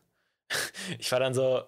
ich 0.98 1.12
war 1.12 1.20
dann 1.20 1.34
so, 1.34 1.62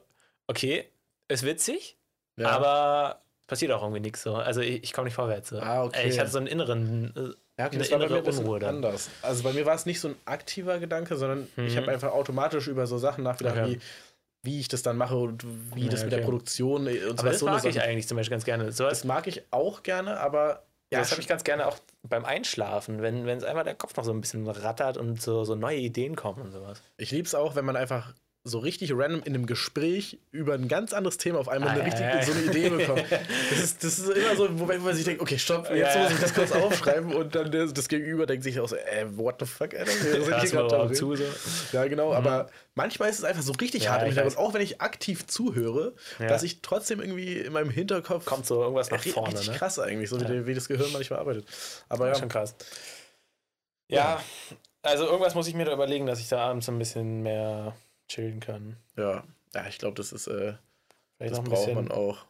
okay, 0.46 0.88
ist 1.28 1.44
witzig, 1.44 1.98
ja. 2.36 2.48
aber 2.48 3.22
passiert 3.46 3.72
auch 3.72 3.82
irgendwie 3.82 4.00
nichts 4.00 4.22
so. 4.22 4.36
Also 4.36 4.62
ich, 4.62 4.82
ich 4.84 4.92
komme 4.94 5.06
nicht 5.06 5.14
vorwärts. 5.14 5.50
So. 5.50 5.60
Ah, 5.60 5.84
okay. 5.84 6.04
Äh, 6.04 6.08
Ich 6.08 6.18
hatte 6.18 6.30
so 6.30 6.38
einen 6.38 6.46
inneren. 6.46 7.14
äh, 7.14 7.20
Ja, 7.60 7.66
okay, 7.66 7.78
das 7.78 7.90
war 7.90 7.98
bei 7.98 8.08
mir 8.08 8.16
ein 8.16 8.24
bisschen 8.24 8.46
Unruhe 8.46 8.66
anders. 8.66 9.10
Also 9.20 9.42
bei 9.42 9.52
mir 9.52 9.66
war 9.66 9.74
es 9.74 9.84
nicht 9.84 10.00
so 10.00 10.08
ein 10.08 10.16
aktiver 10.24 10.78
Gedanke, 10.78 11.16
sondern 11.16 11.46
ich 11.56 11.74
Mhm. 11.74 11.76
habe 11.76 11.90
einfach 11.92 12.12
automatisch 12.12 12.68
über 12.68 12.86
so 12.86 12.96
Sachen 12.96 13.22
nachgedacht, 13.22 13.58
Okay. 13.58 13.74
wie, 13.76 13.80
wie 14.42 14.60
ich 14.60 14.68
das 14.68 14.82
dann 14.82 14.96
mache 14.96 15.16
und 15.16 15.44
wie 15.74 15.84
Ja, 15.84 15.90
das 15.90 16.02
mit 16.02 16.12
der 16.12 16.18
okay. 16.18 16.24
Produktion 16.24 16.86
äh, 16.86 17.04
und 17.04 17.18
Aber 17.20 17.30
das 17.30 17.38
so 17.40 17.46
eine 17.46 17.56
mag 17.56 17.64
ich 17.64 17.74
Sache. 17.76 17.86
eigentlich 17.86 18.08
zum 18.08 18.16
Beispiel 18.16 18.32
ganz 18.34 18.44
gerne. 18.44 18.72
So 18.72 18.84
Das 18.84 19.04
mag 19.04 19.26
ich 19.26 19.42
auch 19.52 19.82
gerne, 19.82 20.18
aber 20.18 20.64
Ja, 20.90 20.98
ja, 20.98 20.98
das 21.00 21.12
habe 21.12 21.20
ich 21.20 21.28
ganz 21.28 21.44
gerne 21.44 21.66
auch 21.66 21.78
beim 22.02 22.24
Einschlafen, 22.24 23.00
wenn 23.02 23.26
es 23.28 23.44
einfach 23.44 23.64
der 23.64 23.74
Kopf 23.76 23.96
noch 23.96 24.04
so 24.04 24.12
ein 24.12 24.20
bisschen 24.20 24.46
rattert 24.48 24.96
und 24.96 25.22
so, 25.22 25.44
so 25.44 25.54
neue 25.54 25.78
Ideen 25.78 26.16
kommen 26.16 26.42
und 26.42 26.52
sowas. 26.52 26.82
ich 26.96 27.10
liebe 27.12 27.26
es 27.26 27.34
auch, 27.34 27.54
wenn 27.54 27.64
man 27.64 27.76
einfach 27.76 28.14
so 28.44 28.58
richtig 28.58 28.90
random 28.92 29.20
in 29.24 29.34
einem 29.34 29.46
Gespräch 29.46 30.18
über 30.32 30.54
ein 30.54 30.66
ganz 30.66 30.92
anderes 30.92 31.16
Thema 31.16 31.38
auf 31.38 31.48
einmal 31.48 31.68
Ah, 31.68 31.72
eine 31.74 31.80
ja, 31.82 31.84
richtig, 31.86 32.06
ja. 32.06 32.22
so 32.22 32.32
eine 32.32 32.42
Idee 32.42 32.70
bekommt. 32.70 33.04
Das 33.50 33.58
ist, 33.60 33.84
das 33.84 34.00
ist 34.00 34.08
immer 34.10 34.34
so, 34.34 34.58
wobei 34.58 34.78
man 34.78 34.96
sich 34.96 35.04
denkt, 35.04 35.22
okay, 35.22 35.38
stopp, 35.38 35.70
jetzt 35.70 35.94
Ja, 35.94 36.02
muss 36.02 36.10
ja. 36.10 36.16
ich 36.16 36.20
das 36.22 36.34
kurz 36.34 36.50
aufschreiben 36.50 37.14
und 37.14 37.36
dann 37.36 37.52
das, 37.52 37.88
Gegenüber 37.88 38.26
denkt 38.26 38.42
sich 38.42 38.58
auch 38.58 38.66
so, 38.68 38.74
äh, 38.74 39.06
what 39.16 39.36
the 39.38 39.46
fuck, 39.46 39.74
Alter? 39.74 39.92
Wir 39.92 40.24
sind 40.24 40.40
hier 40.40 40.92
zu 40.92 41.14
so? 41.14 41.24
Ja, 41.72 41.86
genau, 41.86 42.12
aber 42.12 42.50
manchmal 42.74 43.10
ist 43.10 43.18
es 43.20 43.24
einfach 43.24 43.42
so 43.42 43.52
richtig 43.52 43.84
Ja, 43.84 43.92
hart 43.92 44.02
im 44.02 44.08
ich 44.08 44.14
Hintergrund, 44.16 44.38
auch 44.44 44.54
wenn 44.54 44.62
ich 44.62 44.80
aktiv 44.80 45.24
zuhöre, 45.28 45.94
Ja. 46.18 46.26
dass 46.26 46.42
ich 46.42 46.62
trotzdem 46.62 47.00
irgendwie 47.00 47.38
in 47.38 47.52
meinem 47.52 47.70
Hinterkopf 47.70 48.24
Kommt 48.24 48.46
so 48.46 48.60
irgendwas 48.60 48.90
nach 48.90 49.04
vorne, 49.04 49.34
richtig 49.34 49.50
ne? 49.50 49.56
krass 49.56 49.78
eigentlich, 49.78 50.10
so 50.10 50.16
Ja. 50.18 50.28
wie, 50.28 50.46
wie 50.48 50.54
das 50.54 50.66
Gehirn 50.66 50.90
manchmal 50.92 51.20
arbeitet. 51.20 51.46
Aber 51.88 52.06
Ja. 52.08 52.14
ja, 52.14 52.18
Schon 52.18 52.28
krass. 52.28 52.56
Ja, 53.88 54.20
also 54.82 55.04
irgendwas 55.06 55.36
muss 55.36 55.46
ich 55.46 55.54
mir 55.54 55.64
da 55.64 55.72
überlegen, 55.72 56.06
dass 56.06 56.18
ich 56.18 56.28
da 56.28 56.38
abends 56.40 56.68
ein 56.68 56.78
bisschen 56.80 57.22
mehr 57.22 57.76
chillen 58.08 58.40
kann. 58.40 58.76
ja, 58.96 59.24
ja, 59.54 59.66
ich 59.68 59.78
glaube, 59.78 59.94
das 59.94 60.12
ist, 60.12 60.28
äh, 60.28 60.54
Vielleicht 61.22 61.38
das 61.38 61.44
braucht 61.44 61.74
man 61.74 61.90
auch. 61.90 62.26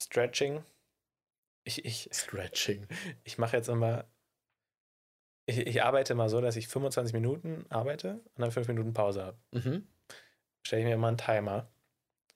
Stretching. 0.00 0.62
Ich, 1.64 1.84
ich, 1.84 2.08
Stretching. 2.12 2.86
ich 3.24 3.38
mache 3.38 3.56
jetzt 3.56 3.68
immer. 3.68 4.04
Ich, 5.46 5.58
ich 5.58 5.82
arbeite 5.82 6.14
mal 6.14 6.28
so, 6.28 6.40
dass 6.40 6.56
ich 6.56 6.68
25 6.68 7.12
Minuten 7.12 7.66
arbeite 7.70 8.20
und 8.34 8.42
dann 8.42 8.50
5 8.50 8.68
Minuten 8.68 8.94
Pause 8.94 9.24
habe. 9.24 9.38
Mhm. 9.52 9.86
Stelle 10.62 10.82
ich 10.82 10.86
mir 10.86 10.94
immer 10.94 11.08
einen 11.08 11.18
Timer. 11.18 11.68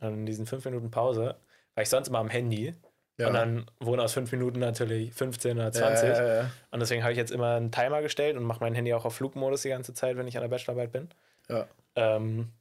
Und 0.01 0.14
in 0.14 0.26
diesen 0.26 0.47
5 0.47 0.64
Minuten 0.64 0.91
Pause 0.91 1.36
war 1.74 1.82
ich 1.82 1.88
sonst 1.88 2.09
immer 2.09 2.18
am 2.18 2.28
Handy. 2.28 2.74
Ja. 3.18 3.28
Und 3.28 3.34
dann 3.34 3.70
wurden 3.78 4.01
aus 4.01 4.14
5 4.14 4.32
Minuten 4.32 4.61
natürlich 4.61 5.12
15 5.12 5.59
oder 5.59 5.70
20. 5.70 6.09
Ja, 6.09 6.14
ja, 6.14 6.34
ja. 6.43 6.51
Und 6.70 6.80
deswegen 6.80 7.03
habe 7.03 7.12
ich 7.12 7.18
jetzt 7.18 7.30
immer 7.30 7.55
einen 7.55 7.70
Timer 7.70 8.03
gestellt 8.03 8.36
und 8.36 8.45
mache 8.45 8.61
mein 8.61 8.74
Handy 8.74 8.95
auch 8.95 9.05
auf 9.05 9.14
Flugmodus 9.14 9.62
die 9.62 9.68
ganze 9.68 9.93
Zeit, 9.93 10.16
wenn 10.16 10.26
ich 10.26 10.36
an 10.36 10.43
der 10.43 10.49
Bachelorarbeit 10.49 10.93
bin. 10.93 11.09
Ja. 11.49 11.68
Ähm, 11.97 12.53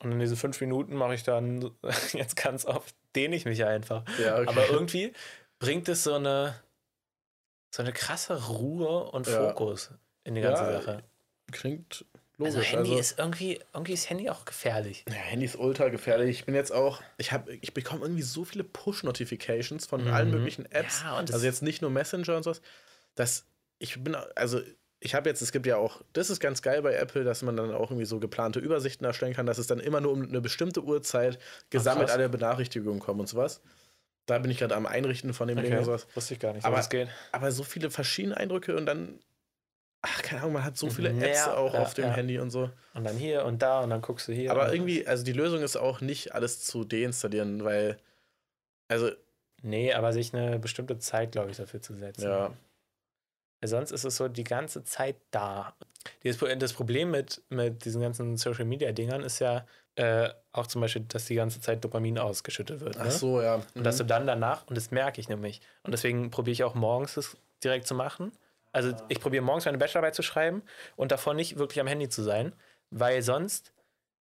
und 0.00 0.12
in 0.12 0.18
diese 0.18 0.36
fünf 0.36 0.60
Minuten 0.60 0.94
mache 0.96 1.14
ich 1.14 1.22
dann 1.22 1.70
jetzt 2.12 2.36
ganz 2.36 2.64
oft, 2.64 2.94
dehne 3.14 3.36
ich 3.36 3.44
mich 3.44 3.64
einfach. 3.64 4.04
Ja, 4.18 4.36
okay. 4.38 4.46
Aber 4.48 4.68
irgendwie 4.68 5.12
bringt 5.58 5.88
es 5.88 6.04
so 6.04 6.14
eine, 6.14 6.54
so 7.74 7.82
eine 7.82 7.92
krasse 7.92 8.46
Ruhe 8.48 9.10
und 9.10 9.26
Ja. 9.26 9.48
Fokus 9.48 9.90
in 10.24 10.34
die 10.34 10.40
ganze 10.40 10.62
Ja, 10.64 10.80
Sache. 10.80 11.02
Klingt 11.52 12.04
logisch. 12.38 12.56
Also 12.56 12.60
Handy 12.68 12.90
also- 12.90 13.00
ist 13.00 13.18
irgendwie, 13.18 13.60
irgendwie 13.72 13.92
ist 13.92 14.10
Handy 14.10 14.28
auch 14.30 14.44
gefährlich. 14.44 15.04
Ja, 15.08 15.14
Handy 15.14 15.46
ist 15.46 15.56
ultra 15.56 15.88
gefährlich. 15.88 16.30
Ich 16.40 16.44
bin 16.46 16.54
jetzt 16.54 16.72
auch, 16.72 17.02
ich 17.18 17.32
habe, 17.32 17.54
ich 17.56 17.72
bekomme 17.74 18.02
irgendwie 18.02 18.22
so 18.22 18.44
viele 18.44 18.64
Push-Notifications 18.64 19.86
von 19.86 20.06
allen 20.08 20.28
Mhm. 20.30 20.34
möglichen 20.38 20.66
Apps. 20.72 21.02
Das- 21.02 21.32
also 21.32 21.46
jetzt 21.46 21.62
nicht 21.62 21.82
nur 21.82 21.90
Messenger 21.90 22.36
und 22.36 22.42
sowas. 22.42 22.60
Dass 23.14 23.46
ich 23.78 24.02
bin, 24.02 24.14
also 24.14 24.60
ich 25.04 25.14
habe 25.14 25.28
jetzt, 25.28 25.42
es 25.42 25.52
gibt 25.52 25.66
ja 25.66 25.76
auch, 25.76 26.00
das 26.14 26.30
ist 26.30 26.40
ganz 26.40 26.62
geil 26.62 26.80
bei 26.80 26.94
Apple, 26.94 27.24
dass 27.24 27.42
man 27.42 27.56
dann 27.56 27.72
auch 27.74 27.90
irgendwie 27.90 28.06
so 28.06 28.18
geplante 28.18 28.58
Übersichten 28.58 29.04
erstellen 29.04 29.34
kann, 29.34 29.44
dass 29.44 29.58
es 29.58 29.66
dann 29.66 29.78
immer 29.78 30.00
nur 30.00 30.12
um 30.12 30.22
eine 30.22 30.40
bestimmte 30.40 30.82
Uhrzeit 30.82 31.38
gesammelt 31.68 32.06
krass. 32.08 32.16
alle 32.16 32.28
Benachrichtigungen 32.30 33.00
kommen 33.00 33.20
und 33.20 33.26
sowas. 33.28 33.60
Da 34.26 34.38
bin 34.38 34.50
ich 34.50 34.58
gerade 34.58 34.74
am 34.74 34.86
Einrichten 34.86 35.34
von 35.34 35.46
dem 35.48 35.60
Ding 35.62 35.76
und 35.76 35.84
sowas. 35.84 36.06
Wusste 36.14 36.32
ich 36.34 36.40
gar 36.40 36.54
nicht, 36.54 36.64
Aber- 36.64 36.78
es 36.78 36.88
geht. 36.88 37.08
Aber 37.32 37.52
so 37.52 37.62
viele 37.64 37.90
verschiedene 37.90 38.36
Eindrücke 38.38 38.74
und 38.76 38.86
dann, 38.86 39.18
ach, 40.00 40.22
keine 40.22 40.40
Ahnung, 40.40 40.54
man 40.54 40.64
hat 40.64 40.78
so 40.78 40.88
viele 40.88 41.10
Apps 41.10 41.44
Ja, 41.44 41.54
auch 41.54 41.74
ja, 41.74 41.82
auf 41.82 41.92
dem 41.92 42.06
ja. 42.06 42.12
Handy 42.14 42.38
und 42.38 42.50
so. 42.50 42.70
Und 42.94 43.04
dann 43.04 43.16
hier 43.18 43.44
und 43.44 43.60
da 43.60 43.80
und 43.80 43.90
dann 43.90 44.00
guckst 44.00 44.26
du 44.28 44.32
hier. 44.32 44.50
Aber 44.50 44.72
irgendwie, 44.72 45.06
also 45.06 45.22
die 45.22 45.32
Lösung 45.34 45.60
ist 45.60 45.76
auch 45.76 46.00
nicht 46.00 46.34
alles 46.34 46.62
zu 46.64 46.84
deinstallieren, 46.84 47.62
weil, 47.62 47.98
also, 48.88 49.10
Nee, 49.62 49.92
aber 49.92 50.14
sich 50.14 50.32
eine 50.34 50.58
bestimmte 50.58 50.98
Zeit, 50.98 51.32
glaube 51.32 51.50
ich, 51.50 51.58
dafür 51.58 51.82
zu 51.82 51.92
setzen. 51.94 52.22
ja, 52.22 52.52
sonst 53.68 53.90
ist 53.90 54.04
es 54.04 54.16
so 54.16 54.28
die 54.28 54.44
ganze 54.44 54.84
Zeit 54.84 55.16
da. 55.30 55.74
Das 56.22 56.72
Problem 56.72 57.10
mit, 57.10 57.42
mit 57.48 57.84
diesen 57.84 58.02
ganzen 58.02 58.36
Social 58.36 58.64
Media 58.64 58.92
Dingern 58.92 59.22
ist 59.22 59.38
ja 59.38 59.66
äh, 59.96 60.28
auch 60.52 60.66
zum 60.66 60.80
Beispiel, 60.80 61.04
dass 61.08 61.26
die 61.26 61.34
ganze 61.36 61.60
Zeit 61.60 61.84
Dopamin 61.84 62.18
ausgeschüttet 62.18 62.80
wird. 62.80 62.96
ach 62.98 63.04
Ne? 63.04 63.10
so, 63.10 63.40
ja. 63.40 63.62
Und 63.74 63.84
dass 63.84 63.96
Mhm. 63.96 63.98
du 63.98 64.04
dann 64.06 64.26
danach, 64.26 64.66
und 64.66 64.76
das 64.76 64.90
merke 64.90 65.20
ich 65.20 65.28
nämlich, 65.28 65.60
und 65.82 65.92
deswegen 65.92 66.30
probiere 66.30 66.52
ich 66.52 66.64
auch 66.64 66.74
morgens 66.74 67.14
das 67.14 67.36
direkt 67.62 67.86
zu 67.86 67.94
machen. 67.94 68.32
Also 68.72 68.92
ich 69.08 69.20
probiere 69.20 69.42
morgens 69.44 69.66
meine 69.66 69.78
Bachelorarbeit 69.78 70.14
zu 70.16 70.22
schreiben 70.22 70.62
und 70.96 71.12
davor 71.12 71.32
nicht 71.34 71.58
wirklich 71.58 71.80
am 71.80 71.86
Handy 71.86 72.08
zu 72.08 72.22
sein, 72.22 72.52
weil 72.90 73.22
sonst 73.22 73.72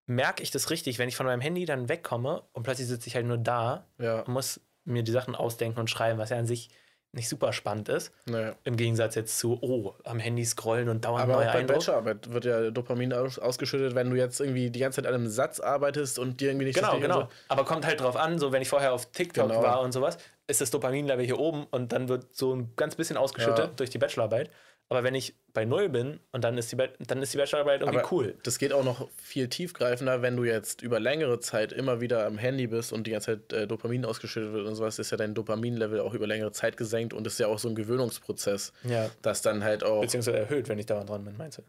merke 0.06 0.44
ich 0.44 0.52
das 0.52 0.70
richtig, 0.70 1.00
wenn 1.00 1.10
ich 1.10 1.16
von 1.16 1.26
meinem 1.26 1.42
Handy 1.42 1.66
dann 1.66 1.90
wegkomme 1.90 2.44
und 2.54 2.64
plötzlich 2.64 2.88
sitze 2.88 3.08
ich 3.08 3.16
halt 3.16 3.26
nur 3.26 3.38
da 3.40 3.88
ja, 3.98 4.20
und 4.22 4.28
muss 4.34 4.62
mir 4.86 5.02
die 5.02 5.12
Sachen 5.12 5.34
ausdenken 5.34 5.80
und 5.80 5.90
schreiben, 5.90 6.20
was 6.20 6.30
ja 6.30 6.38
an 6.38 6.46
sich 6.46 6.70
nicht 7.14 7.30
super 7.30 7.54
spannend 7.54 7.90
ist. 7.90 8.12
naja. 8.26 8.56
Im 8.64 8.76
Gegensatz 8.76 9.14
jetzt 9.16 9.38
zu, 9.38 9.58
oh, 9.62 9.94
am 10.04 10.20
Handy 10.20 10.44
scrollen 10.44 10.90
und 10.90 11.06
dauernd 11.06 11.24
Aber 11.24 11.34
neuer 11.34 11.48
auch 11.50 11.54
bei 11.54 11.60
Eindruck. 11.60 11.78
Bachelorarbeit 11.78 12.34
wird 12.34 12.46
ja 12.46 12.72
Dopamin 12.72 13.14
aus, 13.14 13.38
ausgeschüttet, 13.38 13.94
wenn 13.94 14.10
du 14.10 14.16
jetzt 14.16 14.40
irgendwie 14.40 14.72
die 14.72 14.80
ganze 14.80 15.02
Zeit 15.02 15.08
an 15.08 15.14
einem 15.14 15.28
Satz 15.30 15.60
arbeitest 15.60 16.18
und 16.18 16.42
dir 16.42 16.50
irgendwie 16.50 16.66
nicht 16.66 16.76
Genau, 16.76 17.00
genau. 17.00 17.30
Aber 17.50 17.66
kommt 17.66 17.86
halt 17.86 18.02
drauf 18.02 18.16
an, 18.16 18.40
so 18.40 18.52
wenn 18.52 18.62
ich 18.64 18.70
vorher 18.70 18.94
auf 18.94 19.06
TikTok 19.12 19.48
Genau. 19.50 19.62
war 19.62 19.82
und 19.82 19.92
sowas, 19.92 20.18
ist 20.48 20.60
das 20.60 20.72
Dopaminlevel 20.72 21.24
hier 21.24 21.40
oben 21.40 21.68
und 21.70 21.94
dann 21.94 22.10
wird 22.10 22.36
so 22.36 22.54
ein 22.56 22.72
ganz 22.76 22.96
bisschen 22.96 23.16
ausgeschüttet 23.16 23.58
Ja. 23.60 23.72
durch 23.76 23.92
die 23.92 24.00
Bachelorarbeit. 24.00 24.50
Aber 24.90 25.04
wenn 25.04 25.16
ich 25.16 25.36
bei 25.54 25.66
Null 25.66 25.90
bin 25.90 26.20
und 26.32 26.44
dann 26.44 26.58
ist 26.58 26.72
die, 26.72 26.78
dann 27.08 27.22
ist 27.22 27.34
die 27.34 27.38
Bachelorarbeit 27.38 27.82
irgendwie 27.82 28.00
Aber 28.00 28.12
cool. 28.12 28.36
Das 28.44 28.60
geht 28.60 28.74
auch 28.74 28.84
noch 28.84 29.10
viel 29.18 29.48
tiefgreifender, 29.48 30.22
wenn 30.22 30.36
du 30.36 30.44
jetzt 30.44 30.82
über 30.82 31.00
längere 31.00 31.40
Zeit 31.40 31.72
immer 31.72 32.00
wieder 32.02 32.26
am 32.26 32.38
Handy 32.38 32.68
bist 32.68 32.94
und 32.94 33.08
die 33.08 33.12
ganze 33.12 33.38
Zeit 33.48 33.54
äh, 33.54 33.68
Dopamin 33.68 34.06
ausgeschüttet 34.06 34.54
wird 34.54 34.68
und 34.68 34.76
sowas, 34.76 35.00
ist 35.00 35.10
ja 35.12 35.18
dein 35.18 35.34
Dopaminlevel 35.34 36.00
auch 36.00 36.14
über 36.14 36.28
längere 36.28 36.52
Zeit 36.52 36.78
gesenkt 36.78 37.14
und 37.14 37.26
ist 37.26 37.40
ja 37.40 37.48
auch 37.48 37.60
so 37.60 37.70
ein 37.70 37.76
Gewöhnungsprozess, 37.76 38.74
Ja. 38.84 39.10
dass 39.22 39.42
dann 39.42 39.64
halt 39.64 39.84
auch 39.84 40.02
Beziehungsweise 40.02 40.38
erhöht, 40.38 40.70
wenn 40.70 40.78
ich 40.80 40.86
dauernd 40.86 41.10
dran 41.10 41.24
bin, 41.26 41.38
meinst 41.38 41.60
du? 41.60 41.64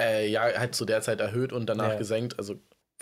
äh, 0.00 0.26
ja 0.28 0.42
halt 0.42 0.74
zu 0.74 0.84
der 0.86 1.02
Zeit 1.02 1.20
erhöht 1.20 1.52
und 1.52 1.66
danach 1.66 1.90
Ja. 1.92 1.98
gesenkt. 1.98 2.38
Also 2.38 2.54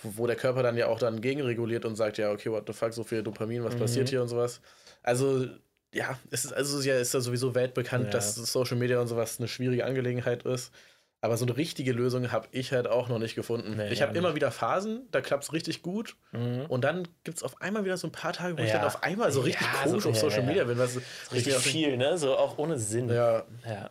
wo 0.03 0.13
wo 0.17 0.27
der 0.27 0.37
Körper 0.37 0.63
dann 0.63 0.77
ja 0.77 0.87
auch 0.89 0.99
dann 0.99 1.21
gegenreguliert 1.21 1.85
und 1.85 1.97
sagt, 1.97 2.19
ja, 2.19 2.31
okay, 2.33 2.51
what 2.51 2.65
the 2.67 2.73
fuck, 2.73 2.93
so 2.93 3.03
viel 3.05 3.23
Dopamin, 3.23 3.65
was 3.65 3.75
Mhm. 3.75 3.79
passiert 3.81 4.09
hier 4.09 4.21
und 4.23 4.29
sowas. 4.29 4.61
Also, 5.03 5.47
ja, 5.95 6.19
es 6.31 6.45
ist, 6.45 6.53
also 6.53 6.81
ja, 6.83 6.97
ist 6.99 7.15
ja 7.15 7.21
sowieso 7.21 7.55
weltbekannt, 7.55 8.07
Ja. 8.07 8.11
dass 8.11 8.35
Social 8.35 8.77
Media 8.77 9.01
und 9.01 9.09
sowas 9.09 9.39
eine 9.39 9.49
schwierige 9.49 9.85
Angelegenheit 9.85 10.45
ist. 10.45 10.73
Aber 11.21 11.37
so 11.37 11.45
eine 11.45 11.57
richtige 11.57 11.91
Lösung 11.93 12.31
habe 12.31 12.47
ich 12.53 12.71
halt 12.73 12.87
auch 12.87 13.09
noch 13.09 13.19
nicht 13.19 13.35
gefunden. 13.35 13.77
Nee, 13.77 13.89
ich 13.91 14.03
habe 14.03 14.17
immer 14.17 14.37
wieder 14.37 14.53
Phasen, 14.53 15.09
da 15.11 15.21
klappt 15.21 15.43
es 15.43 15.53
richtig 15.53 15.83
gut. 15.83 16.15
Mhm. 16.31 16.67
Und 16.69 16.85
dann 16.85 17.09
gibt 17.25 17.39
es 17.39 17.43
auf 17.43 17.61
einmal 17.61 17.85
wieder 17.85 17.97
so 17.97 18.07
ein 18.07 18.13
paar 18.13 18.33
Tage, 18.33 18.57
wo 18.57 18.63
ich 18.63 18.69
Ja. 18.69 18.77
dann 18.79 18.87
auf 18.87 19.03
einmal 19.03 19.33
so 19.33 19.41
richtig 19.41 19.67
Ja, 19.67 19.83
komisch 19.83 20.05
so- 20.05 20.11
auf 20.11 20.17
Social. 20.17 20.45
Media 20.45 20.63
bin. 20.63 20.79
Was, 20.79 20.97
Richtig 21.33 21.57
auch- 21.57 21.61
viel, 21.61 21.97
ne? 21.97 22.17
So 22.19 22.37
auch 22.37 22.57
ohne 22.59 22.79
Sinn. 22.79 23.09
Ja, 23.09 23.45
ja. 23.67 23.91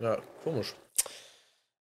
ja, 0.00 0.18
komisch. 0.44 0.74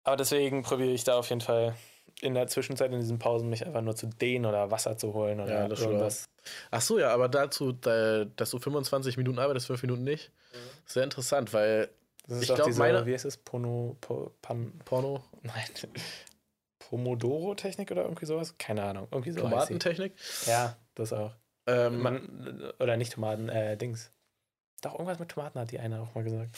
Aber 0.03 0.15
deswegen 0.17 0.63
probiere 0.63 0.89
ich 0.91 1.03
da 1.03 1.17
auf 1.17 1.29
jeden 1.29 1.41
Fall 1.41 1.75
in 2.23 2.33
der 2.33 2.47
Zwischenzeit 2.47 2.91
in 2.91 2.99
diesen 2.99 3.19
Pausen 3.19 3.49
mich 3.49 3.65
einfach 3.65 3.81
nur 3.81 3.95
zu 3.95 4.07
dehnen 4.07 4.45
oder 4.45 4.71
Wasser 4.71 4.97
zu 4.97 5.13
holen 5.13 5.39
oder 5.39 5.53
Ja, 5.53 5.67
das 5.67 5.79
irgendwas. 5.81 6.25
Ach 6.71 6.81
so, 6.81 6.99
ja, 6.99 7.09
aber 7.13 7.29
dazu, 7.29 7.71
da, 7.71 8.25
dass 8.25 8.49
du 8.51 8.59
25 8.59 9.17
Minuten 9.17 9.39
arbeitest, 9.39 9.67
5 9.67 9.81
Minuten 9.83 10.03
nicht, 10.03 10.31
sehr 10.85 11.03
interessant, 11.03 11.53
weil 11.53 11.89
Das 12.27 12.37
ist 12.37 12.43
Ich 12.43 12.47
doch 12.49 12.55
glaub, 12.55 12.67
diese, 12.67 12.79
meine- 12.79 13.05
wie 13.05 13.13
heißt 13.13 13.25
es? 13.25 13.37
Pono, 13.37 13.97
po, 14.01 14.31
pan, 14.41 14.71
Porno, 14.85 15.23
nein, 15.43 15.63
Pomodoro-Technik 16.79 17.91
oder 17.91 18.03
irgendwie 18.03 18.25
sowas? 18.25 18.55
Keine 18.57 18.83
Ahnung. 18.83 19.07
Irgendwie 19.11 19.31
so. 19.31 19.41
Tomatentechnik. 19.41 20.13
Ja, 20.45 20.77
das 20.95 21.13
auch. 21.13 21.33
Ähm, 21.65 22.01
Man, 22.01 22.71
oder 22.79 22.97
nicht 22.97 23.13
Tomaten, 23.13 23.49
äh, 23.49 23.77
Dings. 23.77 24.11
Doch, 24.81 24.93
irgendwas 24.93 25.19
mit 25.19 25.29
Tomaten 25.29 25.59
hat 25.59 25.71
die 25.71 25.79
eine 25.79 26.01
auch 26.01 26.13
mal 26.13 26.23
gesagt. 26.23 26.57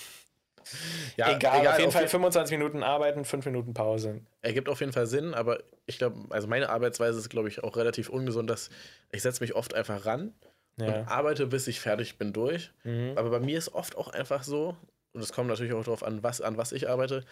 ja, 1.17 1.35
egal, 1.35 1.67
auf 1.67 1.79
jeden 1.79 1.91
Fall 1.91 2.03
je- 2.03 2.07
25 2.09 2.57
Minuten 2.57 2.83
arbeiten, 2.83 3.25
5 3.25 3.45
Minuten 3.45 3.73
Pause. 3.73 4.21
ergibt 4.41 4.69
auf 4.69 4.79
jeden 4.79 4.93
Fall 4.93 5.07
Sinn, 5.07 5.33
aber 5.33 5.59
ich 5.85 5.97
glaube, 5.97 6.17
also 6.29 6.47
meine 6.47 6.69
Arbeitsweise 6.69 7.19
ist, 7.19 7.29
glaube 7.29 7.47
ich, 7.49 7.63
auch 7.63 7.77
relativ 7.77 8.09
ungesund, 8.09 8.49
dass 8.49 8.69
ich 9.11 9.21
setze 9.21 9.43
mich 9.43 9.55
oft 9.55 9.73
einfach 9.73 10.05
ran 10.05 10.33
und 10.77 10.87
Ja. 10.87 11.07
arbeite, 11.07 11.47
bis 11.47 11.67
ich 11.67 11.79
fertig 11.79 12.17
bin 12.17 12.33
durch. 12.33 12.71
Mhm. 12.83 13.13
Aber 13.15 13.29
bei 13.29 13.39
mir 13.39 13.57
ist 13.57 13.73
oft 13.73 13.95
auch 13.97 14.09
einfach 14.09 14.43
so, 14.43 14.75
und 15.13 15.21
es 15.21 15.31
kommt 15.31 15.49
natürlich 15.49 15.73
auch 15.73 15.83
darauf 15.83 16.03
an, 16.03 16.23
was, 16.23 16.41
an 16.41 16.57
was 16.57 16.71
ich 16.73 16.89
arbeite, 16.89 17.23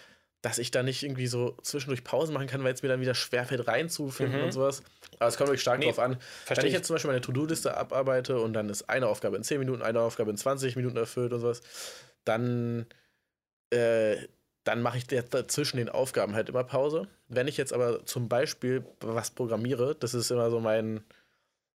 dass 0.42 0.58
ich 0.58 0.72
da 0.72 0.84
nicht 0.84 1.04
irgendwie 1.04 1.28
so 1.28 1.56
zwischendurch 1.62 2.04
Pausen 2.04 2.34
machen 2.34 2.48
kann, 2.48 2.64
weil 2.66 2.74
es 2.74 2.82
mir 2.84 2.90
dann 2.90 3.00
wieder 3.00 3.16
schwerfällt 3.16 3.66
reinzufinden 3.68 4.40
Mhm. 4.40 4.46
und 4.46 4.52
sowas. 4.52 4.84
Aber 5.20 5.28
es 5.30 5.38
kommt 5.38 5.48
wirklich 5.48 5.62
stark 5.62 5.80
Nee, 5.80 5.86
darauf 5.86 6.00
an. 6.00 6.18
Wenn 6.48 6.66
ich. 6.66 6.74
jetzt 6.74 6.88
zum 6.88 6.96
Beispiel 6.96 7.10
meine 7.12 7.22
To-Do-Liste 7.22 7.76
abarbeite 7.78 8.40
und 8.42 8.52
dann 8.54 8.70
ist 8.70 8.90
eine 8.90 9.08
Aufgabe 9.08 9.38
in 9.38 9.44
10 9.44 9.60
Minuten, 9.60 9.82
eine 9.82 10.02
Aufgabe 10.02 10.32
in 10.32 10.38
20 10.38 10.76
Minuten 10.76 10.98
erfüllt 10.98 11.32
und 11.32 11.40
sowas, 11.40 11.62
dann, 12.26 12.86
äh, 13.74 14.28
dann 14.64 14.82
mache 14.82 14.98
ich 14.98 15.10
jetzt 15.12 15.36
zwischen 15.52 15.78
den 15.78 15.90
Aufgaben 15.90 16.36
halt 16.36 16.48
immer 16.50 16.64
Pause. 16.64 17.08
Wenn 17.28 17.48
ich 17.48 17.58
jetzt 17.58 17.74
aber 17.74 18.06
zum 18.06 18.30
Beispiel 18.30 18.86
was 19.02 19.32
programmiere, 19.32 19.96
das 19.96 20.14
ist 20.14 20.32
immer 20.32 20.50
so 20.50 20.60
mein, 20.62 21.04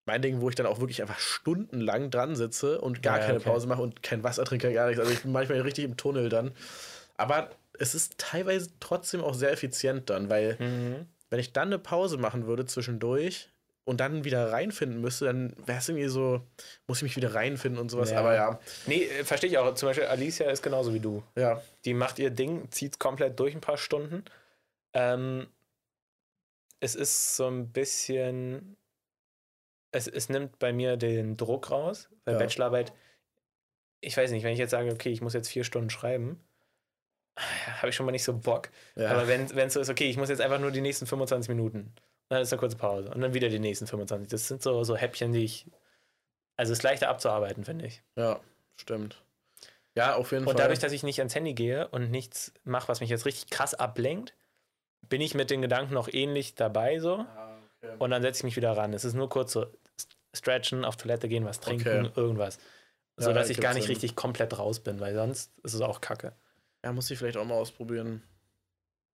mein 0.06 0.22
Ding, 0.22 0.40
wo 0.40 0.48
ich 0.48 0.54
dann 0.54 0.64
auch 0.66 0.80
wirklich 0.80 1.02
einfach 1.02 1.18
stundenlang 1.18 2.10
dran 2.10 2.34
sitze 2.34 2.80
und 2.80 3.02
gar 3.02 3.18
Ja, 3.18 3.26
keine 3.26 3.38
okay. 3.40 3.48
Pause 3.50 3.66
mache 3.66 3.82
und 3.82 4.02
kein 4.02 4.22
Wasser 4.24 4.44
trinke, 4.44 4.72
gar 4.72 4.86
nichts. 4.86 5.00
Also 5.00 5.12
ich 5.12 5.20
bin 5.22 5.32
manchmal 5.32 5.60
richtig 5.60 5.84
im 5.84 5.96
Tunnel 5.98 6.30
dann. 6.30 6.52
Aber 7.18 7.50
es 7.78 7.94
ist 7.94 8.16
teilweise 8.16 8.70
trotzdem 8.80 9.20
auch 9.22 9.34
sehr 9.34 9.52
effizient 9.52 10.08
dann, 10.08 10.30
weil 10.30 10.56
Mhm. 10.58 11.06
wenn 11.28 11.40
ich 11.40 11.52
dann 11.52 11.68
eine 11.68 11.78
Pause 11.78 12.16
machen 12.16 12.46
würde 12.46 12.64
zwischendurch 12.64 13.50
und 13.88 13.98
dann 14.00 14.22
wieder 14.24 14.52
reinfinden 14.52 15.00
müsste, 15.00 15.24
dann 15.24 15.54
wäre 15.66 15.78
es 15.78 15.88
irgendwie 15.88 16.08
so, 16.08 16.42
muss 16.86 16.98
ich 16.98 17.02
mich 17.04 17.16
wieder 17.16 17.34
reinfinden 17.34 17.80
und 17.80 17.88
sowas. 17.88 18.10
Ja. 18.10 18.20
Aber 18.20 18.34
ja, 18.34 18.60
Nee, 18.86 19.04
äh, 19.04 19.24
verstehe 19.24 19.48
ich 19.50 19.56
auch. 19.58 19.74
Zum 19.74 19.88
Beispiel 19.88 20.06
Alicia 20.06 20.50
ist 20.50 20.62
genauso 20.62 20.92
wie 20.92 21.00
du. 21.00 21.22
ja, 21.36 21.62
Die 21.84 21.94
macht 21.94 22.18
ihr 22.18 22.30
Ding, 22.30 22.70
zieht 22.70 22.98
komplett 23.00 23.40
durch 23.40 23.54
ein 23.54 23.60
paar 23.60 23.78
Stunden. 23.78 24.24
Ähm, 24.92 25.46
es 26.80 26.94
ist 26.94 27.36
so 27.36 27.46
ein 27.48 27.72
bisschen. 27.72 28.76
Es, 29.90 30.06
es 30.06 30.28
nimmt 30.28 30.58
bei 30.58 30.72
mir 30.72 30.96
den 30.98 31.36
Druck 31.38 31.70
raus, 31.70 32.10
weil 32.26 32.34
Ja. 32.34 32.40
Bachelorarbeit, 32.40 32.92
ich 34.00 34.16
weiß 34.16 34.30
nicht, 34.32 34.44
wenn 34.44 34.52
ich 34.52 34.58
jetzt 34.58 34.70
sage, 34.72 34.92
okay, 34.92 35.08
ich 35.10 35.22
muss 35.22 35.32
jetzt 35.32 35.48
vier 35.48 35.64
Stunden 35.64 35.88
schreiben, 35.90 36.38
habe 37.78 37.88
ich 37.88 37.94
schon 37.96 38.04
mal 38.04 38.12
nicht 38.12 38.24
so 38.24 38.36
Bock. 38.36 38.68
ja. 38.96 39.10
Aber 39.10 39.26
wenn 39.28 39.46
es 39.46 39.72
so 39.72 39.80
ist, 39.80 39.88
okay, 39.88 40.10
ich 40.10 40.16
muss 40.18 40.28
jetzt 40.28 40.40
einfach 40.42 40.60
nur 40.60 40.72
die 40.72 40.82
nächsten 40.82 41.06
25 41.06 41.48
Minuten, 41.48 41.94
dann 42.28 42.42
ist 42.42 42.52
eine 42.52 42.60
kurze 42.60 42.76
Pause 42.76 43.10
und 43.10 43.20
dann 43.20 43.34
wieder 43.34 43.48
die 43.48 43.58
nächsten 43.58 43.86
25. 43.86 44.28
Das 44.28 44.48
sind 44.48 44.62
so, 44.62 44.84
so 44.84 44.96
Häppchen, 44.96 45.32
die 45.32 45.44
ich. 45.44 45.66
Also 46.56 46.72
es 46.72 46.78
ist 46.80 46.82
leichter 46.82 47.08
abzuarbeiten, 47.08 47.64
finde 47.64 47.86
ich. 47.86 48.02
ja, 48.16 48.40
stimmt. 48.76 49.22
Ja, 49.94 50.14
auf 50.14 50.30
jeden 50.32 50.44
Und 50.44 50.52
Fall. 50.54 50.62
dadurch, 50.62 50.78
dass 50.78 50.92
ich 50.92 51.02
nicht 51.02 51.18
ans 51.18 51.34
Handy 51.34 51.54
gehe 51.54 51.88
und 51.88 52.10
nichts 52.10 52.52
mache, 52.64 52.86
was 52.88 53.00
mich 53.00 53.10
jetzt 53.10 53.26
richtig 53.26 53.50
krass 53.50 53.74
ablenkt, 53.74 54.34
bin 55.08 55.20
ich 55.20 55.34
mit 55.34 55.50
den 55.50 55.60
Gedanken 55.62 55.94
noch 55.94 56.08
ähnlich 56.12 56.54
dabei 56.54 56.98
so. 57.00 57.16
Ah, 57.18 57.58
okay. 57.82 57.96
Und 57.98 58.10
dann 58.10 58.22
setze 58.22 58.40
ich 58.40 58.44
mich 58.44 58.56
wieder 58.56 58.76
ran. 58.76 58.92
Es 58.92 59.04
ist 59.04 59.14
nur 59.14 59.28
kurz 59.28 59.52
so 59.52 59.66
stretchen, 60.34 60.84
auf 60.84 60.96
Toilette 60.96 61.28
gehen, 61.28 61.44
was 61.44 61.58
trinken, 61.60 62.06
Okay. 62.06 62.12
irgendwas. 62.20 62.58
Ja, 63.18 63.24
So 63.26 63.32
dass 63.32 63.48
ich 63.50 63.60
gar 63.60 63.74
nicht 63.74 63.84
Sinn. 63.84 63.92
richtig 63.92 64.14
komplett 64.14 64.56
raus 64.58 64.78
bin, 64.80 65.00
weil 65.00 65.14
sonst 65.14 65.52
ist 65.64 65.74
es 65.74 65.80
auch 65.80 66.00
kacke. 66.00 66.32
ja, 66.84 66.92
muss 66.92 67.10
ich 67.10 67.18
vielleicht 67.18 67.36
auch 67.38 67.44
mal 67.44 67.54
ausprobieren. 67.56 68.22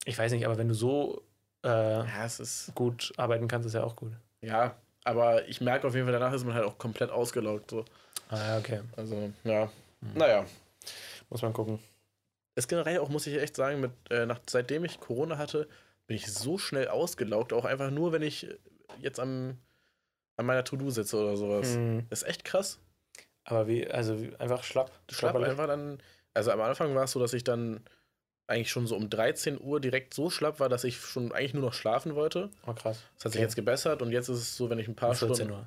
Ich 0.05 0.19
weiß 0.19 0.33
nicht, 0.33 0.45
aber 0.45 0.59
wenn 0.59 0.69
du 0.69 0.75
so 0.75 1.23
äh, 1.65 1.69
Ja, 2.07 2.25
es 2.25 2.41
ist, 2.41 2.73
gut 2.75 3.13
arbeiten 3.17 3.49
kannst, 3.49 3.67
ist 3.67 3.75
ja 3.75 3.83
auch 3.85 3.97
gut. 3.97 4.13
ja, 4.43 4.77
aber 5.05 5.47
ich 5.49 5.61
merke 5.61 5.87
auf 5.87 5.95
jeden 5.95 6.07
Fall, 6.07 6.13
danach 6.19 6.33
ist 6.33 6.45
man 6.45 6.55
halt 6.55 6.65
auch 6.65 6.79
komplett 6.79 7.11
ausgelaugt. 7.11 7.71
So. 7.71 7.85
Ah, 8.31 8.37
ja, 8.39 8.59
okay. 8.59 8.81
Also, 8.97 9.31
ja. 9.45 9.65
Hm. 10.01 10.15
Naja. 10.15 10.47
Muss 11.29 11.43
man 11.43 11.53
gucken. 11.53 11.79
ist 12.55 12.69
generell 12.69 12.99
auch, 13.01 13.09
muss 13.09 13.27
ich 13.27 13.37
echt 13.41 13.57
sagen, 13.57 13.81
mit, 13.81 13.91
äh, 14.11 14.25
nach, 14.27 14.41
seitdem 14.49 14.85
ich 14.85 15.01
Corona 15.01 15.37
hatte, 15.39 15.69
bin 16.07 16.17
ich 16.17 16.33
so 16.33 16.57
schnell 16.59 16.89
ausgelaugt, 16.89 17.53
auch 17.53 17.65
einfach 17.65 17.91
nur, 17.91 18.13
wenn 18.13 18.23
ich 18.23 18.47
jetzt 19.01 19.19
am, 19.21 19.59
an 20.37 20.47
meiner 20.47 20.65
To-Do 20.65 20.91
sitze 20.91 21.19
oder 21.19 21.37
sowas. 21.37 21.75
Hm. 21.75 22.07
Das 22.11 22.23
ist 22.23 22.29
echt 22.29 22.45
krass. 22.45 22.79
Aber 23.45 23.67
wie, 23.67 23.87
also 23.91 24.21
wie, 24.23 24.35
einfach 24.37 24.63
schlapp. 24.65 24.91
Schlapp 25.11 25.19
Schlapperlich. 25.33 25.51
einfach 25.51 25.67
dann, 25.67 25.99
Also 26.33 26.51
am 26.51 26.61
Anfang 26.63 26.95
war 26.95 27.05
es 27.05 27.13
so, 27.13 27.21
dass 27.21 27.33
ich 27.35 27.45
dann 27.45 27.81
eigentlich 28.47 28.71
schon 28.71 28.87
so 28.87 28.97
um 28.97 29.09
13 29.11 29.61
Uhr 29.61 29.81
direkt 29.81 30.13
so 30.15 30.29
schlapp 30.31 30.61
war, 30.61 30.69
dass 30.69 30.85
ich 30.85 30.99
schon 30.99 31.33
eigentlich 31.33 31.55
nur 31.55 31.63
noch 31.63 31.73
schlafen 31.73 32.15
wollte. 32.15 32.51
Oh, 32.67 32.73
krass. 32.75 33.03
Das 33.17 33.25
hat 33.25 33.33
sich 33.33 33.39
Okay. 33.39 33.43
jetzt 33.43 33.57
gebessert 33.57 34.03
und 34.03 34.11
jetzt 34.13 34.29
ist 34.29 34.39
es 34.39 34.57
so, 34.57 34.69
wenn 34.71 34.79
ich 34.79 34.89
ein 34.89 34.97
paar 34.97 35.15
14 35.15 35.35
Stunden. 35.37 35.53
Uhr. 35.53 35.67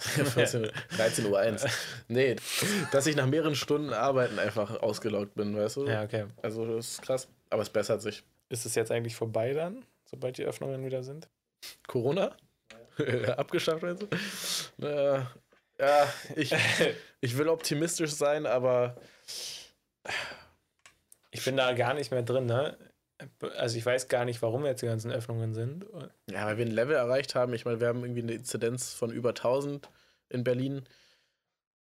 14, 0.00 0.70
13 0.96 1.26
Uhr 1.26 1.38
1. 1.38 1.66
Nee, 2.08 2.36
dass 2.90 3.06
ich 3.06 3.16
nach 3.16 3.26
mehreren 3.26 3.54
Stunden 3.54 3.92
Arbeiten 3.92 4.38
einfach 4.38 4.80
ausgelaugt 4.82 5.34
bin, 5.34 5.54
weißt 5.56 5.76
du? 5.76 5.86
Ja, 5.86 6.02
okay. 6.02 6.24
Also 6.42 6.64
das 6.76 6.92
ist 6.92 7.02
krass. 7.02 7.28
Aber 7.50 7.62
es 7.62 7.68
bessert 7.70 8.00
sich. 8.02 8.22
Ist 8.48 8.64
es 8.66 8.74
jetzt 8.74 8.90
eigentlich 8.90 9.14
vorbei 9.14 9.52
dann, 9.52 9.84
sobald 10.06 10.38
die 10.38 10.44
Öffnungen 10.44 10.84
wieder 10.84 11.02
sind? 11.02 11.28
Corona? 11.86 12.34
Abgeschafft, 13.36 13.82
meinst 13.82 14.02
du? 14.02 14.86
Äh, 14.86 15.20
ja, 15.78 16.12
ich, 16.34 16.54
ich 17.20 17.36
will 17.38 17.48
optimistisch 17.48 18.12
sein, 18.12 18.46
aber 18.46 18.96
Ich 21.30 21.44
bin 21.44 21.56
da 21.56 21.72
gar 21.72 21.94
nicht 21.94 22.10
mehr 22.10 22.22
drin, 22.22 22.46
ne? 22.46 22.76
Also 23.56 23.76
ich 23.76 23.84
weiß 23.84 24.08
gar 24.08 24.24
nicht, 24.24 24.40
warum 24.42 24.64
jetzt 24.64 24.82
die 24.82 24.86
ganzen 24.86 25.12
Öffnungen 25.12 25.54
sind. 25.54 25.84
ja, 26.30 26.46
weil 26.46 26.56
wir 26.56 26.64
ein 26.64 26.72
Level 26.72 26.96
erreicht 26.96 27.34
haben. 27.34 27.52
Ich 27.52 27.64
meine, 27.64 27.80
wir 27.80 27.88
haben 27.88 28.02
irgendwie 28.02 28.22
eine 28.22 28.32
Inzidenz 28.32 28.94
von 28.94 29.10
über 29.10 29.30
1000 29.30 29.90
in 30.30 30.42
Berlin. 30.42 30.84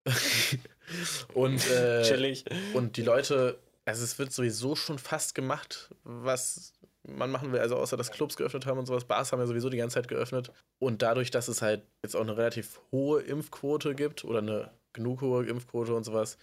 und, 1.35 1.71
äh, 1.71 2.03
Chillig. 2.03 2.45
und 2.75 2.97
die 2.97 3.03
Leute, 3.03 3.59
also 3.85 4.05
es 4.05 4.19
wird 4.19 4.33
sowieso 4.33 4.77
schon 4.77 4.99
fast 4.99 5.35
gemacht, 5.35 5.91
was 6.05 6.75
man 7.05 7.31
machen 7.31 7.53
will. 7.53 7.61
Also 7.61 7.77
außer 7.77 7.97
dass 7.97 8.11
Clubs 8.11 8.37
geöffnet 8.37 8.67
haben 8.67 8.79
und 8.79 8.87
sowas. 8.87 9.05
Bars 9.05 9.33
haben 9.33 9.41
ja 9.41 9.47
sowieso 9.47 9.71
die 9.71 9.79
ganze 9.79 9.95
Zeit 9.95 10.09
geöffnet. 10.09 10.53
Und 10.79 11.03
dadurch, 11.03 11.31
dass 11.31 11.49
es 11.49 11.63
halt 11.63 11.83
jetzt 12.03 12.15
auch 12.15 12.21
eine 12.21 12.37
relativ 12.37 12.81
hohe 12.91 13.23
Impfquote 13.23 13.95
gibt 13.95 14.25
oder 14.25 14.39
eine 14.41 14.71
genug 14.93 15.21
hohe 15.23 15.47
Impfquote 15.47 15.95
und 15.95 16.05
sowas, 16.05 16.37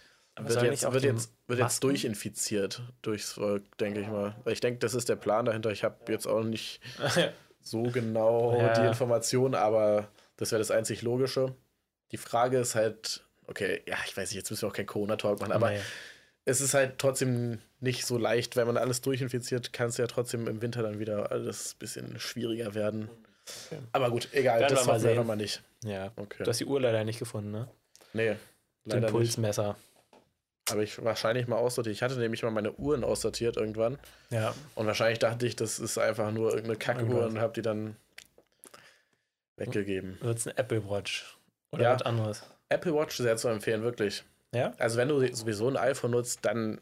wird 0.48 0.62
jetzt, 0.62 0.92
wird 0.92 1.04
jetzt, 1.04 1.32
wird 1.46 1.58
jetzt 1.60 1.82
durchinfiziert 1.84 2.82
durchs 3.02 3.32
Volk, 3.32 3.62
denke 3.78 4.00
ich 4.00 4.08
mal. 4.08 4.34
Ich 4.46 4.60
denke, 4.60 4.78
das 4.80 4.94
ist 4.94 5.08
der 5.08 5.16
Plan 5.16 5.44
dahinter. 5.44 5.70
Ich 5.70 5.84
habe 5.84 5.96
jetzt 6.12 6.26
auch 6.26 6.42
nicht 6.42 6.80
so 7.62 7.82
genau 7.82 8.56
Ja. 8.58 8.72
die 8.80 8.86
Informationen, 8.86 9.54
aber 9.54 10.08
das 10.36 10.50
wäre 10.52 10.58
das 10.60 10.70
einzig 10.70 11.02
Logische. 11.02 11.54
Die 12.12 12.16
Frage 12.16 12.58
ist 12.58 12.74
halt, 12.74 13.24
okay, 13.46 13.82
ja, 13.86 13.96
ich 14.06 14.16
weiß 14.16 14.30
nicht, 14.30 14.36
jetzt 14.36 14.50
müssen 14.50 14.62
wir 14.62 14.68
auch 14.68 14.72
kein 14.74 14.86
Corona-Talk 14.86 15.40
machen, 15.40 15.52
aber 15.52 15.70
Nee. 15.70 15.80
es 16.44 16.60
ist 16.60 16.74
halt 16.74 16.98
trotzdem 16.98 17.58
nicht 17.80 18.04
so 18.06 18.18
leicht, 18.18 18.56
wenn 18.56 18.66
man 18.66 18.76
alles 18.76 19.00
durchinfiziert, 19.00 19.72
kann 19.72 19.88
es 19.88 19.96
ja 19.96 20.06
trotzdem 20.06 20.46
im 20.48 20.60
Winter 20.62 20.82
dann 20.82 20.98
wieder 20.98 21.30
alles 21.30 21.74
ein 21.74 21.78
bisschen 21.78 22.18
schwieriger 22.20 22.74
werden. 22.74 23.08
Okay. 23.66 23.80
Aber 23.92 24.10
gut, 24.10 24.28
egal, 24.32 24.60
Werden 24.60 24.74
das 24.74 24.82
wir 24.82 24.86
mal 24.86 24.98
machen 24.98 25.08
wir 25.08 25.14
nochmal 25.16 25.36
nicht. 25.36 25.62
Ja. 25.84 26.12
Okay. 26.16 26.44
Du 26.44 26.48
hast 26.50 26.60
die 26.60 26.66
Uhr 26.66 26.80
leider 26.80 27.04
nicht 27.04 27.18
gefunden, 27.18 27.50
ne? 27.50 27.68
nee, 28.12 28.28
Den 28.28 28.36
leider 29.02 29.10
nicht. 29.12 29.38
Aber 30.72 30.82
ich 30.82 31.02
wahrscheinlich 31.04 31.46
mal 31.46 31.56
aussortiert. 31.56 31.94
Ich 31.94 32.02
hatte 32.02 32.16
nämlich 32.18 32.42
mal 32.42 32.50
meine 32.50 32.72
Uhren 32.72 33.04
aussortiert 33.04 33.56
irgendwann. 33.56 33.98
Ja. 34.30 34.54
Und 34.74 34.86
wahrscheinlich 34.86 35.18
dachte 35.18 35.46
ich, 35.46 35.56
das 35.56 35.78
ist 35.78 35.98
einfach 35.98 36.30
nur 36.32 36.50
irgendeine 36.50 36.76
Kackuhr 36.78 37.26
und 37.26 37.40
habe 37.40 37.52
die 37.52 37.62
dann 37.62 37.96
weggegeben. 39.56 40.18
Wird 40.20 40.38
es 40.38 40.46
eine 40.46 40.56
Apple 40.58 40.88
Watch? 40.88 41.36
Oder 41.72 41.84
Ja. 41.84 41.94
was 41.94 42.02
anderes? 42.02 42.42
Apple 42.68 42.94
Watch 42.94 43.16
sehr 43.16 43.36
zu 43.36 43.48
empfehlen, 43.48 43.82
wirklich. 43.82 44.24
Ja? 44.54 44.72
Also 44.78 44.96
wenn 44.96 45.08
du 45.08 45.34
sowieso 45.34 45.68
ein 45.68 45.76
iPhone 45.76 46.12
nutzt, 46.12 46.40
dann 46.44 46.80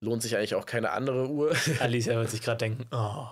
lohnt 0.00 0.22
sich 0.22 0.36
eigentlich 0.36 0.54
auch 0.54 0.66
keine 0.66 0.90
andere 0.90 1.28
Uhr. 1.28 1.54
Alicia 1.80 2.16
wird 2.16 2.30
sich 2.30 2.40
gerade 2.42 2.58
denken, 2.58 2.86
oh, 2.92 3.26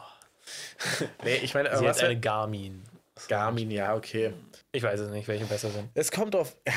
nee, 1.25 1.37
ich 1.37 1.55
meine, 1.55 1.77
sie 1.77 1.85
was 1.85 1.99
hat 1.99 2.05
eine 2.11 2.21
Garmin. 2.21 2.83
Garmin, 3.29 3.71
ja, 3.71 3.95
okay. 3.95 4.35
Ich 4.73 4.83
weiß 4.83 5.01
es 5.01 5.11
nicht, 5.11 5.27
welche 5.27 5.47
besser 5.47 5.71
sind. 5.71 5.89
Es 5.95 6.11
kommt 6.11 6.37
auf, 6.37 6.55
ja, 6.67 6.75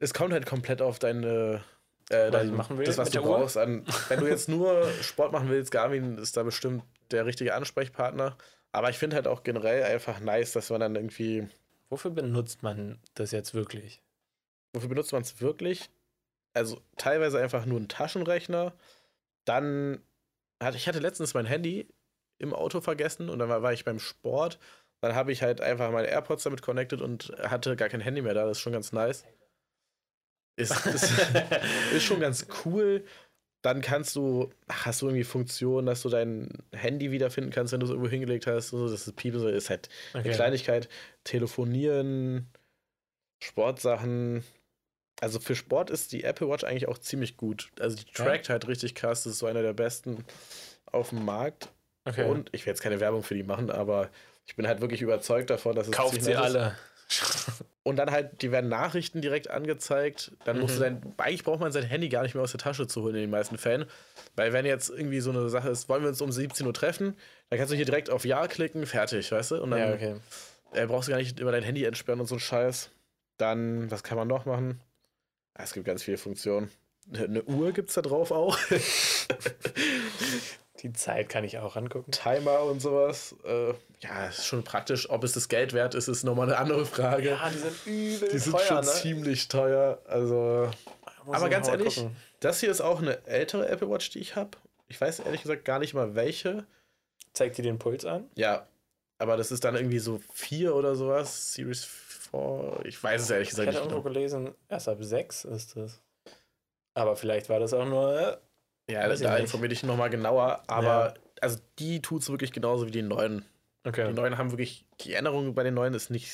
es 0.00 0.14
kommt 0.14 0.32
halt 0.32 0.46
komplett 0.46 0.80
auf 0.80 0.98
deine, 0.98 1.62
äh, 2.10 2.44
ich 2.44 2.52
machen 2.52 2.78
will 2.78 2.86
das, 2.86 2.98
was 2.98 3.10
du 3.10 3.20
brauchst. 3.20 3.56
An. 3.56 3.84
Wenn 4.08 4.20
du 4.20 4.26
jetzt 4.26 4.48
nur 4.48 4.88
Sport 5.02 5.32
machen 5.32 5.48
willst, 5.48 5.70
Garmin 5.70 6.18
ist 6.18 6.36
da 6.36 6.42
bestimmt 6.42 6.82
der 7.10 7.26
richtige 7.26 7.54
Ansprechpartner. 7.54 8.36
Aber 8.72 8.90
ich 8.90 8.98
finde 8.98 9.16
halt 9.16 9.26
auch 9.26 9.42
generell 9.42 9.82
einfach 9.84 10.20
nice, 10.20 10.52
dass 10.52 10.70
man 10.70 10.80
dann 10.80 10.94
irgendwie, 10.94 11.48
Wofür 11.90 12.10
benutzt 12.10 12.62
man 12.62 12.98
das 13.14 13.30
jetzt 13.30 13.54
wirklich? 13.54 14.02
wofür 14.74 14.88
benutzt 14.88 15.12
man 15.12 15.22
es 15.22 15.40
wirklich? 15.40 15.90
Also 16.54 16.80
teilweise 16.96 17.40
einfach 17.40 17.66
nur 17.66 17.78
einen 17.78 17.88
Taschenrechner. 17.88 18.74
Dann 19.44 20.02
hatte 20.62 20.76
ich 20.76 20.88
hatte 20.88 20.98
letztens 20.98 21.34
mein 21.34 21.46
Handy 21.46 21.88
im 22.38 22.54
Auto 22.54 22.80
vergessen 22.80 23.28
und 23.28 23.38
dann 23.38 23.48
war, 23.48 23.62
war 23.62 23.72
ich 23.72 23.84
beim 23.84 23.98
Sport. 23.98 24.58
Dann 25.00 25.14
habe 25.14 25.32
ich 25.32 25.42
halt 25.42 25.60
einfach 25.60 25.90
meine 25.90 26.08
AirPods 26.08 26.42
damit 26.42 26.62
connected 26.62 27.00
und 27.00 27.32
hatte 27.38 27.76
gar 27.76 27.88
kein 27.88 28.00
Handy 28.00 28.22
mehr 28.22 28.34
da. 28.34 28.44
Das 28.44 28.58
ist 28.58 28.62
schon 28.62 28.72
ganz 28.72 28.92
nice. 28.92 29.24
Ist, 30.58 30.86
ist, 30.86 31.12
ist 31.94 32.02
schon 32.04 32.20
ganz 32.20 32.46
cool. 32.64 33.04
Dann 33.62 33.80
kannst 33.80 34.14
du, 34.14 34.50
hast 34.68 35.02
du 35.02 35.06
irgendwie 35.06 35.24
Funktionen, 35.24 35.86
dass 35.86 36.02
du 36.02 36.08
dein 36.08 36.48
Handy 36.72 37.10
wiederfinden 37.10 37.50
kannst, 37.50 37.72
wenn 37.72 37.80
du 37.80 37.86
es 37.86 37.90
irgendwo 37.90 38.08
hingelegt 38.08 38.46
hast. 38.46 38.68
So, 38.68 38.88
das 38.88 39.06
ist 39.06 39.16
Piepen, 39.16 39.40
so 39.40 39.48
ist 39.48 39.68
halt 39.70 39.88
eine 40.12 40.22
Okay. 40.24 40.34
Kleinigkeit. 40.34 40.88
Telefonieren, 41.24 42.48
Sportsachen. 43.42 44.44
Also 45.20 45.40
für 45.40 45.56
Sport 45.56 45.90
ist 45.90 46.12
die 46.12 46.22
Apple 46.22 46.48
Watch 46.48 46.62
eigentlich 46.64 46.86
auch 46.86 46.98
ziemlich 46.98 47.36
gut. 47.36 47.70
Also 47.80 47.96
die 47.96 48.04
Ja? 48.16 48.24
trackt 48.24 48.48
halt 48.48 48.68
richtig 48.68 48.94
krass. 48.94 49.24
Das 49.24 49.32
ist 49.32 49.38
so 49.40 49.46
einer 49.46 49.62
der 49.62 49.72
besten 49.72 50.24
auf 50.86 51.10
dem 51.10 51.24
Markt. 51.24 51.68
Okay. 52.04 52.24
Und 52.30 52.48
ich 52.52 52.62
werde 52.62 52.76
jetzt 52.76 52.82
keine 52.82 53.00
Werbung 53.00 53.22
für 53.22 53.34
die 53.34 53.42
machen, 53.42 53.70
aber 53.70 54.08
ich 54.46 54.54
bin 54.56 54.66
halt 54.68 54.80
wirklich 54.80 55.02
überzeugt 55.02 55.50
davon, 55.50 55.74
dass 55.74 55.88
es 55.88 55.92
Kauft 55.92 56.22
sie 56.22 56.34
alle. 56.36 56.76
Und 57.88 57.96
dann 57.96 58.10
halt, 58.10 58.42
die 58.42 58.52
werden 58.52 58.68
Nachrichten 58.68 59.20
direkt 59.22 59.48
angezeigt. 59.50 60.32
Dann 60.44 60.58
musst 60.60 60.76
du 60.76 60.80
Mhm. 60.80 61.00
dein, 61.00 61.14
eigentlich 61.16 61.42
braucht 61.44 61.60
man 61.60 61.72
sein 61.72 61.84
Handy 61.84 62.08
gar 62.08 62.22
nicht 62.22 62.34
mehr 62.34 62.44
aus 62.44 62.50
der 62.52 62.60
Tasche 62.60 62.86
zu 62.86 63.02
holen 63.02 63.14
in 63.14 63.22
den 63.22 63.30
meisten 63.30 63.56
Fällen. 63.56 63.86
Weil 64.36 64.52
wenn 64.52 64.66
jetzt 64.66 64.90
irgendwie 64.90 65.20
so 65.20 65.30
eine 65.30 65.48
Sache 65.48 65.70
ist, 65.70 65.88
wollen 65.88 66.02
wir 66.02 66.10
uns 66.10 66.20
um 66.20 66.30
17 66.30 66.66
Uhr 66.66 66.74
treffen, 66.74 67.16
dann 67.48 67.58
kannst 67.58 67.72
du 67.72 67.76
hier 67.76 67.86
direkt 67.86 68.10
auf 68.10 68.24
Ja 68.24 68.46
klicken, 68.46 68.84
fertig, 68.86 69.32
weißt 69.32 69.52
du? 69.52 69.62
Und 69.62 69.70
dann 69.70 69.80
Ja, 69.80 69.94
okay. 69.94 70.16
äh, 70.74 70.86
brauchst 70.86 71.08
du 71.08 71.12
gar 71.12 71.18
nicht 71.18 71.40
immer 71.40 71.52
dein 71.52 71.62
Handy 71.62 71.84
entsperren 71.84 72.20
und 72.20 72.26
so 72.26 72.36
ein 72.36 72.40
Scheiß. 72.40 72.90
Dann, 73.38 73.90
was 73.90 74.02
kann 74.02 74.18
man 74.18 74.28
noch 74.28 74.44
machen? 74.44 74.80
Ah, 75.54 75.62
es 75.64 75.72
gibt 75.72 75.86
ganz 75.86 76.02
viele 76.02 76.18
Funktionen. 76.18 76.70
Eine 77.12 77.42
Uhr 77.44 77.72
gibt 77.72 77.88
es 77.88 77.94
da 77.94 78.02
drauf 78.02 78.30
auch. 78.32 78.58
Die 80.80 80.92
Zeit 80.92 81.28
kann 81.28 81.42
ich 81.44 81.58
auch 81.58 81.74
angucken. 81.76 82.10
Timer 82.12 82.60
und 82.62 82.80
sowas. 82.80 83.34
Äh, 83.44 83.74
ja, 84.00 84.26
ist 84.28 84.46
schon 84.46 84.62
praktisch. 84.62 85.10
Ob 85.10 85.24
es 85.24 85.32
das 85.32 85.48
Geld 85.48 85.72
wert 85.72 85.94
ist, 85.94 86.06
ist 86.08 86.22
nochmal 86.22 86.46
eine 86.48 86.58
andere 86.58 86.86
Frage. 86.86 87.30
Ja, 87.30 87.50
die 87.50 87.58
sind 87.58 87.86
übel 87.86 88.28
Die 88.28 88.38
sind 88.38 88.52
teuer, 88.52 88.64
schon 88.66 88.76
ne? 88.76 88.82
ziemlich 88.92 89.48
teuer. 89.48 90.00
Also, 90.06 90.70
Aber 91.26 91.46
ich 91.46 91.50
ganz 91.50 91.66
ehrlich, 91.68 91.96
gucken. 91.96 92.16
das 92.40 92.60
hier 92.60 92.70
ist 92.70 92.80
auch 92.80 93.00
eine 93.02 93.26
ältere 93.26 93.68
Apple 93.68 93.90
Watch, 93.90 94.10
die 94.10 94.20
ich 94.20 94.36
habe. 94.36 94.50
Ich 94.86 95.00
weiß 95.00 95.18
ehrlich 95.20 95.42
gesagt 95.42 95.64
gar 95.64 95.80
nicht 95.80 95.94
mal 95.94 96.14
welche. 96.14 96.64
Zeigt 97.32 97.58
die 97.58 97.62
den 97.62 97.78
Puls 97.78 98.04
an? 98.04 98.30
Ja, 98.36 98.66
aber 99.18 99.36
das 99.36 99.50
ist 99.50 99.64
dann 99.64 99.74
irgendwie 99.74 99.98
so 99.98 100.20
4 100.32 100.74
oder 100.76 100.94
sowas. 100.94 101.54
Series 101.54 101.84
4. 101.84 102.80
Ich 102.84 103.02
weiß 103.02 103.22
es 103.22 103.30
ehrlich 103.30 103.48
Ich 103.48 103.50
gesagt 103.50 103.68
hatte 103.68 103.78
nicht. 103.78 103.84
irgendwo 103.92 104.02
Genau. 104.08 104.14
gelesen, 104.14 104.54
erst 104.68 104.88
ab 104.88 104.98
6 105.00 105.44
ist 105.44 105.76
das. 105.76 106.00
Aber 106.94 107.16
vielleicht 107.16 107.48
war 107.48 107.58
das 107.58 107.72
auch 107.74 107.84
nur. 107.84 108.40
Ja, 108.90 109.10
ich 109.12 109.20
da 109.20 109.36
informiere 109.36 109.72
ich 109.72 109.82
nochmal 109.82 110.10
genauer. 110.10 110.62
Aber 110.66 111.14
also 111.40 111.58
die 111.78 112.00
tut 112.00 112.22
es 112.22 112.30
wirklich 112.30 112.52
genauso 112.52 112.86
wie 112.86 112.90
die 112.90 113.02
neuen. 113.02 113.44
Okay. 113.84 114.08
Die 114.08 114.14
neuen 114.14 114.38
haben 114.38 114.50
wirklich, 114.50 114.84
die 115.00 115.14
Änderungen 115.14 115.54
bei 115.54 115.62
den 115.62 115.74
neuen 115.74 115.94
ist 115.94 116.10
nicht, 116.10 116.32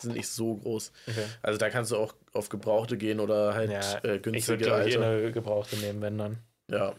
sind 0.00 0.14
nicht 0.14 0.28
so 0.28 0.54
groß. 0.56 0.92
okay. 1.08 1.24
Also 1.42 1.58
da 1.58 1.70
kannst 1.70 1.90
du 1.90 1.96
auch 1.96 2.14
auf 2.32 2.48
Gebrauchte 2.48 2.96
gehen 2.96 3.20
oder 3.20 3.54
halt 3.54 3.70
Ja, 3.70 3.78
äh, 3.78 3.82
Ich 3.82 4.02
würde, 4.04 4.20
günstige 4.20 4.64
ich, 4.64 4.72
alte. 4.72 5.04
eine 5.04 5.32
gebrauchte 5.32 5.76
nehmen, 5.76 6.00
wenn 6.00 6.18
dann. 6.18 6.38
Ja. 6.70 6.94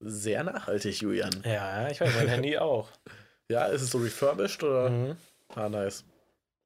Sehr 0.00 0.44
nachhaltig, 0.44 1.00
Julian. 1.00 1.42
Ja, 1.44 1.88
ich 1.88 2.00
weiß, 2.00 2.14
mein 2.16 2.28
Handy 2.28 2.58
auch. 2.58 2.88
Ja, 3.48 3.66
ist 3.66 3.82
es 3.82 3.90
so 3.92 3.98
refurbished 3.98 4.64
oder? 4.64 4.90
Mhm. 4.90 5.16
Ah, 5.54 5.68
nice. 5.68 6.02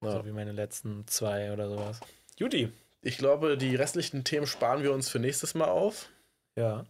Ja. 0.03 0.13
So 0.13 0.25
wie 0.25 0.33
meine 0.33 0.53
letzten 0.53 1.07
zwei 1.07 1.53
oder 1.53 1.69
sowas. 1.69 2.01
Judy. 2.39 2.73
Ich 3.03 3.19
glaube, 3.19 3.59
die 3.59 3.77
restlichen 3.77 4.25
Themen 4.25 4.47
sparen 4.47 4.83
wir 4.83 4.95
uns 4.95 5.11
für 5.11 5.19
nächstes 5.19 5.55
Mal 5.55 5.69
auf. 5.69 6.09
Ja. 6.57 6.87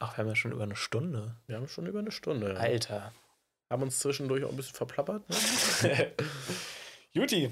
Ach, 0.00 0.16
wir 0.16 0.22
haben 0.24 0.28
ja 0.28 0.36
schon 0.36 0.52
über 0.52 0.64
eine 0.64 0.76
Stunde. 0.76 1.36
Wir 1.46 1.56
haben 1.56 1.68
schon 1.68 1.86
über 1.86 2.00
eine 2.00 2.10
Stunde. 2.10 2.58
Alter. 2.58 3.12
Haben 3.70 3.82
uns 3.82 3.98
zwischendurch 4.00 4.44
auch 4.44 4.50
ein 4.50 4.56
bisschen 4.56 4.74
verplappert. 4.74 5.22
Ne? 5.28 6.12
Judy. 7.12 7.50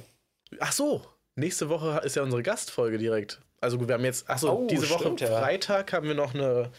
Ach 0.61 0.73
so, 0.73 1.07
nächste 1.37 1.69
Woche 1.69 2.01
ist 2.05 2.17
ja 2.17 2.23
unsere 2.23 2.43
Gastfolge 2.43 2.99
direkt. 2.99 3.41
Also 3.61 3.79
gut, 3.79 3.89
wir 3.89 3.95
haben 3.95 4.05
jetzt, 4.05 4.25
ach 4.29 4.39
so, 4.39 4.51
Oh, 4.51 4.67
diese 4.67 4.91
Woche 4.91 5.05
stimmt, 5.05 5.21
ja. 5.21 5.41
Freitag 5.41 5.93
haben 5.93 6.09
wir 6.09 6.15
noch 6.15 6.35
eine 6.35 6.71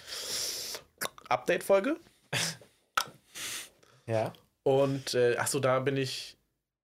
Update-Folge. 1.29 1.97
Ja. 4.05 4.33
Und 4.63 5.13
äh, 5.13 5.37
ach 5.39 5.47
so, 5.47 5.61
da 5.61 5.79
bin 5.79 5.95
ich, 5.95 6.37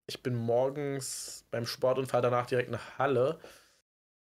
ich 0.07 0.23
bin 0.23 0.35
morgens 0.35 1.43
beim 1.51 1.65
Sport 1.65 1.97
und 1.97 2.07
fahre 2.07 2.23
danach 2.23 2.45
direkt 2.45 2.72
nach 2.72 2.97
Halle. 2.97 3.39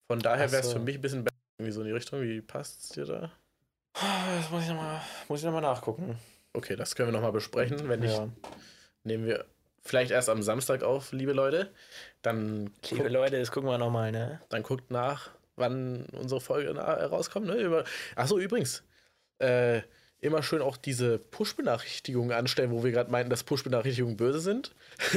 Von 0.07 0.19
daher 0.19 0.51
wäre 0.51 0.61
es 0.63 0.73
für 0.73 0.79
mich 0.79 0.95
ein 0.95 1.01
bisschen 1.01 1.23
besser, 1.23 1.37
irgendwie 1.57 1.71
so 1.71 1.79
in 1.79 1.87
die 1.87 1.93
Richtung. 1.93 2.21
Wie 2.21 2.41
passt 2.41 2.83
es 2.83 2.89
dir 2.89 3.05
da? 3.05 3.31
Das 3.93 4.49
muss 4.49 4.63
ich 4.63 4.69
nochmal 4.69 5.01
noch 5.29 5.51
mal 5.51 5.61
nachgucken. 5.61 6.17
Okay, 6.53 6.75
das 6.75 6.95
können 6.95 7.09
wir 7.09 7.13
nochmal 7.13 7.31
besprechen. 7.31 7.87
Wenn 7.89 7.99
nicht, 8.01 8.15
Ja. 8.17 8.27
nehmen 9.03 9.25
wir 9.25 9.45
vielleicht 9.81 10.11
erst 10.11 10.29
am 10.29 10.41
Samstag 10.43 10.83
auf, 10.83 11.11
liebe 11.11 11.33
Leute. 11.33 11.71
Dann, 12.21 12.71
Liebe 12.89 13.03
guckt, 13.03 13.11
Leute, 13.11 13.39
das 13.39 13.51
gucken 13.51 13.69
wir 13.69 13.77
nochmal, 13.77 14.11
ne? 14.11 14.41
dann 14.49 14.63
guckt 14.63 14.91
nach, 14.91 15.31
wann 15.55 16.05
unsere 16.13 16.41
Folge 16.41 16.75
rauskommt. 16.75 17.47
Ne? 17.47 17.55
Über, 17.55 17.83
achso, 18.15 18.37
übrigens, 18.37 18.83
äh, 19.39 19.81
immer 20.21 20.41
schön 20.41 20.61
auch 20.61 20.77
diese 20.77 21.17
Push-Benachrichtigungen 21.19 22.31
anstellen, 22.31 22.71
wo 22.71 22.83
wir 22.83 22.91
gerade 22.91 23.11
meinten, 23.11 23.29
dass 23.29 23.43
Push-Benachrichtigungen 23.43 24.15
böse 24.15 24.39
sind. 24.39 24.73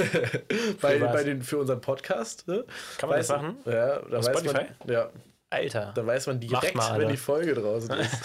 bei, 0.81 0.99
bei 0.99 1.23
den, 1.23 1.43
für 1.43 1.59
unseren 1.59 1.81
Podcast. 1.81 2.49
Ne? 2.49 2.65
Kann 2.99 3.09
man 3.09 3.19
Weiß- 3.21 3.29
das 3.29 3.37
machen? 3.43 3.57
Ja, 3.67 4.01
da 4.01 4.11
weiß 4.19 4.27
Spotify? 4.27 4.67
man. 4.85 4.91
Ja, 4.93 5.11
Alter. 5.51 5.93
da 5.95 6.07
weiß 6.07 6.27
man 6.27 6.41
direkt, 6.41 6.75
mal, 6.75 6.99
wenn 6.99 7.09
die 7.09 7.17
Folge 7.17 7.55
draußen 7.55 7.91
ist. 7.95 8.21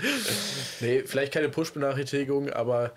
nee, 0.80 1.02
vielleicht 1.04 1.32
keine 1.32 1.48
Push-Benachrichtigung, 1.48 2.50
aber 2.50 2.92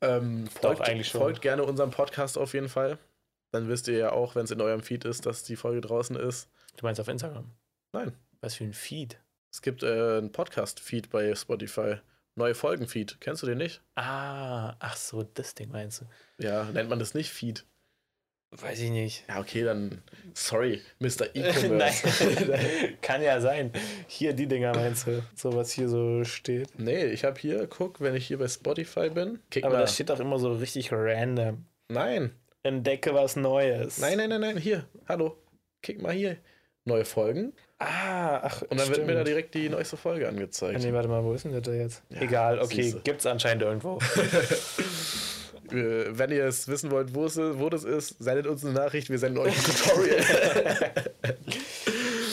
ähm, 0.00 0.46
folgt, 0.48 0.82
eigentlich 0.82 1.08
schon. 1.08 1.20
folgt 1.20 1.42
gerne 1.42 1.64
unserem 1.64 1.90
Podcast 1.90 2.38
auf 2.38 2.54
jeden 2.54 2.68
Fall. 2.68 2.98
Dann 3.52 3.68
wisst 3.68 3.88
ihr 3.88 3.96
ja 3.96 4.12
auch, 4.12 4.34
wenn 4.34 4.44
es 4.44 4.50
in 4.50 4.60
eurem 4.60 4.82
Feed 4.82 5.04
ist, 5.04 5.26
dass 5.26 5.44
die 5.44 5.56
Folge 5.56 5.80
draußen 5.80 6.16
ist. 6.16 6.48
Du 6.76 6.84
meinst 6.84 7.00
auf 7.00 7.08
Instagram? 7.08 7.50
Nein. 7.92 8.12
Was 8.40 8.54
für 8.54 8.64
ein 8.64 8.74
Feed? 8.74 9.18
Es 9.50 9.62
gibt 9.62 9.82
äh, 9.82 10.18
einen 10.18 10.32
Podcast-Feed 10.32 11.08
bei 11.10 11.34
Spotify. 11.34 11.96
Neue 12.34 12.54
Folgen-Feed. 12.54 13.18
Kennst 13.20 13.42
du 13.42 13.46
den 13.46 13.58
nicht? 13.58 13.80
Ah, 13.94 14.76
ach 14.78 14.96
so, 14.96 15.22
das 15.22 15.54
Ding 15.54 15.70
meinst 15.70 16.02
du? 16.02 16.44
Ja, 16.44 16.64
nennt 16.64 16.90
man 16.90 16.98
das 16.98 17.14
nicht 17.14 17.30
Feed. 17.30 17.64
Weiß 18.60 18.80
ich 18.80 18.90
nicht. 18.90 19.24
Ja, 19.28 19.40
okay, 19.40 19.64
dann 19.64 20.02
sorry, 20.34 20.80
Mr. 20.98 21.26
E-Commerce. 21.34 22.08
Kann 23.02 23.22
ja 23.22 23.40
sein. 23.40 23.70
Hier 24.06 24.32
die 24.32 24.46
Dinger 24.46 24.74
meinst 24.74 25.06
du, 25.06 25.22
so 25.34 25.54
was 25.54 25.72
hier 25.72 25.88
so 25.88 26.24
steht. 26.24 26.68
nee, 26.78 27.04
ich 27.06 27.24
habe 27.24 27.38
hier, 27.38 27.66
guck, 27.66 28.00
wenn 28.00 28.14
ich 28.14 28.26
hier 28.26 28.38
bei 28.38 28.48
Spotify 28.48 29.10
bin. 29.10 29.40
Kick 29.50 29.64
Aber 29.64 29.74
mal. 29.74 29.80
das 29.80 29.94
steht 29.94 30.10
doch 30.10 30.20
immer 30.20 30.38
so 30.38 30.52
richtig 30.52 30.90
random. 30.92 31.64
Nein, 31.88 32.32
Entdecke 32.62 33.14
was 33.14 33.36
Neues. 33.36 33.98
nein, 33.98 34.18
nein, 34.18 34.30
nein, 34.30 34.40
nein, 34.40 34.56
hier, 34.56 34.86
hallo. 35.08 35.36
Kick 35.82 36.00
mal 36.00 36.12
hier. 36.12 36.38
Neue 36.84 37.04
Folgen. 37.04 37.52
Ah, 37.78 38.38
ach, 38.44 38.62
Und 38.62 38.78
dann 38.78 38.88
wird 38.88 39.06
mir 39.06 39.14
da 39.14 39.24
direkt 39.24 39.54
die 39.54 39.68
neueste 39.68 39.96
Folge 39.96 40.28
angezeigt. 40.28 40.82
Nee, 40.82 40.92
warte 40.92 41.08
mal, 41.08 41.22
wo 41.24 41.32
ist 41.32 41.44
denn 41.44 41.60
da 41.60 41.72
jetzt? 41.72 42.02
Egal, 42.10 42.60
okay, 42.60 42.84
siehste. 42.84 43.00
gibt's 43.00 43.26
anscheinend 43.26 43.64
irgendwo. 43.64 43.98
Äh, 45.72 46.18
wenn 46.18 46.30
ihr 46.30 46.44
es 46.44 46.68
wissen 46.68 46.90
wollt, 46.90 47.14
wo, 47.14 47.24
es 47.26 47.36
ist, 47.36 47.58
wo 47.58 47.68
das 47.68 47.84
ist, 47.84 48.16
sendet 48.18 48.46
uns 48.46 48.64
eine 48.64 48.74
Nachricht, 48.74 49.10
wir 49.10 49.18
senden 49.18 49.38
euch 49.40 49.56
ein 49.56 49.64
Tutorial. 49.64 50.24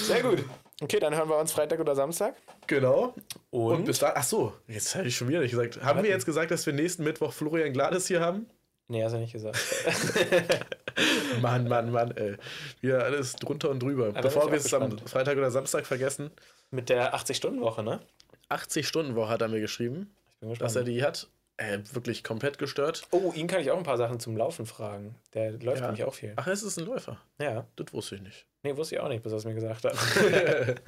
Sehr 0.03 0.22
gut. 0.22 0.43
Okay, 0.81 0.99
dann 0.99 1.15
hören 1.15 1.30
wir 1.30 1.38
uns 1.38 1.51
Freitag 1.51 1.80
oder 1.80 1.95
Samstag. 1.95 2.35
genau. 2.68 3.14
Und, 3.51 3.76
Und 3.76 3.85
bis 3.85 3.99
da, 3.99 4.14
ach 4.15 4.23
so, 4.23 4.53
jetzt 4.68 4.95
habe 4.95 5.07
ich 5.07 5.15
schon 5.15 5.27
wieder 5.30 5.39
nicht 5.39 5.51
gesagt. 5.51 5.81
Haben 5.84 6.03
wir 6.03 6.10
jetzt 6.10 6.26
gesagt, 6.26 6.51
dass 6.51 6.65
wir 6.65 6.73
nächsten 6.73 7.03
Mittwoch 7.03 7.31
Florian 7.31 7.72
Glades 7.72 8.07
hier 8.07 8.19
haben? 8.19 8.47
Nee, 8.89 9.03
hast 9.03 9.14
du 9.14 9.18
nicht 9.19 9.31
gesagt. 9.31 9.57
Mann, 11.41 11.68
Mann, 11.69 11.91
Mann, 11.91 12.11
ey. 12.18 12.35
Wieder 12.81 13.05
alles 13.05 13.34
drunter 13.35 13.69
und 13.69 13.81
drüber. 13.81 14.07
da 14.07 14.11
bin 14.14 14.22
Bevor 14.23 14.51
wir 14.51 14.57
es 14.57 14.73
am. 14.73 14.97
Freitag 14.99 15.38
oder 15.38 15.51
Samstag 15.51 15.85
vergessen, 15.85 16.31
Mit 16.69 16.89
der 16.89 17.15
80-Stunden-Woche, 17.15 17.81
ne? 17.81 18.01
80-Stunden-Woche 18.49 19.30
hat 19.30 19.41
er 19.41 19.47
mir 19.47 19.61
geschrieben, 19.61 20.14
dass 20.60 20.76
er 20.76 20.84
die 20.84 21.01
hat. 21.01 21.30
Äh, 21.57 21.80
wirklich 21.91 22.23
komplett 22.23 22.57
gestört. 22.57 23.03
Oh, 23.11 23.31
ihn 23.35 23.45
kann 23.47 23.61
ich 23.61 23.69
auch 23.69 23.77
ein 23.77 23.84
paar 23.84 23.97
Sachen 23.97 24.19
zum 24.19 24.35
Laufen 24.35 24.65
fragen. 24.65 25.15
Der 25.34 25.51
läuft 25.51 25.81
Ja. 25.81 25.85
nämlich 25.88 26.03
auch 26.03 26.13
viel. 26.13 26.34
Ach, 26.35 26.47
es 26.47 26.63
ist 26.63 26.80
ein 26.80 26.85
Läufer. 26.85 27.19
Ja. 27.39 27.67
Das 27.75 27.93
wusste 27.93 28.15
ich 28.15 28.21
nicht. 28.21 28.47
Nee, 28.63 28.75
wusste 28.75 28.95
ich 28.95 29.01
auch 29.01 29.09
nicht, 29.09 29.21
bis 29.23 29.31
er 29.34 29.38
es 29.38 29.45
mir 29.45 29.53
gesagt 29.53 29.84
hat. 29.85 29.95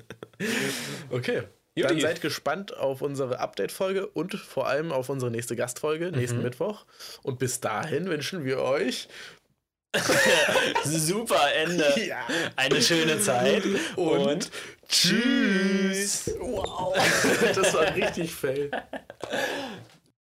Okay. 1.11 1.43
Juti. 1.77 1.87
Dann 1.89 1.99
seid 2.01 2.21
gespannt 2.21 2.75
auf 2.75 3.01
unsere 3.01 3.39
Update-Folge 3.39 4.07
und 4.07 4.33
vor 4.35 4.67
allem 4.67 4.91
auf 4.91 5.09
unsere 5.09 5.29
nächste 5.29 5.55
Gastfolge 5.55 6.11
nächsten 6.11 6.37
Mhm. 6.37 6.43
Mittwoch. 6.43 6.85
Und 7.21 7.37
bis 7.39 7.59
dahin 7.59 8.05
wünschen 8.09 8.43
wir 8.45 8.59
euch 8.59 9.07
Super 10.83 11.53
Ende. 11.53 11.93
ja, 12.05 12.17
Eine 12.55 12.81
schöne 12.81 13.19
Zeit. 13.19 13.63
und, 13.95 14.51
tschüss. 14.89 16.31
Wow. 16.39 16.95
das 17.55 17.73
war 17.73 17.95
richtig 17.95 18.33
fail. 18.33 18.71